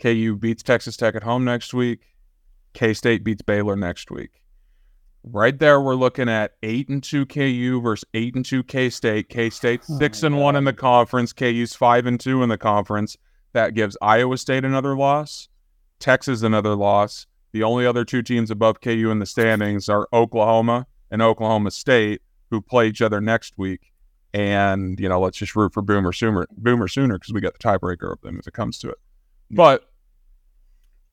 KU 0.00 0.36
beats 0.38 0.62
Texas 0.62 0.96
Tech 0.96 1.14
at 1.14 1.22
home 1.22 1.44
next 1.44 1.72
week. 1.72 2.14
K 2.74 2.92
State 2.92 3.24
beats 3.24 3.42
Baylor 3.42 3.76
next 3.76 4.10
week. 4.10 4.42
Right 5.24 5.58
there, 5.58 5.80
we're 5.80 5.94
looking 5.94 6.28
at 6.28 6.52
eight 6.62 6.88
and 6.88 7.02
two 7.02 7.26
KU 7.26 7.80
versus 7.80 8.04
eight 8.14 8.34
and 8.34 8.44
two 8.44 8.62
K 8.62 8.90
State. 8.90 9.28
K 9.28 9.50
State 9.50 9.80
oh 9.90 9.98
six 9.98 10.22
and 10.22 10.38
one 10.38 10.54
in 10.54 10.64
the 10.64 10.72
conference. 10.72 11.32
KU's 11.32 11.74
five 11.74 12.06
and 12.06 12.20
two 12.20 12.42
in 12.42 12.48
the 12.48 12.58
conference. 12.58 13.16
That 13.54 13.74
gives 13.74 13.96
Iowa 14.02 14.36
State 14.36 14.64
another 14.64 14.96
loss, 14.96 15.48
Texas 15.98 16.42
another 16.42 16.74
loss. 16.74 17.26
The 17.56 17.62
only 17.62 17.86
other 17.86 18.04
two 18.04 18.20
teams 18.22 18.50
above 18.50 18.82
KU 18.82 19.08
in 19.10 19.18
the 19.18 19.24
standings 19.24 19.88
are 19.88 20.06
Oklahoma 20.12 20.86
and 21.10 21.22
Oklahoma 21.22 21.70
State, 21.70 22.20
who 22.50 22.60
play 22.60 22.86
each 22.88 23.00
other 23.00 23.18
next 23.18 23.56
week. 23.56 23.94
And 24.34 25.00
you 25.00 25.08
know, 25.08 25.18
let's 25.20 25.38
just 25.38 25.56
root 25.56 25.72
for 25.72 25.80
Boomer 25.80 26.12
Sooner, 26.12 26.46
Boomer 26.58 26.86
Sooner, 26.86 27.14
because 27.14 27.32
we 27.32 27.40
got 27.40 27.54
the 27.54 27.58
tiebreaker 27.58 28.12
of 28.12 28.20
them 28.20 28.38
if 28.38 28.46
it 28.46 28.52
comes 28.52 28.76
to 28.80 28.90
it. 28.90 28.98
But 29.50 29.88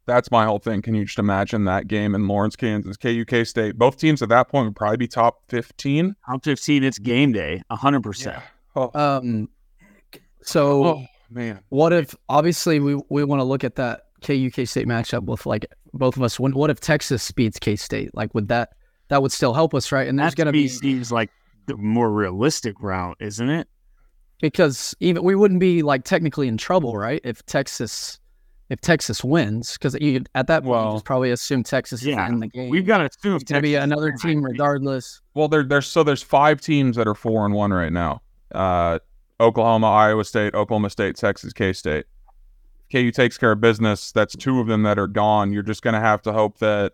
that's 0.05 0.31
my 0.31 0.43
whole 0.43 0.59
thing. 0.59 0.81
Can 0.81 0.95
you 0.95 1.05
just 1.05 1.17
imagine 1.17 1.63
that 1.63 1.87
game 1.87 2.13
in 2.13 2.27
Lawrence, 2.27 2.57
Kansas, 2.57 2.97
KUK 2.97 3.47
State? 3.47 3.77
Both 3.77 3.95
teams 3.95 4.21
at 4.21 4.27
that 4.27 4.49
point 4.49 4.65
would 4.65 4.75
probably 4.75 4.97
be 4.97 5.07
top 5.07 5.43
15. 5.47 6.13
Top 6.25 6.43
15, 6.43 6.83
it's 6.83 6.99
game 6.99 7.31
day, 7.31 7.61
100%. 7.71 8.41
Oh, 8.75 8.91
Um, 8.93 9.47
so 10.41 10.83
oh, 10.85 11.05
man. 11.29 11.61
what 11.69 11.93
if 11.93 12.13
obviously 12.27 12.81
we 12.81 12.99
we 13.07 13.23
want 13.23 13.39
to 13.39 13.45
look 13.45 13.63
at 13.63 13.75
that 13.75 14.07
KU 14.21 14.49
K 14.51 14.65
State 14.65 14.87
matchup 14.87 15.23
with 15.23 15.45
like 15.45 15.67
both 15.93 16.17
of 16.17 16.23
us. 16.23 16.39
When 16.39 16.53
what 16.53 16.69
if 16.69 16.79
Texas 16.79 17.31
beats 17.31 17.59
K 17.59 17.75
State? 17.75 18.13
Like 18.13 18.33
would 18.33 18.47
that 18.49 18.69
that 19.09 19.21
would 19.21 19.31
still 19.31 19.53
help 19.53 19.73
us, 19.73 19.91
right? 19.91 20.07
And 20.07 20.17
that's 20.17 20.35
gonna 20.35 20.51
be 20.51 20.67
seems 20.67 21.11
like 21.11 21.29
the 21.65 21.77
more 21.77 22.11
realistic 22.11 22.75
route, 22.81 23.17
isn't 23.19 23.49
it? 23.49 23.67
because 24.43 24.93
even 24.99 25.23
we 25.23 25.35
wouldn't 25.35 25.61
be 25.61 25.81
like 25.83 26.03
technically 26.03 26.49
in 26.49 26.57
trouble, 26.57 26.97
right? 26.97 27.21
If 27.23 27.43
Texas 27.45 28.19
if 28.69 28.81
Texas 28.81 29.23
wins, 29.23 29.73
because 29.73 29.95
you 30.01 30.21
at 30.35 30.47
that 30.47 30.63
point 30.63 30.79
you 30.79 30.85
Well, 30.85 30.91
just 30.93 31.05
probably 31.05 31.31
assume 31.31 31.63
Texas 31.63 32.03
yeah, 32.03 32.25
is 32.25 32.31
in 32.33 32.39
the 32.41 32.47
game. 32.47 32.69
We've 32.69 32.85
got 32.85 32.97
to 32.97 33.05
assume 33.05 33.35
it's 33.35 33.45
gonna 33.45 33.61
be 33.61 33.75
another 33.75 34.11
team 34.11 34.43
regardless. 34.43 35.21
Well, 35.33 35.47
there, 35.47 35.63
there's 35.63 35.87
so 35.87 36.03
there's 36.03 36.21
five 36.21 36.59
teams 36.59 36.97
that 36.97 37.07
are 37.07 37.15
four 37.15 37.45
and 37.45 37.55
one 37.55 37.71
right 37.71 37.91
now. 37.91 38.21
Uh, 38.53 38.99
Oklahoma, 39.39 39.89
Iowa 39.89 40.25
State, 40.25 40.53
Oklahoma 40.53 40.89
State, 40.89 41.15
Texas, 41.15 41.53
K 41.53 41.71
State. 41.71 42.05
KU 42.93 43.11
takes 43.11 43.39
care 43.39 43.53
of 43.53 43.61
business. 43.61 44.11
That's 44.11 44.35
two 44.35 44.59
of 44.59 44.67
them 44.67 44.83
that 44.83 44.99
are 44.99 45.07
gone. 45.07 45.51
You're 45.51 45.63
just 45.63 45.81
going 45.81 45.95
to 45.95 45.99
have 45.99 46.21
to 46.23 46.31
hope 46.31 46.59
that. 46.59 46.93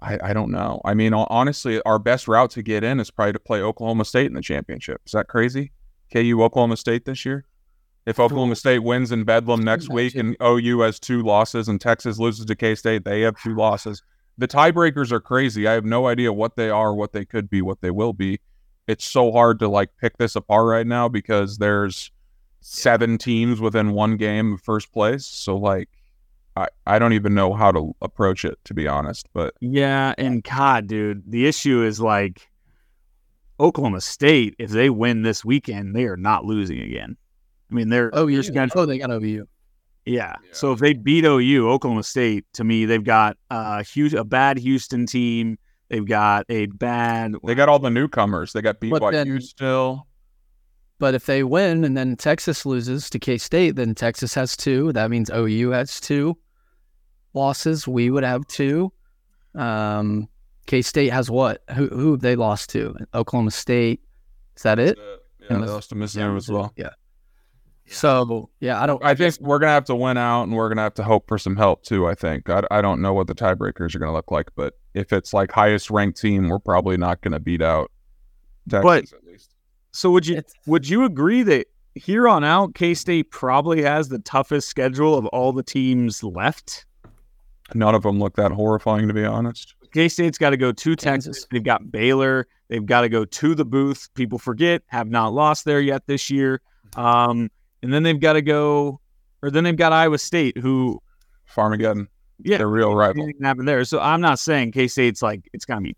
I, 0.00 0.18
I 0.22 0.32
don't 0.32 0.50
know. 0.50 0.80
I 0.84 0.94
mean, 0.94 1.12
honestly, 1.12 1.80
our 1.82 1.98
best 1.98 2.26
route 2.26 2.50
to 2.52 2.62
get 2.62 2.82
in 2.82 2.98
is 2.98 3.10
probably 3.10 3.34
to 3.34 3.38
play 3.38 3.60
Oklahoma 3.60 4.04
State 4.06 4.26
in 4.26 4.32
the 4.32 4.40
championship. 4.40 5.02
Is 5.04 5.12
that 5.12 5.28
crazy? 5.28 5.72
KU 6.12 6.42
Oklahoma 6.42 6.76
State 6.76 7.04
this 7.04 7.24
year? 7.24 7.44
If 8.06 8.18
Oklahoma 8.18 8.56
State 8.56 8.80
wins 8.80 9.12
in 9.12 9.24
Bedlam 9.24 9.62
next 9.62 9.88
week 9.88 10.16
and 10.16 10.36
OU 10.42 10.80
has 10.80 10.98
two 10.98 11.22
losses 11.22 11.68
and 11.68 11.80
Texas 11.80 12.18
loses 12.18 12.46
to 12.46 12.56
K 12.56 12.74
State, 12.74 13.04
they 13.04 13.20
have 13.20 13.40
two 13.40 13.54
losses. 13.54 14.02
The 14.38 14.48
tiebreakers 14.48 15.12
are 15.12 15.20
crazy. 15.20 15.68
I 15.68 15.72
have 15.72 15.84
no 15.84 16.08
idea 16.08 16.32
what 16.32 16.56
they 16.56 16.70
are, 16.70 16.94
what 16.94 17.12
they 17.12 17.24
could 17.24 17.48
be, 17.48 17.62
what 17.62 17.80
they 17.80 17.92
will 17.92 18.12
be. 18.12 18.40
It's 18.88 19.04
so 19.04 19.30
hard 19.30 19.60
to 19.60 19.68
like 19.68 19.90
pick 20.00 20.16
this 20.16 20.34
apart 20.34 20.66
right 20.66 20.86
now 20.86 21.08
because 21.08 21.58
there's 21.58 22.10
seven 22.62 23.18
teams 23.18 23.60
within 23.60 23.92
one 23.92 24.16
game 24.16 24.54
of 24.54 24.62
first 24.62 24.92
place. 24.92 25.26
So 25.26 25.56
like 25.56 25.88
I, 26.56 26.68
I 26.86 26.98
don't 26.98 27.12
even 27.14 27.34
know 27.34 27.52
how 27.54 27.72
to 27.72 27.94
approach 28.02 28.44
it 28.44 28.58
to 28.64 28.74
be 28.74 28.86
honest. 28.88 29.26
But 29.32 29.54
Yeah, 29.60 30.14
and 30.18 30.42
God, 30.42 30.86
dude, 30.86 31.22
the 31.30 31.46
issue 31.46 31.82
is 31.82 32.00
like 32.00 32.48
Oklahoma 33.60 34.00
State. 34.00 34.54
If 34.58 34.70
they 34.70 34.90
win 34.90 35.22
this 35.22 35.44
weekend, 35.44 35.94
they 35.94 36.04
are 36.04 36.16
not 36.16 36.44
losing 36.44 36.80
again. 36.80 37.16
I 37.70 37.74
mean, 37.74 37.88
they're 37.88 38.10
Oh, 38.12 38.26
you 38.26 38.36
they're 38.36 38.42
scheduled- 38.44 38.76
oh 38.82 38.86
they 38.86 38.98
got 38.98 39.10
OU. 39.10 39.46
Yeah. 40.04 40.34
So 40.50 40.72
if 40.72 40.80
they 40.80 40.94
beat 40.94 41.24
OU, 41.24 41.70
Oklahoma 41.70 42.02
State, 42.02 42.44
to 42.54 42.64
me, 42.64 42.86
they've 42.86 43.04
got 43.04 43.36
uh, 43.50 43.84
Hugh, 43.84 44.10
a 44.18 44.24
bad 44.24 44.58
Houston 44.58 45.06
team. 45.06 45.58
They've 45.90 46.04
got 46.06 46.44
a 46.48 46.66
bad. 46.66 47.34
they 47.44 47.54
got 47.54 47.68
all 47.68 47.78
the 47.78 47.90
newcomers. 47.90 48.52
They 48.52 48.62
got 48.62 48.80
But 48.80 49.00
BYU 49.00 49.12
then- 49.12 49.40
still. 49.40 50.06
But 51.02 51.14
if 51.14 51.26
they 51.26 51.42
win 51.42 51.82
and 51.82 51.96
then 51.96 52.14
Texas 52.14 52.64
loses 52.64 53.10
to 53.10 53.18
K 53.18 53.36
State, 53.36 53.74
then 53.74 53.92
Texas 53.92 54.34
has 54.34 54.56
two. 54.56 54.92
That 54.92 55.10
means 55.10 55.32
OU 55.34 55.70
has 55.70 55.98
two 55.98 56.38
losses. 57.34 57.88
We 57.88 58.08
would 58.08 58.22
have 58.22 58.46
two. 58.46 58.92
Um, 59.56 60.28
K 60.66 60.80
State 60.80 61.12
has 61.12 61.28
what? 61.28 61.64
Who 61.74 61.88
who 61.88 62.12
have 62.12 62.20
they 62.20 62.36
lost 62.36 62.70
to? 62.70 62.94
Oklahoma 63.14 63.50
State. 63.50 64.00
Is 64.56 64.62
that 64.62 64.78
it? 64.78 64.96
Yeah, 65.40 65.58
they 65.58 65.66
lost 65.66 65.88
to 65.88 65.96
Mississippi 65.96 66.36
as 66.36 66.48
well. 66.48 66.72
Yeah. 66.76 66.90
So 67.86 68.48
yeah, 68.60 68.80
I 68.80 68.86
don't. 68.86 69.04
I 69.04 69.16
think 69.16 69.40
we're 69.40 69.58
gonna 69.58 69.72
have 69.72 69.86
to 69.86 69.96
win 69.96 70.16
out, 70.16 70.44
and 70.44 70.52
we're 70.52 70.68
gonna 70.68 70.82
have 70.82 70.94
to 70.94 71.02
hope 71.02 71.26
for 71.26 71.36
some 71.36 71.56
help 71.56 71.82
too. 71.82 72.06
I 72.06 72.14
think 72.14 72.48
I, 72.48 72.62
I 72.70 72.80
don't 72.80 73.02
know 73.02 73.12
what 73.12 73.26
the 73.26 73.34
tiebreakers 73.34 73.96
are 73.96 73.98
gonna 73.98 74.12
look 74.12 74.30
like, 74.30 74.50
but 74.54 74.74
if 74.94 75.12
it's 75.12 75.34
like 75.34 75.50
highest 75.50 75.90
ranked 75.90 76.20
team, 76.20 76.48
we're 76.48 76.60
probably 76.60 76.96
not 76.96 77.22
gonna 77.22 77.40
beat 77.40 77.60
out 77.60 77.90
Texas 78.70 78.84
But- 78.84 78.98
at 78.98 79.00
least. 79.02 79.14
So 79.92 80.10
would 80.10 80.26
you 80.26 80.36
It's- 80.38 80.54
would 80.66 80.88
you 80.88 81.04
agree 81.04 81.42
that 81.44 81.66
here 81.94 82.26
on 82.28 82.42
out, 82.44 82.74
K 82.74 82.94
State 82.94 83.30
probably 83.30 83.82
has 83.82 84.08
the 84.08 84.18
toughest 84.20 84.68
schedule 84.68 85.14
of 85.16 85.26
all 85.26 85.52
the 85.52 85.62
teams 85.62 86.22
left? 86.22 86.86
None 87.74 87.94
of 87.94 88.02
them 88.02 88.18
look 88.18 88.36
that 88.36 88.52
horrifying, 88.52 89.08
to 89.08 89.14
be 89.14 89.24
honest. 89.24 89.74
K 89.92 90.08
State's 90.08 90.38
got 90.38 90.50
to 90.50 90.56
go 90.56 90.72
to 90.72 90.96
Kansas. 90.96 91.36
Texas. 91.36 91.46
They've 91.50 91.62
got 91.62 91.90
Baylor. 91.92 92.46
They've 92.68 92.84
got 92.84 93.02
to 93.02 93.08
go 93.10 93.24
to 93.26 93.54
the 93.54 93.64
booth. 93.64 94.08
People 94.14 94.38
forget, 94.38 94.82
have 94.86 95.08
not 95.10 95.34
lost 95.34 95.66
there 95.66 95.80
yet 95.80 96.06
this 96.06 96.30
year. 96.30 96.62
Um, 96.96 97.50
and 97.82 97.92
then 97.92 98.02
they've 98.02 98.18
got 98.20 98.34
to 98.34 98.42
go, 98.42 99.00
or 99.42 99.50
then 99.50 99.64
they've 99.64 99.76
got 99.76 99.92
Iowa 99.92 100.16
State, 100.18 100.56
who, 100.56 100.98
Farmageddon, 101.54 102.06
yeah, 102.42 102.56
the 102.58 102.66
real 102.66 102.94
rival. 102.94 103.22
anything 103.22 103.36
can 103.36 103.44
happen 103.44 103.66
there. 103.66 103.84
So 103.84 104.00
I'm 104.00 104.22
not 104.22 104.38
saying 104.38 104.72
K 104.72 104.88
State's 104.88 105.20
like 105.22 105.46
it's 105.52 105.66
gonna 105.66 105.82
be 105.82 105.96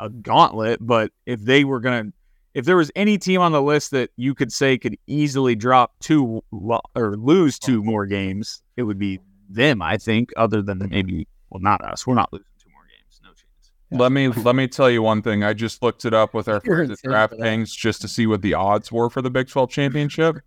a 0.00 0.10
gauntlet, 0.10 0.78
but 0.82 1.10
if 1.24 1.40
they 1.40 1.64
were 1.64 1.80
gonna, 1.80 2.12
if 2.58 2.64
there 2.64 2.76
was 2.76 2.90
any 2.96 3.16
team 3.16 3.40
on 3.40 3.52
the 3.52 3.62
list 3.62 3.92
that 3.92 4.10
you 4.16 4.34
could 4.34 4.52
say 4.52 4.76
could 4.76 4.98
easily 5.06 5.54
drop 5.54 5.92
two 6.00 6.42
lo- 6.50 6.80
or 6.96 7.16
lose 7.16 7.56
two 7.56 7.84
more 7.84 8.04
games, 8.04 8.62
it 8.76 8.82
would 8.82 8.98
be 8.98 9.20
them. 9.48 9.80
I 9.80 9.96
think, 9.96 10.30
other 10.36 10.60
than 10.60 10.80
maybe, 10.90 11.28
well, 11.50 11.60
not 11.60 11.80
us. 11.82 12.04
We're 12.04 12.16
not 12.16 12.32
losing 12.32 12.46
two 12.60 12.70
more 12.72 12.82
games. 12.82 13.20
No 13.22 13.28
chance. 13.28 13.70
Let 13.92 14.10
me 14.10 14.26
let 14.26 14.56
me 14.56 14.66
tell 14.66 14.90
you 14.90 15.02
one 15.02 15.22
thing. 15.22 15.44
I 15.44 15.52
just 15.52 15.84
looked 15.84 16.04
it 16.04 16.12
up 16.12 16.34
with 16.34 16.48
our 16.48 16.60
You're 16.64 16.78
friends 16.78 16.90
at 16.90 17.04
insane 17.04 17.28
for 17.28 17.36
that. 17.36 17.38
DraftKings 17.38 17.76
just 17.76 18.00
to 18.00 18.08
see 18.08 18.26
what 18.26 18.42
the 18.42 18.54
odds 18.54 18.90
were 18.90 19.08
for 19.08 19.22
the 19.22 19.30
Big 19.30 19.46
12 19.46 19.70
championship. 19.70 20.38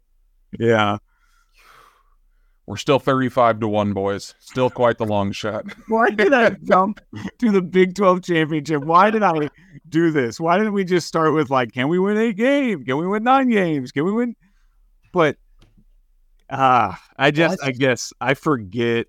Yeah. 0.60 0.98
We're 2.72 2.78
still 2.78 3.00
35 3.00 3.60
to 3.60 3.68
1, 3.68 3.92
boys. 3.92 4.34
Still 4.40 4.70
quite 4.70 4.98
the 4.98 5.04
long 5.06 5.34
shot. 5.34 5.66
Why 5.90 6.10
did 6.10 6.32
I 6.32 6.52
jump 6.52 7.02
to 7.40 7.52
the 7.52 7.62
Big 7.62 7.96
12 7.96 8.24
championship? 8.24 8.86
Why 8.86 9.12
did 9.12 9.24
I 9.24 9.50
do 9.90 10.10
this? 10.10 10.40
Why 10.40 10.58
didn't 10.58 10.72
we 10.72 10.86
just 10.86 11.06
start 11.06 11.34
with 11.34 11.50
like, 11.50 11.74
can 11.74 11.90
we 11.90 12.00
win 12.00 12.16
eight 12.16 12.38
games? 12.38 12.86
Can 12.86 12.96
we 12.96 13.06
win 13.06 13.24
nine 13.24 13.50
games? 13.50 13.92
Can 13.92 14.06
we 14.06 14.14
win? 14.14 14.38
But 15.12 15.36
ah, 16.50 16.98
I 17.18 17.32
just, 17.32 17.62
I 17.62 17.72
guess 17.72 18.14
I 18.22 18.36
forget. 18.36 19.08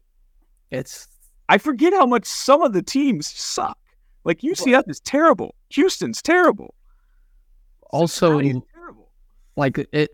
It's 0.72 1.06
I 1.48 1.58
forget 1.58 1.92
how 1.92 2.06
much 2.06 2.24
some 2.26 2.62
of 2.62 2.72
the 2.72 2.82
teams 2.82 3.30
suck. 3.30 3.78
Like 4.24 4.40
UCF 4.40 4.90
is 4.90 4.98
terrible. 4.98 5.54
Houston's 5.70 6.20
terrible. 6.20 6.74
also 7.90 8.40
Cincinnati's 8.40 8.62
terrible. 8.74 9.08
like 9.54 9.78
it. 9.92 10.10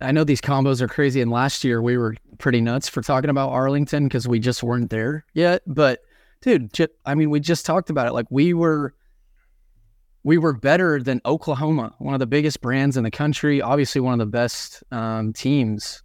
I 0.00 0.12
know 0.12 0.24
these 0.24 0.40
combos 0.40 0.80
are 0.80 0.88
crazy, 0.88 1.20
and 1.20 1.30
last 1.30 1.64
year 1.64 1.80
we 1.80 1.96
were 1.96 2.14
pretty 2.38 2.60
nuts 2.60 2.88
for 2.88 3.00
talking 3.02 3.30
about 3.30 3.50
Arlington 3.50 4.04
because 4.04 4.28
we 4.28 4.38
just 4.38 4.62
weren't 4.62 4.90
there 4.90 5.24
yet. 5.32 5.62
But 5.66 6.00
dude, 6.42 6.70
I 7.04 7.14
mean, 7.14 7.30
we 7.30 7.40
just 7.40 7.64
talked 7.64 7.88
about 7.88 8.06
it. 8.06 8.12
Like 8.12 8.26
we 8.30 8.52
were, 8.52 8.94
we 10.22 10.38
were 10.38 10.52
better 10.52 11.02
than 11.02 11.20
Oklahoma, 11.24 11.94
one 11.98 12.14
of 12.14 12.20
the 12.20 12.26
biggest 12.26 12.60
brands 12.60 12.96
in 12.96 13.04
the 13.04 13.10
country, 13.10 13.62
obviously 13.62 14.00
one 14.00 14.12
of 14.12 14.18
the 14.18 14.26
best 14.26 14.84
um, 14.90 15.32
teams 15.32 16.02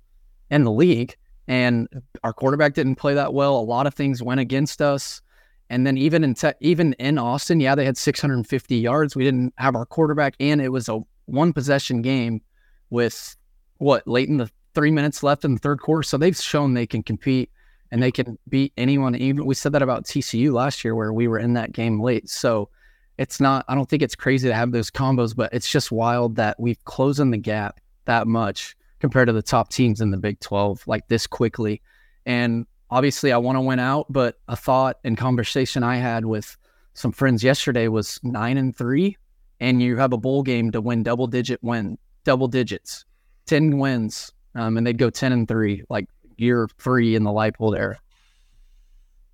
in 0.49 0.63
the 0.63 0.71
league. 0.71 1.15
And 1.47 1.89
our 2.23 2.31
quarterback 2.31 2.75
didn't 2.75 2.95
play 2.95 3.13
that 3.15 3.33
well. 3.33 3.57
A 3.57 3.61
lot 3.61 3.87
of 3.87 3.93
things 3.93 4.23
went 4.23 4.39
against 4.39 4.81
us. 4.81 5.21
And 5.69 5.87
then 5.87 5.97
even 5.97 6.23
in 6.23 6.33
te- 6.33 6.53
even 6.59 6.93
in 6.93 7.17
Austin, 7.17 7.59
yeah, 7.59 7.75
they 7.75 7.85
had 7.85 7.97
650 7.97 8.75
yards. 8.75 9.15
We 9.15 9.23
didn't 9.23 9.53
have 9.57 9.75
our 9.75 9.85
quarterback, 9.85 10.35
and 10.39 10.61
it 10.61 10.69
was 10.69 10.89
a 10.89 10.99
one 11.25 11.53
possession 11.53 12.01
game 12.01 12.41
with 12.89 13.37
what 13.82 14.07
late 14.07 14.29
in 14.29 14.38
the 14.38 14.49
three 14.75 14.91
minutes 14.91 15.23
left 15.23 15.43
in 15.43 15.55
the 15.55 15.59
third 15.59 15.79
quarter. 15.79 16.03
So 16.03 16.17
they've 16.17 16.38
shown 16.38 16.73
they 16.73 16.86
can 16.86 17.01
compete 17.01 17.49
and 17.91 18.01
they 18.01 18.11
can 18.11 18.38
beat 18.47 18.73
anyone. 18.77 19.15
Even 19.15 19.45
we 19.45 19.55
said 19.55 19.73
that 19.73 19.82
about 19.82 20.05
TCU 20.05 20.53
last 20.53 20.86
year, 20.86 20.95
where 20.95 21.11
we 21.11 21.27
were 21.27 21.39
in 21.39 21.53
that 21.53 21.71
game 21.71 21.99
late. 21.99 22.29
So 22.29 22.69
it's 23.17 23.39
not. 23.39 23.65
I 23.67 23.75
don't 23.75 23.89
think 23.89 24.03
it's 24.03 24.15
crazy 24.15 24.47
to 24.47 24.53
have 24.53 24.71
those 24.71 24.91
combos, 24.91 25.36
but 25.36 25.51
it's 25.51 25.69
just 25.69 25.91
wild 25.91 26.36
that 26.36 26.59
we've 26.59 26.84
closing 26.86 27.32
the 27.32 27.38
gap 27.38 27.79
that 28.05 28.27
much 28.27 28.75
compared 28.99 29.27
to 29.27 29.34
the 29.34 29.41
top 29.41 29.69
teams 29.69 29.99
in 29.99 30.11
the 30.11 30.17
Big 30.17 30.39
12 30.39 30.84
like 30.86 31.07
this 31.07 31.25
quickly. 31.25 31.82
And 32.25 32.67
obviously, 32.91 33.32
I 33.32 33.38
want 33.38 33.57
to 33.57 33.61
win 33.61 33.79
out, 33.79 34.05
but 34.09 34.39
a 34.47 34.55
thought 34.55 34.99
and 35.03 35.17
conversation 35.17 35.82
I 35.82 35.95
had 35.95 36.25
with 36.25 36.55
some 36.93 37.11
friends 37.11 37.43
yesterday 37.43 37.88
was 37.88 38.19
nine 38.21 38.57
and 38.57 38.75
three, 38.75 39.17
and 39.59 39.82
you 39.82 39.97
have 39.97 40.13
a 40.13 40.17
bowl 40.17 40.43
game 40.43 40.71
to 40.71 40.82
win 40.82 41.01
double 41.01 41.25
digit 41.25 41.63
win, 41.63 41.97
double 42.25 42.47
digits, 42.47 43.05
10 43.47 43.77
wins, 43.77 44.31
um, 44.55 44.77
and 44.77 44.85
they'd 44.85 44.97
go 44.97 45.09
10 45.09 45.31
and 45.31 45.47
three, 45.47 45.83
like 45.89 46.05
year 46.37 46.67
three 46.79 47.15
in 47.15 47.23
the 47.23 47.31
Leipold 47.31 47.77
era. 47.77 47.99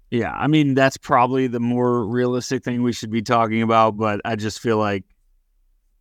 Yeah, 0.09 0.31
I 0.31 0.47
mean 0.47 0.73
that's 0.73 0.95
probably 0.95 1.47
the 1.47 1.59
more 1.59 2.05
realistic 2.05 2.63
thing 2.63 2.81
we 2.81 2.93
should 2.93 3.11
be 3.11 3.21
talking 3.21 3.61
about, 3.61 3.97
but 3.97 4.21
I 4.23 4.35
just 4.37 4.61
feel 4.61 4.77
like 4.77 5.03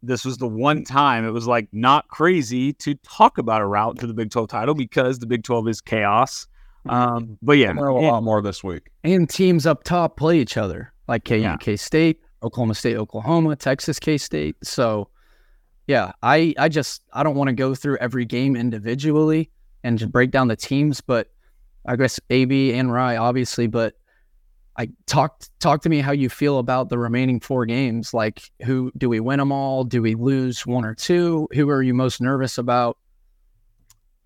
this 0.03 0.25
was 0.25 0.39
the 0.39 0.47
one 0.47 0.85
time 0.85 1.27
it 1.27 1.33
was 1.33 1.49
like 1.49 1.67
not 1.73 2.07
crazy 2.09 2.73
to 2.75 2.95
talk 2.97 3.39
about 3.39 3.61
a 3.63 3.67
route 3.67 3.99
to 3.99 4.07
the 4.07 4.15
Big 4.15 4.31
12 4.31 4.49
title 4.49 4.75
because 4.75 5.19
the 5.19 5.27
Big 5.27 5.43
12 5.43 5.69
is 5.69 5.81
chaos. 5.81 6.47
Um, 6.89 7.37
but 7.43 7.55
yeah, 7.55 7.71
I 7.71 7.73
a 7.73 7.93
lot 7.93 8.23
more 8.23 8.41
this 8.41 8.63
week. 8.63 8.91
And 9.03 9.29
teams 9.29 9.67
up 9.67 9.83
top 9.83 10.17
play 10.17 10.39
each 10.39 10.57
other, 10.57 10.93
like 11.09 11.25
KU, 11.25 11.39
Yeah. 11.39 11.57
K 11.57 11.77
State, 11.77 12.21
Oklahoma 12.45 12.77
State, 12.77 12.97
Oklahoma, 12.97 13.57
Texas, 13.57 13.99
K 13.99 14.19
State. 14.19 14.55
So, 14.63 15.09
yeah, 15.87 16.13
I 16.23 16.55
I 16.59 16.69
just 16.69 17.03
I 17.13 17.23
don't 17.23 17.37
want 17.37 17.49
to 17.49 17.55
go 17.55 17.75
through 17.75 17.99
every 17.99 18.25
game 18.25 18.57
individually 18.57 19.51
and 19.85 19.99
just 19.99 20.11
break 20.11 20.31
down 20.31 20.49
the 20.49 20.57
teams, 20.57 21.01
but 21.01 21.29
I 21.87 21.97
guess 21.97 22.19
AB 22.31 22.75
and 22.75 22.93
Rye 22.93 23.17
obviously, 23.17 23.67
but 23.67 23.95
I 24.79 24.89
talk 25.07 25.43
talk 25.61 25.83
to 25.83 25.89
me 25.89 26.01
how 26.01 26.13
you 26.13 26.29
feel 26.29 26.59
about 26.59 26.89
the 26.89 26.99
remaining 26.99 27.41
four 27.41 27.65
games. 27.67 28.13
Like, 28.13 28.51
who 28.65 28.93
do 28.99 29.09
we 29.09 29.21
win 29.21 29.39
them 29.39 29.53
all? 29.53 29.85
Do 29.85 30.03
we 30.03 30.15
lose 30.15 30.67
one 30.67 30.85
or 30.85 30.95
two? 30.95 31.49
Who 31.53 31.71
are 31.71 31.83
you 31.83 31.95
most 31.95 32.21
nervous 32.21 32.59
about? 32.59 32.99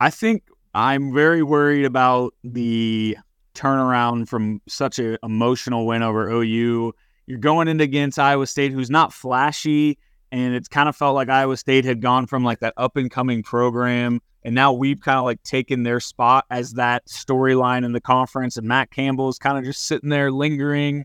I 0.01 0.11
think 0.11 0.45
I'm 0.75 1.13
very 1.13 1.43
worried 1.43 1.85
about 1.85 2.35
the 2.43 3.17
turnaround 3.55 4.29
from 4.29 4.61
such 4.67 4.99
an 4.99 5.19
emotional 5.23 5.87
win 5.87 6.03
over 6.03 6.31
OU. 6.31 6.95
You're 7.27 7.39
going 7.39 7.69
into 7.69 7.85
against 7.85 8.19
Iowa 8.19 8.47
State, 8.47 8.73
who's 8.73 8.91
not 8.91 9.13
flashy, 9.13 9.99
and 10.33 10.55
it's 10.55 10.69
kind 10.69 10.89
of 10.89 10.97
felt 10.97 11.15
like 11.15 11.29
Iowa 11.29 11.57
State 11.57 11.85
had 11.85 12.01
gone 12.01 12.27
from 12.27 12.45
like 12.45 12.61
that 12.61 12.75
up 12.77 12.97
and 12.97 13.11
coming 13.11 13.43
program, 13.43 14.21
and 14.45 14.55
now 14.55 14.73
we've 14.73 15.01
kind 15.01 15.19
of 15.19 15.25
like 15.25 15.43
taken 15.43 15.83
their 15.83 16.01
spot 16.01 16.45
as 16.51 16.73
that 16.75 17.07
storyline 17.07 17.85
in 17.85 17.93
the 17.93 18.01
conference. 18.01 18.57
And 18.57 18.67
Matt 18.67 18.91
Campbell's 18.91 19.39
kind 19.39 19.59
of 19.59 19.65
just 19.65 19.87
sitting 19.87 20.09
there 20.09 20.31
lingering. 20.31 21.05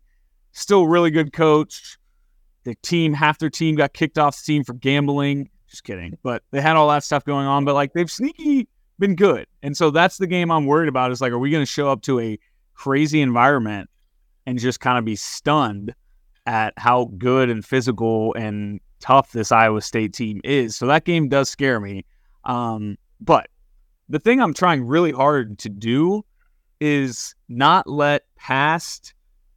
Still 0.51 0.88
really 0.88 1.11
good 1.11 1.34
coach. 1.34 1.97
The 2.63 2.76
team, 2.82 3.13
half 3.13 3.39
their 3.39 3.49
team 3.49 3.76
got 3.76 3.93
kicked 3.93 4.17
off 4.17 4.38
the 4.38 4.45
team 4.45 4.63
for 4.63 4.73
gambling. 4.73 5.49
Just 5.67 5.84
kidding, 5.84 6.17
but 6.23 6.43
they 6.51 6.61
had 6.61 6.76
all 6.76 6.88
that 6.89 7.03
stuff 7.03 7.26
going 7.26 7.45
on. 7.45 7.65
But 7.65 7.73
like 7.73 7.93
they've 7.93 8.09
sneaky 8.09 8.67
been 8.99 9.15
good. 9.15 9.45
And 9.61 9.76
so 9.76 9.91
that's 9.91 10.17
the 10.17 10.28
game 10.28 10.51
I'm 10.51 10.65
worried 10.65 10.89
about 10.89 11.11
is 11.11 11.21
like, 11.21 11.32
are 11.32 11.39
we 11.39 11.51
going 11.51 11.61
to 11.61 11.69
show 11.71 11.89
up 11.89 12.01
to 12.03 12.19
a 12.19 12.39
crazy 12.73 13.21
environment 13.21 13.89
and 14.45 14.59
just 14.59 14.80
kind 14.80 14.97
of 14.97 15.05
be 15.05 15.15
stunned 15.15 15.93
at 16.45 16.73
how 16.78 17.11
good 17.17 17.49
and 17.49 17.65
physical 17.65 18.34
and 18.36 18.80
tough 19.00 19.32
this 19.32 19.52
Iowa 19.52 19.82
State 19.82 20.14
team 20.14 20.41
is? 20.43 20.76
So 20.76 20.88
that 20.88 21.06
game 21.06 21.30
does 21.30 21.50
scare 21.50 21.80
me. 21.80 22.06
Um, 22.43 22.98
but 23.20 23.48
the 24.10 24.20
thing 24.20 24.41
I'm 24.41 24.54
trying 24.54 24.86
really 24.86 25.12
hard 25.12 25.58
to 25.60 25.70
do 25.70 26.24
is 26.80 27.36
not 27.50 27.88
let 27.88 28.24
past, 28.36 29.14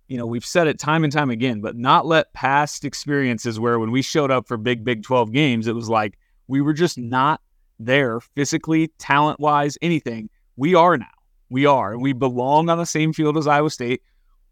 you 0.06 0.16
know, 0.16 0.26
we've 0.26 0.46
said 0.46 0.66
it 0.66 0.78
time 0.78 1.04
and 1.04 1.12
time 1.12 1.30
again, 1.30 1.60
but 1.60 1.76
not 1.76 2.06
let 2.06 2.32
past 2.32 2.84
experiences 2.84 3.60
where 3.60 3.78
when 3.78 3.90
we 3.90 4.02
showed 4.02 4.30
up 4.30 4.48
for 4.48 4.56
big 4.56 4.84
Big 4.84 5.02
12 5.02 5.32
games, 5.32 5.66
it 5.66 5.74
was 5.74 5.88
like 5.88 6.18
we 6.46 6.60
were 6.60 6.72
just 6.72 6.98
not 6.98 7.40
there 7.78 8.20
physically, 8.20 8.88
talent 8.98 9.38
wise, 9.38 9.76
anything. 9.82 10.30
We 10.56 10.74
are 10.74 10.96
now. 10.96 11.06
We 11.50 11.66
are. 11.66 11.98
We 11.98 12.12
belong 12.12 12.68
on 12.68 12.78
the 12.78 12.84
same 12.84 13.12
field 13.12 13.36
as 13.36 13.46
Iowa 13.46 13.70
State. 13.70 14.02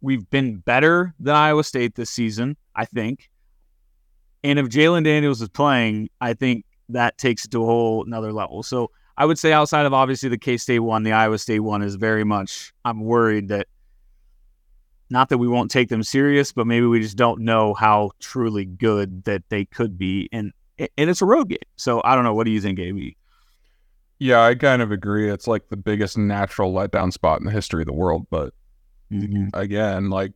We've 0.01 0.29
been 0.31 0.57
better 0.59 1.15
than 1.19 1.35
Iowa 1.35 1.65
State 1.65 1.95
this 1.95 2.11
season, 2.11 2.57
I 2.75 2.85
think. 2.85 3.29
And 4.47 4.61
if 4.61 4.67
Jalon 4.67 5.03
Daniels 5.03 5.43
is 5.43 5.49
playing, 5.49 6.09
I 6.21 6.33
think 6.35 6.65
that 6.91 7.19
takes 7.19 7.45
it 7.45 7.51
to 7.51 7.65
a 7.65 7.67
whole 7.67 8.05
another 8.05 8.33
level. 8.33 8.63
So 8.63 8.93
I 9.17 9.25
would 9.25 9.41
say 9.41 9.53
outside 9.53 9.87
of 9.87 9.93
obviously 9.93 10.29
the 10.29 10.39
K 10.39 10.57
State 10.57 10.79
one, 10.79 11.03
the 11.03 11.11
Iowa 11.11 11.37
State 11.39 11.61
one 11.61 11.83
is 11.83 11.97
very 11.97 12.23
much 12.23 12.73
I'm 12.85 13.01
worried 13.01 13.49
that 13.49 13.67
not 15.11 15.31
that 15.31 15.39
we 15.39 15.49
won't 15.49 15.73
take 15.73 15.89
them 15.89 16.05
serious, 16.05 16.53
but 16.53 16.65
maybe 16.65 16.87
we 16.87 17.01
just 17.01 17.17
don't 17.17 17.41
know 17.41 17.75
how 17.75 18.13
truly 18.21 18.65
good 18.65 19.25
that 19.25 19.43
they 19.49 19.65
could 19.65 19.99
be. 19.99 20.29
And 20.31 20.53
and 20.79 21.11
it's 21.11 21.23
a 21.23 21.27
road 21.27 21.49
game. 21.49 21.59
So 21.75 22.01
I 22.05 22.15
don't 22.15 22.23
know. 22.23 22.35
What 22.35 22.45
do 22.45 22.53
you 22.53 22.61
think, 22.61 22.79
AB? 22.79 23.17
Yeah, 24.21 24.43
I 24.43 24.55
kind 24.55 24.81
of 24.81 24.93
agree. 24.93 25.29
It's 25.29 25.49
like 25.49 25.71
the 25.71 25.77
biggest 25.77 26.17
natural 26.17 26.73
letdown 26.73 27.13
spot 27.13 27.41
in 27.41 27.47
the 27.47 27.53
history 27.53 27.83
of 27.83 27.87
the 27.87 27.93
world. 27.93 28.29
But 28.31 28.55
mm-hmm. 29.11 29.49
again, 29.55 30.09
like, 30.09 30.35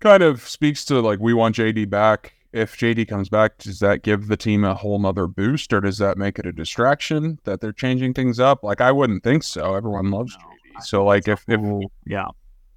kind 0.00 0.24
of 0.24 0.42
speaks 0.42 0.84
to 0.86 1.00
like 1.00 1.20
we 1.20 1.34
want 1.34 1.54
JD 1.54 1.88
back. 1.88 2.34
If 2.52 2.76
JD 2.76 3.08
comes 3.08 3.28
back, 3.28 3.58
does 3.58 3.78
that 3.78 4.02
give 4.02 4.28
the 4.28 4.36
team 4.36 4.62
a 4.64 4.74
whole 4.74 4.98
nother 4.98 5.26
boost, 5.26 5.72
or 5.72 5.80
does 5.80 5.98
that 5.98 6.18
make 6.18 6.38
it 6.38 6.46
a 6.46 6.52
distraction 6.52 7.38
that 7.44 7.60
they're 7.60 7.72
changing 7.72 8.12
things 8.14 8.38
up? 8.38 8.62
Like, 8.62 8.80
I 8.80 8.92
wouldn't 8.92 9.22
think 9.24 9.42
so. 9.42 9.74
Everyone 9.74 10.10
loves 10.10 10.36
No, 10.38 10.46
JD. 10.78 10.82
So, 10.84 11.04
like, 11.04 11.26
if, 11.28 11.44
if 11.48 11.60
Yeah. 12.06 12.26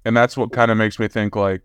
and 0.04 0.16
that's 0.16 0.36
what 0.36 0.52
kind 0.52 0.70
of 0.70 0.78
makes 0.78 0.98
me 0.98 1.08
think 1.08 1.36
like 1.36 1.62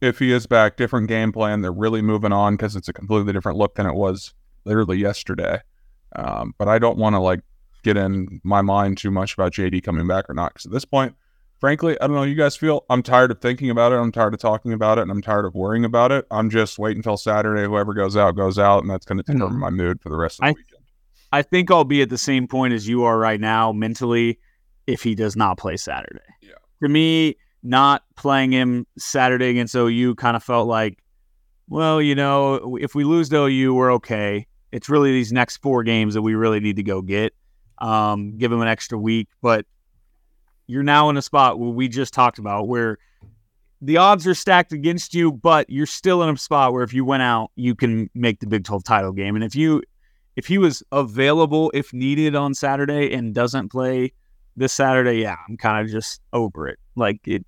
if 0.00 0.18
he 0.18 0.30
is 0.32 0.46
back, 0.46 0.76
different 0.76 1.08
game 1.08 1.32
plan. 1.32 1.60
They're 1.60 1.72
really 1.72 2.02
moving 2.02 2.32
on 2.32 2.54
because 2.54 2.76
it's 2.76 2.88
a 2.88 2.92
completely 2.92 3.32
different 3.32 3.58
look 3.58 3.74
than 3.74 3.86
it 3.86 3.94
was 3.94 4.32
literally 4.64 4.98
yesterday. 4.98 5.60
Um, 6.14 6.54
but 6.58 6.68
I 6.68 6.78
don't 6.78 6.98
want 6.98 7.14
to 7.14 7.20
like 7.20 7.40
get 7.82 7.96
in 7.96 8.40
my 8.44 8.62
mind 8.62 8.98
too 8.98 9.10
much 9.10 9.34
about 9.34 9.52
JD 9.52 9.82
coming 9.82 10.06
back 10.06 10.28
or 10.30 10.34
not. 10.34 10.52
Because 10.52 10.66
at 10.66 10.72
this 10.72 10.84
point, 10.84 11.14
frankly, 11.58 11.96
I 12.00 12.06
don't 12.06 12.16
know. 12.16 12.22
You 12.22 12.34
guys 12.34 12.56
feel 12.56 12.84
I'm 12.90 13.02
tired 13.02 13.30
of 13.30 13.40
thinking 13.40 13.70
about 13.70 13.92
it. 13.92 13.96
I'm 13.96 14.12
tired 14.12 14.34
of 14.34 14.40
talking 14.40 14.72
about 14.72 14.98
it, 14.98 15.02
and 15.02 15.10
I'm 15.10 15.22
tired 15.22 15.44
of 15.44 15.54
worrying 15.54 15.84
about 15.84 16.12
it. 16.12 16.26
I'm 16.30 16.50
just 16.50 16.78
waiting 16.78 16.98
until 16.98 17.16
Saturday. 17.16 17.64
Whoever 17.64 17.94
goes 17.94 18.16
out 18.16 18.36
goes 18.36 18.58
out, 18.58 18.82
and 18.82 18.90
that's 18.90 19.04
going 19.06 19.18
to 19.18 19.24
determine 19.24 19.58
my 19.58 19.70
mood 19.70 20.00
for 20.00 20.08
the 20.08 20.16
rest 20.16 20.40
of 20.40 20.44
the 20.44 20.46
I- 20.46 20.50
weekend. 20.50 20.84
I 21.30 21.42
think 21.42 21.70
I'll 21.70 21.84
be 21.84 22.00
at 22.00 22.08
the 22.08 22.16
same 22.16 22.48
point 22.48 22.72
as 22.72 22.88
you 22.88 23.04
are 23.04 23.18
right 23.18 23.38
now 23.38 23.70
mentally 23.70 24.38
if 24.86 25.02
he 25.02 25.14
does 25.14 25.36
not 25.36 25.58
play 25.58 25.76
Saturday. 25.76 26.24
Yeah. 26.40 26.52
For 26.78 26.88
me, 26.88 27.36
not 27.62 28.02
playing 28.16 28.52
him 28.52 28.86
Saturday 28.96 29.50
against 29.50 29.74
OU 29.74 30.14
kind 30.14 30.36
of 30.36 30.42
felt 30.42 30.68
like, 30.68 31.02
well, 31.68 32.00
you 32.00 32.14
know, 32.14 32.78
if 32.80 32.94
we 32.94 33.04
lose 33.04 33.28
to 33.28 33.44
OU, 33.44 33.74
we're 33.74 33.92
okay. 33.94 34.46
It's 34.72 34.88
really 34.88 35.12
these 35.12 35.30
next 35.30 35.58
four 35.58 35.82
games 35.82 36.14
that 36.14 36.22
we 36.22 36.34
really 36.34 36.60
need 36.60 36.76
to 36.76 36.82
go 36.82 37.02
get. 37.02 37.34
Um, 37.76 38.38
give 38.38 38.50
him 38.50 38.62
an 38.62 38.68
extra 38.68 38.98
week, 38.98 39.28
but 39.42 39.66
you're 40.68 40.84
now 40.84 41.08
in 41.08 41.16
a 41.16 41.22
spot 41.22 41.58
where 41.58 41.70
we 41.70 41.88
just 41.88 42.14
talked 42.14 42.38
about 42.38 42.68
where 42.68 42.98
the 43.80 43.96
odds 43.96 44.26
are 44.26 44.34
stacked 44.34 44.72
against 44.72 45.14
you, 45.14 45.32
but 45.32 45.68
you're 45.70 45.86
still 45.86 46.22
in 46.22 46.28
a 46.28 46.36
spot 46.36 46.72
where 46.72 46.82
if 46.82 46.92
you 46.92 47.04
went 47.04 47.22
out, 47.22 47.50
you 47.56 47.74
can 47.74 48.10
make 48.14 48.38
the 48.40 48.46
Big 48.46 48.64
12 48.64 48.84
title 48.84 49.12
game. 49.12 49.34
And 49.34 49.42
if 49.42 49.56
you 49.56 49.82
if 50.36 50.46
he 50.46 50.58
was 50.58 50.84
available 50.92 51.70
if 51.74 51.92
needed 51.92 52.36
on 52.36 52.54
Saturday 52.54 53.12
and 53.12 53.34
doesn't 53.34 53.70
play 53.70 54.12
this 54.56 54.72
Saturday, 54.72 55.20
yeah, 55.22 55.36
I'm 55.48 55.56
kind 55.56 55.84
of 55.84 55.90
just 55.90 56.20
over 56.32 56.68
it. 56.68 56.78
Like 56.94 57.26
it, 57.26 57.44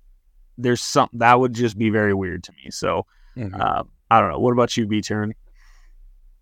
there's 0.57 0.81
something 0.81 1.19
that 1.19 1.39
would 1.39 1.53
just 1.53 1.77
be 1.77 1.89
very 1.89 2.13
weird 2.13 2.43
to 2.43 2.51
me. 2.53 2.71
So 2.71 3.05
uh, 3.53 3.83
I 4.09 4.19
don't 4.19 4.31
know. 4.31 4.39
What 4.39 4.51
about 4.51 4.75
you, 4.75 4.87
B 4.87 5.01
turn? 5.01 5.33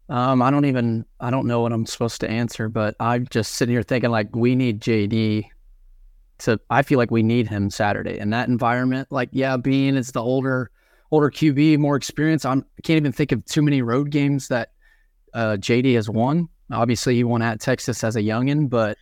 Um, 0.07 0.41
I 0.41 0.49
don't 0.49 0.65
even 0.65 1.05
I 1.19 1.29
don't 1.29 1.45
know 1.45 1.61
what 1.61 1.71
I'm 1.71 1.85
supposed 1.85 2.21
to 2.21 2.29
answer, 2.29 2.69
but 2.69 2.95
I'm 2.99 3.27
just 3.29 3.55
sitting 3.55 3.73
here 3.73 3.83
thinking 3.83 4.09
like 4.09 4.35
we 4.35 4.55
need 4.55 4.81
JD 4.81 5.45
to 6.39 6.59
I 6.69 6.81
feel 6.81 6.97
like 6.97 7.11
we 7.11 7.23
need 7.23 7.47
him 7.47 7.69
Saturday 7.69 8.17
in 8.17 8.29
that 8.31 8.47
environment. 8.47 9.11
Like, 9.11 9.29
yeah, 9.31 9.57
Bean 9.57 9.95
is 9.95 10.11
the 10.11 10.21
older 10.21 10.71
older 11.11 11.29
QB, 11.29 11.77
more 11.79 11.95
experience. 11.95 12.45
I'm, 12.45 12.65
I 12.77 12.81
can't 12.81 12.97
even 12.97 13.11
think 13.11 13.31
of 13.31 13.43
too 13.45 13.61
many 13.61 13.81
road 13.81 14.11
games 14.11 14.47
that 14.49 14.71
uh, 15.33 15.57
JD 15.59 15.95
has 15.95 16.09
won. 16.09 16.49
Obviously, 16.71 17.15
he 17.15 17.23
won 17.23 17.41
at 17.41 17.59
Texas 17.59 18.03
as 18.03 18.15
a 18.15 18.21
youngin, 18.21 18.69
but 18.69 18.97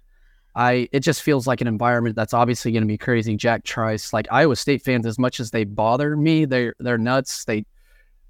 I 0.55 0.87
it 0.91 1.01
just 1.01 1.21
feels 1.21 1.47
like 1.47 1.61
an 1.61 1.67
environment 1.67 2.15
that's 2.15 2.33
obviously 2.33 2.71
going 2.71 2.83
to 2.83 2.87
be 2.87 2.97
crazy. 2.97 3.35
Jack 3.35 3.63
Trice, 3.63 4.13
like 4.13 4.27
Iowa 4.31 4.55
State 4.55 4.83
fans, 4.83 5.05
as 5.05 5.19
much 5.19 5.39
as 5.39 5.51
they 5.51 5.65
bother 5.65 6.15
me, 6.15 6.45
they're 6.45 6.73
they're 6.79 6.97
nuts. 6.97 7.45
They 7.45 7.65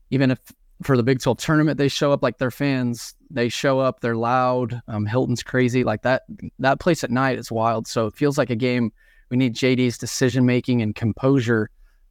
even 0.10 0.32
if 0.32 0.40
for 0.84 0.96
the 0.96 1.04
Big 1.04 1.20
12 1.20 1.38
tournament 1.40 1.78
they 1.78 1.88
show 1.88 2.12
up 2.12 2.22
like 2.22 2.38
their 2.38 2.52
fans, 2.52 3.16
they 3.30 3.50
show 3.50 3.80
up, 3.80 4.00
they're 4.00 4.16
loud. 4.16 4.82
Um, 4.88 5.06
Hilton's 5.06 5.44
crazy, 5.44 5.84
like 5.84 6.04
that. 6.04 6.24
That 6.60 6.80
place 6.80 7.04
at 7.04 7.12
night 7.12 7.40
is 7.40 7.52
wild. 7.52 7.88
So 7.88 8.08
it 8.08 8.16
feels 8.16 8.38
like 8.38 8.50
a 8.50 8.56
game. 8.56 8.92
We 9.30 9.38
need 9.38 9.56
JD's 9.56 9.98
decision 9.98 10.46
making 10.46 10.82
and 10.82 10.96
composure. 10.96 11.70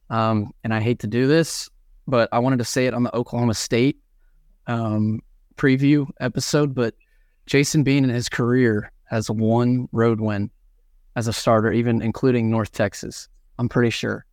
Um, 0.09 0.51
and 0.63 0.73
I 0.73 0.81
hate 0.81 0.99
to 0.99 1.07
do 1.07 1.27
this, 1.27 1.69
but 2.07 2.29
I 2.31 2.39
wanted 2.39 2.59
to 2.59 2.65
say 2.65 2.85
it 2.85 2.93
on 2.93 3.03
the 3.03 3.15
Oklahoma 3.15 3.53
State 3.53 3.97
um, 4.67 5.21
preview 5.55 6.07
episode. 6.19 6.75
But 6.75 6.93
Jason 7.45 7.83
Bean 7.83 8.03
in 8.03 8.09
his 8.09 8.29
career 8.29 8.91
has 9.05 9.29
one 9.29 9.87
road 9.91 10.19
win 10.19 10.51
as 11.15 11.27
a 11.27 11.33
starter, 11.33 11.71
even 11.71 12.01
including 12.01 12.49
North 12.49 12.71
Texas. 12.71 13.27
I'm 13.57 13.67
pretty 13.67 13.89
sure. 13.89 14.25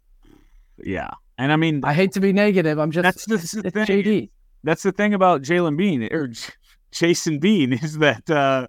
Yeah, 0.76 1.10
and 1.38 1.52
I 1.52 1.56
mean, 1.56 1.80
I 1.84 1.92
hate 1.94 2.12
to 2.12 2.20
be 2.20 2.32
negative. 2.32 2.78
I'm 2.78 2.90
just 2.90 3.02
That's 3.02 3.24
the- 3.52 3.62
the 3.62 3.70
thing. 3.70 3.86
JD. 3.86 4.30
that's 4.62 4.82
the 4.82 4.92
thing 4.92 5.14
about 5.14 5.42
Jalon 5.42 5.76
Bean 5.76 6.08
or 6.12 6.28
J- 6.28 6.52
Jason 6.92 7.38
Bean 7.38 7.72
is 7.82 7.98
that 7.98 8.28
uh, 8.30 8.66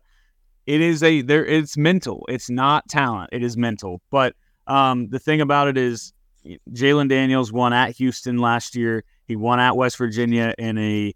it 0.66 0.82
is 0.82 1.03
a 1.03 1.22
there. 1.22 1.45
It's 1.45 1.78
mental. 1.78 2.26
It's 2.30 2.49
not 2.49 2.88
talent. 2.89 3.30
It 3.34 3.43
is 3.43 3.55
mental. 3.57 4.01
But 4.09 4.36
um, 4.68 5.09
the 5.09 5.20
thing 5.20 5.41
about 5.41 5.68
it 5.68 5.78
is, 5.78 6.11
Jalon 6.72 7.07
Daniels 7.09 7.51
won 7.51 7.72
at 7.74 7.95
Houston 7.97 8.38
last 8.39 8.76
year. 8.76 9.03
He 9.28 9.36
won 9.36 9.59
at 9.59 9.76
West 9.76 9.97
Virginia 9.97 10.53
in 10.57 10.78
a 10.78 11.13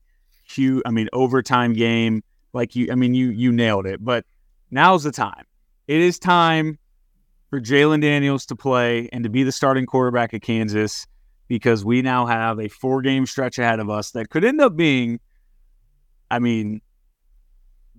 huge, 0.47 0.81
I 0.85 0.91
mean, 0.91 1.09
overtime 1.13 1.73
game. 1.73 2.23
Like 2.53 2.75
you, 2.75 2.89
I 2.91 2.95
mean, 2.95 3.13
you 3.13 3.29
you 3.29 3.51
nailed 3.51 3.85
it. 3.85 4.03
But 4.03 4.25
now's 4.71 5.03
the 5.03 5.11
time. 5.11 5.45
It 5.87 5.99
is 6.01 6.17
time 6.19 6.77
for 7.49 7.59
Jalon 7.59 8.01
Daniels 8.01 8.45
to 8.47 8.55
play 8.55 9.09
and 9.11 9.23
to 9.23 9.29
be 9.29 9.41
the 9.43 9.51
starting 9.51 9.85
quarterback 9.87 10.33
at 10.35 10.41
Kansas 10.43 11.07
because 11.49 11.83
we 11.83 12.01
now 12.01 12.25
have 12.25 12.59
a 12.59 12.69
four 12.69 13.01
game 13.01 13.25
stretch 13.25 13.59
ahead 13.59 13.81
of 13.81 13.89
us 13.89 14.11
that 14.11 14.29
could 14.29 14.45
end 14.45 14.61
up 14.61 14.77
being, 14.77 15.19
I 16.31 16.39
mean, 16.39 16.79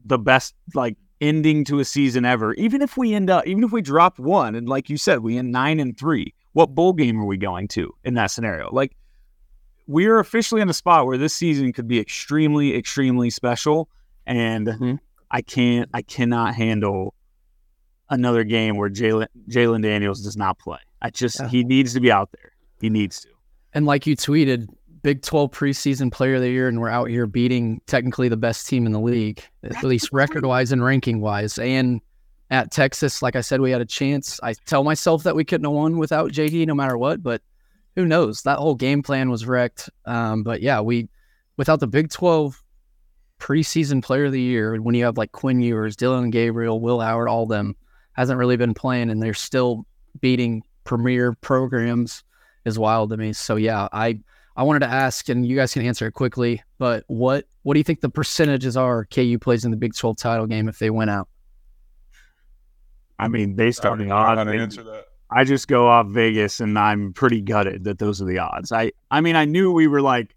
the 0.07 0.19
best 0.19 0.55
like 0.75 0.97
ending 1.21 1.65
to 1.67 1.81
a 1.81 1.85
season 1.85 2.25
ever. 2.25 2.55
Even 2.55 2.81
if 2.81 2.97
we 2.97 3.13
end 3.13 3.29
up, 3.29 3.47
even 3.47 3.63
if 3.65 3.73
we 3.73 3.83
drop 3.83 4.19
one, 4.19 4.55
and 4.55 4.67
like 4.69 4.89
you 4.89 4.97
said, 4.97 5.19
we 5.21 5.37
end 5.37 5.53
nine 5.53 5.79
and 5.79 5.99
three, 5.99 6.33
what 6.53 6.75
bowl 6.75 6.95
game 6.95 7.21
are 7.21 7.27
we 7.27 7.37
going 7.37 7.69
to 7.69 7.95
in 8.05 8.15
that 8.15 8.29
scenario? 8.31 8.71
Like, 8.73 8.97
we 9.87 10.07
are 10.07 10.21
officially 10.21 10.61
in 10.63 10.71
a 10.71 10.73
spot 10.73 11.05
where 11.07 11.19
this 11.19 11.35
season 11.35 11.73
could 11.73 11.89
be 11.89 11.99
extremely, 11.99 12.75
extremely 12.77 13.29
special. 13.29 13.91
And 14.27 14.69
Mhm. 14.69 14.99
I 15.33 15.43
can't, 15.43 15.91
I 15.93 16.03
cannot 16.03 16.55
handle 16.55 17.15
another 18.09 18.45
game 18.45 18.77
where 18.77 18.89
Jalon 18.89 19.27
Jalon 19.49 19.83
Daniels 19.83 20.23
does 20.23 20.37
not 20.37 20.59
play. 20.59 20.79
I 21.03 21.11
just 21.11 21.41
Yeah. 21.41 21.49
he 21.49 21.65
needs 21.65 21.95
to 21.95 22.01
be 22.01 22.11
out 22.13 22.31
there. 22.33 22.53
He 22.81 22.89
needs 22.91 23.21
to. 23.23 23.29
And 23.75 23.87
like 23.87 24.07
you 24.07 24.17
tweeted, 24.17 24.69
Big 25.03 25.23
12 25.23 25.51
preseason 25.51 26.13
player 26.13 26.35
of 26.35 26.43
the 26.43 26.51
year, 26.51 26.69
and 26.69 26.79
we're 26.79 26.91
out 26.91 27.09
here 27.09 27.27
beating 27.27 27.81
technically 27.87 28.29
the 28.29 28.37
best 28.37 28.67
team 28.67 28.85
in 28.85 28.93
the 28.93 29.01
league, 29.01 29.43
at 29.63 29.83
least 29.83 30.11
record 30.13 30.45
wise 30.45 30.73
and 30.73 30.85
ranking 30.85 31.21
wise. 31.21 31.59
And 31.59 32.01
at 32.51 32.71
Texas, 32.71 33.23
like 33.23 33.37
I 33.37 33.41
said, 33.41 33.61
we 33.61 33.71
had 33.71 33.81
a 33.81 33.87
chance. 33.87 34.39
I 34.43 34.55
tell 34.67 34.85
myself 34.85 35.23
that 35.23 35.35
we 35.35 35.45
couldn't 35.45 35.65
have 35.65 35.73
won 35.73 35.97
without 35.97 36.33
JD 36.33 36.67
no 36.67 36.75
matter 36.75 36.99
what, 36.99 37.23
but 37.23 37.41
who 37.97 38.05
knows? 38.05 38.43
That 38.43 38.59
whole 38.59 38.75
game 38.75 39.03
plan 39.03 39.31
was 39.31 39.47
wrecked. 39.47 39.89
Um, 40.05 40.43
but 40.43 40.61
yeah, 40.61 40.81
we 40.81 41.09
without 41.57 41.81
the 41.81 41.87
Big 41.87 42.11
12 42.11 42.63
preseason 43.39 44.03
player 44.03 44.27
of 44.27 44.33
the 44.33 44.41
year, 44.41 44.77
when 44.83 44.95
you 44.95 45.05
have 45.05 45.17
like 45.17 45.33
Quinn 45.33 45.61
Ewers, 45.61 45.97
Dillon 45.97 46.31
Gabriel, 46.31 46.81
Will 46.81 47.01
Howard, 47.01 47.29
all 47.29 47.47
them 47.47 47.75
hasn't 48.13 48.39
really 48.39 48.57
been 48.57 48.75
playing, 48.75 49.09
and 49.11 49.23
they're 49.23 49.33
still 49.33 49.87
beating 50.21 50.63
premier 50.85 51.33
programs 51.41 52.23
is 52.65 52.79
wild 52.79 53.11
to 53.11 53.17
me. 53.17 53.33
So 53.33 53.57
yeah, 53.57 53.89
I 53.93 54.21
I 54.57 54.63
wanted 54.63 54.81
to 54.81 54.89
ask, 54.89 55.29
and 55.29 55.47
you 55.47 55.57
guys 55.57 55.73
can 55.73 55.83
answer 55.83 56.07
it 56.07 56.13
quickly. 56.13 56.63
But 56.79 57.05
what 57.07 57.47
what 57.63 57.75
do 57.75 57.81
you 57.81 57.85
think 57.85 58.01
the 58.01 58.09
percentages 58.11 58.77
are 58.77 59.05
KU 59.07 59.39
plays 59.41 59.65
in 59.65 59.71
the 59.71 59.77
Big 59.77 59.95
Twelve 59.95 60.17
title 60.17 60.47
game 60.47 60.69
if 60.69 60.79
they 60.79 60.91
win 60.91 61.09
out? 61.09 61.29
I 63.19 63.29
mean, 63.29 63.55
based 63.55 63.85
I 63.85 63.91
on 63.91 63.99
don't 63.99 64.09
the 64.09 64.15
odds, 64.15 64.51
to 64.51 64.57
answer 64.59 64.83
that. 64.85 65.07
I 65.31 65.45
just 65.45 65.69
go 65.69 65.87
off 65.87 66.07
Vegas, 66.09 66.61
and 66.61 66.79
I'm 66.79 67.13
pretty 67.13 67.41
gutted 67.41 67.85
that 67.85 67.99
those 67.99 68.21
are 68.21 68.25
the 68.25 68.39
odds. 68.39 68.73
I 68.73 68.93
I 69.11 69.21
mean, 69.21 69.37
I 69.37 69.45
knew 69.45 69.73
we 69.73 69.87
were 69.87 70.01
like, 70.01 70.35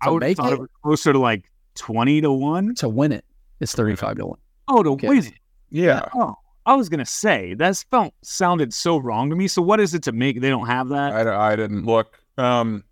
I 0.00 0.10
would 0.10 0.22
have 0.22 0.36
thought 0.36 0.52
it? 0.52 0.54
it 0.54 0.60
was 0.60 0.68
closer 0.82 1.12
to 1.12 1.18
like 1.18 1.50
twenty 1.74 2.20
to 2.20 2.30
one. 2.32 2.74
To 2.76 2.88
win 2.88 3.12
it, 3.12 3.24
it's 3.60 3.74
thirty 3.74 3.96
five 3.96 4.16
to 4.16 4.26
one. 4.26 4.38
Oh, 4.68 4.82
to 4.82 4.90
Okay. 4.90 5.08
win 5.08 5.18
it. 5.18 5.32
Yeah. 5.70 6.08
Oh, 6.14 6.36
I 6.64 6.74
was 6.74 6.88
gonna 6.88 7.06
say 7.06 7.54
that 7.54 7.84
felt 7.90 8.14
sounded 8.22 8.72
so 8.72 8.98
wrong 8.98 9.30
to 9.30 9.36
me. 9.36 9.48
So 9.48 9.62
what 9.62 9.80
is 9.80 9.94
it 9.94 10.02
to 10.04 10.12
make? 10.12 10.40
They 10.40 10.50
don't 10.50 10.66
have 10.66 10.88
that. 10.90 11.26
I, 11.26 11.52
I 11.52 11.56
didn't 11.56 11.84
look. 11.84 12.18
Um, 12.38 12.84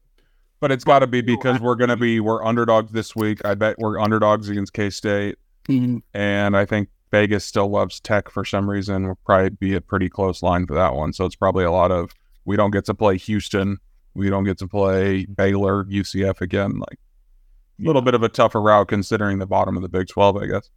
but 0.60 0.70
it's 0.70 0.84
got 0.84 0.98
to 1.00 1.06
be 1.06 1.22
because 1.22 1.58
we're 1.60 1.74
going 1.74 1.88
to 1.88 1.96
be 1.96 2.20
we're 2.20 2.44
underdogs 2.44 2.92
this 2.92 3.16
week. 3.16 3.44
I 3.44 3.54
bet 3.54 3.78
we're 3.78 3.98
underdogs 3.98 4.48
against 4.48 4.74
K 4.74 4.90
State, 4.90 5.36
and 6.14 6.56
I 6.56 6.66
think 6.66 6.90
Vegas 7.10 7.44
still 7.44 7.68
loves 7.68 7.98
Tech 7.98 8.30
for 8.30 8.44
some 8.44 8.68
reason. 8.68 9.08
Will 9.08 9.18
probably 9.24 9.50
be 9.50 9.74
a 9.74 9.80
pretty 9.80 10.08
close 10.08 10.42
line 10.42 10.66
for 10.66 10.74
that 10.74 10.94
one. 10.94 11.12
So 11.12 11.24
it's 11.24 11.34
probably 11.34 11.64
a 11.64 11.72
lot 11.72 11.90
of 11.90 12.12
we 12.44 12.56
don't 12.56 12.70
get 12.70 12.84
to 12.86 12.94
play 12.94 13.16
Houston, 13.16 13.78
we 14.14 14.28
don't 14.28 14.44
get 14.44 14.58
to 14.58 14.68
play 14.68 15.24
Baylor, 15.24 15.84
UCF 15.86 16.42
again. 16.42 16.78
Like 16.78 16.98
a 17.80 17.86
little 17.86 18.02
bit 18.02 18.14
of 18.14 18.22
a 18.22 18.28
tougher 18.28 18.60
route 18.60 18.88
considering 18.88 19.38
the 19.38 19.46
bottom 19.46 19.76
of 19.76 19.82
the 19.82 19.88
Big 19.88 20.08
Twelve, 20.08 20.36
I 20.36 20.46
guess. 20.46 20.68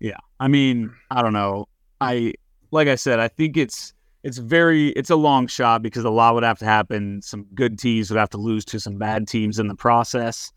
Yeah. 0.00 0.18
I 0.40 0.48
mean, 0.48 0.94
I 1.10 1.22
don't 1.22 1.32
know. 1.32 1.66
I 2.00 2.34
like 2.70 2.88
I 2.88 2.94
said, 2.94 3.20
I 3.20 3.28
think 3.28 3.56
it's 3.56 3.94
it's 4.22 4.38
very 4.38 4.88
it's 4.90 5.10
a 5.10 5.16
long 5.16 5.46
shot 5.46 5.82
because 5.82 6.04
a 6.04 6.10
lot 6.10 6.34
would 6.34 6.42
have 6.42 6.58
to 6.58 6.64
happen. 6.64 7.22
Some 7.22 7.46
good 7.54 7.78
teams 7.78 8.10
would 8.10 8.18
have 8.18 8.30
to 8.30 8.38
lose 8.38 8.64
to 8.66 8.80
some 8.80 8.98
bad 8.98 9.28
teams 9.28 9.58
in 9.58 9.68
the 9.68 9.74
process. 9.74 10.52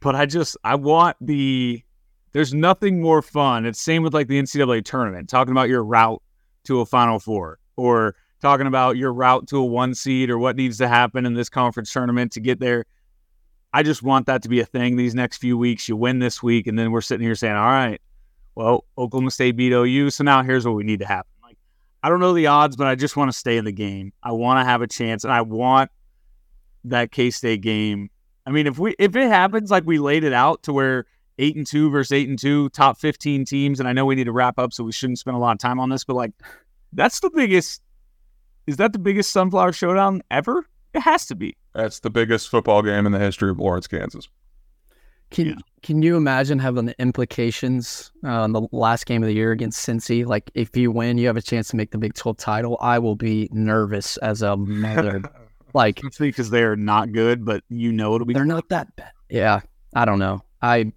But 0.00 0.14
I 0.14 0.26
just 0.26 0.56
I 0.64 0.74
want 0.74 1.16
the 1.20 1.82
there's 2.32 2.52
nothing 2.52 3.00
more 3.00 3.22
fun. 3.22 3.64
It's 3.64 3.80
same 3.80 4.02
with 4.02 4.12
like 4.12 4.28
the 4.28 4.40
NCAA 4.40 4.84
tournament, 4.84 5.28
talking 5.28 5.52
about 5.52 5.68
your 5.68 5.84
route 5.84 6.22
to 6.64 6.80
a 6.80 6.86
final 6.86 7.18
four 7.18 7.58
or 7.76 8.16
talking 8.42 8.66
about 8.66 8.96
your 8.96 9.12
route 9.12 9.46
to 9.48 9.58
a 9.58 9.64
one 9.64 9.94
seed 9.94 10.28
or 10.28 10.38
what 10.38 10.56
needs 10.56 10.76
to 10.78 10.88
happen 10.88 11.24
in 11.24 11.34
this 11.34 11.48
conference 11.48 11.92
tournament 11.92 12.32
to 12.32 12.40
get 12.40 12.60
there. 12.60 12.84
I 13.72 13.82
just 13.82 14.02
want 14.02 14.26
that 14.26 14.42
to 14.42 14.48
be 14.48 14.60
a 14.60 14.66
thing 14.66 14.96
these 14.96 15.14
next 15.14 15.38
few 15.38 15.56
weeks. 15.56 15.88
You 15.88 15.96
win 15.96 16.18
this 16.18 16.42
week, 16.42 16.66
and 16.66 16.78
then 16.78 16.90
we're 16.90 17.00
sitting 17.00 17.24
here 17.24 17.34
saying, 17.34 17.54
All 17.56 17.64
right, 17.64 18.00
well, 18.56 18.84
Oklahoma 18.98 19.30
State 19.30 19.52
beat 19.52 19.72
OU, 19.72 20.10
so 20.10 20.24
now 20.24 20.42
here's 20.42 20.66
what 20.66 20.74
we 20.74 20.82
need 20.82 20.98
to 20.98 21.06
happen. 21.06 21.30
Like, 21.42 21.56
I 22.02 22.08
don't 22.08 22.18
know 22.18 22.32
the 22.32 22.48
odds, 22.48 22.76
but 22.76 22.88
I 22.88 22.96
just 22.96 23.16
want 23.16 23.30
to 23.30 23.36
stay 23.36 23.56
in 23.56 23.64
the 23.64 23.72
game. 23.72 24.12
I 24.22 24.32
want 24.32 24.58
to 24.60 24.64
have 24.64 24.82
a 24.82 24.88
chance, 24.88 25.22
and 25.22 25.32
I 25.32 25.42
want 25.42 25.90
that 26.84 27.12
K 27.12 27.30
State 27.30 27.60
game. 27.60 28.10
I 28.44 28.50
mean, 28.50 28.66
if 28.66 28.78
we 28.78 28.96
if 28.98 29.14
it 29.14 29.28
happens 29.28 29.70
like 29.70 29.84
we 29.86 29.98
laid 29.98 30.24
it 30.24 30.32
out 30.32 30.64
to 30.64 30.72
where 30.72 31.06
eight 31.38 31.56
and 31.56 31.66
two 31.66 31.90
versus 31.90 32.12
eight 32.12 32.28
and 32.28 32.38
two, 32.38 32.68
top 32.70 32.98
15 32.98 33.44
teams. 33.44 33.80
And 33.80 33.88
I 33.88 33.92
know 33.92 34.06
we 34.06 34.14
need 34.14 34.24
to 34.24 34.32
wrap 34.32 34.58
up, 34.58 34.72
so 34.72 34.84
we 34.84 34.92
shouldn't 34.92 35.18
spend 35.18 35.36
a 35.36 35.40
lot 35.40 35.52
of 35.52 35.58
time 35.58 35.78
on 35.78 35.90
this, 35.90 36.04
but 36.04 36.16
like, 36.16 36.32
that's 36.92 37.20
the 37.20 37.30
biggest. 37.30 37.82
Is 38.66 38.78
that 38.78 38.92
the 38.92 38.98
biggest 38.98 39.30
Sunflower 39.30 39.72
Showdown 39.72 40.22
ever? 40.30 40.66
It 40.92 41.00
has 41.00 41.26
to 41.26 41.34
be. 41.34 41.56
That's 41.74 42.00
the 42.00 42.10
biggest 42.10 42.48
football 42.48 42.82
game 42.82 43.06
in 43.06 43.12
the 43.12 43.18
history 43.18 43.50
of 43.50 43.58
Lawrence, 43.58 43.86
Kansas. 43.86 44.28
Can 45.30 45.46
Yeah. 45.46 45.54
Can 45.86 46.02
you 46.02 46.16
imagine 46.16 46.58
having 46.58 46.86
the 46.86 47.00
implications 47.00 48.10
uh, 48.24 48.42
in 48.42 48.50
the 48.50 48.62
last 48.72 49.06
game 49.06 49.22
of 49.22 49.28
the 49.28 49.34
year 49.34 49.52
against 49.52 49.86
Cincy? 49.86 50.26
Like, 50.26 50.50
if 50.54 50.76
you 50.76 50.90
win, 50.90 51.16
you 51.16 51.28
have 51.28 51.36
a 51.36 51.42
chance 51.42 51.68
to 51.68 51.76
make 51.76 51.92
the 51.92 51.98
Big 51.98 52.14
12 52.14 52.36
title. 52.38 52.76
I 52.80 52.98
will 52.98 53.14
be 53.14 53.48
nervous 53.52 54.16
as 54.16 54.42
a 54.42 54.56
mother. 54.56 55.22
like, 55.74 56.00
because 56.18 56.50
they 56.50 56.64
are 56.64 56.74
not 56.74 57.12
good, 57.12 57.44
but 57.44 57.62
you 57.68 57.92
know 57.92 58.16
it'll 58.16 58.26
be. 58.26 58.34
they're 58.34 58.44
not 58.44 58.68
that 58.70 58.96
bad. 58.96 59.12
Yeah, 59.28 59.60
I 59.94 60.04
don't 60.04 60.18
know. 60.18 60.42
I, 60.60 60.90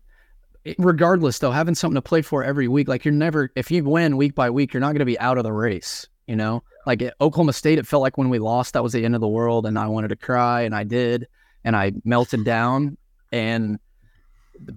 regardless 0.80 1.38
though, 1.38 1.52
having 1.52 1.76
something 1.76 1.94
to 1.94 2.02
play 2.02 2.24
for 2.24 2.44
every 2.44 2.68
week, 2.68 2.88
like 2.88 3.06
you're 3.06 3.14
never, 3.14 3.52
if 3.56 3.70
you 3.70 3.84
win 3.84 4.18
week 4.18 4.34
by 4.34 4.50
week, 4.50 4.74
you're 4.74 4.82
not 4.82 4.94
going 4.94 5.00
to 5.00 5.06
be 5.06 5.20
out 5.20 5.38
of 5.38 5.44
the 5.44 5.54
race. 5.54 6.08
You 6.26 6.36
know, 6.36 6.64
like 6.88 7.04
at 7.04 7.14
Oklahoma 7.22 7.54
State, 7.54 7.78
it 7.78 7.86
felt 7.86 8.02
like 8.02 8.18
when 8.18 8.30
we 8.30 8.40
lost, 8.40 8.74
that 8.74 8.82
was 8.82 8.94
the 8.94 9.06
end 9.06 9.14
of 9.14 9.22
the 9.22 9.28
world, 9.28 9.68
and 9.68 9.78
I 9.78 9.86
wanted 9.86 10.08
to 10.08 10.16
cry, 10.16 10.62
and 10.62 10.74
I 10.74 10.84
did, 10.84 11.28
and 11.64 11.76
I 11.76 11.92
melted 12.06 12.44
down, 12.44 12.98
and 13.32 13.78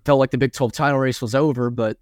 felt 0.04 0.18
like 0.20 0.30
the 0.30 0.38
Big 0.38 0.52
12 0.52 0.72
title 0.72 0.98
race 0.98 1.20
was 1.22 1.34
over. 1.34 1.70
But 1.70 1.96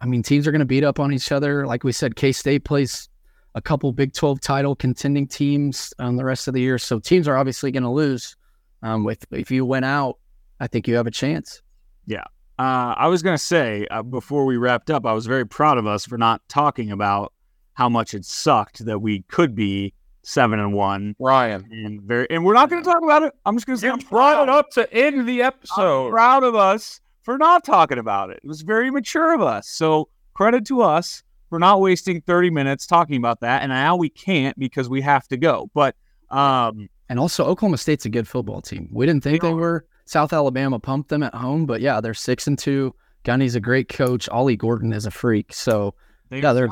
I 0.00 0.06
mean, 0.06 0.22
teams 0.22 0.46
are 0.46 0.52
going 0.52 0.60
to 0.60 0.66
beat 0.66 0.84
up 0.84 1.00
on 1.00 1.12
each 1.12 1.32
other. 1.32 1.66
Like 1.66 1.84
we 1.84 1.92
said, 1.92 2.16
K 2.16 2.32
State 2.32 2.64
plays 2.64 3.08
a 3.54 3.60
couple 3.62 3.90
Big 3.92 4.12
12 4.12 4.40
title 4.40 4.76
contending 4.76 5.26
teams 5.26 5.94
um, 5.98 6.16
the 6.16 6.24
rest 6.24 6.46
of 6.46 6.54
the 6.54 6.60
year, 6.60 6.78
so 6.78 6.98
teams 6.98 7.26
are 7.26 7.36
obviously 7.36 7.70
going 7.70 7.82
to 7.82 7.90
lose. 7.90 8.36
Um, 8.82 9.04
with 9.04 9.24
if 9.32 9.50
you 9.50 9.64
win 9.64 9.84
out, 9.84 10.18
I 10.60 10.66
think 10.66 10.86
you 10.86 10.94
have 10.96 11.06
a 11.06 11.10
chance. 11.10 11.62
Yeah. 12.06 12.24
Uh, 12.58 12.94
I 12.96 13.08
was 13.08 13.22
going 13.22 13.34
to 13.36 13.42
say 13.42 13.86
uh, 13.90 14.02
before 14.02 14.44
we 14.44 14.56
wrapped 14.56 14.90
up, 14.90 15.04
I 15.06 15.12
was 15.12 15.26
very 15.26 15.46
proud 15.46 15.78
of 15.78 15.86
us 15.86 16.06
for 16.06 16.16
not 16.18 16.40
talking 16.48 16.90
about 16.90 17.32
how 17.74 17.88
much 17.88 18.14
it 18.14 18.24
sucked 18.24 18.84
that 18.84 18.98
we 19.00 19.22
could 19.22 19.54
be 19.54 19.92
seven 20.22 20.58
and 20.58 20.72
one, 20.72 21.14
Ryan, 21.18 21.66
and 21.70 22.02
very, 22.02 22.26
and 22.30 22.44
we're 22.44 22.54
not 22.54 22.68
going 22.70 22.82
to 22.82 22.88
talk 22.88 23.02
about 23.02 23.22
it. 23.22 23.32
I'm 23.44 23.56
just 23.56 23.66
going 23.66 23.76
to 23.76 23.80
say 23.80 23.86
you 23.88 23.92
I'm 23.94 23.98
brought 24.00 24.42
it 24.42 24.46
proud. 24.46 24.48
up 24.48 24.70
to 24.72 24.92
end 24.92 25.26
the 25.26 25.42
I'm 25.42 25.48
episode. 25.48 26.10
proud 26.10 26.44
of 26.44 26.54
us 26.54 27.00
for 27.26 27.36
not 27.36 27.64
talking 27.64 27.98
about 27.98 28.30
it. 28.30 28.38
It 28.42 28.46
was 28.46 28.62
very 28.62 28.88
mature 28.90 29.34
of 29.34 29.42
us. 29.42 29.68
So 29.68 30.08
credit 30.32 30.64
to 30.66 30.80
us 30.80 31.24
for 31.50 31.58
not 31.58 31.80
wasting 31.80 32.20
30 32.20 32.50
minutes 32.50 32.86
talking 32.86 33.16
about 33.16 33.40
that. 33.40 33.62
And 33.62 33.70
now 33.70 33.96
we 33.96 34.08
can't 34.08 34.56
because 34.58 34.88
we 34.88 35.00
have 35.02 35.26
to 35.28 35.36
go. 35.36 35.68
But 35.74 35.96
um, 36.30 36.88
And 37.08 37.18
also, 37.18 37.44
Oklahoma 37.44 37.78
State's 37.78 38.04
a 38.06 38.08
good 38.08 38.28
football 38.28 38.62
team. 38.62 38.88
We 38.92 39.06
didn't 39.06 39.24
think 39.24 39.42
They 39.42 39.48
they 39.48 39.54
were. 39.54 39.86
South 40.04 40.32
Alabama 40.32 40.78
pumped 40.78 41.08
them 41.08 41.24
at 41.24 41.34
home, 41.34 41.66
but 41.66 41.80
yeah, 41.80 42.00
they're 42.00 42.14
six 42.14 42.46
and 42.46 42.56
two. 42.56 42.94
Gundy's 43.24 43.56
a 43.56 43.60
great 43.60 43.88
coach. 43.88 44.28
Ollie 44.28 44.56
Gordon 44.56 44.92
is 44.92 45.04
a 45.04 45.10
freak. 45.10 45.52
So 45.52 45.94
they 46.30 46.40
Yeah, 46.40 46.52
they're- 46.52 46.68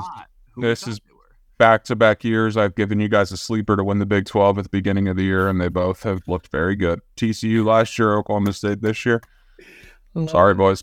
This 0.57 0.87
is- 0.87 0.99
thought 0.99 1.03
they 1.09 1.15
were. 1.15 1.21
Back 1.59 1.83
to 1.85 1.97
back 1.97 2.23
years, 2.23 2.57
I've 2.57 2.77
given 2.77 3.01
you 3.01 3.09
guys 3.09 3.33
a 3.33 3.37
sleeper 3.37 3.77
to 3.77 3.83
win 3.83 3.99
the 3.99 4.07
Big 4.07 4.25
12 4.27 4.59
at 4.59 4.65
the 4.65 4.71
beginning 4.71 5.09
of 5.09 5.17
the 5.17 5.25
year, 5.25 5.49
and 5.49 5.61
they 5.61 5.69
both 5.69 6.05
have 6.05 6.21
looked 6.29 6.49
very 6.53 6.77
good. 6.77 7.01
TCU 7.17 7.65
last 7.65 7.99
year, 7.99 8.15
Oklahoma 8.15 8.53
State 8.53 8.83
this 8.83 9.05
year. 9.05 9.21
Sorry, 10.29 10.55
boys. 10.55 10.83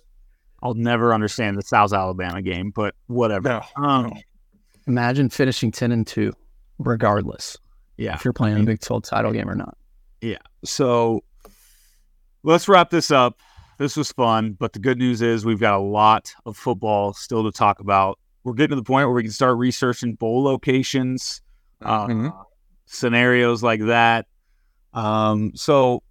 I'll 0.63 0.73
never 0.73 1.13
understand 1.13 1.57
the 1.57 1.63
South 1.63 1.93
Alabama 1.93 2.41
game, 2.41 2.71
but 2.75 2.93
whatever. 3.07 3.61
Um, 3.75 4.13
imagine 4.87 5.29
finishing 5.29 5.71
ten 5.71 5.91
and 5.91 6.05
two, 6.05 6.33
regardless 6.77 7.57
yeah. 7.97 8.15
if 8.15 8.23
you're 8.23 8.33
playing 8.33 8.59
a 8.59 8.63
Big 8.63 8.81
Twelve 8.81 9.03
title 9.03 9.31
game 9.31 9.49
or 9.49 9.55
not. 9.55 9.75
Yeah. 10.21 10.37
So 10.63 11.23
let's 12.43 12.67
wrap 12.67 12.89
this 12.91 13.09
up. 13.09 13.39
This 13.79 13.97
was 13.97 14.11
fun, 14.11 14.55
but 14.59 14.73
the 14.73 14.79
good 14.79 14.99
news 14.99 15.23
is 15.23 15.43
we've 15.45 15.59
got 15.59 15.73
a 15.73 15.83
lot 15.83 16.31
of 16.45 16.55
football 16.55 17.13
still 17.13 17.43
to 17.43 17.51
talk 17.51 17.79
about. 17.79 18.19
We're 18.43 18.53
getting 18.53 18.71
to 18.71 18.75
the 18.75 18.83
point 18.83 19.07
where 19.07 19.15
we 19.15 19.23
can 19.23 19.31
start 19.31 19.57
researching 19.57 20.13
bowl 20.15 20.43
locations, 20.43 21.41
uh, 21.81 22.05
Mhm. 22.07 22.45
scenarios 22.85 23.63
like 23.63 23.81
that. 23.85 24.27
Um, 24.93 25.53
so 25.55 26.03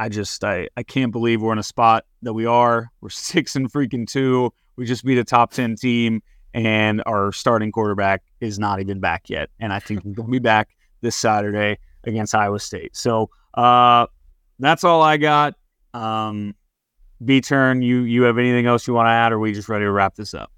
I 0.00 0.08
just 0.08 0.42
I, 0.42 0.66
I 0.78 0.82
can't 0.82 1.12
believe 1.12 1.42
we're 1.42 1.52
in 1.52 1.58
a 1.58 1.62
spot 1.62 2.06
that 2.22 2.32
we 2.32 2.46
are. 2.46 2.90
We're 3.02 3.10
six 3.10 3.54
and 3.54 3.70
freaking 3.70 4.06
two. 4.08 4.50
We 4.76 4.86
just 4.86 5.04
beat 5.04 5.18
a 5.18 5.24
top 5.24 5.52
ten 5.52 5.76
team, 5.76 6.22
and 6.54 7.02
our 7.04 7.32
starting 7.32 7.70
quarterback 7.70 8.22
is 8.40 8.58
not 8.58 8.80
even 8.80 8.98
back 8.98 9.28
yet. 9.28 9.50
And 9.60 9.74
I 9.74 9.78
think 9.78 10.02
he's 10.02 10.14
gonna 10.14 10.30
be 10.30 10.38
back 10.38 10.70
this 11.02 11.16
Saturday 11.16 11.78
against 12.04 12.34
Iowa 12.34 12.58
State. 12.58 12.96
So 12.96 13.28
uh 13.52 14.06
that's 14.58 14.84
all 14.84 15.02
I 15.02 15.18
got. 15.18 15.54
Um 15.92 16.54
B 17.22 17.42
turn, 17.42 17.82
you 17.82 18.00
you 18.00 18.22
have 18.22 18.38
anything 18.38 18.64
else 18.64 18.86
you 18.86 18.94
want 18.94 19.06
to 19.06 19.10
add, 19.10 19.32
or 19.32 19.34
are 19.34 19.38
we 19.38 19.52
just 19.52 19.68
ready 19.68 19.84
to 19.84 19.90
wrap 19.90 20.14
this 20.14 20.32
up? 20.32 20.50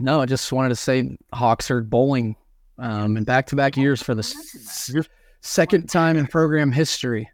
No, 0.00 0.20
I 0.20 0.26
just 0.26 0.50
wanted 0.50 0.70
to 0.70 0.76
say 0.76 1.16
Hawks 1.32 1.70
are 1.70 1.80
bowling 1.82 2.34
um, 2.78 3.16
in 3.16 3.22
back 3.22 3.46
to 3.48 3.56
back 3.56 3.76
years 3.76 4.02
for 4.02 4.16
the 4.16 4.20
s- 4.20 4.98
second 5.42 5.88
time 5.88 6.16
in 6.16 6.26
program 6.26 6.72
history 6.72 7.28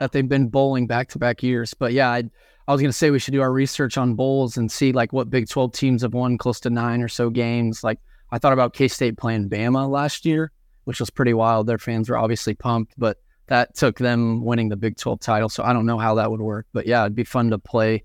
That 0.00 0.12
they've 0.12 0.28
been 0.28 0.48
bowling 0.48 0.86
back 0.86 1.08
to 1.10 1.18
back 1.18 1.42
years. 1.42 1.74
But 1.74 1.92
yeah, 1.92 2.10
I, 2.10 2.24
I 2.66 2.72
was 2.72 2.80
going 2.80 2.90
to 2.90 2.96
say 2.96 3.10
we 3.10 3.18
should 3.18 3.32
do 3.32 3.40
our 3.40 3.52
research 3.52 3.96
on 3.96 4.14
bowls 4.14 4.56
and 4.56 4.70
see 4.70 4.92
like 4.92 5.12
what 5.12 5.30
Big 5.30 5.48
12 5.48 5.72
teams 5.72 6.02
have 6.02 6.14
won 6.14 6.38
close 6.38 6.60
to 6.60 6.70
nine 6.70 7.02
or 7.02 7.08
so 7.08 7.30
games. 7.30 7.82
Like 7.82 7.98
I 8.30 8.38
thought 8.38 8.52
about 8.52 8.74
K 8.74 8.88
State 8.88 9.16
playing 9.16 9.48
Bama 9.48 9.88
last 9.88 10.24
year, 10.24 10.52
which 10.84 11.00
was 11.00 11.10
pretty 11.10 11.34
wild. 11.34 11.66
Their 11.66 11.78
fans 11.78 12.08
were 12.08 12.18
obviously 12.18 12.54
pumped, 12.54 12.94
but 12.98 13.18
that 13.46 13.74
took 13.74 13.98
them 13.98 14.44
winning 14.44 14.68
the 14.68 14.76
Big 14.76 14.96
12 14.96 15.20
title. 15.20 15.48
So 15.48 15.62
I 15.64 15.72
don't 15.72 15.86
know 15.86 15.98
how 15.98 16.14
that 16.16 16.30
would 16.30 16.40
work. 16.40 16.66
But 16.72 16.86
yeah, 16.86 17.02
it'd 17.02 17.14
be 17.14 17.24
fun 17.24 17.50
to 17.50 17.58
play 17.58 18.04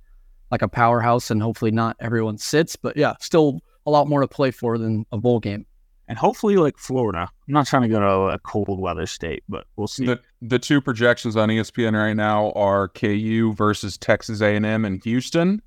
like 0.51 0.61
a 0.61 0.67
powerhouse 0.67 1.31
and 1.31 1.41
hopefully 1.41 1.71
not 1.71 1.97
everyone 1.99 2.37
sits. 2.37 2.75
But 2.75 2.95
yeah, 2.95 3.15
still 3.19 3.59
a 3.85 3.91
lot 3.91 4.07
more 4.07 4.21
to 4.21 4.27
play 4.27 4.51
for 4.51 4.77
than 4.77 5.05
a 5.11 5.17
bowl 5.17 5.39
game. 5.39 5.65
And 6.07 6.17
hopefully, 6.17 6.57
like 6.57 6.77
Florida. 6.77 7.29
I'm 7.47 7.53
not 7.53 7.65
trying 7.65 7.83
to 7.83 7.87
go 7.87 7.99
to 7.99 8.33
a 8.35 8.39
cold 8.39 8.79
weather 8.79 9.05
state, 9.05 9.43
but 9.47 9.65
we'll 9.77 9.87
see. 9.87 10.05
The 10.05 10.19
the 10.41 10.59
two 10.59 10.81
projections 10.81 11.37
on 11.37 11.47
ESPN 11.49 11.93
right 11.93 12.13
now 12.13 12.51
are 12.51 12.89
KU 12.89 13.53
versus 13.53 13.97
Texas 13.97 14.41
A&M 14.41 14.83
in 14.85 14.99
Houston, 15.05 15.61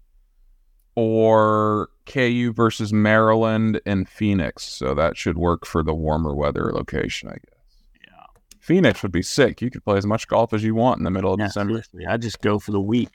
or 0.95 1.89
KU 2.07 2.53
versus 2.55 2.93
Maryland 2.93 3.81
and 3.87 4.09
Phoenix. 4.09 4.65
So 4.65 4.95
that 4.95 5.17
should 5.17 5.39
work 5.39 5.67
for 5.67 5.83
the 5.83 5.95
warmer 5.95 6.35
weather 6.35 6.73
location, 6.73 7.29
I 7.29 7.35
guess. 7.35 8.05
Yeah. 8.07 8.25
Phoenix 8.61 9.03
would 9.03 9.13
be 9.13 9.23
sick. 9.23 9.61
You 9.63 9.71
could 9.71 9.85
play 9.85 9.97
as 9.99 10.07
much 10.07 10.27
golf 10.29 10.53
as 10.53 10.63
you 10.65 10.75
want 10.75 10.99
in 10.99 11.05
the 11.05 11.11
middle 11.11 11.33
of 11.33 11.41
Yeah, 11.41 11.47
December. 11.47 11.73
seriously, 11.75 12.07
I 12.07 12.17
just 12.17 12.41
go 12.41 12.59
for 12.59 12.73
the 12.73 12.81
week. 12.81 13.11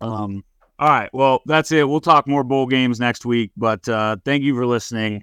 Um, 0.00 0.44
all 0.78 0.88
right. 0.88 1.10
Well, 1.12 1.42
that's 1.46 1.70
it. 1.70 1.88
We'll 1.88 2.00
talk 2.00 2.26
more 2.26 2.44
bowl 2.44 2.66
games 2.66 2.98
next 2.98 3.24
week. 3.24 3.52
But 3.56 3.88
uh, 3.88 4.16
thank 4.24 4.42
you 4.42 4.54
for 4.54 4.66
listening, 4.66 5.22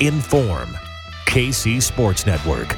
inform. 0.00 0.76
KC 1.26 1.82
Sports 1.82 2.26
Network. 2.26 2.76